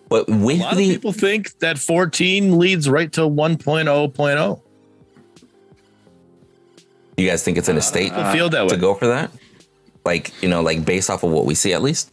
But 0.09 0.29
A 0.29 0.33
with 0.33 0.61
lot 0.61 0.73
of 0.73 0.79
the 0.79 0.95
people 0.95 1.13
think 1.13 1.59
that 1.59 1.79
14 1.79 2.59
leads 2.59 2.89
right 2.89 3.13
to 3.13 3.23
1.0.0. 3.23 4.61
you 7.17 7.29
guys 7.29 7.43
think 7.43 7.59
it's 7.59 7.69
in 7.69 7.77
a 7.77 7.83
state 7.83 8.13
feel 8.33 8.49
that 8.51 8.69
to 8.69 8.75
way. 8.75 8.81
go 8.81 8.95
for 8.95 9.07
that? 9.09 9.31
Like, 10.05 10.33
you 10.43 10.49
know, 10.49 10.63
like 10.63 10.85
based 10.85 11.11
off 11.11 11.23
of 11.23 11.31
what 11.31 11.45
we 11.45 11.55
see 11.55 11.73
at 11.73 11.83
least? 11.83 12.13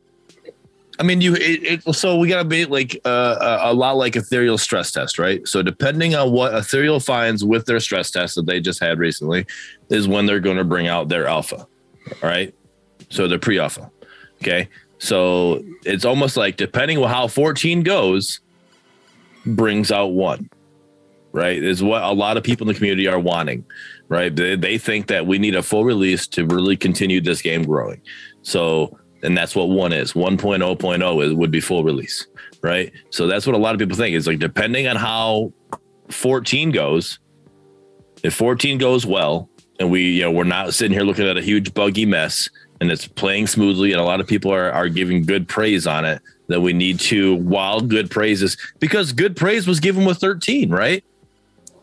I 1.01 1.03
mean, 1.03 1.19
you 1.19 1.33
it, 1.33 1.83
it 1.87 1.95
so 1.95 2.15
we 2.15 2.27
gotta 2.27 2.47
be 2.47 2.65
like 2.65 2.95
uh, 3.05 3.59
a, 3.63 3.71
a 3.71 3.73
lot 3.73 3.97
like 3.97 4.15
ethereal 4.15 4.59
stress 4.59 4.91
test, 4.91 5.17
right? 5.17 5.45
So 5.47 5.63
depending 5.63 6.13
on 6.13 6.31
what 6.31 6.53
ethereal 6.53 6.99
finds 6.99 7.43
with 7.43 7.65
their 7.65 7.79
stress 7.79 8.11
test 8.11 8.35
that 8.35 8.45
they 8.45 8.59
just 8.61 8.79
had 8.79 8.99
recently, 8.99 9.47
is 9.89 10.07
when 10.07 10.27
they're 10.27 10.39
going 10.39 10.57
to 10.57 10.63
bring 10.63 10.87
out 10.87 11.09
their 11.09 11.25
alpha, 11.25 11.57
all 11.57 11.67
right? 12.21 12.53
So 13.09 13.27
the 13.27 13.39
pre-alpha, 13.39 13.89
okay. 14.43 14.69
So 14.99 15.63
it's 15.85 16.05
almost 16.05 16.37
like 16.37 16.55
depending 16.55 16.99
on 16.99 17.09
how 17.09 17.27
14 17.27 17.81
goes, 17.81 18.39
brings 19.43 19.91
out 19.91 20.13
one, 20.13 20.51
right? 21.31 21.63
Is 21.63 21.81
what 21.81 22.03
a 22.03 22.11
lot 22.11 22.37
of 22.37 22.43
people 22.43 22.67
in 22.67 22.73
the 22.75 22.77
community 22.77 23.07
are 23.07 23.19
wanting, 23.19 23.65
right? 24.07 24.35
They, 24.35 24.55
they 24.55 24.77
think 24.77 25.07
that 25.07 25.25
we 25.25 25.39
need 25.39 25.55
a 25.55 25.63
full 25.63 25.83
release 25.83 26.27
to 26.27 26.45
really 26.45 26.77
continue 26.77 27.21
this 27.21 27.41
game 27.41 27.63
growing. 27.63 28.01
So, 28.43 28.99
and 29.23 29.37
that's 29.37 29.55
what 29.55 29.69
one 29.69 29.93
is 29.93 30.13
1.0.0 30.13 31.23
is, 31.23 31.33
would 31.33 31.51
be 31.51 31.61
full 31.61 31.83
release, 31.83 32.27
right? 32.61 32.91
So 33.09 33.27
that's 33.27 33.45
what 33.45 33.55
a 33.55 33.59
lot 33.59 33.73
of 33.73 33.79
people 33.79 33.97
think 33.97 34.15
is 34.15 34.27
like, 34.27 34.39
depending 34.39 34.87
on 34.87 34.95
how 34.95 35.53
14 36.09 36.71
goes, 36.71 37.19
if 38.23 38.33
14 38.33 38.77
goes 38.77 39.05
well, 39.05 39.49
and 39.79 39.89
we, 39.89 40.11
you 40.11 40.21
know, 40.21 40.31
we're 40.31 40.43
not 40.43 40.73
sitting 40.73 40.93
here 40.93 41.05
looking 41.05 41.27
at 41.27 41.37
a 41.37 41.41
huge 41.41 41.73
buggy 41.73 42.05
mess 42.05 42.49
and 42.79 42.91
it's 42.91 43.07
playing 43.07 43.47
smoothly, 43.47 43.91
and 43.91 44.01
a 44.01 44.03
lot 44.03 44.19
of 44.19 44.27
people 44.27 44.51
are, 44.51 44.71
are 44.71 44.89
giving 44.89 45.23
good 45.23 45.47
praise 45.47 45.85
on 45.85 46.03
it, 46.03 46.19
that 46.47 46.61
we 46.61 46.73
need 46.73 46.99
to, 46.99 47.35
while 47.35 47.79
good 47.79 48.09
praise 48.09 48.41
is 48.41 48.57
because 48.79 49.13
good 49.13 49.35
praise 49.35 49.67
was 49.67 49.79
given 49.79 50.03
with 50.03 50.17
13, 50.17 50.69
right? 50.69 51.03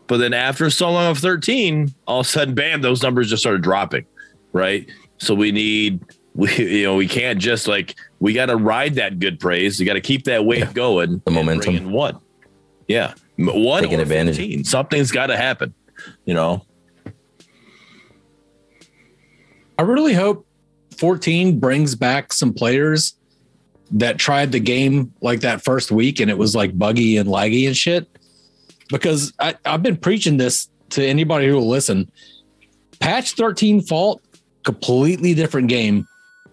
But 0.09 0.19
then 0.19 0.35
after 0.35 0.71
so 0.71 0.91
long 0.91 1.11
of 1.11 1.19
13, 1.19 1.95
all 2.07 2.21
of 2.21 2.27
a 2.27 2.29
sudden, 2.29 2.55
bam, 2.55 2.81
those 2.81 3.03
numbers 3.03 3.31
just 3.31 3.43
started 3.43 3.63
dropping, 3.63 4.07
right? 4.53 4.89
So 5.19 5.35
we 5.35 5.53
need 5.53 6.01
we 6.39 6.55
you 6.79 6.85
know 6.85 6.95
we 6.95 7.09
can't 7.09 7.41
just 7.41 7.67
like 7.67 7.97
we 8.21 8.33
got 8.33 8.47
to 8.47 8.57
ride 8.57 8.95
that 8.95 9.19
good 9.19 9.41
praise. 9.41 9.79
You 9.81 9.85
got 9.87 9.95
to 9.95 10.01
keep 10.01 10.25
that 10.25 10.45
wave 10.45 10.61
Yeah. 10.61 10.73
going. 10.73 11.21
The 11.25 11.33
momentum. 11.33 11.75
bring 11.75 11.87
in 11.89 11.91
one, 11.93 12.19
yeah, 12.87 13.15
M- 13.39 13.49
one 13.65 13.83
Taking 13.83 13.99
advantage. 14.01 14.37
15. 14.37 14.63
Something's 14.65 15.11
got 15.11 15.27
to 15.27 15.37
happen. 15.37 15.75
You 16.25 16.35
know, 16.35 16.65
I 19.79 19.83
really 19.83 20.15
hope 20.15 20.47
14 20.97 21.59
brings 21.59 21.95
back 21.97 22.33
some 22.33 22.53
players 22.55 23.15
that 23.91 24.19
tried 24.19 24.53
the 24.53 24.61
game 24.61 25.13
like 25.21 25.41
that 25.41 25.65
first 25.65 25.91
week 25.91 26.21
and 26.21 26.31
it 26.31 26.39
was 26.39 26.55
like 26.55 26.79
buggy 26.79 27.17
and 27.17 27.29
laggy 27.29 27.67
and 27.67 27.77
shit. 27.77 28.09
Because 28.91 29.33
I, 29.41 29.55
I've 29.65 29.83
been 29.83 29.97
preaching 29.97 30.37
this 30.37 30.69
to 30.91 31.05
anybody 31.05 31.49
who 31.49 31.55
will 31.57 31.69
listen. 31.69 32.11
Patch 33.01 33.33
13 33.33 33.83
fault, 33.83 34.23
completely 34.65 35.35
different 35.35 35.69
game 35.69 36.07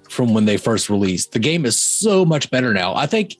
from 0.09 0.33
when 0.33 0.45
they 0.45 0.57
first 0.57 0.89
released. 0.89 1.31
The 1.31 1.39
game 1.39 1.65
is 1.65 1.79
so 1.79 2.25
much 2.25 2.49
better 2.51 2.73
now. 2.73 2.95
I 2.95 3.05
think 3.05 3.35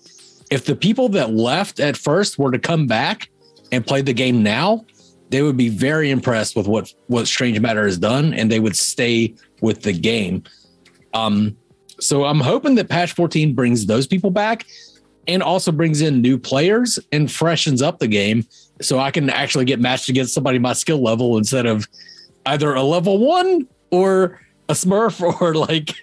if 0.52 0.66
the 0.66 0.76
people 0.76 1.10
that 1.10 1.34
left 1.34 1.80
at 1.80 1.98
first 1.98 2.38
were 2.38 2.52
to 2.52 2.60
come 2.60 2.88
back 2.88 3.30
and 3.72 3.86
play 3.86 4.02
the 4.02 4.14
game 4.14 4.44
now, 4.44 4.86
they 5.30 5.42
would 5.42 5.58
be 5.58 5.70
very 5.70 6.12
impressed 6.12 6.56
with 6.56 6.68
what 6.68 6.94
what 7.08 7.28
Strange 7.28 7.60
Matter 7.60 7.86
has 7.86 7.98
done, 7.98 8.34
and 8.34 8.52
they 8.52 8.60
would 8.60 8.76
stay 8.76 9.36
with 9.62 9.82
the 9.82 9.94
game. 9.94 10.44
Um, 11.14 11.58
so 12.00 12.26
I'm 12.26 12.40
hoping 12.40 12.76
that 12.76 12.90
patch 12.90 13.14
14 13.14 13.54
brings 13.54 13.86
those 13.86 14.06
people 14.06 14.30
back 14.30 14.66
and 15.28 15.42
also 15.42 15.72
brings 15.72 16.02
in 16.02 16.22
new 16.22 16.38
players 16.38 17.00
and 17.12 17.32
freshens 17.32 17.82
up 17.82 18.00
the 18.00 18.08
game 18.08 18.46
so 18.82 19.00
I 19.00 19.12
can 19.12 19.30
actually 19.30 19.66
get 19.66 19.80
matched 19.80 20.10
against 20.10 20.34
somebody 20.34 20.60
my 20.60 20.74
skill 20.74 21.02
level 21.02 21.38
instead 21.38 21.66
of 21.66 21.88
either 22.46 22.74
a 22.76 22.84
level 22.84 23.18
one 23.18 23.68
or 23.92 24.42
a 24.70 24.74
smurf 24.74 25.22
or 25.42 25.56
like 25.56 25.94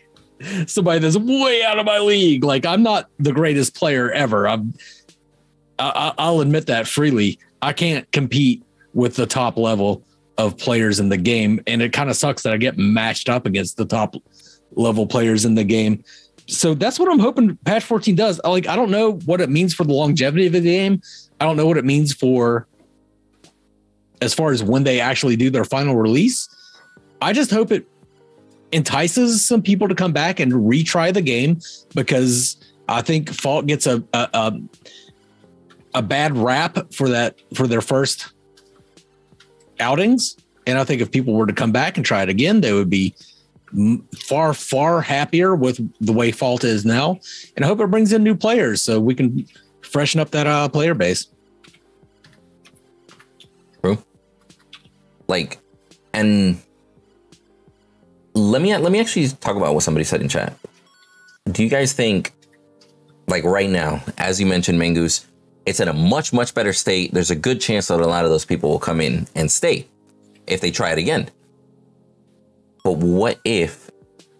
somebody 0.67 1.01
that's 1.01 1.17
way 1.17 1.63
out 1.63 1.79
of 1.79 1.87
my 1.87 1.99
league. 1.99 2.45
Like 2.45 2.67
I'm 2.67 2.83
not 2.83 3.09
the 3.19 3.33
greatest 3.33 3.75
player 3.75 4.11
ever. 4.11 4.49
I'm 4.49 4.75
I, 5.79 6.13
I'll 6.19 6.41
admit 6.41 6.67
that 6.67 6.87
freely. 6.87 7.39
I 7.61 7.73
can't 7.73 8.11
compete 8.13 8.63
with 8.95 9.17
the 9.17 9.27
top 9.27 9.57
level 9.57 10.03
of 10.39 10.57
players 10.57 11.01
in 11.01 11.09
the 11.09 11.17
game, 11.17 11.61
and 11.67 11.83
it 11.83 11.93
kind 11.93 12.11
of 12.11 12.17
sucks 12.17 12.43
that 12.43 12.53
I 12.53 12.57
get 12.57 12.79
matched 12.79 13.29
up 13.29 13.47
against 13.47 13.77
the 13.77 13.85
top 13.85 14.15
level 14.73 15.07
players 15.07 15.45
in 15.45 15.55
the 15.55 15.65
game. 15.65 16.03
So 16.49 16.75
that's 16.75 16.99
what 16.99 17.11
I'm 17.11 17.19
hoping 17.19 17.57
patch 17.65 17.85
14 17.85 18.15
does. 18.15 18.41
Like 18.45 18.67
I 18.67 18.77
don't 18.77 18.91
know 18.91 19.13
what 19.25 19.41
it 19.41 19.51
means 19.51 19.75
for 19.75 19.85
the 19.85 19.93
longevity 19.93 20.47
of 20.47 20.53
the 20.53 20.61
game. 20.61 21.01
I 21.41 21.45
don't 21.45 21.57
know 21.57 21.67
what 21.67 21.79
it 21.79 21.85
means 21.85 22.13
for 22.13 22.67
as 24.21 24.33
far 24.33 24.53
as 24.53 24.63
when 24.63 24.85
they 24.85 25.01
actually 25.01 25.37
do 25.37 25.51
their 25.51 25.65
final 25.65 25.97
release. 25.97 26.49
I 27.21 27.33
just 27.33 27.51
hope 27.51 27.73
it 27.73 27.87
entices 28.73 29.45
some 29.45 29.63
people 29.63 29.89
to 29.89 29.95
come 29.95 30.13
back 30.13 30.41
and 30.41 30.53
retry 30.53 31.13
the 31.13 31.23
game 31.23 31.61
because 31.95 32.57
I 32.89 33.03
think 33.03 33.31
Fault 33.31 33.67
gets 33.67 33.87
a 33.87 34.03
a, 34.13 34.29
a, 34.33 34.61
a 35.95 36.03
bad 36.03 36.37
rap 36.37 36.93
for 36.93 37.09
that 37.09 37.41
for 37.55 37.67
their 37.67 37.81
first 37.81 38.33
outings. 39.81 40.37
And 40.67 40.79
I 40.79 40.85
think 40.85 41.03
if 41.03 41.11
people 41.11 41.35
were 41.35 41.47
to 41.47 41.53
come 41.53 41.73
back 41.73 41.97
and 41.97 42.07
try 42.07 42.23
it 42.23 42.29
again, 42.29 42.61
they 42.61 42.73
would 42.73 42.91
be 42.91 43.15
far, 44.15 44.55
far 44.55 45.01
happier 45.01 45.55
with 45.55 45.81
the 46.01 46.13
way 46.13 46.31
Fault 46.31 46.65
is 46.65 46.85
now. 46.85 47.19
And 47.57 47.65
I 47.65 47.69
hope 47.69 47.81
it 47.81 47.91
brings 47.91 48.13
in 48.13 48.23
new 48.23 48.35
players 48.35 48.83
so 48.83 49.01
we 49.01 49.15
can 49.15 49.47
freshen 49.81 50.21
up 50.21 50.31
that 50.31 50.47
uh, 50.47 50.69
player 50.69 50.95
base. 50.95 51.29
True. 53.83 54.03
Like 55.27 55.59
and 56.13 56.61
let 58.35 58.63
me 58.63 58.77
let 58.77 58.93
me 58.93 59.01
actually 59.01 59.29
talk 59.29 59.57
about 59.57 59.75
what 59.75 59.83
somebody 59.83 60.05
said 60.05 60.21
in 60.21 60.29
chat. 60.29 60.57
Do 61.51 61.63
you 61.63 61.69
guys 61.69 61.93
think 61.93 62.33
like 63.27 63.45
right 63.45 63.71
now 63.71 64.03
as 64.19 64.41
you 64.41 64.47
mentioned 64.47 64.81
mangoose 64.81 65.27
it's 65.67 65.81
in 65.81 65.89
a 65.89 65.93
much 65.93 66.33
much 66.33 66.55
better 66.55 66.73
state. 66.73 67.13
There's 67.13 67.31
a 67.31 67.37
good 67.37 67.61
chance 67.61 67.89
that 67.89 68.01
a 68.01 68.07
lot 68.07 68.25
of 68.25 68.31
those 68.31 68.45
people 68.45 68.71
will 68.71 68.79
come 68.79 69.01
in 69.01 69.29
and 69.35 69.51
stay 69.51 69.87
if 70.47 70.61
they 70.61 70.71
try 70.71 70.91
it 70.93 70.99
again. 70.99 71.31
But 72.85 72.97
what 72.97 73.39
if 73.45 73.91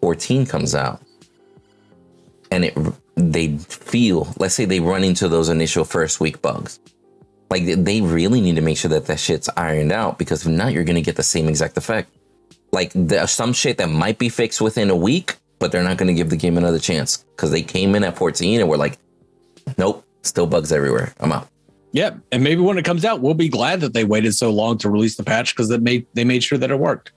14 0.01 0.45
comes 0.45 0.75
out 0.75 1.01
and 2.51 2.65
it 2.65 2.77
they 3.15 3.57
feel 3.57 4.33
let's 4.37 4.55
say 4.55 4.65
they 4.65 4.79
run 4.79 5.03
into 5.03 5.29
those 5.29 5.49
initial 5.49 5.85
first 5.85 6.19
week 6.19 6.41
bugs. 6.41 6.79
Like 7.49 7.65
they- 7.65 8.01
really 8.01 8.41
need 8.41 8.55
to 8.55 8.61
make 8.61 8.77
sure 8.77 8.89
that 8.89 9.05
that 9.05 9.19
shit's 9.19 9.47
ironed 9.55 9.91
out 9.91 10.17
because 10.17 10.45
if 10.45 10.51
not, 10.51 10.73
you're 10.73 10.83
gonna 10.83 11.01
get 11.01 11.15
the 11.15 11.23
same 11.23 11.47
exact 11.47 11.77
effect. 11.77 12.09
Like 12.73 12.91
there's 12.95 13.31
some 13.31 13.53
shit 13.53 13.77
that 13.77 13.89
might 13.89 14.17
be 14.17 14.29
fixed 14.29 14.59
within 14.59 14.89
a 14.89 14.95
week, 14.95 15.35
but 15.59 15.71
they're 15.71 15.83
not 15.83 15.97
gonna 15.97 16.13
give 16.13 16.29
the 16.29 16.35
game 16.35 16.57
another 16.57 16.79
chance 16.79 17.23
because 17.35 17.51
they 17.51 17.61
came 17.61 17.95
in 17.95 18.03
at 18.03 18.17
14 18.17 18.59
and 18.59 18.69
we're 18.69 18.77
like, 18.77 18.97
nope, 19.77 20.03
still 20.23 20.47
bugs 20.47 20.71
everywhere. 20.71 21.13
I'm 21.19 21.31
out. 21.31 21.47
Yeah, 21.91 22.15
and 22.31 22.43
maybe 22.43 22.61
when 22.61 22.79
it 22.79 22.85
comes 22.85 23.05
out, 23.05 23.21
we'll 23.21 23.35
be 23.35 23.47
glad 23.47 23.79
that 23.81 23.93
they 23.93 24.03
waited 24.03 24.33
so 24.33 24.49
long 24.49 24.79
to 24.79 24.89
release 24.89 25.15
the 25.15 25.23
patch 25.23 25.55
because 25.55 25.69
that 25.69 25.83
made 25.83 26.07
they 26.15 26.25
made 26.25 26.43
sure 26.43 26.57
that 26.57 26.71
it 26.71 26.79
worked. 26.79 27.11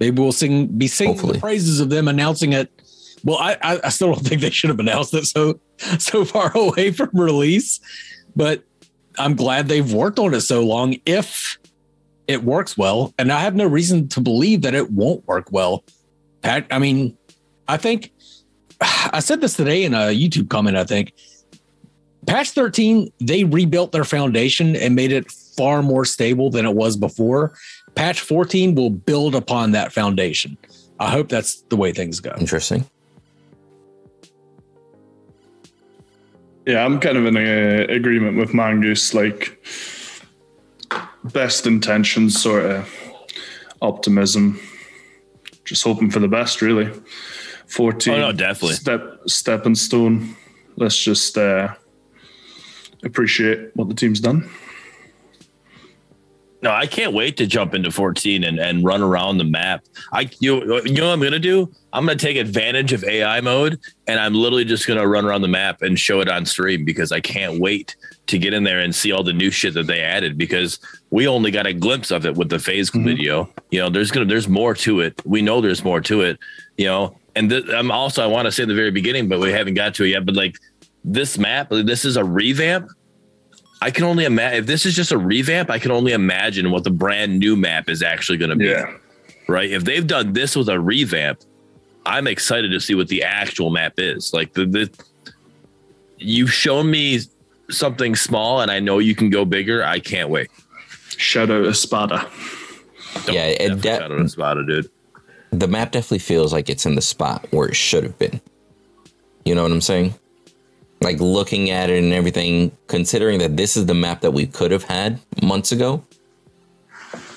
Maybe 0.00 0.20
we'll 0.20 0.32
sing 0.32 0.66
be 0.66 0.88
singing 0.88 1.14
Hopefully. 1.14 1.34
the 1.34 1.40
praises 1.40 1.78
of 1.78 1.90
them 1.90 2.08
announcing 2.08 2.54
it. 2.54 2.70
Well, 3.22 3.36
I, 3.36 3.58
I 3.62 3.80
I 3.84 3.88
still 3.90 4.12
don't 4.14 4.26
think 4.26 4.40
they 4.40 4.50
should 4.50 4.70
have 4.70 4.80
announced 4.80 5.12
it 5.12 5.26
so 5.26 5.60
so 5.98 6.24
far 6.24 6.50
away 6.56 6.90
from 6.90 7.10
release, 7.12 7.80
but 8.34 8.64
I'm 9.18 9.36
glad 9.36 9.68
they've 9.68 9.92
worked 9.92 10.18
on 10.18 10.32
it 10.32 10.40
so 10.40 10.64
long. 10.64 10.96
If 11.04 11.58
it 12.26 12.44
works 12.44 12.76
well, 12.76 13.14
and 13.18 13.32
I 13.32 13.40
have 13.40 13.54
no 13.54 13.66
reason 13.66 14.08
to 14.08 14.20
believe 14.20 14.62
that 14.62 14.74
it 14.74 14.90
won't 14.90 15.26
work 15.26 15.50
well. 15.50 15.84
Pat, 16.42 16.66
I 16.70 16.78
mean, 16.78 17.16
I 17.68 17.76
think 17.76 18.12
I 18.80 19.20
said 19.20 19.40
this 19.40 19.56
today 19.56 19.84
in 19.84 19.94
a 19.94 20.14
YouTube 20.16 20.48
comment. 20.48 20.76
I 20.76 20.84
think 20.84 21.12
patch 22.26 22.50
13 22.50 23.12
they 23.20 23.44
rebuilt 23.44 23.92
their 23.92 24.04
foundation 24.04 24.74
and 24.76 24.94
made 24.94 25.12
it 25.12 25.30
far 25.30 25.82
more 25.82 26.06
stable 26.06 26.50
than 26.50 26.64
it 26.64 26.74
was 26.74 26.96
before 26.96 27.52
patch 27.96 28.18
14 28.22 28.74
will 28.74 28.88
build 28.88 29.34
upon 29.34 29.72
that 29.72 29.92
foundation 29.92 30.56
i 31.00 31.10
hope 31.10 31.28
that's 31.28 31.60
the 31.68 31.76
way 31.76 31.92
things 31.92 32.20
go 32.20 32.32
Interesting. 32.40 32.88
Yeah, 36.66 36.84
I'm 36.84 36.98
kind 36.98 37.18
of 37.18 37.26
in 37.26 37.36
a, 37.36 37.84
agreement 37.94 38.38
with 38.38 38.50
Mangoose. 38.50 39.12
Like, 39.12 39.62
best 41.24 41.66
intentions, 41.66 42.40
sort 42.40 42.64
of 42.64 42.88
optimism. 43.80 44.60
Just 45.64 45.84
hoping 45.84 46.10
for 46.10 46.20
the 46.20 46.28
best, 46.28 46.62
really. 46.62 46.90
14. 47.66 48.14
Oh, 48.14 48.18
no, 48.18 48.32
definitely. 48.32 48.76
Step, 48.76 49.20
stepping 49.26 49.74
stone. 49.74 50.36
Let's 50.76 50.98
just 51.02 51.38
uh, 51.38 51.74
appreciate 53.02 53.70
what 53.74 53.88
the 53.88 53.94
team's 53.94 54.20
done. 54.20 54.48
No, 56.64 56.70
I 56.72 56.86
can't 56.86 57.12
wait 57.12 57.36
to 57.36 57.46
jump 57.46 57.74
into 57.74 57.90
14 57.90 58.42
and, 58.42 58.58
and 58.58 58.82
run 58.82 59.02
around 59.02 59.36
the 59.36 59.44
map. 59.44 59.84
I 60.14 60.30
you 60.40 60.62
you 60.86 60.94
know 60.94 61.08
what 61.08 61.12
I'm 61.12 61.20
gonna 61.20 61.38
do? 61.38 61.70
I'm 61.92 62.06
gonna 62.06 62.16
take 62.18 62.38
advantage 62.38 62.94
of 62.94 63.04
AI 63.04 63.42
mode 63.42 63.78
and 64.06 64.18
I'm 64.18 64.32
literally 64.32 64.64
just 64.64 64.86
gonna 64.86 65.06
run 65.06 65.26
around 65.26 65.42
the 65.42 65.48
map 65.48 65.82
and 65.82 66.00
show 66.00 66.20
it 66.20 66.28
on 66.30 66.46
stream 66.46 66.86
because 66.86 67.12
I 67.12 67.20
can't 67.20 67.60
wait 67.60 67.96
to 68.28 68.38
get 68.38 68.54
in 68.54 68.64
there 68.64 68.80
and 68.80 68.94
see 68.94 69.12
all 69.12 69.22
the 69.22 69.34
new 69.34 69.50
shit 69.50 69.74
that 69.74 69.86
they 69.86 70.00
added 70.00 70.38
because 70.38 70.78
we 71.10 71.28
only 71.28 71.50
got 71.50 71.66
a 71.66 71.74
glimpse 71.74 72.10
of 72.10 72.24
it 72.24 72.34
with 72.34 72.48
the 72.48 72.58
phase 72.58 72.90
Mhm. 72.90 73.04
video. 73.04 73.52
You 73.70 73.80
know, 73.80 73.90
there's 73.90 74.10
gonna 74.10 74.24
there's 74.24 74.48
more 74.48 74.72
to 74.76 75.00
it. 75.00 75.20
We 75.26 75.42
know 75.42 75.60
there's 75.60 75.84
more 75.84 76.00
to 76.00 76.22
it. 76.22 76.38
You 76.78 76.86
know, 76.86 77.18
and 77.36 77.50
th- 77.50 77.68
I'm 77.68 77.90
also 77.90 78.24
I 78.24 78.26
want 78.26 78.46
to 78.46 78.52
say 78.52 78.62
in 78.62 78.70
the 78.70 78.74
very 78.74 78.90
beginning, 78.90 79.28
but 79.28 79.38
we 79.38 79.52
haven't 79.52 79.74
got 79.74 79.94
to 79.96 80.04
it 80.04 80.08
yet. 80.12 80.24
But 80.24 80.34
like 80.34 80.56
this 81.04 81.36
map, 81.36 81.68
this 81.68 82.06
is 82.06 82.16
a 82.16 82.24
revamp. 82.24 82.88
I 83.84 83.90
can 83.90 84.04
only 84.04 84.24
imagine 84.24 84.60
if 84.60 84.66
this 84.66 84.86
is 84.86 84.96
just 84.96 85.12
a 85.12 85.18
revamp. 85.18 85.68
I 85.68 85.78
can 85.78 85.90
only 85.90 86.12
imagine 86.12 86.70
what 86.70 86.84
the 86.84 86.90
brand 86.90 87.38
new 87.38 87.54
map 87.54 87.90
is 87.90 88.02
actually 88.02 88.38
going 88.38 88.48
to 88.48 88.56
be. 88.56 88.64
Yeah. 88.64 88.96
Right? 89.46 89.70
If 89.70 89.84
they've 89.84 90.06
done 90.06 90.32
this 90.32 90.56
with 90.56 90.70
a 90.70 90.80
revamp, 90.80 91.40
I'm 92.06 92.26
excited 92.26 92.70
to 92.70 92.80
see 92.80 92.94
what 92.94 93.08
the 93.08 93.22
actual 93.22 93.68
map 93.68 93.98
is. 93.98 94.32
Like 94.32 94.54
the, 94.54 94.64
the 94.64 95.04
you've 96.16 96.50
shown 96.50 96.90
me 96.90 97.20
something 97.68 98.16
small, 98.16 98.62
and 98.62 98.70
I 98.70 98.80
know 98.80 99.00
you 99.00 99.14
can 99.14 99.28
go 99.28 99.44
bigger. 99.44 99.84
I 99.84 100.00
can't 100.00 100.30
wait. 100.30 100.50
Shout 101.18 101.50
out 101.50 101.66
Espada. 101.66 102.26
Yeah, 103.30 103.44
it 103.48 103.82
Definitely 103.82 103.82
de- 103.82 103.98
shout 103.98 104.12
out 104.12 104.16
to 104.16 104.28
Spada, 104.30 104.66
dude. 104.66 104.90
the 105.50 105.68
map 105.68 105.92
definitely 105.92 106.20
feels 106.20 106.54
like 106.54 106.70
it's 106.70 106.86
in 106.86 106.94
the 106.94 107.02
spot 107.02 107.46
where 107.50 107.68
it 107.68 107.76
should 107.76 108.02
have 108.02 108.18
been. 108.18 108.40
You 109.44 109.54
know 109.54 109.62
what 109.62 109.72
I'm 109.72 109.82
saying? 109.82 110.14
Like 111.04 111.20
looking 111.20 111.70
at 111.70 111.90
it 111.90 112.02
and 112.02 112.12
everything, 112.12 112.76
considering 112.88 113.38
that 113.38 113.56
this 113.56 113.76
is 113.76 113.86
the 113.86 113.94
map 113.94 114.22
that 114.22 114.32
we 114.32 114.46
could 114.46 114.72
have 114.72 114.82
had 114.82 115.20
months 115.42 115.70
ago. 115.70 116.02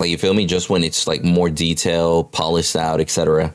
Like 0.00 0.10
you 0.10 0.18
feel 0.18 0.34
me? 0.34 0.46
Just 0.46 0.70
when 0.70 0.82
it's 0.82 1.06
like 1.06 1.22
more 1.22 1.50
detail, 1.50 2.24
polished 2.24 2.74
out, 2.74 3.00
etc. 3.00 3.54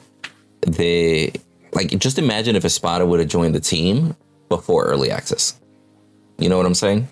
The 0.61 1.33
like 1.73 1.89
just 1.99 2.19
imagine 2.19 2.55
if 2.55 2.63
Espada 2.63 3.05
would 3.05 3.19
have 3.19 3.27
joined 3.27 3.55
the 3.55 3.59
team 3.59 4.15
before 4.49 4.85
early 4.85 5.11
access. 5.11 5.59
You 6.37 6.47
know 6.47 6.57
what 6.57 6.65
I'm 6.65 6.75
saying? 6.75 7.07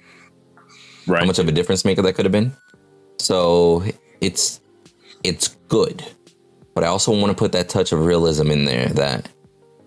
Right. 1.08 1.22
how 1.22 1.26
much 1.26 1.40
of 1.40 1.48
a 1.48 1.52
difference 1.52 1.84
maker 1.84 2.02
that 2.04 2.14
could 2.14 2.26
have 2.26 2.32
been. 2.32 2.54
So 3.18 3.84
it's 4.22 4.62
it's 5.24 5.50
good, 5.68 6.04
but 6.74 6.84
I 6.84 6.88
also 6.88 7.12
want 7.12 7.32
to 7.32 7.36
put 7.36 7.52
that 7.54 7.70
touch 7.70 7.92
of 7.92 8.06
realism 8.06 8.52
in 8.52 8.66
there 8.66 8.88
that 8.90 9.30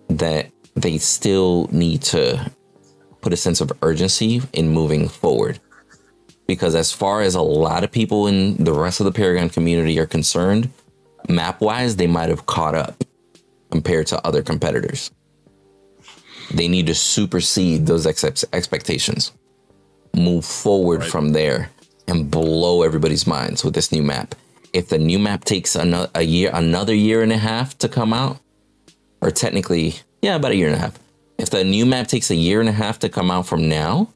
that 0.09 0.51
they 0.75 0.97
still 0.97 1.69
need 1.71 2.01
to 2.03 2.51
put 3.25 3.33
a 3.33 3.37
sense 3.37 3.59
of 3.59 3.73
urgency 3.81 4.39
in 4.53 4.69
moving 4.69 5.09
forward. 5.09 5.59
Because 6.45 6.75
as 6.75 6.91
far 6.91 7.21
as 7.21 7.33
a 7.33 7.41
lot 7.41 7.83
of 7.83 7.91
people 7.91 8.27
in 8.27 8.63
the 8.63 8.71
rest 8.71 8.99
of 8.99 9.05
the 9.05 9.11
Paragon 9.11 9.49
community 9.49 9.97
are 9.97 10.05
concerned, 10.05 10.69
map 11.27 11.59
wise, 11.59 11.95
they 11.95 12.05
might 12.05 12.29
have 12.29 12.45
caught 12.45 12.75
up 12.75 13.03
compared 13.71 14.05
to 14.05 14.27
other 14.27 14.43
competitors. 14.43 15.09
They 16.53 16.67
need 16.67 16.85
to 16.85 16.93
supersede 16.93 17.87
those 17.87 18.05
ex- 18.05 18.45
expectations, 18.53 19.31
move 20.13 20.45
forward 20.45 20.99
right. 20.99 21.09
from 21.09 21.31
there, 21.31 21.71
and 22.07 22.29
blow 22.29 22.83
everybody's 22.83 23.25
minds 23.25 23.63
with 23.63 23.73
this 23.73 23.91
new 23.91 24.03
map. 24.03 24.35
If 24.71 24.89
the 24.89 24.99
new 24.99 25.17
map 25.17 25.45
takes 25.45 25.75
another 25.75 26.11
a 26.13 26.21
year, 26.21 26.51
another 26.53 26.93
year 26.93 27.23
and 27.23 27.31
a 27.31 27.39
half 27.39 27.75
to 27.79 27.89
come 27.89 28.13
out, 28.13 28.37
or 29.19 29.31
technically, 29.31 29.95
yeah, 30.21 30.35
about 30.35 30.51
a 30.51 30.55
year 30.55 30.67
and 30.67 30.75
a 30.75 30.79
half. 30.79 30.99
If 31.37 31.49
the 31.49 31.63
new 31.63 31.85
map 31.85 32.07
takes 32.07 32.31
a 32.31 32.35
year 32.35 32.59
and 32.59 32.69
a 32.69 32.73
half 32.73 32.99
to 32.99 33.09
come 33.09 33.29
out 33.29 33.45
from 33.45 33.67
now, 33.67 34.09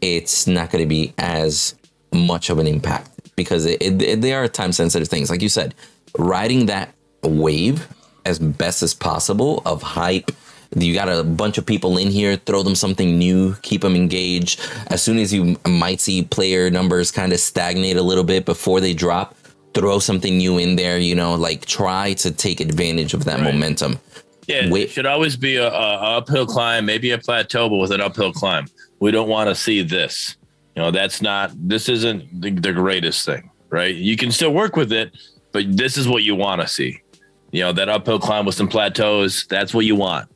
it's 0.00 0.46
not 0.46 0.70
going 0.70 0.82
to 0.82 0.88
be 0.88 1.14
as 1.18 1.74
much 2.12 2.50
of 2.50 2.58
an 2.58 2.66
impact 2.66 3.10
because 3.36 3.64
it, 3.66 3.80
it, 3.80 4.20
they 4.20 4.32
are 4.32 4.48
time 4.48 4.72
sensitive 4.72 5.08
things. 5.08 5.30
Like 5.30 5.42
you 5.42 5.48
said, 5.48 5.74
riding 6.18 6.66
that 6.66 6.94
wave 7.22 7.88
as 8.24 8.38
best 8.38 8.82
as 8.82 8.94
possible 8.94 9.62
of 9.66 9.82
hype. 9.82 10.30
You 10.76 10.92
got 10.94 11.08
a 11.08 11.22
bunch 11.22 11.58
of 11.58 11.66
people 11.66 11.98
in 11.98 12.10
here, 12.10 12.36
throw 12.36 12.62
them 12.62 12.74
something 12.74 13.16
new, 13.18 13.54
keep 13.62 13.82
them 13.82 13.94
engaged. 13.94 14.60
As 14.88 15.02
soon 15.02 15.18
as 15.18 15.32
you 15.32 15.56
might 15.66 16.00
see 16.00 16.22
player 16.22 16.68
numbers 16.70 17.10
kind 17.10 17.32
of 17.32 17.38
stagnate 17.38 17.96
a 17.96 18.02
little 18.02 18.24
bit 18.24 18.44
before 18.44 18.80
they 18.80 18.92
drop, 18.92 19.36
throw 19.74 19.98
something 19.98 20.36
new 20.36 20.58
in 20.58 20.76
there, 20.76 20.98
you 20.98 21.14
know, 21.14 21.34
like 21.34 21.64
try 21.66 22.14
to 22.14 22.30
take 22.30 22.60
advantage 22.60 23.14
of 23.14 23.24
that 23.24 23.40
right. 23.40 23.54
momentum. 23.54 23.98
Yeah, 24.46 24.70
Wait. 24.70 24.84
it 24.84 24.90
should 24.90 25.06
always 25.06 25.36
be 25.36 25.56
a, 25.56 25.68
a, 25.68 26.18
uphill 26.18 26.46
climb, 26.46 26.86
maybe 26.86 27.10
a 27.12 27.18
plateau, 27.18 27.68
but 27.68 27.76
with 27.76 27.92
an 27.92 28.00
uphill 28.00 28.32
climb. 28.32 28.66
We 29.00 29.10
don't 29.10 29.28
want 29.28 29.48
to 29.48 29.54
see 29.54 29.82
this. 29.82 30.36
You 30.76 30.82
know, 30.82 30.90
that's 30.90 31.22
not. 31.22 31.52
This 31.54 31.88
isn't 31.88 32.40
the, 32.40 32.50
the 32.50 32.72
greatest 32.72 33.24
thing, 33.24 33.50
right? 33.70 33.94
You 33.94 34.16
can 34.16 34.30
still 34.30 34.52
work 34.52 34.76
with 34.76 34.92
it, 34.92 35.16
but 35.52 35.76
this 35.76 35.96
is 35.96 36.08
what 36.08 36.24
you 36.24 36.34
want 36.34 36.60
to 36.60 36.68
see 36.68 37.00
you 37.54 37.60
know, 37.60 37.72
that 37.72 37.88
uphill 37.88 38.18
climb 38.18 38.44
with 38.44 38.56
some 38.56 38.66
plateaus. 38.66 39.46
That's 39.48 39.72
what 39.72 39.84
you 39.84 39.94
want. 39.94 40.28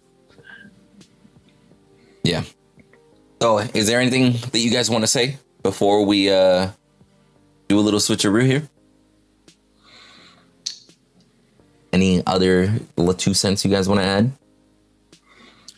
Yeah. 2.23 2.45
Oh, 3.41 3.59
is 3.59 3.89
there 3.89 4.01
anything 4.01 4.35
that 4.53 4.61
you 4.61 4.71
guys 4.71 4.89
want 4.89 5.03
to 5.03 5.09
say 5.09 5.37
before 5.65 6.07
we 6.07 6.31
uh 6.31 6.71
do 7.67 7.77
a 7.77 7.81
little 7.81 7.99
switcheroo 7.99 8.47
here? 8.47 8.69
Any 11.99 12.23
other 12.27 12.79
two 13.17 13.35
cents 13.35 13.65
you 13.65 13.73
guys 13.73 13.89
want 13.89 14.01
to 14.01 14.07
add? 14.07 14.31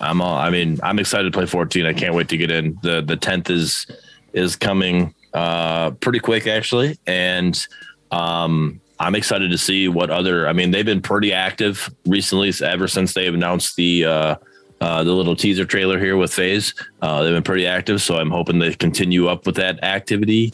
I'm 0.02 0.20
all. 0.20 0.36
I 0.36 0.50
mean, 0.50 0.78
I'm 0.82 0.98
excited 0.98 1.24
to 1.24 1.30
play 1.30 1.46
14. 1.46 1.86
I 1.86 1.94
can't 1.94 2.14
wait 2.14 2.28
to 2.28 2.36
get 2.36 2.50
in. 2.50 2.78
the 2.82 3.00
The 3.00 3.16
10th 3.16 3.48
is 3.48 3.86
is 4.34 4.54
coming 4.54 5.14
uh 5.32 5.92
pretty 5.92 6.18
quick 6.18 6.46
actually, 6.46 6.98
and 7.06 7.66
um 8.10 8.82
I'm 8.98 9.14
excited 9.14 9.50
to 9.50 9.56
see 9.56 9.88
what 9.88 10.10
other. 10.10 10.46
I 10.46 10.52
mean, 10.52 10.72
they've 10.72 10.84
been 10.84 11.00
pretty 11.00 11.32
active 11.32 11.88
recently, 12.04 12.52
ever 12.62 12.86
since 12.86 13.14
they've 13.14 13.32
announced 13.32 13.76
the 13.76 14.04
uh, 14.04 14.34
uh, 14.82 15.02
the 15.02 15.12
little 15.12 15.34
teaser 15.34 15.64
trailer 15.64 15.98
here 15.98 16.18
with 16.18 16.34
Phase, 16.34 16.74
Uh, 17.00 17.22
they've 17.22 17.32
been 17.32 17.42
pretty 17.42 17.66
active, 17.66 18.02
so 18.02 18.16
I'm 18.16 18.30
hoping 18.30 18.58
they 18.58 18.74
continue 18.74 19.28
up 19.28 19.46
with 19.46 19.56
that 19.56 19.82
activity 19.82 20.52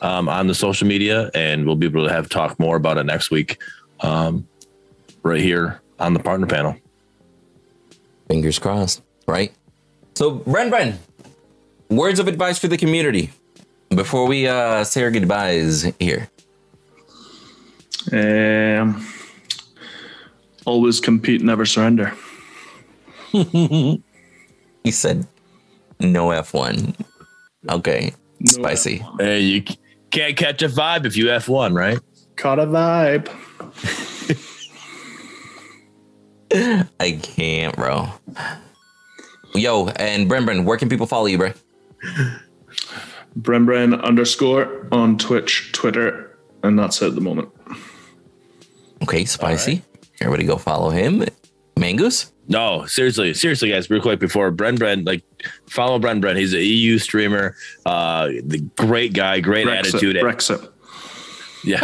um, 0.00 0.30
on 0.30 0.46
the 0.46 0.54
social 0.54 0.88
media, 0.88 1.30
and 1.34 1.66
we'll 1.66 1.76
be 1.76 1.84
able 1.86 2.06
to 2.06 2.12
have 2.12 2.30
talk 2.30 2.58
more 2.58 2.76
about 2.76 2.96
it 2.96 3.04
next 3.04 3.30
week, 3.30 3.60
um, 4.00 4.48
right 5.22 5.40
here 5.40 5.80
on 5.98 6.14
the 6.14 6.20
partner 6.20 6.46
panel. 6.46 6.76
Fingers 8.28 8.58
crossed, 8.58 9.02
right? 9.26 9.52
So, 10.14 10.38
Bren, 10.40 10.70
Bren, 10.70 10.96
words 11.88 12.18
of 12.18 12.28
advice 12.28 12.58
for 12.58 12.68
the 12.68 12.76
community 12.76 13.30
before 13.90 14.26
we 14.26 14.46
uh, 14.46 14.84
say 14.84 15.02
our 15.02 15.10
goodbyes 15.10 15.82
here. 15.98 16.28
Um, 18.12 19.06
always 20.64 21.00
compete, 21.00 21.42
never 21.42 21.64
surrender. 21.64 22.12
he 23.32 24.02
said, 24.90 25.26
"No 26.00 26.30
F 26.30 26.52
one." 26.52 26.94
Okay, 27.70 28.12
no 28.40 28.50
spicy. 28.50 28.98
F1. 28.98 29.20
Hey, 29.20 29.40
you 29.40 29.62
can't 30.10 30.36
catch 30.36 30.62
a 30.62 30.68
vibe 30.68 31.06
if 31.06 31.16
you 31.16 31.30
F 31.30 31.48
one, 31.48 31.74
right? 31.74 31.98
Caught 32.36 32.58
a 32.58 32.66
vibe. 32.66 33.28
I 37.00 37.18
can't, 37.22 37.74
bro. 37.76 38.08
Yo, 39.54 39.88
and 39.88 40.30
Bren 40.30 40.64
where 40.64 40.76
can 40.76 40.88
people 40.88 41.06
follow 41.06 41.26
you, 41.26 41.38
bro? 41.38 41.52
Bren 43.38 44.02
underscore 44.02 44.86
on 44.92 45.16
Twitch, 45.16 45.72
Twitter, 45.72 46.36
and 46.62 46.78
that's 46.78 47.00
it 47.00 47.08
at 47.08 47.14
the 47.14 47.20
moment. 47.20 47.48
Okay, 49.02 49.24
spicy. 49.24 49.72
Right. 49.72 49.84
Everybody 50.20 50.44
go 50.44 50.56
follow 50.56 50.90
him. 50.90 51.24
Mangoose? 51.76 52.30
No, 52.48 52.84
seriously, 52.86 53.32
seriously, 53.34 53.70
guys, 53.70 53.88
real 53.88 54.02
quick 54.02 54.20
before 54.20 54.52
Bren 54.52 54.76
Bren, 54.76 55.06
like 55.06 55.22
follow 55.70 55.98
Bren 55.98 56.22
Bren. 56.22 56.36
He's 56.36 56.52
an 56.52 56.60
EU 56.60 56.98
streamer, 56.98 57.56
uh, 57.86 58.26
the 58.44 58.58
great 58.76 59.14
guy, 59.14 59.40
great 59.40 59.66
Brexit, 59.66 59.94
attitude. 59.94 60.16
Brexit. 60.16 60.68
Yeah, 61.64 61.80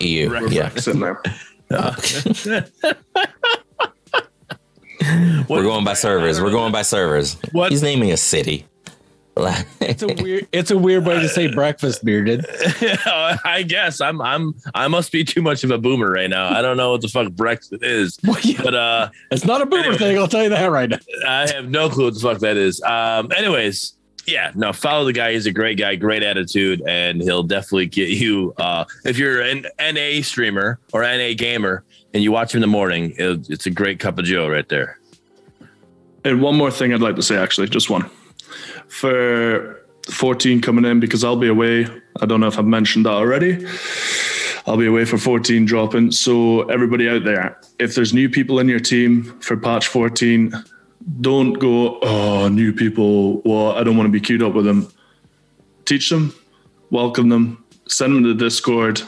EU. 0.00 0.30
Brexit. 0.50 0.98
Yeah. 0.98 1.32
We're 5.48 5.62
going 5.62 5.84
by 5.84 5.94
servers. 5.94 6.40
We're 6.40 6.50
going 6.50 6.72
by 6.72 6.82
servers. 6.82 7.36
What? 7.52 7.72
He's 7.72 7.82
naming 7.82 8.12
a 8.12 8.16
city. 8.16 8.66
It's 9.34 10.02
a 10.02 10.08
weird 10.08 10.46
it's 10.52 10.70
a 10.70 10.76
weird 10.76 11.06
way 11.06 11.18
to 11.18 11.28
say 11.28 11.52
breakfast 11.52 12.04
bearded. 12.04 12.44
I 13.06 13.64
guess. 13.66 14.00
I'm 14.00 14.20
i'm 14.20 14.54
i 14.74 14.88
must 14.88 15.10
be 15.10 15.24
too 15.24 15.40
much 15.40 15.64
of 15.64 15.70
a 15.70 15.78
boomer 15.78 16.10
right 16.10 16.28
now. 16.28 16.52
I 16.52 16.60
don't 16.60 16.76
know 16.76 16.92
what 16.92 17.00
the 17.00 17.08
fuck 17.08 17.28
brexit 17.28 17.82
is 17.82 18.18
but 18.18 18.74
uh 18.74 19.08
it's 19.30 19.44
not 19.44 19.62
a 19.62 19.66
boomer 19.66 19.84
anyway, 19.84 19.96
thing 19.96 20.18
i'll 20.18 20.28
tell 20.28 20.42
you 20.42 20.50
that 20.50 20.66
right 20.66 20.90
now. 20.90 20.98
I 21.26 21.50
have 21.50 21.70
no 21.70 21.88
clue 21.88 22.04
what 22.04 22.14
the 22.14 22.20
fuck 22.20 22.38
that 22.40 22.58
is. 22.58 22.82
Um 22.82 23.32
anyways 23.32 23.94
yeah 24.26 24.52
no 24.54 24.72
follow 24.72 25.04
the 25.04 25.12
guy 25.12 25.32
he's 25.32 25.46
a 25.46 25.52
great 25.52 25.78
guy 25.78 25.96
great 25.96 26.22
attitude 26.22 26.82
and 26.86 27.20
he'll 27.22 27.42
definitely 27.42 27.86
get 27.86 28.08
you 28.08 28.54
uh 28.58 28.84
if 29.04 29.18
you're 29.18 29.40
an 29.40 29.66
na 29.78 30.22
streamer 30.22 30.78
or 30.92 31.02
na 31.02 31.32
gamer 31.36 31.84
and 32.14 32.22
you 32.22 32.30
watch 32.30 32.54
him 32.54 32.58
in 32.58 32.62
the 32.62 32.66
morning 32.66 33.14
it, 33.18 33.48
it's 33.50 33.66
a 33.66 33.70
great 33.70 33.98
cup 33.98 34.18
of 34.18 34.24
joe 34.24 34.48
right 34.48 34.68
there 34.68 34.98
and 36.24 36.40
one 36.40 36.56
more 36.56 36.70
thing 36.70 36.92
i'd 36.92 37.00
like 37.00 37.16
to 37.16 37.22
say 37.22 37.36
actually 37.36 37.68
just 37.68 37.90
one 37.90 38.08
for 38.88 39.82
14 40.10 40.60
coming 40.60 40.84
in 40.84 41.00
because 41.00 41.24
I'll 41.24 41.36
be 41.36 41.48
away. 41.48 41.86
I 42.20 42.26
don't 42.26 42.40
know 42.40 42.46
if 42.46 42.58
I've 42.58 42.66
mentioned 42.66 43.06
that 43.06 43.12
already. 43.12 43.66
I'll 44.66 44.76
be 44.76 44.86
away 44.86 45.04
for 45.04 45.18
14 45.18 45.64
dropping. 45.64 46.12
So 46.12 46.62
everybody 46.62 47.08
out 47.08 47.24
there, 47.24 47.58
if 47.78 47.94
there's 47.94 48.14
new 48.14 48.28
people 48.28 48.58
in 48.60 48.68
your 48.68 48.80
team 48.80 49.24
for 49.40 49.56
patch 49.56 49.88
14, 49.88 50.52
don't 51.20 51.54
go, 51.54 51.98
oh, 52.00 52.48
new 52.48 52.72
people. 52.72 53.40
Well, 53.42 53.72
I 53.72 53.82
don't 53.82 53.96
want 53.96 54.06
to 54.06 54.12
be 54.12 54.20
queued 54.20 54.42
up 54.42 54.54
with 54.54 54.64
them. 54.64 54.88
Teach 55.84 56.10
them, 56.10 56.34
welcome 56.90 57.28
them, 57.28 57.64
send 57.88 58.14
them 58.14 58.24
to 58.24 58.34
Discord, 58.34 59.02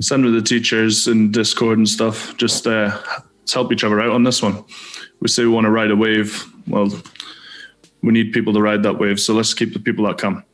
send 0.00 0.24
them 0.24 0.32
to 0.32 0.40
the 0.40 0.46
teachers 0.46 1.08
in 1.08 1.32
Discord 1.32 1.78
and 1.78 1.88
stuff. 1.88 2.36
Just 2.36 2.66
uh, 2.66 2.96
let's 3.40 3.52
help 3.52 3.72
each 3.72 3.84
other 3.84 4.00
out 4.00 4.10
on 4.10 4.22
this 4.22 4.40
one. 4.40 4.64
We 5.20 5.28
say 5.28 5.42
we 5.42 5.48
want 5.48 5.64
to 5.64 5.70
ride 5.70 5.90
a 5.90 5.96
wave. 5.96 6.44
Well, 6.68 6.90
we 8.02 8.12
need 8.12 8.32
people 8.32 8.52
to 8.52 8.60
ride 8.60 8.82
that 8.84 8.98
wave. 8.98 9.18
So 9.18 9.34
let's 9.34 9.54
keep 9.54 9.72
the 9.72 9.80
people 9.80 10.06
that 10.06 10.18
come. 10.18 10.44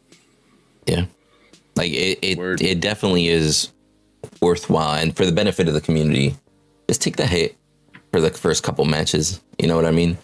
Yeah. 0.86 1.04
Like 1.76 1.92
it, 1.92 2.18
it, 2.22 2.38
it 2.60 2.80
definitely 2.80 3.28
is 3.28 3.70
worthwhile. 4.40 4.94
And 4.94 5.14
for 5.16 5.26
the 5.26 5.32
benefit 5.32 5.68
of 5.68 5.74
the 5.74 5.80
community, 5.80 6.36
just 6.88 7.02
take 7.02 7.16
the 7.16 7.26
hit 7.26 7.56
for 8.10 8.20
the 8.20 8.30
first 8.30 8.62
couple 8.62 8.84
matches. 8.84 9.40
You 9.58 9.68
know 9.68 9.76
what 9.76 9.86
I 9.86 9.90
mean? 9.90 10.16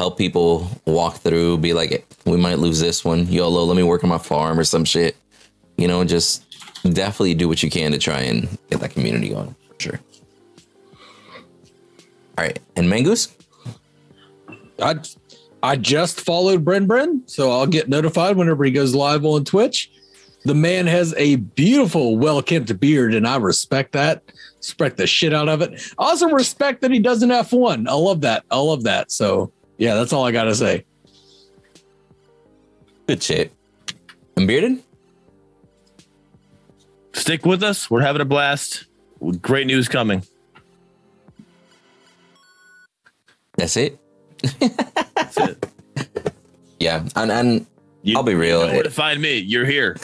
Help 0.00 0.16
people 0.16 0.66
walk 0.86 1.16
through, 1.16 1.58
be 1.58 1.74
like, 1.74 2.06
we 2.24 2.38
might 2.38 2.58
lose 2.58 2.80
this 2.80 3.04
one. 3.04 3.26
YOLO, 3.26 3.64
let 3.64 3.76
me 3.76 3.82
work 3.82 4.02
on 4.02 4.08
my 4.08 4.16
farm 4.16 4.58
or 4.58 4.64
some 4.64 4.82
shit. 4.82 5.14
You 5.76 5.88
know, 5.88 6.02
just 6.04 6.42
definitely 6.84 7.34
do 7.34 7.48
what 7.48 7.62
you 7.62 7.68
can 7.68 7.92
to 7.92 7.98
try 7.98 8.20
and 8.20 8.48
get 8.70 8.80
that 8.80 8.92
community 8.92 9.28
going. 9.28 9.54
For 9.68 9.74
sure. 9.78 10.00
All 11.28 12.44
right. 12.44 12.58
And 12.76 12.90
Mangoose? 12.90 13.30
I 14.80 15.00
I 15.62 15.76
just 15.76 16.22
followed 16.22 16.64
Bren 16.64 16.86
Bren, 16.86 17.28
so 17.28 17.50
I'll 17.50 17.66
get 17.66 17.90
notified 17.90 18.38
whenever 18.38 18.64
he 18.64 18.70
goes 18.70 18.94
live 18.94 19.26
on 19.26 19.44
Twitch. 19.44 19.92
The 20.46 20.54
man 20.54 20.86
has 20.86 21.12
a 21.18 21.36
beautiful, 21.36 22.16
well 22.16 22.40
kept 22.40 22.80
beard, 22.80 23.12
and 23.12 23.28
I 23.28 23.36
respect 23.36 23.92
that. 23.92 24.22
Respect 24.56 24.96
the 24.96 25.06
shit 25.06 25.34
out 25.34 25.50
of 25.50 25.60
it. 25.60 25.92
Also 25.98 26.30
respect 26.30 26.80
that 26.80 26.90
he 26.90 27.00
does 27.00 27.22
an 27.22 27.28
F1. 27.28 27.86
I 27.86 27.92
love 27.92 28.22
that. 28.22 28.44
I 28.50 28.56
love 28.60 28.84
that. 28.84 29.12
So, 29.12 29.52
yeah, 29.80 29.94
that's 29.94 30.12
all 30.12 30.26
I 30.26 30.30
got 30.30 30.44
to 30.44 30.54
say. 30.54 30.84
Good 33.06 33.22
shit. 33.22 33.50
And 34.36 34.46
Bearded? 34.46 34.82
Stick 37.14 37.46
with 37.46 37.62
us. 37.62 37.90
We're 37.90 38.02
having 38.02 38.20
a 38.20 38.26
blast. 38.26 38.84
Great 39.40 39.66
news 39.66 39.88
coming. 39.88 40.22
That's 43.56 43.76
it. 43.76 43.98
That's 44.60 45.36
it. 45.38 45.66
Yeah, 46.80 47.06
and 47.14 47.30
and 47.30 47.66
You, 48.02 48.16
I'll 48.16 48.22
be 48.22 48.34
real. 48.34 48.60
You 48.60 48.66
know 48.68 48.72
where 48.72 48.82
to 48.84 48.90
find 48.90 49.20
me. 49.20 49.36
You're 49.36 49.66
here. 49.66 49.98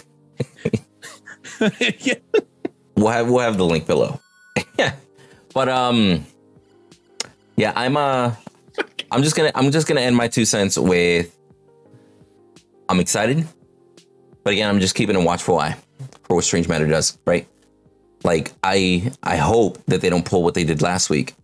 Yeah. 1.80 2.16
we'll 2.96 3.08
have 3.08 3.30
we'll 3.30 3.38
have 3.38 3.56
the 3.56 3.64
link 3.64 3.86
below. 3.86 4.20
yeah, 4.78 4.92
but 5.54 5.70
um, 5.70 6.26
yeah, 7.56 7.72
I'm 7.74 7.96
uh, 7.96 8.34
I'm 9.10 9.22
just 9.22 9.36
gonna 9.36 9.52
I'm 9.54 9.70
just 9.70 9.86
gonna 9.86 10.00
end 10.00 10.16
my 10.16 10.28
two 10.28 10.44
cents 10.44 10.78
with 10.78 11.36
I'm 12.88 13.00
excited, 13.00 13.46
but 14.44 14.52
again, 14.52 14.68
I'm 14.68 14.80
just 14.80 14.94
keeping 14.94 15.16
a 15.16 15.20
watchful 15.20 15.58
eye 15.58 15.76
for 16.24 16.36
what 16.36 16.44
Strange 16.44 16.68
Matter 16.68 16.86
does. 16.86 17.18
Right, 17.26 17.48
like 18.24 18.52
I 18.62 19.12
I 19.22 19.36
hope 19.36 19.84
that 19.86 20.00
they 20.00 20.10
don't 20.10 20.24
pull 20.24 20.42
what 20.42 20.54
they 20.54 20.64
did 20.64 20.82
last 20.82 21.10
week. 21.10 21.34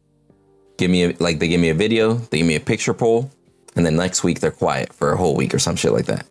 Give 0.79 0.91
me 0.91 1.05
a, 1.05 1.17
like 1.19 1.39
they 1.39 1.49
give 1.49 1.61
me 1.61 1.71
a 1.71 1.75
video, 1.75 2.15
they 2.15 2.39
give 2.39 2.47
me 2.47 2.57
a 2.57 2.61
picture 2.61 2.95
poll, 2.95 3.31
and 3.77 3.87
then 3.87 3.97
next 3.97 4.25
week 4.25 4.41
they're 4.41 4.51
quiet 4.51 4.93
for 4.93 5.13
a 5.13 5.17
whole 5.17 5.37
week 5.37 5.55
or 5.55 5.59
some 5.59 5.77
shit 5.77 5.93
like 5.93 6.07
that. 6.07 6.27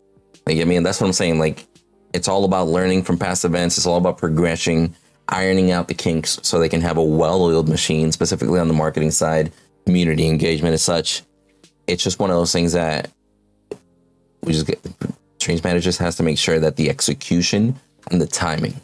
Like 0.46 0.60
I 0.60 0.66
mean, 0.66 0.84
that's 0.84 1.00
what 1.00 1.08
I'm 1.08 1.14
saying. 1.14 1.40
Like 1.40 1.66
it's 2.14 2.28
all 2.28 2.44
about 2.44 2.68
learning 2.68 3.04
from 3.04 3.18
past 3.18 3.46
events. 3.46 3.78
It's 3.78 3.88
all 3.88 3.98
about 3.98 4.18
progressing, 4.18 4.96
ironing 5.30 5.72
out 5.72 5.88
the 5.88 5.94
kinks 5.94 6.40
so 6.42 6.60
they 6.60 6.70
can 6.70 6.82
have 6.82 6.98
a 6.98 7.04
well-oiled 7.04 7.70
machine, 7.70 8.12
specifically 8.12 8.60
on 8.60 8.68
the 8.68 8.74
marketing 8.74 9.12
side, 9.12 9.52
community 9.86 10.28
engagement 10.28 10.74
as 10.74 10.82
such. 10.82 11.24
It's 11.88 12.04
just 12.04 12.20
one 12.20 12.30
of 12.30 12.36
those 12.36 12.52
things 12.52 12.74
that 12.74 13.10
we 14.44 14.54
just 14.54 14.68
get. 14.68 14.80
Matter 15.64 15.80
just 15.80 15.98
has 15.98 16.16
to 16.18 16.24
make 16.24 16.38
sure 16.38 16.60
that 16.60 16.76
the 16.76 16.90
execution 16.90 17.76
and 18.12 18.22
the 18.22 18.28
timing 18.28 18.80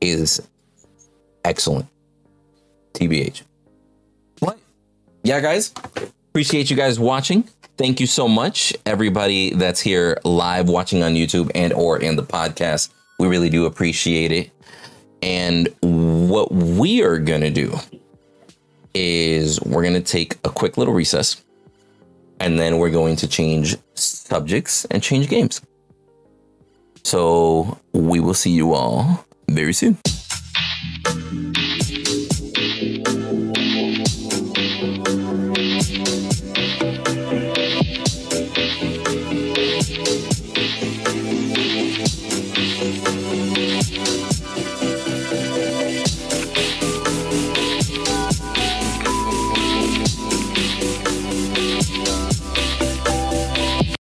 is 0.00 0.40
excellent. 1.44 1.86
TBH. 2.94 3.42
What? 4.38 4.58
Yeah, 5.22 5.40
guys. 5.40 5.72
Appreciate 6.30 6.70
you 6.70 6.76
guys 6.76 6.98
watching. 6.98 7.44
Thank 7.76 8.00
you 8.00 8.06
so 8.06 8.28
much, 8.28 8.72
everybody 8.86 9.50
that's 9.50 9.80
here 9.80 10.18
live 10.24 10.68
watching 10.68 11.02
on 11.02 11.14
YouTube 11.14 11.50
and 11.54 11.72
or 11.72 11.98
in 11.98 12.16
the 12.16 12.22
podcast. 12.22 12.90
We 13.18 13.28
really 13.28 13.50
do 13.50 13.66
appreciate 13.66 14.32
it. 14.32 14.50
And 15.22 15.68
what 15.80 16.52
we 16.52 17.02
are 17.02 17.18
gonna 17.18 17.50
do 17.50 17.76
is 18.94 19.60
we're 19.62 19.82
gonna 19.82 20.00
take 20.00 20.38
a 20.44 20.50
quick 20.50 20.76
little 20.76 20.94
recess, 20.94 21.42
and 22.40 22.58
then 22.58 22.78
we're 22.78 22.90
going 22.90 23.16
to 23.16 23.28
change 23.28 23.76
subjects 23.94 24.84
and 24.86 25.02
change 25.02 25.28
games. 25.28 25.60
So 27.04 27.78
we 27.92 28.20
will 28.20 28.34
see 28.34 28.50
you 28.50 28.72
all 28.72 29.26
very 29.48 29.72
soon. 29.72 29.98